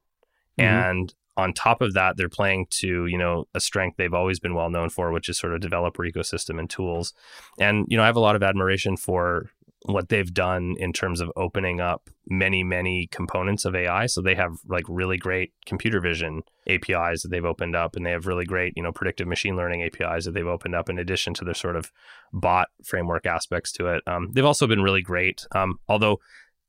Mm-hmm. 0.60 0.62
And 0.62 1.14
on 1.38 1.54
top 1.54 1.82
of 1.82 1.94
that, 1.94 2.18
they're 2.18 2.30
playing 2.30 2.68
to, 2.70 3.06
you 3.06 3.18
know, 3.18 3.46
a 3.54 3.60
strength 3.60 3.98
they've 3.98 4.14
always 4.14 4.40
been 4.40 4.54
well 4.54 4.70
known 4.70 4.90
for, 4.90 5.12
which 5.12 5.30
is 5.30 5.40
sort 5.40 5.54
of 5.54 5.62
developer 5.62 6.04
ecosystem 6.04 6.60
and 6.60 6.70
tools. 6.70 7.14
And, 7.60 7.86
you 7.90 7.98
know, 7.98 8.04
I 8.04 8.08
have 8.08 8.18
a 8.18 8.22
lot 8.22 8.36
of 8.36 8.44
admiration 8.44 8.98
for 8.98 9.50
what 9.86 10.10
they've 10.10 10.34
done 10.34 10.76
in 10.78 10.94
terms 10.94 11.20
of 11.22 11.32
opening 11.36 11.82
up 11.82 12.10
many, 12.28 12.64
many 12.64 13.08
components 13.08 13.66
of 13.66 13.76
AI. 13.76 14.06
So 14.06 14.22
they 14.22 14.36
have 14.36 14.58
like 14.68 14.86
really 14.88 15.18
great 15.18 15.54
computer 15.66 16.00
vision 16.00 16.44
APIs 16.68 17.24
that 17.24 17.30
they've 17.30 17.44
opened 17.44 17.76
up, 17.76 17.96
and 17.96 18.06
they 18.06 18.12
have 18.12 18.28
really 18.28 18.46
great, 18.46 18.74
you 18.76 18.84
know, 18.84 18.92
predictive 18.92 19.28
machine 19.28 19.56
learning 19.56 19.84
APIs 19.84 20.26
that 20.26 20.34
they've 20.34 20.46
opened 20.46 20.76
up 20.76 20.90
in 20.90 21.00
addition 21.00 21.34
to 21.36 21.46
their 21.46 21.56
sort 21.56 21.76
of 21.76 21.92
bot 22.32 22.68
framework 22.86 23.26
aspects 23.26 23.72
to 23.74 23.88
it. 23.88 24.04
Um, 24.06 24.32
they've 24.34 24.46
also 24.46 24.68
been 24.68 24.84
really 24.84 25.02
great, 25.02 25.48
um, 25.56 25.80
although 25.88 26.20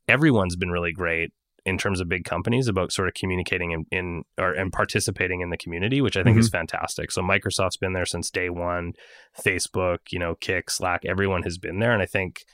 everyone's 0.09 0.57
been 0.57 0.71
really 0.71 0.93
great 0.93 1.33
in 1.65 1.79
terms 1.79 2.01
of 2.01 2.09
big 2.09 2.25
companies 2.25 2.67
about 2.67 2.93
sort 2.93 3.09
of 3.09 3.15
communicating 3.15 3.71
in, 3.71 3.87
in 3.91 4.23
or 4.39 4.53
and 4.53 4.73
participating 4.73 5.41
in 5.41 5.51
the 5.51 5.57
community, 5.57 6.01
which 6.01 6.17
I 6.17 6.23
think 6.23 6.35
mm-hmm. 6.35 6.41
is 6.41 6.49
fantastic. 6.49 7.11
So 7.13 7.23
Microsoft's 7.23 7.77
been 7.77 7.93
there 7.93 8.07
since 8.07 8.31
day 8.31 8.51
one, 8.51 8.95
Facebook, 9.41 9.99
you 10.11 10.19
know, 10.19 10.35
Kik, 10.35 10.71
Slack, 10.71 11.05
everyone 11.05 11.43
has 11.45 11.59
been 11.59 11.79
there, 11.79 11.93
and 11.93 12.03
I 12.03 12.07
think 12.07 12.45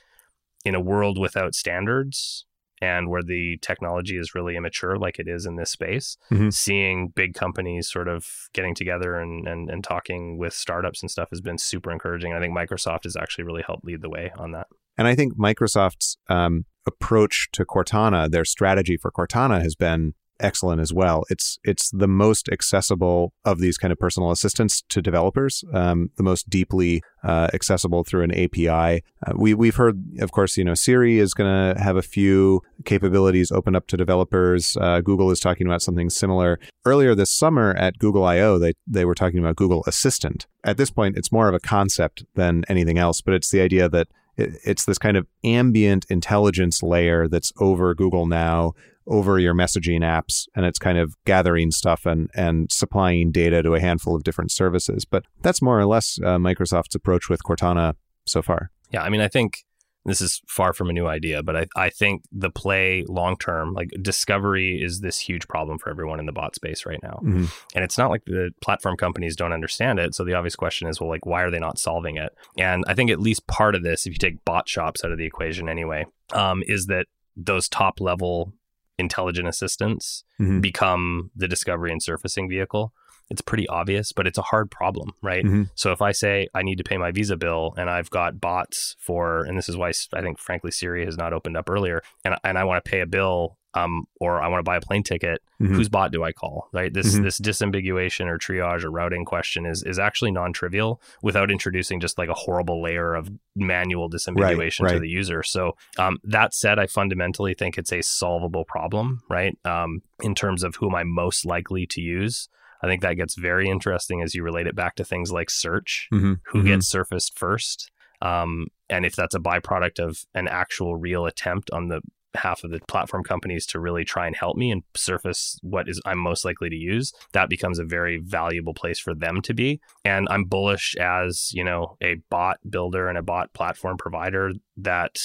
in 0.65 0.75
a 0.75 0.81
world 0.81 1.17
without 1.17 1.55
standards 1.55 2.45
and 2.81 3.09
where 3.09 3.23
the 3.23 3.57
technology 3.61 4.17
is 4.17 4.33
really 4.33 4.55
immature 4.55 4.97
like 4.97 5.19
it 5.19 5.27
is 5.27 5.45
in 5.45 5.55
this 5.55 5.71
space 5.71 6.17
mm-hmm. 6.31 6.49
seeing 6.49 7.09
big 7.09 7.33
companies 7.33 7.89
sort 7.89 8.07
of 8.07 8.25
getting 8.53 8.73
together 8.73 9.15
and, 9.15 9.47
and 9.47 9.69
and 9.69 9.83
talking 9.83 10.37
with 10.37 10.53
startups 10.53 11.01
and 11.01 11.11
stuff 11.11 11.29
has 11.29 11.41
been 11.41 11.57
super 11.57 11.91
encouraging 11.91 12.33
i 12.33 12.39
think 12.39 12.55
microsoft 12.55 13.03
has 13.03 13.15
actually 13.15 13.43
really 13.43 13.63
helped 13.65 13.85
lead 13.85 14.01
the 14.01 14.09
way 14.09 14.31
on 14.37 14.51
that 14.51 14.67
and 14.97 15.07
i 15.07 15.15
think 15.15 15.37
microsoft's 15.37 16.17
um, 16.29 16.65
approach 16.89 17.49
to 17.53 17.63
Cortana, 17.63 18.29
their 18.29 18.45
strategy 18.45 18.97
for 18.97 19.11
Cortana 19.11 19.61
has 19.61 19.75
been 19.75 20.13
excellent 20.39 20.81
as 20.81 20.93
well. 20.93 21.23
It's 21.29 21.59
it's 21.63 21.89
the 21.91 22.07
most 22.07 22.49
accessible 22.49 23.33
of 23.45 23.59
these 23.59 23.77
kind 23.77 23.91
of 23.91 23.99
personal 23.99 24.31
assistants 24.31 24.81
to 24.89 25.01
developers, 25.01 25.63
um, 25.73 26.09
the 26.17 26.23
most 26.23 26.49
deeply 26.49 27.01
uh, 27.23 27.49
accessible 27.53 28.03
through 28.03 28.23
an 28.23 28.31
API. 28.31 29.03
Uh, 29.25 29.33
we 29.35 29.53
we've 29.53 29.75
heard, 29.75 30.01
of 30.19 30.31
course, 30.31 30.57
you 30.57 30.63
know, 30.63 30.73
Siri 30.73 31.19
is 31.19 31.33
going 31.33 31.75
to 31.75 31.81
have 31.81 31.97
a 31.97 32.01
few 32.01 32.61
capabilities 32.85 33.51
open 33.51 33.75
up 33.75 33.87
to 33.87 33.97
developers. 33.97 34.77
Uh, 34.77 35.01
Google 35.01 35.31
is 35.31 35.39
talking 35.39 35.67
about 35.67 35.81
something 35.81 36.09
similar. 36.09 36.59
Earlier 36.85 37.15
this 37.15 37.31
summer 37.31 37.75
at 37.75 37.99
Google 37.99 38.23
I/O, 38.23 38.57
they 38.57 38.73
they 38.87 39.05
were 39.05 39.15
talking 39.15 39.39
about 39.39 39.55
Google 39.55 39.83
Assistant. 39.87 40.47
At 40.63 40.77
this 40.77 40.89
point, 40.89 41.17
it's 41.17 41.31
more 41.31 41.47
of 41.47 41.55
a 41.55 41.59
concept 41.59 42.23
than 42.35 42.63
anything 42.67 42.97
else, 42.97 43.21
but 43.21 43.33
it's 43.33 43.49
the 43.49 43.61
idea 43.61 43.89
that 43.89 44.07
it's 44.39 44.85
this 44.85 44.97
kind 44.97 45.17
of 45.17 45.27
ambient 45.43 46.05
intelligence 46.09 46.81
layer 46.81 47.27
that's 47.27 47.51
over 47.59 47.93
Google 47.93 48.25
Now, 48.25 48.73
over 49.07 49.39
your 49.39 49.55
messaging 49.55 50.01
apps 50.01 50.47
and 50.55 50.65
it's 50.65 50.77
kind 50.77 50.97
of 50.97 51.15
gathering 51.25 51.71
stuff 51.71 52.05
and, 52.05 52.29
and 52.35 52.71
supplying 52.71 53.31
data 53.31 53.63
to 53.63 53.73
a 53.73 53.79
handful 53.79 54.15
of 54.15 54.23
different 54.23 54.51
services. 54.51 55.03
But 55.03 55.25
that's 55.41 55.61
more 55.61 55.79
or 55.79 55.85
less 55.85 56.19
uh, 56.23 56.37
Microsoft's 56.37 56.95
approach 56.95 57.27
with 57.27 57.43
Cortana 57.43 57.95
so 58.25 58.41
far. 58.41 58.69
Yeah, 58.91 59.03
I 59.03 59.09
mean, 59.09 59.21
I 59.21 59.27
think 59.27 59.63
this 60.05 60.21
is 60.21 60.41
far 60.47 60.73
from 60.73 60.89
a 60.89 60.93
new 60.93 61.07
idea, 61.07 61.43
but 61.43 61.55
I, 61.55 61.67
I 61.75 61.89
think 61.89 62.23
the 62.31 62.49
play 62.49 63.03
long 63.07 63.37
term, 63.37 63.73
like 63.73 63.89
discovery 64.01 64.81
is 64.81 65.01
this 65.01 65.19
huge 65.19 65.47
problem 65.47 65.77
for 65.77 65.89
everyone 65.89 66.19
in 66.19 66.25
the 66.25 66.31
bot 66.31 66.55
space 66.55 66.85
right 66.85 66.99
now. 67.03 67.19
Mm-hmm. 67.21 67.45
And 67.75 67.83
it's 67.83 67.97
not 67.97 68.09
like 68.09 68.23
the 68.25 68.51
platform 68.61 68.95
companies 68.95 69.35
don't 69.35 69.53
understand 69.53 69.99
it. 69.99 70.15
So 70.15 70.23
the 70.23 70.33
obvious 70.33 70.55
question 70.55 70.87
is, 70.87 70.99
well, 70.99 71.09
like, 71.09 71.25
why 71.25 71.43
are 71.43 71.51
they 71.51 71.59
not 71.59 71.79
solving 71.79 72.17
it? 72.17 72.31
And 72.57 72.83
I 72.87 72.93
think 72.93 73.11
at 73.11 73.19
least 73.19 73.47
part 73.47 73.75
of 73.75 73.83
this, 73.83 74.05
if 74.05 74.13
you 74.13 74.19
take 74.19 74.43
bot 74.45 74.69
shops 74.69 75.03
out 75.03 75.11
of 75.11 75.17
the 75.17 75.25
equation 75.25 75.67
anyway, 75.67 76.05
um, 76.33 76.63
is 76.65 76.85
that 76.85 77.07
those 77.35 77.67
top 77.67 77.99
level 77.99 78.53
intelligent 78.97 79.47
assistants 79.47 80.23
mm-hmm. 80.39 80.59
become 80.59 81.31
the 81.35 81.47
discovery 81.47 81.91
and 81.91 82.03
surfacing 82.03 82.49
vehicle 82.49 82.93
it's 83.29 83.41
pretty 83.41 83.67
obvious, 83.67 84.11
but 84.11 84.25
it's 84.25 84.37
a 84.37 84.43
hard 84.43 84.71
problem, 84.71 85.13
right? 85.21 85.45
Mm-hmm. 85.45 85.63
So 85.75 85.91
if 85.91 86.01
I 86.01 86.11
say 86.11 86.47
I 86.53 86.63
need 86.63 86.79
to 86.79 86.83
pay 86.83 86.97
my 86.97 87.11
Visa 87.11 87.37
bill 87.37 87.73
and 87.77 87.89
I've 87.89 88.09
got 88.09 88.41
bots 88.41 88.95
for, 88.99 89.43
and 89.45 89.57
this 89.57 89.69
is 89.69 89.77
why 89.77 89.91
I 90.13 90.21
think 90.21 90.39
frankly 90.39 90.71
Siri 90.71 91.05
has 91.05 91.17
not 91.17 91.33
opened 91.33 91.55
up 91.55 91.69
earlier, 91.69 92.01
and 92.25 92.35
and 92.43 92.57
I 92.57 92.63
want 92.63 92.83
to 92.83 92.89
pay 92.89 93.01
a 93.01 93.05
bill, 93.05 93.57
um, 93.75 94.07
or 94.19 94.41
I 94.41 94.47
want 94.47 94.59
to 94.59 94.63
buy 94.63 94.77
a 94.77 94.81
plane 94.81 95.03
ticket, 95.03 95.43
mm-hmm. 95.61 95.75
whose 95.75 95.89
bot 95.89 96.11
do 96.11 96.23
I 96.23 96.31
call? 96.31 96.69
Right? 96.73 96.91
This 96.91 97.13
mm-hmm. 97.13 97.23
this 97.23 97.39
disambiguation 97.39 98.25
or 98.25 98.39
triage 98.39 98.83
or 98.83 98.89
routing 98.89 99.25
question 99.25 99.67
is 99.67 99.83
is 99.83 99.99
actually 99.99 100.31
non-trivial 100.31 100.99
without 101.21 101.51
introducing 101.51 101.99
just 101.99 102.17
like 102.17 102.29
a 102.29 102.33
horrible 102.33 102.81
layer 102.81 103.13
of 103.13 103.29
manual 103.55 104.09
disambiguation 104.09 104.81
right, 104.81 104.87
right. 104.87 104.93
to 104.93 104.99
the 104.99 105.07
user. 105.07 105.43
So 105.43 105.75
um, 105.99 106.17
that 106.23 106.55
said, 106.55 106.79
I 106.79 106.87
fundamentally 106.87 107.53
think 107.53 107.77
it's 107.77 107.93
a 107.93 108.01
solvable 108.01 108.65
problem, 108.65 109.21
right? 109.29 109.55
Um, 109.65 110.01
in 110.21 110.33
terms 110.33 110.63
of 110.63 110.75
who 110.77 110.89
am 110.89 110.95
I 110.95 111.03
most 111.03 111.45
likely 111.45 111.85
to 111.87 112.01
use. 112.01 112.49
I 112.81 112.87
think 112.87 113.01
that 113.01 113.15
gets 113.15 113.35
very 113.35 113.69
interesting 113.69 114.21
as 114.21 114.33
you 114.33 114.43
relate 114.43 114.67
it 114.67 114.75
back 114.75 114.95
to 114.95 115.03
things 115.03 115.31
like 115.31 115.49
search, 115.49 116.07
mm-hmm. 116.13 116.33
who 116.45 116.59
mm-hmm. 116.59 116.67
gets 116.67 116.87
surfaced 116.87 117.37
first. 117.37 117.91
Um, 118.21 118.67
and 118.89 119.05
if 119.05 119.15
that's 119.15 119.35
a 119.35 119.39
byproduct 119.39 119.99
of 119.99 120.25
an 120.33 120.47
actual 120.47 120.95
real 120.95 121.25
attempt 121.25 121.69
on 121.71 121.87
the 121.87 122.01
half 122.35 122.63
of 122.63 122.71
the 122.71 122.79
platform 122.87 123.23
companies 123.23 123.65
to 123.65 123.79
really 123.79 124.05
try 124.05 124.27
and 124.27 124.35
help 124.35 124.55
me 124.55 124.71
and 124.71 124.83
surface 124.95 125.57
what 125.61 125.89
is 125.89 125.99
I'm 126.05 126.19
most 126.19 126.45
likely 126.45 126.69
to 126.69 126.75
use, 126.75 127.11
that 127.33 127.49
becomes 127.49 127.79
a 127.79 127.83
very 127.83 128.17
valuable 128.17 128.73
place 128.73 128.99
for 128.99 129.15
them 129.15 129.41
to 129.41 129.53
be. 129.53 129.81
And 130.05 130.27
I'm 130.29 130.43
bullish 130.43 130.95
as, 130.97 131.51
you 131.53 131.63
know, 131.63 131.97
a 132.01 132.15
bot 132.29 132.59
builder 132.69 133.07
and 133.07 133.17
a 133.17 133.23
bot 133.23 133.53
platform 133.53 133.97
provider 133.97 134.51
that 134.77 135.19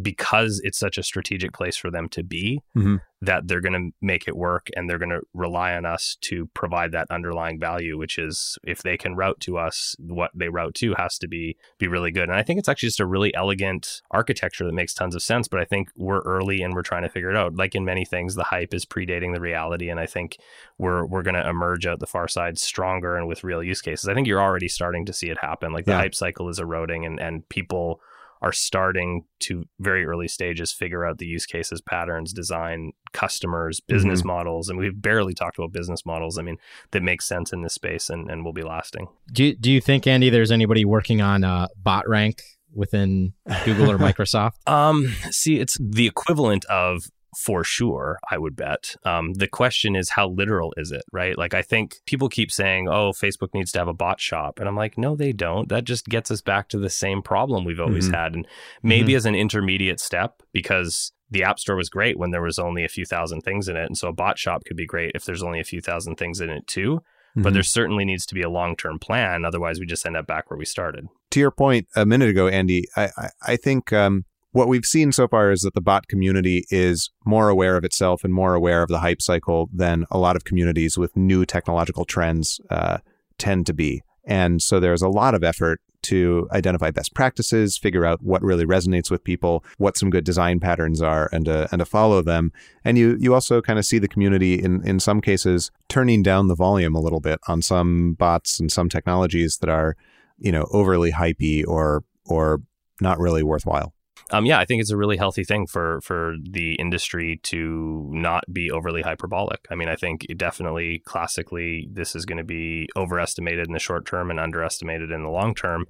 because 0.00 0.60
it's 0.64 0.78
such 0.78 0.96
a 0.96 1.02
strategic 1.02 1.52
place 1.52 1.76
for 1.76 1.90
them 1.90 2.08
to 2.08 2.22
be 2.22 2.62
mm-hmm. 2.76 2.96
that 3.20 3.46
they're 3.46 3.60
going 3.60 3.72
to 3.74 3.90
make 4.00 4.26
it 4.26 4.36
work 4.36 4.68
and 4.74 4.88
they're 4.88 4.98
going 4.98 5.10
to 5.10 5.20
rely 5.34 5.74
on 5.74 5.84
us 5.84 6.16
to 6.22 6.46
provide 6.54 6.92
that 6.92 7.06
underlying 7.10 7.60
value 7.60 7.98
which 7.98 8.18
is 8.18 8.58
if 8.64 8.82
they 8.82 8.96
can 8.96 9.14
route 9.14 9.38
to 9.38 9.58
us 9.58 9.94
what 9.98 10.30
they 10.34 10.48
route 10.48 10.74
to 10.74 10.94
has 10.94 11.18
to 11.18 11.28
be 11.28 11.56
be 11.78 11.86
really 11.86 12.10
good 12.10 12.30
and 12.30 12.38
i 12.38 12.42
think 12.42 12.58
it's 12.58 12.68
actually 12.68 12.88
just 12.88 13.00
a 13.00 13.06
really 13.06 13.34
elegant 13.34 14.00
architecture 14.10 14.64
that 14.64 14.72
makes 14.72 14.94
tons 14.94 15.14
of 15.14 15.22
sense 15.22 15.46
but 15.46 15.60
i 15.60 15.64
think 15.64 15.90
we're 15.94 16.22
early 16.22 16.62
and 16.62 16.72
we're 16.74 16.82
trying 16.82 17.02
to 17.02 17.10
figure 17.10 17.30
it 17.30 17.36
out 17.36 17.54
like 17.54 17.74
in 17.74 17.84
many 17.84 18.04
things 18.04 18.34
the 18.34 18.44
hype 18.44 18.72
is 18.72 18.86
predating 18.86 19.34
the 19.34 19.40
reality 19.40 19.90
and 19.90 20.00
i 20.00 20.06
think 20.06 20.38
we're 20.78 21.04
we're 21.04 21.22
going 21.22 21.34
to 21.34 21.48
emerge 21.48 21.86
out 21.86 22.00
the 22.00 22.06
far 22.06 22.26
side 22.26 22.58
stronger 22.58 23.16
and 23.16 23.28
with 23.28 23.44
real 23.44 23.62
use 23.62 23.82
cases 23.82 24.08
i 24.08 24.14
think 24.14 24.26
you're 24.26 24.40
already 24.40 24.68
starting 24.68 25.04
to 25.04 25.12
see 25.12 25.28
it 25.28 25.38
happen 25.38 25.70
like 25.72 25.84
the 25.84 25.90
yeah. 25.90 25.98
hype 25.98 26.14
cycle 26.14 26.48
is 26.48 26.58
eroding 26.58 27.04
and 27.04 27.20
and 27.20 27.46
people 27.50 28.00
are 28.42 28.52
starting 28.52 29.24
to 29.38 29.64
very 29.78 30.04
early 30.04 30.26
stages 30.26 30.72
figure 30.72 31.06
out 31.06 31.18
the 31.18 31.26
use 31.26 31.46
cases, 31.46 31.80
patterns, 31.80 32.32
design, 32.32 32.92
customers, 33.12 33.80
business 33.80 34.20
mm-hmm. 34.20 34.28
models, 34.28 34.68
and 34.68 34.78
we've 34.78 35.00
barely 35.00 35.32
talked 35.32 35.58
about 35.58 35.72
business 35.72 36.04
models. 36.04 36.38
I 36.38 36.42
mean, 36.42 36.58
that 36.90 37.02
make 37.02 37.22
sense 37.22 37.52
in 37.52 37.62
this 37.62 37.74
space 37.74 38.10
and, 38.10 38.28
and 38.28 38.44
will 38.44 38.52
be 38.52 38.62
lasting. 38.62 39.06
Do 39.32 39.44
you, 39.44 39.56
do 39.56 39.70
you 39.70 39.80
think 39.80 40.06
Andy, 40.06 40.28
there's 40.28 40.50
anybody 40.50 40.84
working 40.84 41.22
on 41.22 41.44
a 41.44 41.68
bot 41.80 42.08
rank 42.08 42.42
within 42.74 43.32
Google 43.64 43.90
or 43.90 43.98
Microsoft? 43.98 44.66
Um, 44.66 45.14
see, 45.30 45.60
it's 45.60 45.78
the 45.80 46.08
equivalent 46.08 46.64
of 46.64 47.04
for 47.36 47.64
sure, 47.64 48.18
I 48.30 48.38
would 48.38 48.56
bet. 48.56 48.96
Um, 49.04 49.34
the 49.34 49.48
question 49.48 49.96
is, 49.96 50.10
how 50.10 50.28
literal 50.28 50.74
is 50.76 50.92
it, 50.92 51.02
right? 51.12 51.36
Like, 51.36 51.54
I 51.54 51.62
think 51.62 52.00
people 52.06 52.28
keep 52.28 52.50
saying, 52.50 52.88
oh, 52.88 53.12
Facebook 53.12 53.54
needs 53.54 53.72
to 53.72 53.78
have 53.78 53.88
a 53.88 53.94
bot 53.94 54.20
shop. 54.20 54.58
And 54.58 54.68
I'm 54.68 54.76
like, 54.76 54.98
no, 54.98 55.16
they 55.16 55.32
don't. 55.32 55.68
That 55.68 55.84
just 55.84 56.06
gets 56.06 56.30
us 56.30 56.42
back 56.42 56.68
to 56.68 56.78
the 56.78 56.90
same 56.90 57.22
problem 57.22 57.64
we've 57.64 57.80
always 57.80 58.06
mm-hmm. 58.06 58.14
had. 58.14 58.34
And 58.34 58.46
maybe 58.82 59.12
mm-hmm. 59.12 59.16
as 59.16 59.26
an 59.26 59.34
intermediate 59.34 60.00
step, 60.00 60.42
because 60.52 61.12
the 61.30 61.42
App 61.42 61.58
Store 61.58 61.76
was 61.76 61.88
great 61.88 62.18
when 62.18 62.30
there 62.30 62.42
was 62.42 62.58
only 62.58 62.84
a 62.84 62.88
few 62.88 63.06
thousand 63.06 63.40
things 63.40 63.68
in 63.68 63.76
it. 63.76 63.86
And 63.86 63.96
so 63.96 64.08
a 64.08 64.12
bot 64.12 64.38
shop 64.38 64.64
could 64.64 64.76
be 64.76 64.86
great 64.86 65.12
if 65.14 65.24
there's 65.24 65.42
only 65.42 65.60
a 65.60 65.64
few 65.64 65.80
thousand 65.80 66.16
things 66.16 66.40
in 66.40 66.50
it 66.50 66.66
too. 66.66 66.96
Mm-hmm. 66.96 67.42
But 67.42 67.54
there 67.54 67.62
certainly 67.62 68.04
needs 68.04 68.26
to 68.26 68.34
be 68.34 68.42
a 68.42 68.50
long 68.50 68.76
term 68.76 68.98
plan. 68.98 69.46
Otherwise, 69.46 69.80
we 69.80 69.86
just 69.86 70.04
end 70.04 70.18
up 70.18 70.26
back 70.26 70.50
where 70.50 70.58
we 70.58 70.66
started. 70.66 71.06
To 71.30 71.40
your 71.40 71.50
point 71.50 71.88
a 71.96 72.04
minute 72.04 72.28
ago, 72.28 72.46
Andy, 72.46 72.84
I, 72.94 73.08
I, 73.16 73.28
I 73.40 73.56
think 73.56 73.90
um, 73.90 74.26
what 74.52 74.68
we've 74.68 74.84
seen 74.84 75.12
so 75.12 75.26
far 75.26 75.50
is 75.50 75.62
that 75.62 75.74
the 75.74 75.80
bot 75.80 76.08
community 76.08 76.64
is 76.70 77.10
more 77.24 77.48
aware 77.48 77.76
of 77.76 77.84
itself 77.84 78.22
and 78.22 78.32
more 78.32 78.54
aware 78.54 78.82
of 78.82 78.88
the 78.88 79.00
hype 79.00 79.22
cycle 79.22 79.68
than 79.72 80.04
a 80.10 80.18
lot 80.18 80.36
of 80.36 80.44
communities 80.44 80.96
with 80.98 81.16
new 81.16 81.44
technological 81.44 82.04
trends 82.04 82.60
uh, 82.70 82.98
tend 83.38 83.66
to 83.66 83.72
be. 83.72 84.02
And 84.24 84.62
so 84.62 84.78
there's 84.78 85.02
a 85.02 85.08
lot 85.08 85.34
of 85.34 85.42
effort 85.42 85.80
to 86.02 86.48
identify 86.52 86.90
best 86.90 87.14
practices, 87.14 87.78
figure 87.78 88.04
out 88.04 88.22
what 88.22 88.42
really 88.42 88.64
resonates 88.64 89.10
with 89.10 89.24
people, 89.24 89.64
what 89.78 89.96
some 89.96 90.10
good 90.10 90.24
design 90.24 90.58
patterns 90.60 91.00
are, 91.00 91.28
and 91.32 91.44
to, 91.44 91.68
and 91.70 91.78
to 91.78 91.86
follow 91.86 92.22
them. 92.22 92.52
And 92.84 92.98
you 92.98 93.16
you 93.20 93.34
also 93.34 93.62
kind 93.62 93.78
of 93.78 93.86
see 93.86 93.98
the 93.98 94.08
community 94.08 94.54
in 94.54 94.86
in 94.86 94.98
some 94.98 95.20
cases 95.20 95.70
turning 95.88 96.22
down 96.22 96.48
the 96.48 96.56
volume 96.56 96.96
a 96.96 97.00
little 97.00 97.20
bit 97.20 97.38
on 97.46 97.62
some 97.62 98.14
bots 98.14 98.58
and 98.58 98.70
some 98.70 98.88
technologies 98.88 99.58
that 99.58 99.70
are 99.70 99.96
you 100.38 100.50
know 100.50 100.66
overly 100.72 101.12
hypey 101.12 101.64
or 101.66 102.02
or 102.26 102.62
not 103.00 103.20
really 103.20 103.44
worthwhile 103.44 103.94
um, 104.32 104.46
yeah, 104.46 104.58
I 104.58 104.64
think 104.64 104.80
it's 104.80 104.90
a 104.90 104.96
really 104.96 105.18
healthy 105.18 105.44
thing 105.44 105.66
for 105.66 106.00
for 106.00 106.34
the 106.42 106.74
industry 106.74 107.38
to 107.44 108.08
not 108.10 108.44
be 108.52 108.70
overly 108.70 109.02
hyperbolic. 109.02 109.66
I 109.70 109.74
mean, 109.74 109.88
I 109.88 109.96
think 109.96 110.26
definitely 110.36 111.00
classically 111.00 111.88
this 111.92 112.16
is 112.16 112.24
going 112.24 112.38
to 112.38 112.44
be 112.44 112.88
overestimated 112.96 113.66
in 113.66 113.74
the 113.74 113.78
short 113.78 114.06
term 114.06 114.30
and 114.30 114.40
underestimated 114.40 115.10
in 115.10 115.22
the 115.22 115.28
long 115.28 115.54
term. 115.54 115.86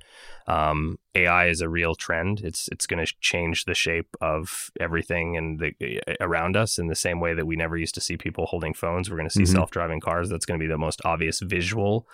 Um, 0.49 0.99
AI 1.15 1.47
is 1.49 1.61
a 1.61 1.69
real 1.69 1.95
trend. 1.95 2.41
It's 2.41 2.69
it's 2.73 2.87
going 2.87 3.05
to 3.05 3.13
change 3.21 3.65
the 3.65 3.75
shape 3.75 4.17
of 4.21 4.71
everything 4.81 5.37
and 5.37 5.61
the, 5.61 6.01
around 6.21 6.57
us 6.57 6.79
in 6.79 6.89
the 6.89 6.97
same 6.97 7.21
way 7.21 7.35
that 7.35 7.47
we 7.47 7.55
never 7.55 7.77
used 7.77 7.95
to 7.95 8.01
see 8.01 8.17
people 8.17 8.47
holding 8.47 8.75
phones. 8.75 9.09
We're 9.09 9.19
going 9.19 9.29
to 9.29 9.35
see 9.35 9.43
mm-hmm. 9.43 9.55
self 9.55 9.71
driving 9.71 10.01
cars. 10.01 10.29
That's 10.29 10.47
going 10.47 10.59
to 10.59 10.65
be 10.65 10.69
the 10.69 10.79
most 10.79 11.01
obvious 11.05 11.41
visual 11.41 12.09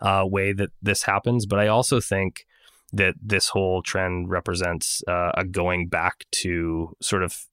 uh, 0.00 0.24
way 0.26 0.52
that 0.52 0.70
this 0.82 1.04
happens. 1.04 1.46
But 1.46 1.58
I 1.58 1.68
also 1.68 2.00
think 2.00 2.44
that 2.92 3.14
this 3.22 3.48
whole 3.48 3.82
trend 3.82 4.30
represents 4.30 5.02
uh, 5.06 5.32
a 5.34 5.44
going 5.44 5.88
back 5.88 6.24
to 6.32 6.94
sort 7.00 7.22
of 7.22 7.46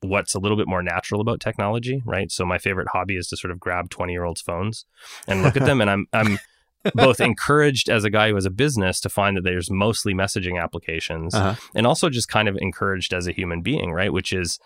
what's 0.00 0.34
a 0.34 0.38
little 0.38 0.56
bit 0.56 0.68
more 0.68 0.82
natural 0.82 1.20
about 1.20 1.40
technology, 1.40 2.02
right? 2.04 2.30
So 2.30 2.44
my 2.44 2.58
favorite 2.58 2.88
hobby 2.92 3.16
is 3.16 3.28
to 3.28 3.36
sort 3.36 3.50
of 3.52 3.60
grab 3.60 3.90
20 3.90 4.12
year 4.12 4.24
olds 4.24 4.40
phones 4.40 4.84
and 5.26 5.42
look 5.42 5.56
at 5.56 5.64
them 5.64 5.80
and 5.80 5.90
I'm 5.90 6.06
I'm 6.12 6.38
both 6.94 7.20
encouraged 7.20 7.88
as 7.88 8.04
a 8.04 8.10
guy 8.10 8.28
who 8.28 8.34
has 8.34 8.46
a 8.46 8.50
business 8.50 9.00
to 9.00 9.08
find 9.08 9.36
that 9.36 9.44
there's 9.44 9.70
mostly 9.70 10.14
messaging 10.14 10.60
applications 10.60 11.34
uh-huh. 11.34 11.54
and 11.74 11.86
also 11.86 12.10
just 12.10 12.28
kind 12.28 12.48
of 12.48 12.56
encouraged 12.56 13.14
as 13.14 13.28
a 13.28 13.32
human 13.32 13.62
being, 13.62 13.92
right? 13.92 14.12
Which 14.12 14.32
is 14.32 14.58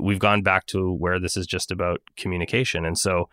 we've 0.00 0.18
gone 0.18 0.42
back 0.42 0.66
to 0.66 0.92
where 0.92 1.18
this 1.18 1.36
is 1.36 1.46
just 1.46 1.70
about 1.70 2.00
communication. 2.16 2.84
And 2.84 2.98
so 2.98 3.28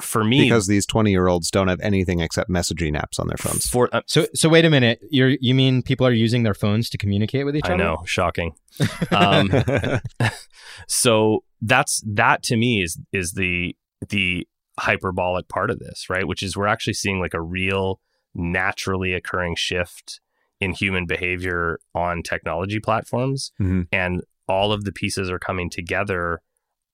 for 0.00 0.22
me 0.22 0.42
because 0.42 0.66
these 0.66 0.86
20 0.86 1.10
year 1.10 1.28
olds 1.28 1.50
don't 1.50 1.68
have 1.68 1.80
anything 1.80 2.20
except 2.20 2.48
messaging 2.48 2.96
apps 2.96 3.18
on 3.18 3.26
their 3.26 3.36
phones. 3.36 3.68
For 3.68 3.88
uh, 3.92 4.02
so 4.06 4.26
so 4.34 4.48
wait 4.48 4.64
a 4.64 4.70
minute. 4.70 5.00
You're 5.10 5.36
you 5.40 5.54
mean 5.54 5.82
people 5.82 6.06
are 6.06 6.12
using 6.12 6.42
their 6.42 6.54
phones 6.54 6.88
to 6.90 6.98
communicate 6.98 7.44
with 7.44 7.56
each 7.56 7.64
I 7.64 7.74
other? 7.74 7.82
i 7.82 7.86
know. 7.86 8.02
Shocking. 8.06 8.54
Um, 9.10 9.50
so 10.86 11.42
that's 11.60 12.02
that 12.06 12.42
to 12.44 12.56
me 12.56 12.82
is 12.82 12.98
is 13.12 13.32
the 13.32 13.76
the 14.08 14.46
hyperbolic 14.78 15.48
part 15.48 15.70
of 15.70 15.80
this 15.80 16.08
right? 16.08 16.26
Which 16.26 16.42
is 16.42 16.56
we're 16.56 16.68
actually 16.68 16.94
seeing 16.94 17.20
like 17.20 17.34
a 17.34 17.40
real 17.40 18.00
naturally 18.34 19.14
occurring 19.14 19.56
shift 19.56 20.20
in 20.60 20.72
human 20.72 21.06
behavior 21.06 21.80
on 21.94 22.22
technology 22.22 22.78
platforms. 22.78 23.52
Mm-hmm. 23.60 23.82
and 23.92 24.22
all 24.48 24.72
of 24.72 24.84
the 24.84 24.92
pieces 24.92 25.30
are 25.30 25.38
coming 25.38 25.68
together 25.68 26.40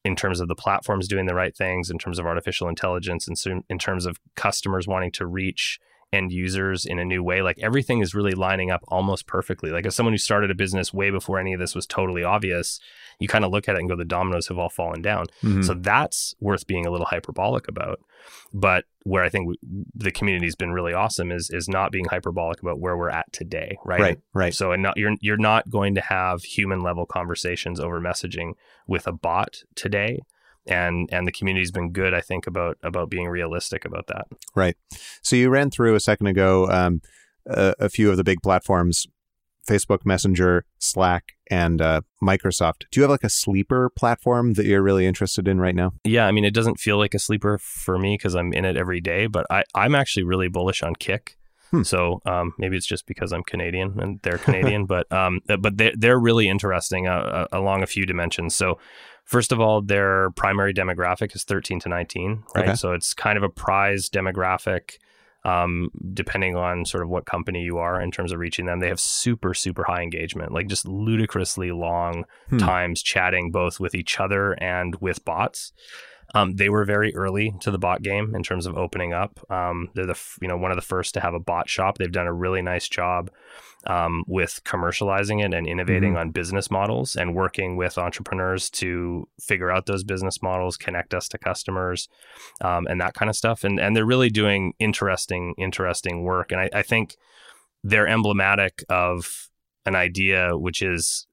in 0.05 0.15
terms 0.15 0.41
of 0.41 0.49
the 0.49 0.55
platforms 0.55 1.09
doing 1.09 1.27
the 1.27 1.35
right 1.35 1.57
things, 1.57 1.91
in 1.91 1.99
terms 1.99 2.19
of 2.19 2.27
artificial 2.27 2.69
intelligence, 2.69 3.27
and 3.27 3.65
in 3.69 3.79
terms 3.79 4.07
of 4.07 4.21
customers 4.37 4.87
wanting 4.87 5.13
to 5.13 5.27
reach 5.27 5.81
end 6.15 6.33
users 6.33 6.87
in 6.87 6.99
a 6.99 7.05
new 7.05 7.23
way. 7.23 7.43
Like 7.43 7.59
everything 7.61 8.01
is 8.01 8.15
really 8.15 8.33
lining 8.33 8.71
up 8.71 8.83
almost 8.89 9.27
perfectly. 9.27 9.71
Like 9.71 9.87
as 9.87 9.95
someone 9.95 10.13
who 10.13 10.19
started 10.19 10.51
a 10.51 10.55
business 10.55 10.95
way 10.95 11.11
before 11.11 11.39
any 11.39 11.53
of 11.53 11.61
this 11.61 11.75
was 11.75 11.87
totally 11.87 12.25
obvious, 12.25 12.81
you 13.19 13.29
kind 13.29 13.45
of 13.45 13.51
look 13.51 13.69
at 13.69 13.77
it 13.77 13.81
and 13.81 13.89
go, 13.89 13.97
the 13.97 14.05
dominoes 14.05 14.49
have 14.49 14.59
all 14.59 14.69
fallen 14.69 15.03
down. 15.03 15.27
Mm-hmm. 15.43 15.63
So 15.63 15.75
that's 15.75 16.35
worth 16.41 16.67
being 16.67 16.87
a 16.87 16.91
little 16.91 17.07
hyperbolic 17.07 17.69
about. 17.69 18.01
But 18.53 18.85
where 19.03 19.23
I 19.23 19.29
think 19.29 19.49
we, 19.49 19.59
the 19.95 20.11
community's 20.11 20.55
been 20.55 20.73
really 20.73 20.95
awesome 20.95 21.31
is 21.31 21.51
is 21.51 21.69
not 21.69 21.93
being 21.93 22.07
hyperbolic 22.07 22.63
about 22.63 22.81
where 22.81 22.97
we're 22.97 23.11
at 23.11 23.31
today, 23.33 23.77
right? 23.85 24.01
right, 24.01 24.21
right. 24.33 24.55
So 24.55 24.73
and 24.73 24.83
not, 24.85 24.97
you're 24.97 25.15
you're 25.21 25.37
not 25.37 25.69
going 25.69 25.95
to 25.97 26.01
have 26.01 26.43
human 26.43 26.81
level 26.81 27.05
conversations 27.05 27.81
over 27.81 28.01
messaging 28.01 28.53
with 28.87 29.07
a 29.07 29.13
bot 29.13 29.63
today. 29.75 30.21
And 30.67 31.09
and 31.13 31.27
the 31.27 31.33
community's 31.33 31.71
been 31.71 31.93
good, 31.93 32.15
I 32.15 32.21
think, 32.21 32.47
about 32.47 32.79
about 32.83 33.11
being 33.11 33.29
realistic 33.29 33.85
about 33.85 34.07
that. 34.07 34.27
Right. 34.55 34.77
So 35.23 35.37
you 35.37 35.51
ran 35.51 35.71
through 35.71 35.95
a 35.95 36.01
second 36.01 36.27
ago 36.27 36.69
um, 36.71 37.03
a, 37.47 37.75
a 37.79 37.89
few 37.89 38.11
of 38.11 38.17
the 38.17 38.25
big 38.25 38.43
platforms 38.43 39.07
Facebook 39.69 40.05
Messenger, 40.05 40.65
Slack, 40.79 41.33
and 41.51 41.81
uh, 41.81 42.03
Microsoft. 42.23 42.85
Do 42.91 43.01
you 43.01 43.03
have 43.03 43.11
like 43.11 43.25
a 43.25 43.31
sleeper 43.31 43.91
platform 43.91 44.55
that 44.55 44.67
you're 44.67 44.83
really 44.83 45.07
interested 45.07 45.49
in 45.49 45.61
right 45.61 45.75
now? 45.75 45.93
Yeah, 46.05 46.27
I 46.27 46.33
mean, 46.33 46.45
it 46.45 46.55
doesn't 46.55 46.81
feel 46.81 46.99
like 46.99 47.15
a 47.15 47.19
sleeper 47.19 47.59
for 47.59 47.99
me 47.99 48.15
because 48.17 48.35
I'm 48.35 48.53
in 48.53 48.65
it 48.65 48.77
every 48.77 49.01
day, 49.01 49.27
but 49.27 49.47
I, 49.51 49.65
I'm 49.75 49.95
actually 49.95 50.25
really 50.25 50.49
bullish 50.49 50.83
on 50.83 50.95
Kik. 50.95 51.37
Hmm. 51.75 51.83
So 51.83 52.21
um, 52.25 52.55
maybe 52.59 52.77
it's 52.77 52.87
just 52.87 53.07
because 53.07 53.33
I'm 53.33 53.43
Canadian 53.43 53.99
and 54.01 54.21
they're 54.23 54.39
Canadian, 54.39 54.87
but 54.95 55.11
um, 55.13 55.41
but 55.47 55.77
they're, 55.77 55.93
they're 55.97 56.19
really 56.19 56.49
interesting 56.49 57.09
uh, 57.09 57.13
uh, 57.13 57.47
along 57.53 57.83
a 57.83 57.87
few 57.87 58.07
dimensions. 58.07 58.55
So 58.55 58.79
first 59.25 59.53
of 59.53 59.61
all, 59.61 59.83
their 59.83 60.31
primary 60.31 60.73
demographic 60.73 61.35
is 61.35 61.45
13 61.45 61.81
to 61.81 61.89
19, 61.89 62.45
right? 62.55 62.69
Okay. 62.69 62.75
So 62.77 62.93
it's 62.93 63.15
kind 63.15 63.37
of 63.37 63.43
a 63.43 63.49
prize 63.49 64.09
demographic 64.09 64.99
um, 65.45 65.91
depending 66.15 66.57
on 66.57 66.87
sort 66.87 67.03
of 67.03 67.11
what 67.11 67.27
company 67.27 67.63
you 67.63 67.77
are 67.77 68.01
in 68.01 68.11
terms 68.11 68.33
of 68.33 68.39
reaching 68.39 68.65
them. 68.65 68.81
They 68.81 68.89
have 68.89 69.01
super, 69.01 69.53
super 69.53 69.85
high 69.85 70.03
engagement, 70.03 70.53
like 70.53 70.69
just 70.69 70.87
ludicrously 70.89 71.71
long 71.71 72.25
Hmm. 72.49 72.59
times 72.59 73.03
chatting 73.03 73.51
both 73.51 73.79
with 73.79 73.95
each 73.95 74.19
other 74.21 74.53
and 74.53 74.97
with 75.01 75.25
bots. 75.25 75.73
Um, 76.35 76.57
they 76.57 76.69
were 76.69 76.85
very 76.85 77.15
early 77.15 77.55
to 77.61 77.71
the 77.71 77.79
bot 77.79 78.03
game 78.03 78.35
in 78.35 78.43
terms 78.43 78.67
of 78.67 78.77
opening 78.77 79.13
up. 79.13 79.39
Um, 79.51 79.91
they're 79.95 80.07
the 80.07 80.19
you 80.43 80.49
know 80.49 80.57
one 80.57 80.71
of 80.71 80.77
the 80.77 80.83
first 80.83 81.15
to 81.15 81.21
have 81.21 81.35
a 81.35 81.41
bot 81.41 81.69
shop. 81.69 81.99
They've 81.99 82.11
done 82.11 82.27
a 82.27 82.33
really 82.33 82.63
nice 82.63 82.89
job 82.89 83.31
um, 83.87 84.25
with 84.27 84.61
commercializing 84.65 85.45
it 85.45 85.55
and 85.55 85.67
innovating 85.67 86.17
on 86.17 86.31
business 86.31 86.71
models 86.71 87.17
and 87.17 87.35
working 87.35 87.77
with 87.77 87.99
entrepreneurs 87.99 88.71
to 88.71 89.29
figure 89.41 89.71
out 89.71 89.87
those 89.87 90.05
business 90.05 90.43
models, 90.43 90.77
connect 90.77 91.15
us 91.15 91.29
to 91.29 91.39
customers, 91.39 92.09
um, 92.61 92.87
and 92.89 93.01
that 93.01 93.15
kind 93.15 93.29
of 93.29 93.37
stuff. 93.37 93.65
And 93.65 93.79
and 93.79 93.95
they're 93.95 94.05
really 94.05 94.31
doing 94.31 94.75
interesting 94.79 95.55
interesting 95.59 96.25
work. 96.25 96.53
And 96.53 96.61
I, 96.61 96.71
I 96.73 96.83
think 96.83 97.17
they're 97.83 98.09
emblematic 98.09 98.83
of 98.89 99.51
an 99.87 99.95
idea 99.95 100.57
which 100.57 100.83
is 100.83 101.27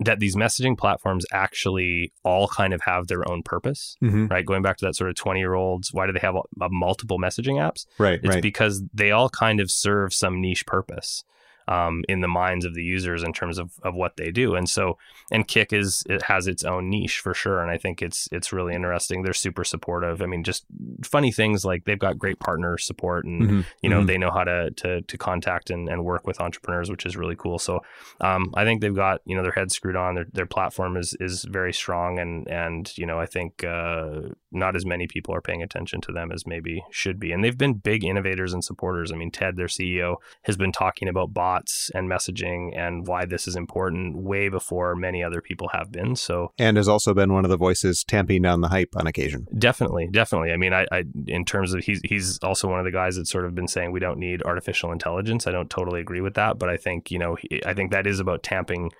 that 0.00 0.18
these 0.20 0.36
messaging 0.36 0.76
platforms 0.76 1.24
actually 1.32 2.12
all 2.22 2.46
kind 2.48 2.74
of 2.74 2.82
have 2.82 3.06
their 3.06 3.28
own 3.30 3.42
purpose 3.42 3.96
Mm-hmm. 4.02 4.26
right 4.26 4.44
going 4.44 4.62
back 4.62 4.76
to 4.78 4.84
that 4.84 4.94
sort 4.94 5.08
of 5.10 5.16
20 5.16 5.40
year 5.40 5.54
olds 5.54 5.92
why 5.92 6.06
do 6.06 6.12
they 6.12 6.18
have 6.18 6.34
a, 6.36 6.64
a 6.64 6.68
multiple 6.70 7.18
messaging 7.18 7.54
apps 7.54 7.86
Right, 7.98 8.20
it's 8.22 8.34
right. 8.34 8.42
because 8.42 8.82
they 8.92 9.10
all 9.10 9.28
kind 9.30 9.58
of 9.60 9.70
serve 9.70 10.12
some 10.12 10.40
niche 10.40 10.66
purpose 10.66 11.24
um, 11.68 12.04
in 12.08 12.20
the 12.20 12.28
minds 12.28 12.64
of 12.64 12.74
the 12.74 12.82
users 12.82 13.22
in 13.22 13.32
terms 13.32 13.58
of, 13.58 13.72
of 13.82 13.94
what 13.94 14.16
they 14.16 14.30
do. 14.30 14.54
And 14.54 14.68
so 14.68 14.98
and 15.30 15.46
Kik 15.46 15.72
is 15.72 16.04
it 16.08 16.22
has 16.22 16.46
its 16.46 16.64
own 16.64 16.88
niche 16.90 17.18
for 17.18 17.34
sure. 17.34 17.60
And 17.60 17.70
i 17.70 17.78
think 17.78 18.02
it's 18.02 18.28
it's 18.32 18.52
really 18.52 18.74
interesting. 18.74 19.22
They're 19.22 19.32
super 19.32 19.64
supportive. 19.64 20.22
I 20.22 20.26
mean 20.26 20.44
just 20.44 20.64
funny 21.04 21.32
things 21.32 21.64
like 21.64 21.84
they've 21.84 21.98
got 21.98 22.18
great 22.18 22.38
partner 22.38 22.78
support 22.78 23.24
and 23.24 23.36
Mhm, 23.36 23.64
you 23.82 23.90
know 23.90 24.02
mhm. 24.02 24.06
they 24.06 24.18
know 24.18 24.30
how 24.30 24.44
to 24.44 24.70
to 24.72 25.02
to 25.02 25.18
contact 25.18 25.70
and, 25.70 25.88
and 25.88 26.04
work 26.04 26.26
with 26.26 26.40
entrepreneurs 26.40 26.90
which 26.90 27.06
is 27.06 27.16
really 27.16 27.36
cool. 27.36 27.58
So 27.58 27.80
um, 28.20 28.52
i 28.54 28.64
think 28.64 28.80
they've 28.80 28.94
got 28.94 29.20
you 29.24 29.36
know 29.36 29.42
their 29.42 29.52
heads 29.52 29.74
screwed 29.74 29.96
on. 29.96 30.14
Their, 30.14 30.26
their 30.32 30.46
platform 30.46 30.96
is 30.96 31.16
is 31.20 31.44
very 31.44 31.72
strong 31.72 32.18
and 32.18 32.48
and 32.48 32.96
you 32.96 33.06
know 33.06 33.18
i 33.18 33.26
think 33.26 33.64
uh, 33.64 34.20
not 34.52 34.76
as 34.76 34.86
many 34.86 35.06
people 35.06 35.34
are 35.34 35.40
paying 35.40 35.62
attention 35.62 36.00
to 36.02 36.12
them 36.12 36.30
as 36.32 36.46
maybe 36.46 36.84
should 36.90 37.18
be. 37.18 37.32
And 37.32 37.42
they've 37.42 37.58
been 37.58 37.74
big 37.74 38.04
innovators 38.04 38.52
and 38.52 38.64
supporters. 38.64 39.12
I 39.12 39.16
mean 39.16 39.30
ted 39.30 39.56
their 39.56 39.66
ceo 39.66 40.16
has 40.42 40.56
been 40.56 40.72
talking 40.72 41.08
about 41.08 41.34
bots 41.34 41.55
and 41.94 42.10
messaging 42.10 42.76
and 42.76 43.06
why 43.06 43.24
this 43.24 43.46
is 43.46 43.56
important 43.56 44.16
way 44.16 44.48
before 44.48 44.94
many 44.94 45.22
other 45.22 45.40
people 45.40 45.68
have 45.72 45.90
been 45.92 46.16
so 46.16 46.52
and 46.58 46.76
has 46.76 46.88
also 46.88 47.14
been 47.14 47.32
one 47.32 47.44
of 47.44 47.50
the 47.50 47.56
voices 47.56 48.04
tamping 48.04 48.42
down 48.42 48.60
the 48.60 48.68
hype 48.68 48.94
on 48.96 49.06
occasion. 49.06 49.46
Definitely, 49.58 50.08
definitely. 50.10 50.52
I 50.52 50.56
mean, 50.56 50.72
I, 50.72 50.86
I 50.92 51.04
in 51.26 51.44
terms 51.44 51.74
of 51.74 51.84
he's 51.84 52.00
he's 52.04 52.38
also 52.42 52.68
one 52.68 52.78
of 52.78 52.84
the 52.84 52.90
guys 52.92 53.16
that's 53.16 53.30
sort 53.30 53.44
of 53.44 53.54
been 53.54 53.68
saying 53.68 53.92
we 53.92 54.00
don't 54.00 54.18
need 54.18 54.42
artificial 54.42 54.92
intelligence. 54.92 55.46
I 55.46 55.52
don't 55.52 55.70
totally 55.70 56.00
agree 56.00 56.20
with 56.20 56.34
that, 56.34 56.58
but 56.58 56.68
I 56.68 56.76
think 56.76 57.10
you 57.10 57.18
know 57.18 57.36
he, 57.36 57.60
I 57.64 57.74
think 57.74 57.90
that 57.92 58.06
is 58.06 58.20
about 58.20 58.42
tamping 58.42 58.90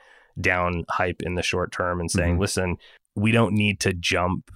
down 0.41 0.85
hype 0.91 1.23
in 1.23 1.35
the 1.35 1.43
short 1.43 1.73
term 1.73 1.99
and 2.01 2.11
saying, 2.11 2.37
Mhm. 2.37 2.41
listen, 2.41 2.77
we 3.15 3.33
don't 3.33 3.55
need 3.55 3.81
to 3.81 3.95
jump 3.95 4.51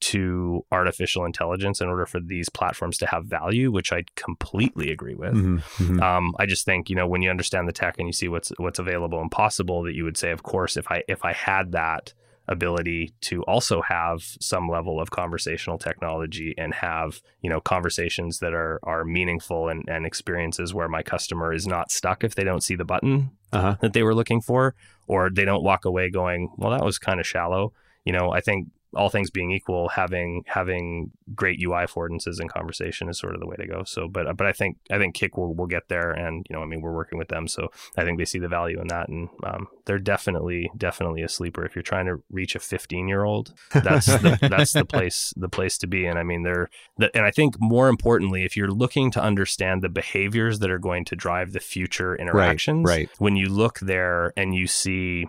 to 0.00 0.64
artificial 0.70 1.24
intelligence 1.24 1.80
in 1.80 1.88
order 1.88 2.06
for 2.06 2.20
these 2.20 2.48
platforms 2.48 2.98
to 2.98 3.06
have 3.06 3.24
value, 3.26 3.70
which 3.72 3.92
I 3.92 4.04
completely 4.14 4.90
agree 4.90 5.14
with. 5.14 5.34
Mhm, 5.34 5.62
mhm. 5.78 6.02
Um, 6.02 6.34
I 6.38 6.46
just 6.46 6.64
think 6.64 6.90
you 6.90 6.96
know 6.96 7.06
when 7.06 7.22
you 7.22 7.30
understand 7.30 7.66
the 7.66 7.72
tech 7.72 7.96
and 7.98 8.06
you 8.06 8.12
see 8.12 8.28
what's 8.28 8.52
what's 8.58 8.78
available 8.78 9.20
and 9.20 9.30
possible, 9.30 9.82
that 9.84 9.94
you 9.94 10.04
would 10.04 10.16
say, 10.16 10.30
of 10.30 10.42
course, 10.42 10.76
if 10.76 10.90
I 10.90 11.02
if 11.08 11.24
I 11.24 11.32
had 11.32 11.72
that 11.72 12.12
ability 12.48 13.12
to 13.20 13.42
also 13.42 13.82
have 13.82 14.22
some 14.40 14.68
level 14.68 15.00
of 15.00 15.10
conversational 15.10 15.78
technology 15.78 16.54
and 16.56 16.72
have 16.74 17.20
you 17.40 17.50
know 17.50 17.60
conversations 17.60 18.38
that 18.38 18.54
are 18.54 18.78
are 18.84 19.04
meaningful 19.04 19.68
and, 19.68 19.82
and 19.88 20.06
experiences 20.06 20.72
where 20.72 20.88
my 20.88 21.02
customer 21.02 21.52
is 21.52 21.66
not 21.66 21.90
stuck 21.90 22.22
if 22.22 22.36
they 22.36 22.44
don't 22.44 22.62
see 22.62 22.76
the 22.76 22.84
button 22.84 23.30
Uh-huh. 23.52 23.76
that 23.80 23.94
they 23.94 24.02
were 24.04 24.14
looking 24.14 24.40
for 24.40 24.74
or 25.08 25.28
they 25.30 25.44
don't 25.44 25.64
walk 25.64 25.84
away 25.84 26.08
going 26.10 26.50
well 26.56 26.70
that 26.70 26.84
was 26.84 26.98
kind 26.98 27.18
of 27.18 27.26
shallow 27.26 27.72
you 28.04 28.12
know 28.12 28.30
i 28.30 28.40
think 28.40 28.68
all 28.96 29.08
things 29.08 29.30
being 29.30 29.50
equal 29.50 29.88
having 29.88 30.42
having 30.46 31.10
great 31.34 31.60
ui 31.62 31.72
affordances 31.72 32.40
in 32.40 32.48
conversation 32.48 33.08
is 33.08 33.18
sort 33.18 33.34
of 33.34 33.40
the 33.40 33.46
way 33.46 33.56
to 33.56 33.66
go. 33.66 33.82
So 33.84 34.08
but 34.08 34.36
but 34.36 34.46
i 34.46 34.52
think 34.52 34.78
i 34.90 34.98
think 34.98 35.14
Kik 35.14 35.36
will, 35.36 35.54
will 35.54 35.66
get 35.66 35.88
there 35.88 36.10
and 36.10 36.46
you 36.48 36.56
know 36.56 36.62
i 36.62 36.66
mean 36.66 36.80
we're 36.80 36.94
working 36.94 37.18
with 37.18 37.28
them 37.28 37.46
so 37.48 37.68
i 37.96 38.04
think 38.04 38.18
they 38.18 38.24
see 38.24 38.38
the 38.38 38.48
value 38.48 38.80
in 38.80 38.88
that. 38.88 39.08
And 39.08 39.28
um, 39.44 39.68
they're 39.84 39.98
definitely 39.98 40.70
definitely 40.76 41.22
a 41.22 41.28
sleeper. 41.28 41.64
If 41.64 41.76
you're 41.76 41.82
trying 41.82 42.06
to 42.06 42.22
reach 42.30 42.54
a 42.54 42.58
15 42.58 43.08
year 43.08 43.24
old 43.24 43.54
that's 43.72 44.06
the, 44.06 44.38
that's 44.50 44.72
the 44.72 44.84
place 44.84 45.32
the 45.36 45.48
place 45.48 45.78
to 45.78 45.86
be. 45.86 46.06
And 46.06 46.18
i 46.18 46.22
mean 46.22 46.42
they're 46.42 46.70
the, 46.96 47.14
and 47.16 47.24
i 47.24 47.30
think 47.30 47.56
more 47.60 47.88
importantly 47.88 48.44
if 48.44 48.56
you're 48.56 48.70
looking 48.70 49.10
to 49.12 49.22
understand 49.22 49.82
the 49.82 49.88
behaviors 49.88 50.58
that 50.60 50.70
are 50.70 50.78
going 50.78 51.04
to 51.06 51.16
drive 51.16 51.52
the 51.52 51.60
future 51.60 52.16
interactions 52.16 52.84
right. 52.84 53.08
when 53.18 53.36
you 53.36 53.48
look 53.48 53.78
there 53.80 54.32
and 54.36 54.54
you 54.54 54.66
see 54.66 55.26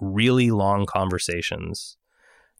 really 0.00 0.50
long 0.50 0.86
conversations 0.86 1.96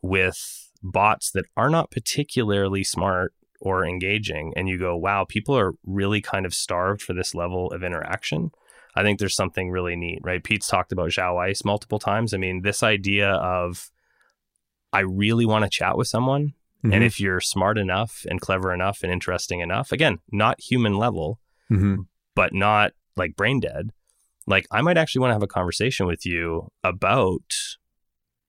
with 0.03 0.71
bots 0.83 1.31
that 1.33 1.47
are 1.57 1.71
not 1.71 1.91
particularly 1.91 2.85
smart 2.85 3.33
or 3.61 3.85
engaging 3.85 4.53
and 4.55 4.69
you 4.69 4.79
go 4.79 4.97
wow 4.97 5.25
people 5.29 5.59
are 5.59 5.73
really 5.85 6.21
kind 6.21 6.47
of 6.47 6.55
starved 6.55 7.03
for 7.03 7.13
this 7.13 7.35
level 7.35 7.73
of 7.73 7.83
interaction. 7.83 8.51
I 8.95 9.03
think 9.03 9.19
there's 9.19 9.35
something 9.35 9.71
really 9.71 9.97
neat 9.97 10.21
right? 10.23 10.43
Pete's 10.43 10.69
talked 10.69 10.93
about 10.93 11.11
XiaoIce 11.11 11.65
multiple 11.65 11.99
times. 11.99 12.33
I 12.33 12.37
mean 12.37 12.63
this 12.63 12.83
idea 12.83 13.31
of 13.31 13.91
i 14.93 15.01
really 15.01 15.45
want 15.45 15.65
to 15.65 15.71
chat 15.71 15.97
with 15.97 16.09
someone 16.09 16.55
Mhm, 16.85 16.95
and 16.95 17.03
if 17.03 17.19
you're 17.19 17.41
smart 17.41 17.77
enough 17.77 18.25
and 18.31 18.41
clever 18.41 18.73
enough 18.73 19.03
and 19.03 19.13
interesting 19.13 19.59
enough 19.59 19.91
again 19.91 20.21
not 20.31 20.61
human 20.61 20.97
level 20.97 21.41
mhm. 21.69 22.07
but 22.37 22.55
not 22.55 22.93
like 23.19 23.37
brain 23.37 23.61
dead, 23.61 23.91
like 24.47 24.67
I 24.71 24.81
might 24.81 24.97
actually 24.97 25.21
want 25.21 25.31
to 25.31 25.35
have 25.35 25.43
a 25.43 25.49
conversation 25.49 26.07
with 26.07 26.25
you 26.25 26.69
about 26.83 27.43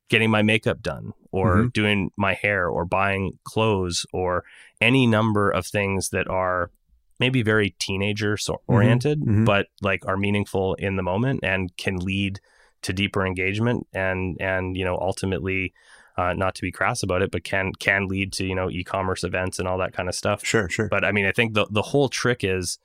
getting 0.09 0.29
my 0.29 0.41
makeup 0.41 0.81
done 0.81 1.13
or 1.31 1.55
Mhm. 1.57 1.73
doing 1.73 2.11
my 2.17 2.33
hair 2.33 2.67
or 2.67 2.85
buying 2.85 3.37
clothes 3.43 4.05
or 4.11 4.43
any 4.81 5.05
number 5.07 5.49
of 5.51 5.65
things 5.67 6.09
that 6.09 6.27
are 6.27 6.71
maybe 7.19 7.41
very 7.41 7.71
teenager 7.79 8.37
so- 8.37 8.61
oriented, 8.67 9.21
mhm. 9.21 9.45
but 9.45 9.67
like 9.81 10.05
are 10.07 10.17
meaningful 10.17 10.73
in 10.75 10.95
the 10.95 11.03
moment 11.03 11.41
and 11.43 11.75
can 11.77 11.97
lead 11.97 12.39
to 12.81 12.93
deeper 12.93 13.25
engagement 13.25 13.85
and 13.93 14.37
and 14.39 14.77
you 14.77 14.85
know 14.85 14.97
ultimately 14.99 15.73
uh, 16.17 16.33
not 16.33 16.53
to 16.55 16.61
be 16.61 16.69
crass 16.71 17.01
about 17.03 17.21
it, 17.21 17.31
but 17.31 17.43
can 17.45 17.71
can 17.79 18.07
lead 18.07 18.33
to 18.33 18.45
you 18.45 18.55
know 18.55 18.69
e-commerce 18.69 19.23
events 19.23 19.57
and 19.59 19.67
all 19.67 19.77
that 19.77 19.93
kind 19.93 20.09
of 20.09 20.15
stuff. 20.15 20.43
Sure, 20.45 20.67
sure. 20.69 20.87
But 20.89 21.05
I 21.05 21.11
mean, 21.11 21.25
I 21.25 21.31
think 21.31 21.53
the 21.53 21.65
the 21.69 21.81
whole 21.81 22.09
trick 22.09 22.43
is 22.43 22.77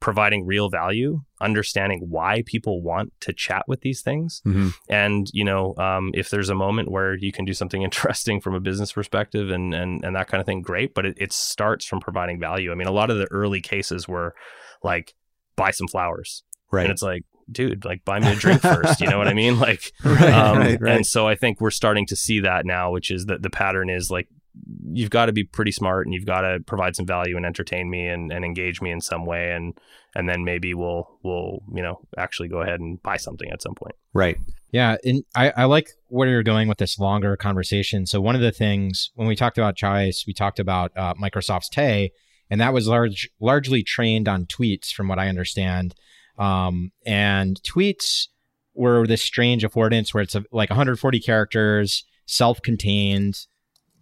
providing 0.00 0.44
real 0.46 0.68
value, 0.68 1.20
understanding 1.40 2.00
why 2.08 2.42
people 2.46 2.82
want 2.82 3.12
to 3.20 3.32
chat 3.32 3.64
with 3.66 3.80
these 3.80 4.02
things, 4.02 4.42
Mhm. 4.46 4.74
and 4.88 5.26
you 5.32 5.44
know, 5.44 5.74
um, 5.78 6.10
if 6.14 6.28
there's 6.30 6.50
a 6.50 6.54
moment 6.54 6.90
where 6.90 7.14
you 7.14 7.32
can 7.32 7.44
do 7.44 7.54
something 7.54 7.82
interesting 7.88 8.40
from 8.40 8.54
a 8.54 8.60
business 8.60 8.92
perspective 8.92 9.50
and 9.50 9.74
and 9.74 10.04
and 10.04 10.14
that 10.14 10.28
kind 10.28 10.40
of 10.40 10.46
thing, 10.46 10.60
great. 10.62 10.94
But 10.94 11.06
it, 11.06 11.14
it 11.18 11.32
starts 11.32 11.84
from 11.86 12.00
providing 12.00 12.38
value. 12.38 12.70
I 12.72 12.74
mean, 12.74 12.88
a 12.88 12.92
lot 12.92 13.10
of 13.10 13.16
the 13.18 13.26
early 13.30 13.60
cases 13.60 14.06
were 14.06 14.34
like 14.82 15.14
buy 15.56 15.70
some 15.70 15.88
flowers, 15.88 16.42
Right. 16.70 16.82
and 16.82 16.92
it's 16.92 17.02
like, 17.02 17.22
dude, 17.50 17.84
like 17.84 18.04
buy 18.04 18.20
me 18.20 18.32
a 18.32 18.34
drink 18.36 18.60
first. 18.60 19.00
You 19.00 19.08
know 19.08 19.16
what 19.18 19.28
I 19.28 19.34
mean? 19.34 19.58
Like 19.66 19.92
right, 20.04 20.32
um, 20.34 20.58
right, 20.58 20.78
right. 20.80 20.96
And 20.96 21.06
so 21.06 21.26
I 21.26 21.34
think 21.36 21.60
we're 21.60 21.70
starting 21.70 22.04
to 22.08 22.16
see 22.16 22.40
that 22.40 22.66
now, 22.66 22.90
which 22.90 23.10
is 23.10 23.24
that 23.26 23.42
the 23.42 23.50
pattern 23.50 23.88
is 23.88 24.10
like 24.10 24.28
you've 24.92 25.10
got 25.10 25.26
to 25.26 25.32
be 25.32 25.44
pretty 25.44 25.72
smart 25.72 26.06
and 26.06 26.14
you've 26.14 26.26
got 26.26 26.40
to 26.40 26.60
provide 26.66 26.96
some 26.96 27.06
value 27.06 27.36
and 27.36 27.44
entertain 27.44 27.90
me 27.90 28.06
and, 28.06 28.32
and 28.32 28.44
engage 28.44 28.80
me 28.80 28.90
in 28.90 29.00
some 29.00 29.26
way 29.26 29.52
and 29.52 29.74
and 30.14 30.28
then 30.28 30.44
maybe 30.44 30.74
we'll 30.74 31.18
we'll 31.22 31.62
you 31.74 31.82
know 31.82 32.00
actually 32.16 32.48
go 32.48 32.62
ahead 32.62 32.80
and 32.80 33.02
buy 33.02 33.16
something 33.16 33.50
at 33.50 33.62
some 33.62 33.74
point. 33.74 33.94
Right. 34.12 34.38
Yeah 34.72 34.96
and 35.04 35.24
i, 35.34 35.52
I 35.56 35.64
like 35.64 35.88
where 36.08 36.28
you're 36.28 36.42
going 36.42 36.68
with 36.68 36.78
this 36.78 36.98
longer 36.98 37.36
conversation. 37.36 38.06
So 38.06 38.20
one 38.20 38.34
of 38.34 38.40
the 38.40 38.52
things 38.52 39.10
when 39.14 39.28
we 39.28 39.36
talked 39.36 39.58
about 39.58 39.76
choice 39.76 40.24
we 40.26 40.32
talked 40.32 40.58
about 40.58 40.92
uh, 40.96 41.14
microsoft's 41.14 41.68
tay 41.68 42.12
and 42.50 42.60
that 42.60 42.72
was 42.72 42.88
large 42.88 43.28
largely 43.40 43.82
trained 43.82 44.28
on 44.28 44.46
tweets 44.46 44.92
from 44.92 45.08
what 45.08 45.18
i 45.18 45.28
understand. 45.28 45.94
Um, 46.38 46.92
and 47.06 47.60
tweets 47.62 48.28
were 48.74 49.06
this 49.06 49.22
strange 49.22 49.64
affordance 49.64 50.12
where 50.12 50.22
it's 50.22 50.36
like 50.52 50.68
140 50.68 51.20
characters 51.20 52.04
self-contained 52.26 53.46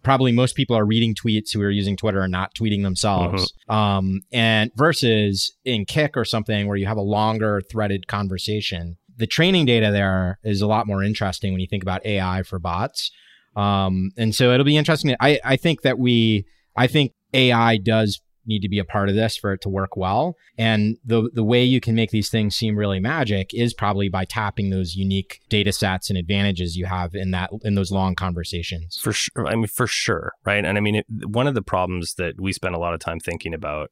probably 0.05 0.31
most 0.31 0.55
people 0.55 0.77
are 0.77 0.85
reading 0.85 1.15
tweets 1.15 1.51
who 1.51 1.61
are 1.61 1.71
using 1.71 1.97
Twitter 1.97 2.21
and 2.21 2.31
not 2.31 2.53
tweeting 2.53 2.83
themselves. 2.83 3.51
Mm-hmm. 3.69 3.75
Um, 3.75 4.21
and 4.31 4.71
versus 4.75 5.51
in 5.65 5.83
Kik 5.83 6.15
or 6.15 6.23
something 6.23 6.67
where 6.67 6.77
you 6.77 6.85
have 6.85 6.95
a 6.95 7.01
longer 7.01 7.59
threaded 7.69 8.07
conversation. 8.07 8.97
The 9.17 9.27
training 9.27 9.65
data 9.65 9.91
there 9.91 10.39
is 10.43 10.61
a 10.61 10.67
lot 10.67 10.85
more 10.87 11.03
interesting 11.03 11.51
when 11.51 11.59
you 11.59 11.67
think 11.67 11.83
about 11.83 12.05
AI 12.05 12.43
for 12.43 12.59
bots. 12.59 13.11
Um, 13.55 14.11
and 14.15 14.35
so 14.35 14.51
it'll 14.51 14.65
be 14.65 14.77
interesting. 14.77 15.15
I, 15.19 15.39
I 15.43 15.55
think 15.57 15.81
that 15.81 15.97
we, 15.97 16.45
I 16.75 16.87
think 16.87 17.13
AI 17.33 17.77
does 17.77 18.21
need 18.45 18.61
to 18.61 18.69
be 18.69 18.79
a 18.79 18.85
part 18.85 19.09
of 19.09 19.15
this 19.15 19.35
for 19.37 19.53
it 19.53 19.61
to 19.61 19.69
work 19.69 19.95
well. 19.95 20.35
And 20.57 20.97
the 21.05 21.29
the 21.33 21.43
way 21.43 21.63
you 21.63 21.81
can 21.81 21.95
make 21.95 22.11
these 22.11 22.29
things 22.29 22.55
seem 22.55 22.77
really 22.77 22.99
magic 22.99 23.53
is 23.53 23.73
probably 23.73 24.09
by 24.09 24.25
tapping 24.25 24.69
those 24.69 24.95
unique 24.95 25.41
data 25.49 25.71
sets 25.71 26.09
and 26.09 26.17
advantages 26.17 26.75
you 26.75 26.85
have 26.85 27.15
in 27.15 27.31
that 27.31 27.49
in 27.63 27.75
those 27.75 27.91
long 27.91 28.15
conversations. 28.15 28.97
For 29.01 29.13
sure. 29.13 29.47
I 29.47 29.55
mean, 29.55 29.67
for 29.67 29.87
sure, 29.87 30.33
right? 30.45 30.63
And 30.63 30.77
I 30.77 30.81
mean, 30.81 30.95
it, 30.95 31.05
one 31.25 31.47
of 31.47 31.53
the 31.53 31.61
problems 31.61 32.15
that 32.15 32.39
we 32.39 32.53
spend 32.53 32.75
a 32.75 32.79
lot 32.79 32.93
of 32.93 32.99
time 32.99 33.19
thinking 33.19 33.53
about 33.53 33.91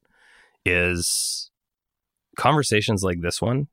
is 0.64 1.50
conversations 2.36 3.02
like 3.02 3.20
this 3.20 3.40
one, 3.40 3.68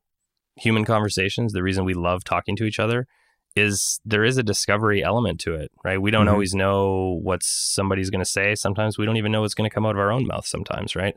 human 0.56 0.86
conversations. 0.86 1.54
The 1.54 1.64
reason 1.64 1.86
we 1.86 1.94
love 1.94 2.24
talking 2.24 2.56
to 2.58 2.66
each 2.66 2.80
other 2.80 3.08
is 3.56 4.00
there 4.06 4.24
is 4.24 4.38
a 4.38 4.44
discovery 4.44 5.04
element 5.04 5.40
to 5.42 5.56
it, 5.56 5.72
right? 5.84 6.02
We 6.02 6.12
don't 6.12 6.26
mm-hmm. 6.26 6.34
always 6.34 6.54
know 6.54 7.20
what 7.22 7.44
somebody's 7.44 8.10
going 8.10 8.24
to 8.24 8.30
say. 8.30 8.56
Sometimes 8.56 8.98
we 8.98 9.06
don't 9.06 9.18
even 9.18 9.32
know 9.32 9.42
what's 9.42 9.54
going 9.54 9.70
to 9.70 9.74
come 9.74 9.86
out 9.86 9.96
of 9.96 10.00
our 10.00 10.12
own 10.12 10.26
mouth 10.26 10.46
sometimes, 10.46 10.96
right? 10.96 11.16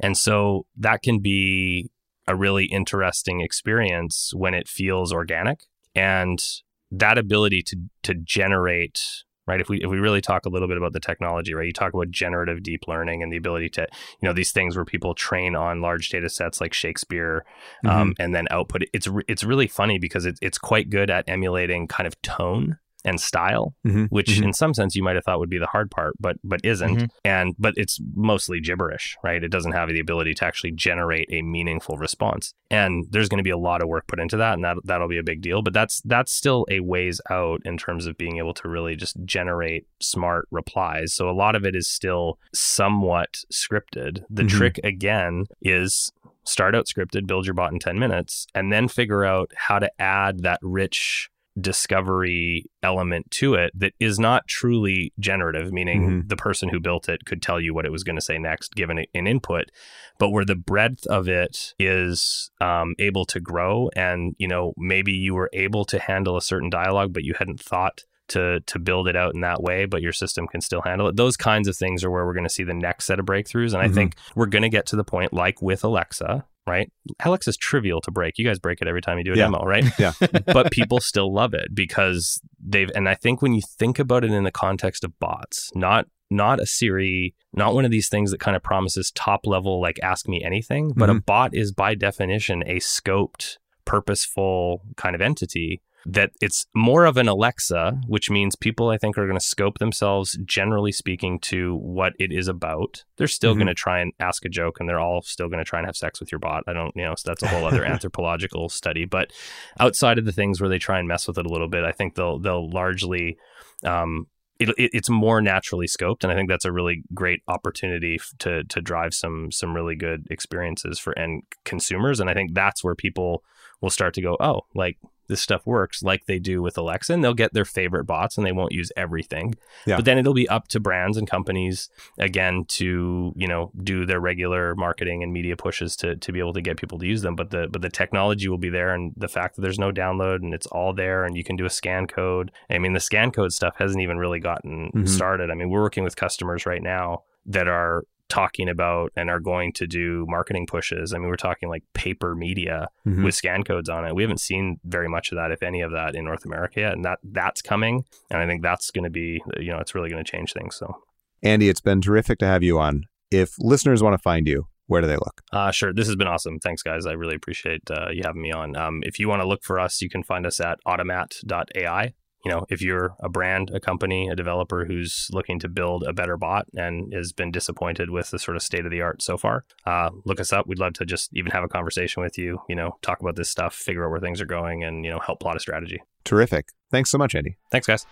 And 0.00 0.16
so 0.16 0.66
that 0.76 1.02
can 1.02 1.20
be 1.20 1.90
a 2.26 2.34
really 2.34 2.64
interesting 2.66 3.40
experience 3.40 4.32
when 4.34 4.54
it 4.54 4.66
feels 4.66 5.12
organic 5.12 5.64
and 5.94 6.42
that 6.90 7.18
ability 7.18 7.62
to 7.62 7.76
to 8.02 8.14
generate 8.14 9.23
right? 9.46 9.60
If 9.60 9.68
we 9.68 9.82
if 9.82 9.90
we 9.90 9.98
really 9.98 10.20
talk 10.20 10.46
a 10.46 10.48
little 10.48 10.68
bit 10.68 10.76
about 10.76 10.92
the 10.92 11.00
technology 11.00 11.54
right? 11.54 11.66
You 11.66 11.72
talk 11.72 11.94
about 11.94 12.10
generative 12.10 12.62
deep 12.62 12.86
learning 12.86 13.22
and 13.22 13.32
the 13.32 13.36
ability 13.36 13.68
to 13.70 13.82
you 14.20 14.28
know 14.28 14.32
these 14.32 14.52
things 14.52 14.76
where 14.76 14.84
people 14.84 15.14
train 15.14 15.54
on 15.54 15.80
large 15.80 16.08
data 16.08 16.28
sets 16.28 16.60
like 16.60 16.72
shakespeare 16.72 17.44
um, 17.84 17.90
mm-hmm. 17.90 18.00
um, 18.00 18.14
and 18.18 18.34
then 18.34 18.46
output. 18.50 18.84
It's 18.92 19.08
it's 19.28 19.44
really 19.44 19.66
funny 19.66 19.98
because 19.98 20.26
it, 20.26 20.38
it's 20.40 20.58
quite 20.58 20.90
good 20.90 21.10
at 21.10 21.28
emulating 21.28 21.88
kind 21.88 22.06
of 22.06 22.20
tone 22.22 22.78
and 23.04 23.20
style, 23.20 23.74
mm-hmm. 23.86 24.04
which 24.04 24.30
mm-hmm. 24.30 24.44
in 24.44 24.52
some 24.52 24.74
sense 24.74 24.96
you 24.96 25.02
might 25.02 25.16
have 25.16 25.24
thought 25.24 25.38
would 25.38 25.50
be 25.50 25.58
the 25.58 25.66
hard 25.66 25.90
part, 25.90 26.14
but 26.18 26.36
but 26.42 26.60
isn't. 26.64 26.96
Mm-hmm. 26.96 27.04
And 27.24 27.54
but 27.58 27.74
it's 27.76 28.00
mostly 28.14 28.60
gibberish, 28.60 29.16
right? 29.22 29.42
It 29.42 29.50
doesn't 29.50 29.72
have 29.72 29.88
the 29.88 30.00
ability 30.00 30.34
to 30.34 30.44
actually 30.44 30.72
generate 30.72 31.28
a 31.32 31.42
meaningful 31.42 31.96
response. 31.96 32.54
And 32.70 33.06
there's 33.10 33.28
going 33.28 33.38
to 33.38 33.44
be 33.44 33.50
a 33.50 33.58
lot 33.58 33.82
of 33.82 33.88
work 33.88 34.06
put 34.06 34.20
into 34.20 34.36
that, 34.38 34.54
and 34.54 34.64
that 34.64 34.78
that'll 34.84 35.08
be 35.08 35.18
a 35.18 35.22
big 35.22 35.40
deal. 35.40 35.62
But 35.62 35.74
that's 35.74 36.00
that's 36.04 36.32
still 36.32 36.66
a 36.70 36.80
ways 36.80 37.20
out 37.30 37.60
in 37.64 37.76
terms 37.76 38.06
of 38.06 38.16
being 38.16 38.38
able 38.38 38.54
to 38.54 38.68
really 38.68 38.96
just 38.96 39.16
generate 39.24 39.86
smart 40.00 40.48
replies. 40.50 41.12
So 41.14 41.28
a 41.28 41.32
lot 41.32 41.54
of 41.54 41.64
it 41.64 41.76
is 41.76 41.88
still 41.88 42.38
somewhat 42.52 43.44
scripted. 43.52 44.24
The 44.30 44.42
mm-hmm. 44.42 44.56
trick 44.56 44.80
again 44.82 45.44
is 45.62 46.12
start 46.44 46.74
out 46.74 46.86
scripted, 46.86 47.26
build 47.26 47.46
your 47.46 47.54
bot 47.54 47.72
in 47.72 47.78
10 47.78 47.98
minutes, 47.98 48.46
and 48.54 48.72
then 48.72 48.88
figure 48.88 49.24
out 49.24 49.50
how 49.56 49.78
to 49.78 49.90
add 50.00 50.42
that 50.42 50.58
rich 50.62 51.30
discovery 51.60 52.64
element 52.82 53.30
to 53.30 53.54
it 53.54 53.70
that 53.78 53.92
is 54.00 54.18
not 54.18 54.46
truly 54.48 55.12
generative, 55.18 55.72
meaning 55.72 56.02
mm-hmm. 56.02 56.28
the 56.28 56.36
person 56.36 56.68
who 56.68 56.80
built 56.80 57.08
it 57.08 57.24
could 57.24 57.40
tell 57.40 57.60
you 57.60 57.72
what 57.72 57.86
it 57.86 57.92
was 57.92 58.02
going 58.02 58.16
to 58.16 58.22
say 58.22 58.38
next 58.38 58.74
given 58.74 58.98
an 58.98 59.26
input, 59.26 59.70
but 60.18 60.30
where 60.30 60.44
the 60.44 60.56
breadth 60.56 61.06
of 61.06 61.28
it 61.28 61.74
is 61.78 62.50
um, 62.60 62.94
able 62.98 63.24
to 63.26 63.40
grow. 63.40 63.88
And, 63.94 64.34
you 64.38 64.48
know, 64.48 64.74
maybe 64.76 65.12
you 65.12 65.34
were 65.34 65.50
able 65.52 65.84
to 65.86 65.98
handle 65.98 66.36
a 66.36 66.42
certain 66.42 66.70
dialogue, 66.70 67.12
but 67.12 67.24
you 67.24 67.34
hadn't 67.38 67.60
thought 67.60 68.04
to 68.26 68.60
to 68.60 68.78
build 68.78 69.06
it 69.06 69.16
out 69.16 69.34
in 69.34 69.42
that 69.42 69.62
way, 69.62 69.84
but 69.84 70.02
your 70.02 70.12
system 70.12 70.46
can 70.46 70.60
still 70.60 70.80
handle 70.82 71.08
it. 71.08 71.16
Those 71.16 71.36
kinds 71.36 71.68
of 71.68 71.76
things 71.76 72.02
are 72.02 72.10
where 72.10 72.24
we're 72.24 72.32
going 72.32 72.44
to 72.44 72.50
see 72.50 72.64
the 72.64 72.74
next 72.74 73.04
set 73.04 73.20
of 73.20 73.26
breakthroughs. 73.26 73.74
And 73.74 73.82
mm-hmm. 73.82 73.92
I 73.92 73.94
think 73.94 74.16
we're 74.34 74.46
going 74.46 74.62
to 74.62 74.68
get 74.68 74.86
to 74.86 74.96
the 74.96 75.04
point, 75.04 75.32
like 75.32 75.60
with 75.60 75.84
Alexa, 75.84 76.46
right? 76.66 76.90
Alexa 77.24 77.50
is 77.50 77.56
trivial 77.56 78.00
to 78.02 78.10
break. 78.10 78.38
You 78.38 78.44
guys 78.44 78.58
break 78.58 78.80
it 78.80 78.88
every 78.88 79.02
time 79.02 79.18
you 79.18 79.24
do 79.24 79.32
a 79.32 79.36
yeah. 79.36 79.44
demo, 79.44 79.64
right? 79.64 79.84
Yeah. 79.98 80.12
but 80.46 80.70
people 80.70 81.00
still 81.00 81.32
love 81.32 81.54
it 81.54 81.74
because 81.74 82.40
they've 82.64 82.90
and 82.94 83.08
I 83.08 83.14
think 83.14 83.42
when 83.42 83.54
you 83.54 83.62
think 83.78 83.98
about 83.98 84.24
it 84.24 84.30
in 84.30 84.44
the 84.44 84.50
context 84.50 85.04
of 85.04 85.18
bots, 85.18 85.70
not 85.74 86.06
not 86.30 86.60
a 86.60 86.66
Siri, 86.66 87.34
not 87.52 87.74
one 87.74 87.84
of 87.84 87.90
these 87.90 88.08
things 88.08 88.30
that 88.30 88.40
kind 88.40 88.56
of 88.56 88.62
promises 88.62 89.12
top 89.12 89.46
level 89.46 89.80
like 89.80 89.98
ask 90.02 90.28
me 90.28 90.42
anything, 90.42 90.92
but 90.96 91.08
mm-hmm. 91.08 91.18
a 91.18 91.22
bot 91.22 91.54
is 91.54 91.72
by 91.72 91.94
definition 91.94 92.62
a 92.66 92.76
scoped, 92.76 93.58
purposeful 93.84 94.82
kind 94.96 95.14
of 95.14 95.20
entity 95.20 95.82
that 96.06 96.30
it's 96.40 96.66
more 96.74 97.04
of 97.04 97.16
an 97.16 97.28
Alexa, 97.28 98.00
which 98.06 98.30
means 98.30 98.56
people 98.56 98.90
I 98.90 98.98
think 98.98 99.16
are 99.16 99.26
going 99.26 99.38
to 99.38 99.44
scope 99.44 99.78
themselves, 99.78 100.38
generally 100.44 100.92
speaking, 100.92 101.38
to 101.40 101.76
what 101.76 102.12
it 102.18 102.32
is 102.32 102.48
about. 102.48 103.04
They're 103.16 103.26
still 103.26 103.52
mm-hmm. 103.52 103.60
going 103.60 103.68
to 103.68 103.74
try 103.74 104.00
and 104.00 104.12
ask 104.20 104.44
a 104.44 104.48
joke, 104.48 104.80
and 104.80 104.88
they're 104.88 105.00
all 105.00 105.22
still 105.22 105.48
going 105.48 105.58
to 105.58 105.68
try 105.68 105.78
and 105.78 105.86
have 105.86 105.96
sex 105.96 106.20
with 106.20 106.30
your 106.30 106.38
bot. 106.38 106.64
I 106.66 106.72
don't, 106.72 106.94
you 106.94 107.04
know, 107.04 107.14
so 107.16 107.30
that's 107.30 107.42
a 107.42 107.48
whole 107.48 107.64
other 107.64 107.84
anthropological 107.94 108.68
study. 108.68 109.04
But 109.04 109.32
outside 109.78 110.18
of 110.18 110.24
the 110.24 110.32
things 110.32 110.60
where 110.60 110.68
they 110.70 110.78
try 110.78 110.98
and 110.98 111.08
mess 111.08 111.26
with 111.26 111.38
it 111.38 111.46
a 111.46 111.52
little 111.52 111.68
bit, 111.68 111.84
I 111.84 111.92
think 111.92 112.14
they'll 112.14 112.38
they'll 112.38 112.68
largely 112.68 113.38
um, 113.84 114.26
it, 114.58 114.68
it, 114.70 114.90
it's 114.92 115.10
more 115.10 115.40
naturally 115.40 115.86
scoped, 115.86 116.22
and 116.22 116.32
I 116.32 116.36
think 116.36 116.48
that's 116.48 116.64
a 116.64 116.72
really 116.72 117.02
great 117.12 117.42
opportunity 117.48 118.18
to 118.40 118.64
to 118.64 118.80
drive 118.80 119.14
some 119.14 119.50
some 119.50 119.74
really 119.74 119.96
good 119.96 120.26
experiences 120.30 120.98
for 120.98 121.18
end 121.18 121.42
consumers. 121.64 122.20
And 122.20 122.30
I 122.30 122.34
think 122.34 122.54
that's 122.54 122.84
where 122.84 122.94
people 122.94 123.42
will 123.80 123.90
start 123.90 124.14
to 124.14 124.22
go, 124.22 124.36
oh, 124.40 124.62
like 124.74 124.98
this 125.28 125.40
stuff 125.40 125.66
works 125.66 126.02
like 126.02 126.26
they 126.26 126.38
do 126.38 126.62
with 126.62 126.76
Alexa 126.76 127.12
and 127.12 127.22
they'll 127.22 127.34
get 127.34 127.52
their 127.52 127.64
favorite 127.64 128.04
bots 128.04 128.36
and 128.36 128.46
they 128.46 128.52
won't 128.52 128.72
use 128.72 128.90
everything. 128.96 129.54
Yeah. 129.86 129.96
But 129.96 130.04
then 130.04 130.18
it'll 130.18 130.34
be 130.34 130.48
up 130.48 130.68
to 130.68 130.80
brands 130.80 131.16
and 131.16 131.28
companies 131.28 131.88
again 132.18 132.64
to, 132.68 133.32
you 133.36 133.48
know, 133.48 133.70
do 133.82 134.06
their 134.06 134.20
regular 134.20 134.74
marketing 134.74 135.22
and 135.22 135.32
media 135.32 135.56
pushes 135.56 135.96
to 135.96 136.16
to 136.16 136.32
be 136.32 136.38
able 136.38 136.52
to 136.52 136.62
get 136.62 136.76
people 136.76 136.98
to 136.98 137.06
use 137.06 137.22
them. 137.22 137.36
But 137.36 137.50
the 137.50 137.68
but 137.70 137.82
the 137.82 137.90
technology 137.90 138.48
will 138.48 138.58
be 138.58 138.70
there 138.70 138.94
and 138.94 139.12
the 139.16 139.28
fact 139.28 139.56
that 139.56 139.62
there's 139.62 139.78
no 139.78 139.92
download 139.92 140.36
and 140.36 140.54
it's 140.54 140.66
all 140.66 140.92
there 140.92 141.24
and 141.24 141.36
you 141.36 141.44
can 141.44 141.56
do 141.56 141.64
a 141.64 141.70
scan 141.70 142.06
code. 142.06 142.50
I 142.70 142.78
mean 142.78 142.92
the 142.92 143.00
scan 143.00 143.30
code 143.30 143.52
stuff 143.52 143.74
hasn't 143.78 144.02
even 144.02 144.18
really 144.18 144.40
gotten 144.40 144.90
mm-hmm. 144.94 145.06
started. 145.06 145.50
I 145.50 145.54
mean, 145.54 145.70
we're 145.70 145.82
working 145.82 146.04
with 146.04 146.16
customers 146.16 146.66
right 146.66 146.82
now 146.82 147.22
that 147.46 147.68
are 147.68 148.04
talking 148.34 148.68
about 148.68 149.12
and 149.14 149.30
are 149.30 149.38
going 149.38 149.72
to 149.72 149.86
do 149.86 150.26
marketing 150.28 150.66
pushes. 150.66 151.14
I 151.14 151.18
mean, 151.18 151.28
we're 151.28 151.36
talking 151.36 151.68
like 151.68 151.84
paper 151.94 152.34
media 152.34 152.88
mm-hmm. 153.06 153.22
with 153.22 153.36
scan 153.36 153.62
codes 153.62 153.88
on 153.88 154.04
it. 154.04 154.16
We 154.16 154.24
haven't 154.24 154.40
seen 154.40 154.80
very 154.84 155.08
much 155.08 155.30
of 155.30 155.36
that, 155.36 155.52
if 155.52 155.62
any 155.62 155.82
of 155.82 155.92
that, 155.92 156.16
in 156.16 156.24
North 156.24 156.44
America 156.44 156.80
yet, 156.80 156.94
and 156.94 157.04
that 157.04 157.20
that's 157.22 157.62
coming. 157.62 158.04
And 158.30 158.40
I 158.40 158.46
think 158.48 158.62
that's 158.62 158.90
going 158.90 159.04
to 159.04 159.10
be, 159.10 159.40
you 159.60 159.68
know, 159.68 159.78
it's 159.78 159.94
really 159.94 160.10
going 160.10 160.22
to 160.22 160.28
change 160.28 160.52
things. 160.52 160.74
So, 160.74 160.96
Andy, 161.44 161.68
it's 161.68 161.80
been 161.80 162.00
terrific 162.00 162.40
to 162.40 162.46
have 162.46 162.64
you 162.64 162.80
on. 162.80 163.04
If 163.30 163.54
listeners 163.58 164.02
want 164.02 164.14
to 164.14 164.22
find 164.22 164.48
you, 164.48 164.66
where 164.86 165.00
do 165.00 165.06
they 165.06 165.16
look? 165.16 165.42
Uh, 165.52 165.70
sure. 165.70 165.92
This 165.92 166.08
has 166.08 166.16
been 166.16 166.26
awesome. 166.26 166.58
Thanks, 166.58 166.82
guys. 166.82 167.06
I 167.06 167.12
really 167.12 167.36
appreciate 167.36 167.88
uh, 167.88 168.08
you 168.10 168.22
having 168.24 168.42
me 168.42 168.50
on. 168.50 168.76
Um, 168.76 169.00
if 169.04 169.20
you 169.20 169.28
want 169.28 169.42
to 169.42 169.48
look 169.48 169.62
for 169.62 169.78
us, 169.78 170.02
you 170.02 170.10
can 170.10 170.24
find 170.24 170.44
us 170.44 170.58
at 170.58 170.80
automat.ai 170.84 172.14
you 172.44 172.50
know, 172.50 172.66
if 172.68 172.82
you're 172.82 173.14
a 173.20 173.28
brand, 173.28 173.70
a 173.70 173.80
company, 173.80 174.28
a 174.28 174.36
developer 174.36 174.84
who's 174.84 175.28
looking 175.32 175.58
to 175.60 175.68
build 175.68 176.04
a 176.04 176.12
better 176.12 176.36
bot 176.36 176.66
and 176.76 177.12
has 177.14 177.32
been 177.32 177.50
disappointed 177.50 178.10
with 178.10 178.30
the 178.30 178.38
sort 178.38 178.56
of 178.56 178.62
state 178.62 178.84
of 178.84 178.90
the 178.90 179.00
art 179.00 179.22
so 179.22 179.38
far, 179.38 179.64
uh, 179.86 180.10
look 180.24 180.40
us 180.40 180.52
up. 180.52 180.66
We'd 180.66 180.78
love 180.78 180.92
to 180.94 181.06
just 181.06 181.30
even 181.32 181.52
have 181.52 181.64
a 181.64 181.68
conversation 181.68 182.22
with 182.22 182.36
you, 182.36 182.60
you 182.68 182.74
know, 182.74 182.98
talk 183.02 183.20
about 183.20 183.36
this 183.36 183.50
stuff, 183.50 183.74
figure 183.74 184.04
out 184.04 184.10
where 184.10 184.20
things 184.20 184.40
are 184.40 184.46
going, 184.46 184.84
and, 184.84 185.04
you 185.04 185.10
know, 185.10 185.20
help 185.20 185.40
plot 185.40 185.56
a 185.56 185.60
strategy. 185.60 186.02
Terrific. 186.24 186.68
Thanks 186.90 187.10
so 187.10 187.18
much, 187.18 187.34
Andy. 187.34 187.56
Thanks, 187.70 187.86
guys. 187.86 188.06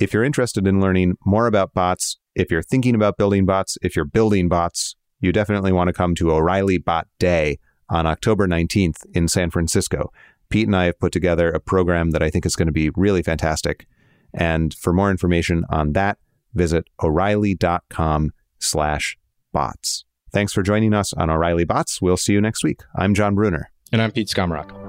If 0.00 0.12
you're 0.12 0.24
interested 0.24 0.66
in 0.66 0.80
learning 0.80 1.16
more 1.26 1.46
about 1.46 1.74
bots, 1.74 2.18
if 2.34 2.50
you're 2.50 2.62
thinking 2.62 2.94
about 2.94 3.16
building 3.16 3.44
bots, 3.44 3.76
if 3.82 3.96
you're 3.96 4.04
building 4.04 4.48
bots, 4.48 4.94
you 5.20 5.32
definitely 5.32 5.72
want 5.72 5.88
to 5.88 5.92
come 5.92 6.14
to 6.16 6.30
O'Reilly 6.30 6.78
Bot 6.78 7.08
Day 7.18 7.58
on 7.90 8.06
October 8.06 8.46
19th 8.46 9.04
in 9.12 9.26
San 9.26 9.50
Francisco. 9.50 10.12
Pete 10.50 10.66
and 10.66 10.76
I 10.76 10.84
have 10.84 10.98
put 10.98 11.12
together 11.12 11.50
a 11.50 11.60
program 11.60 12.10
that 12.10 12.22
I 12.22 12.30
think 12.30 12.46
is 12.46 12.56
going 12.56 12.66
to 12.66 12.72
be 12.72 12.90
really 12.90 13.22
fantastic. 13.22 13.86
And 14.32 14.74
for 14.74 14.92
more 14.92 15.10
information 15.10 15.64
on 15.70 15.92
that, 15.92 16.18
visit 16.54 16.86
o'reilly.com 17.02 18.32
slash 18.58 19.18
bots. 19.52 20.04
Thanks 20.32 20.52
for 20.52 20.62
joining 20.62 20.94
us 20.94 21.12
on 21.14 21.30
O'Reilly 21.30 21.64
Bots. 21.64 22.02
We'll 22.02 22.16
see 22.16 22.34
you 22.34 22.40
next 22.40 22.62
week. 22.62 22.82
I'm 22.96 23.14
Jon 23.14 23.34
Bruner. 23.34 23.70
And 23.92 24.02
I'm 24.02 24.12
Pete 24.12 24.28
Skomoroch. 24.28 24.87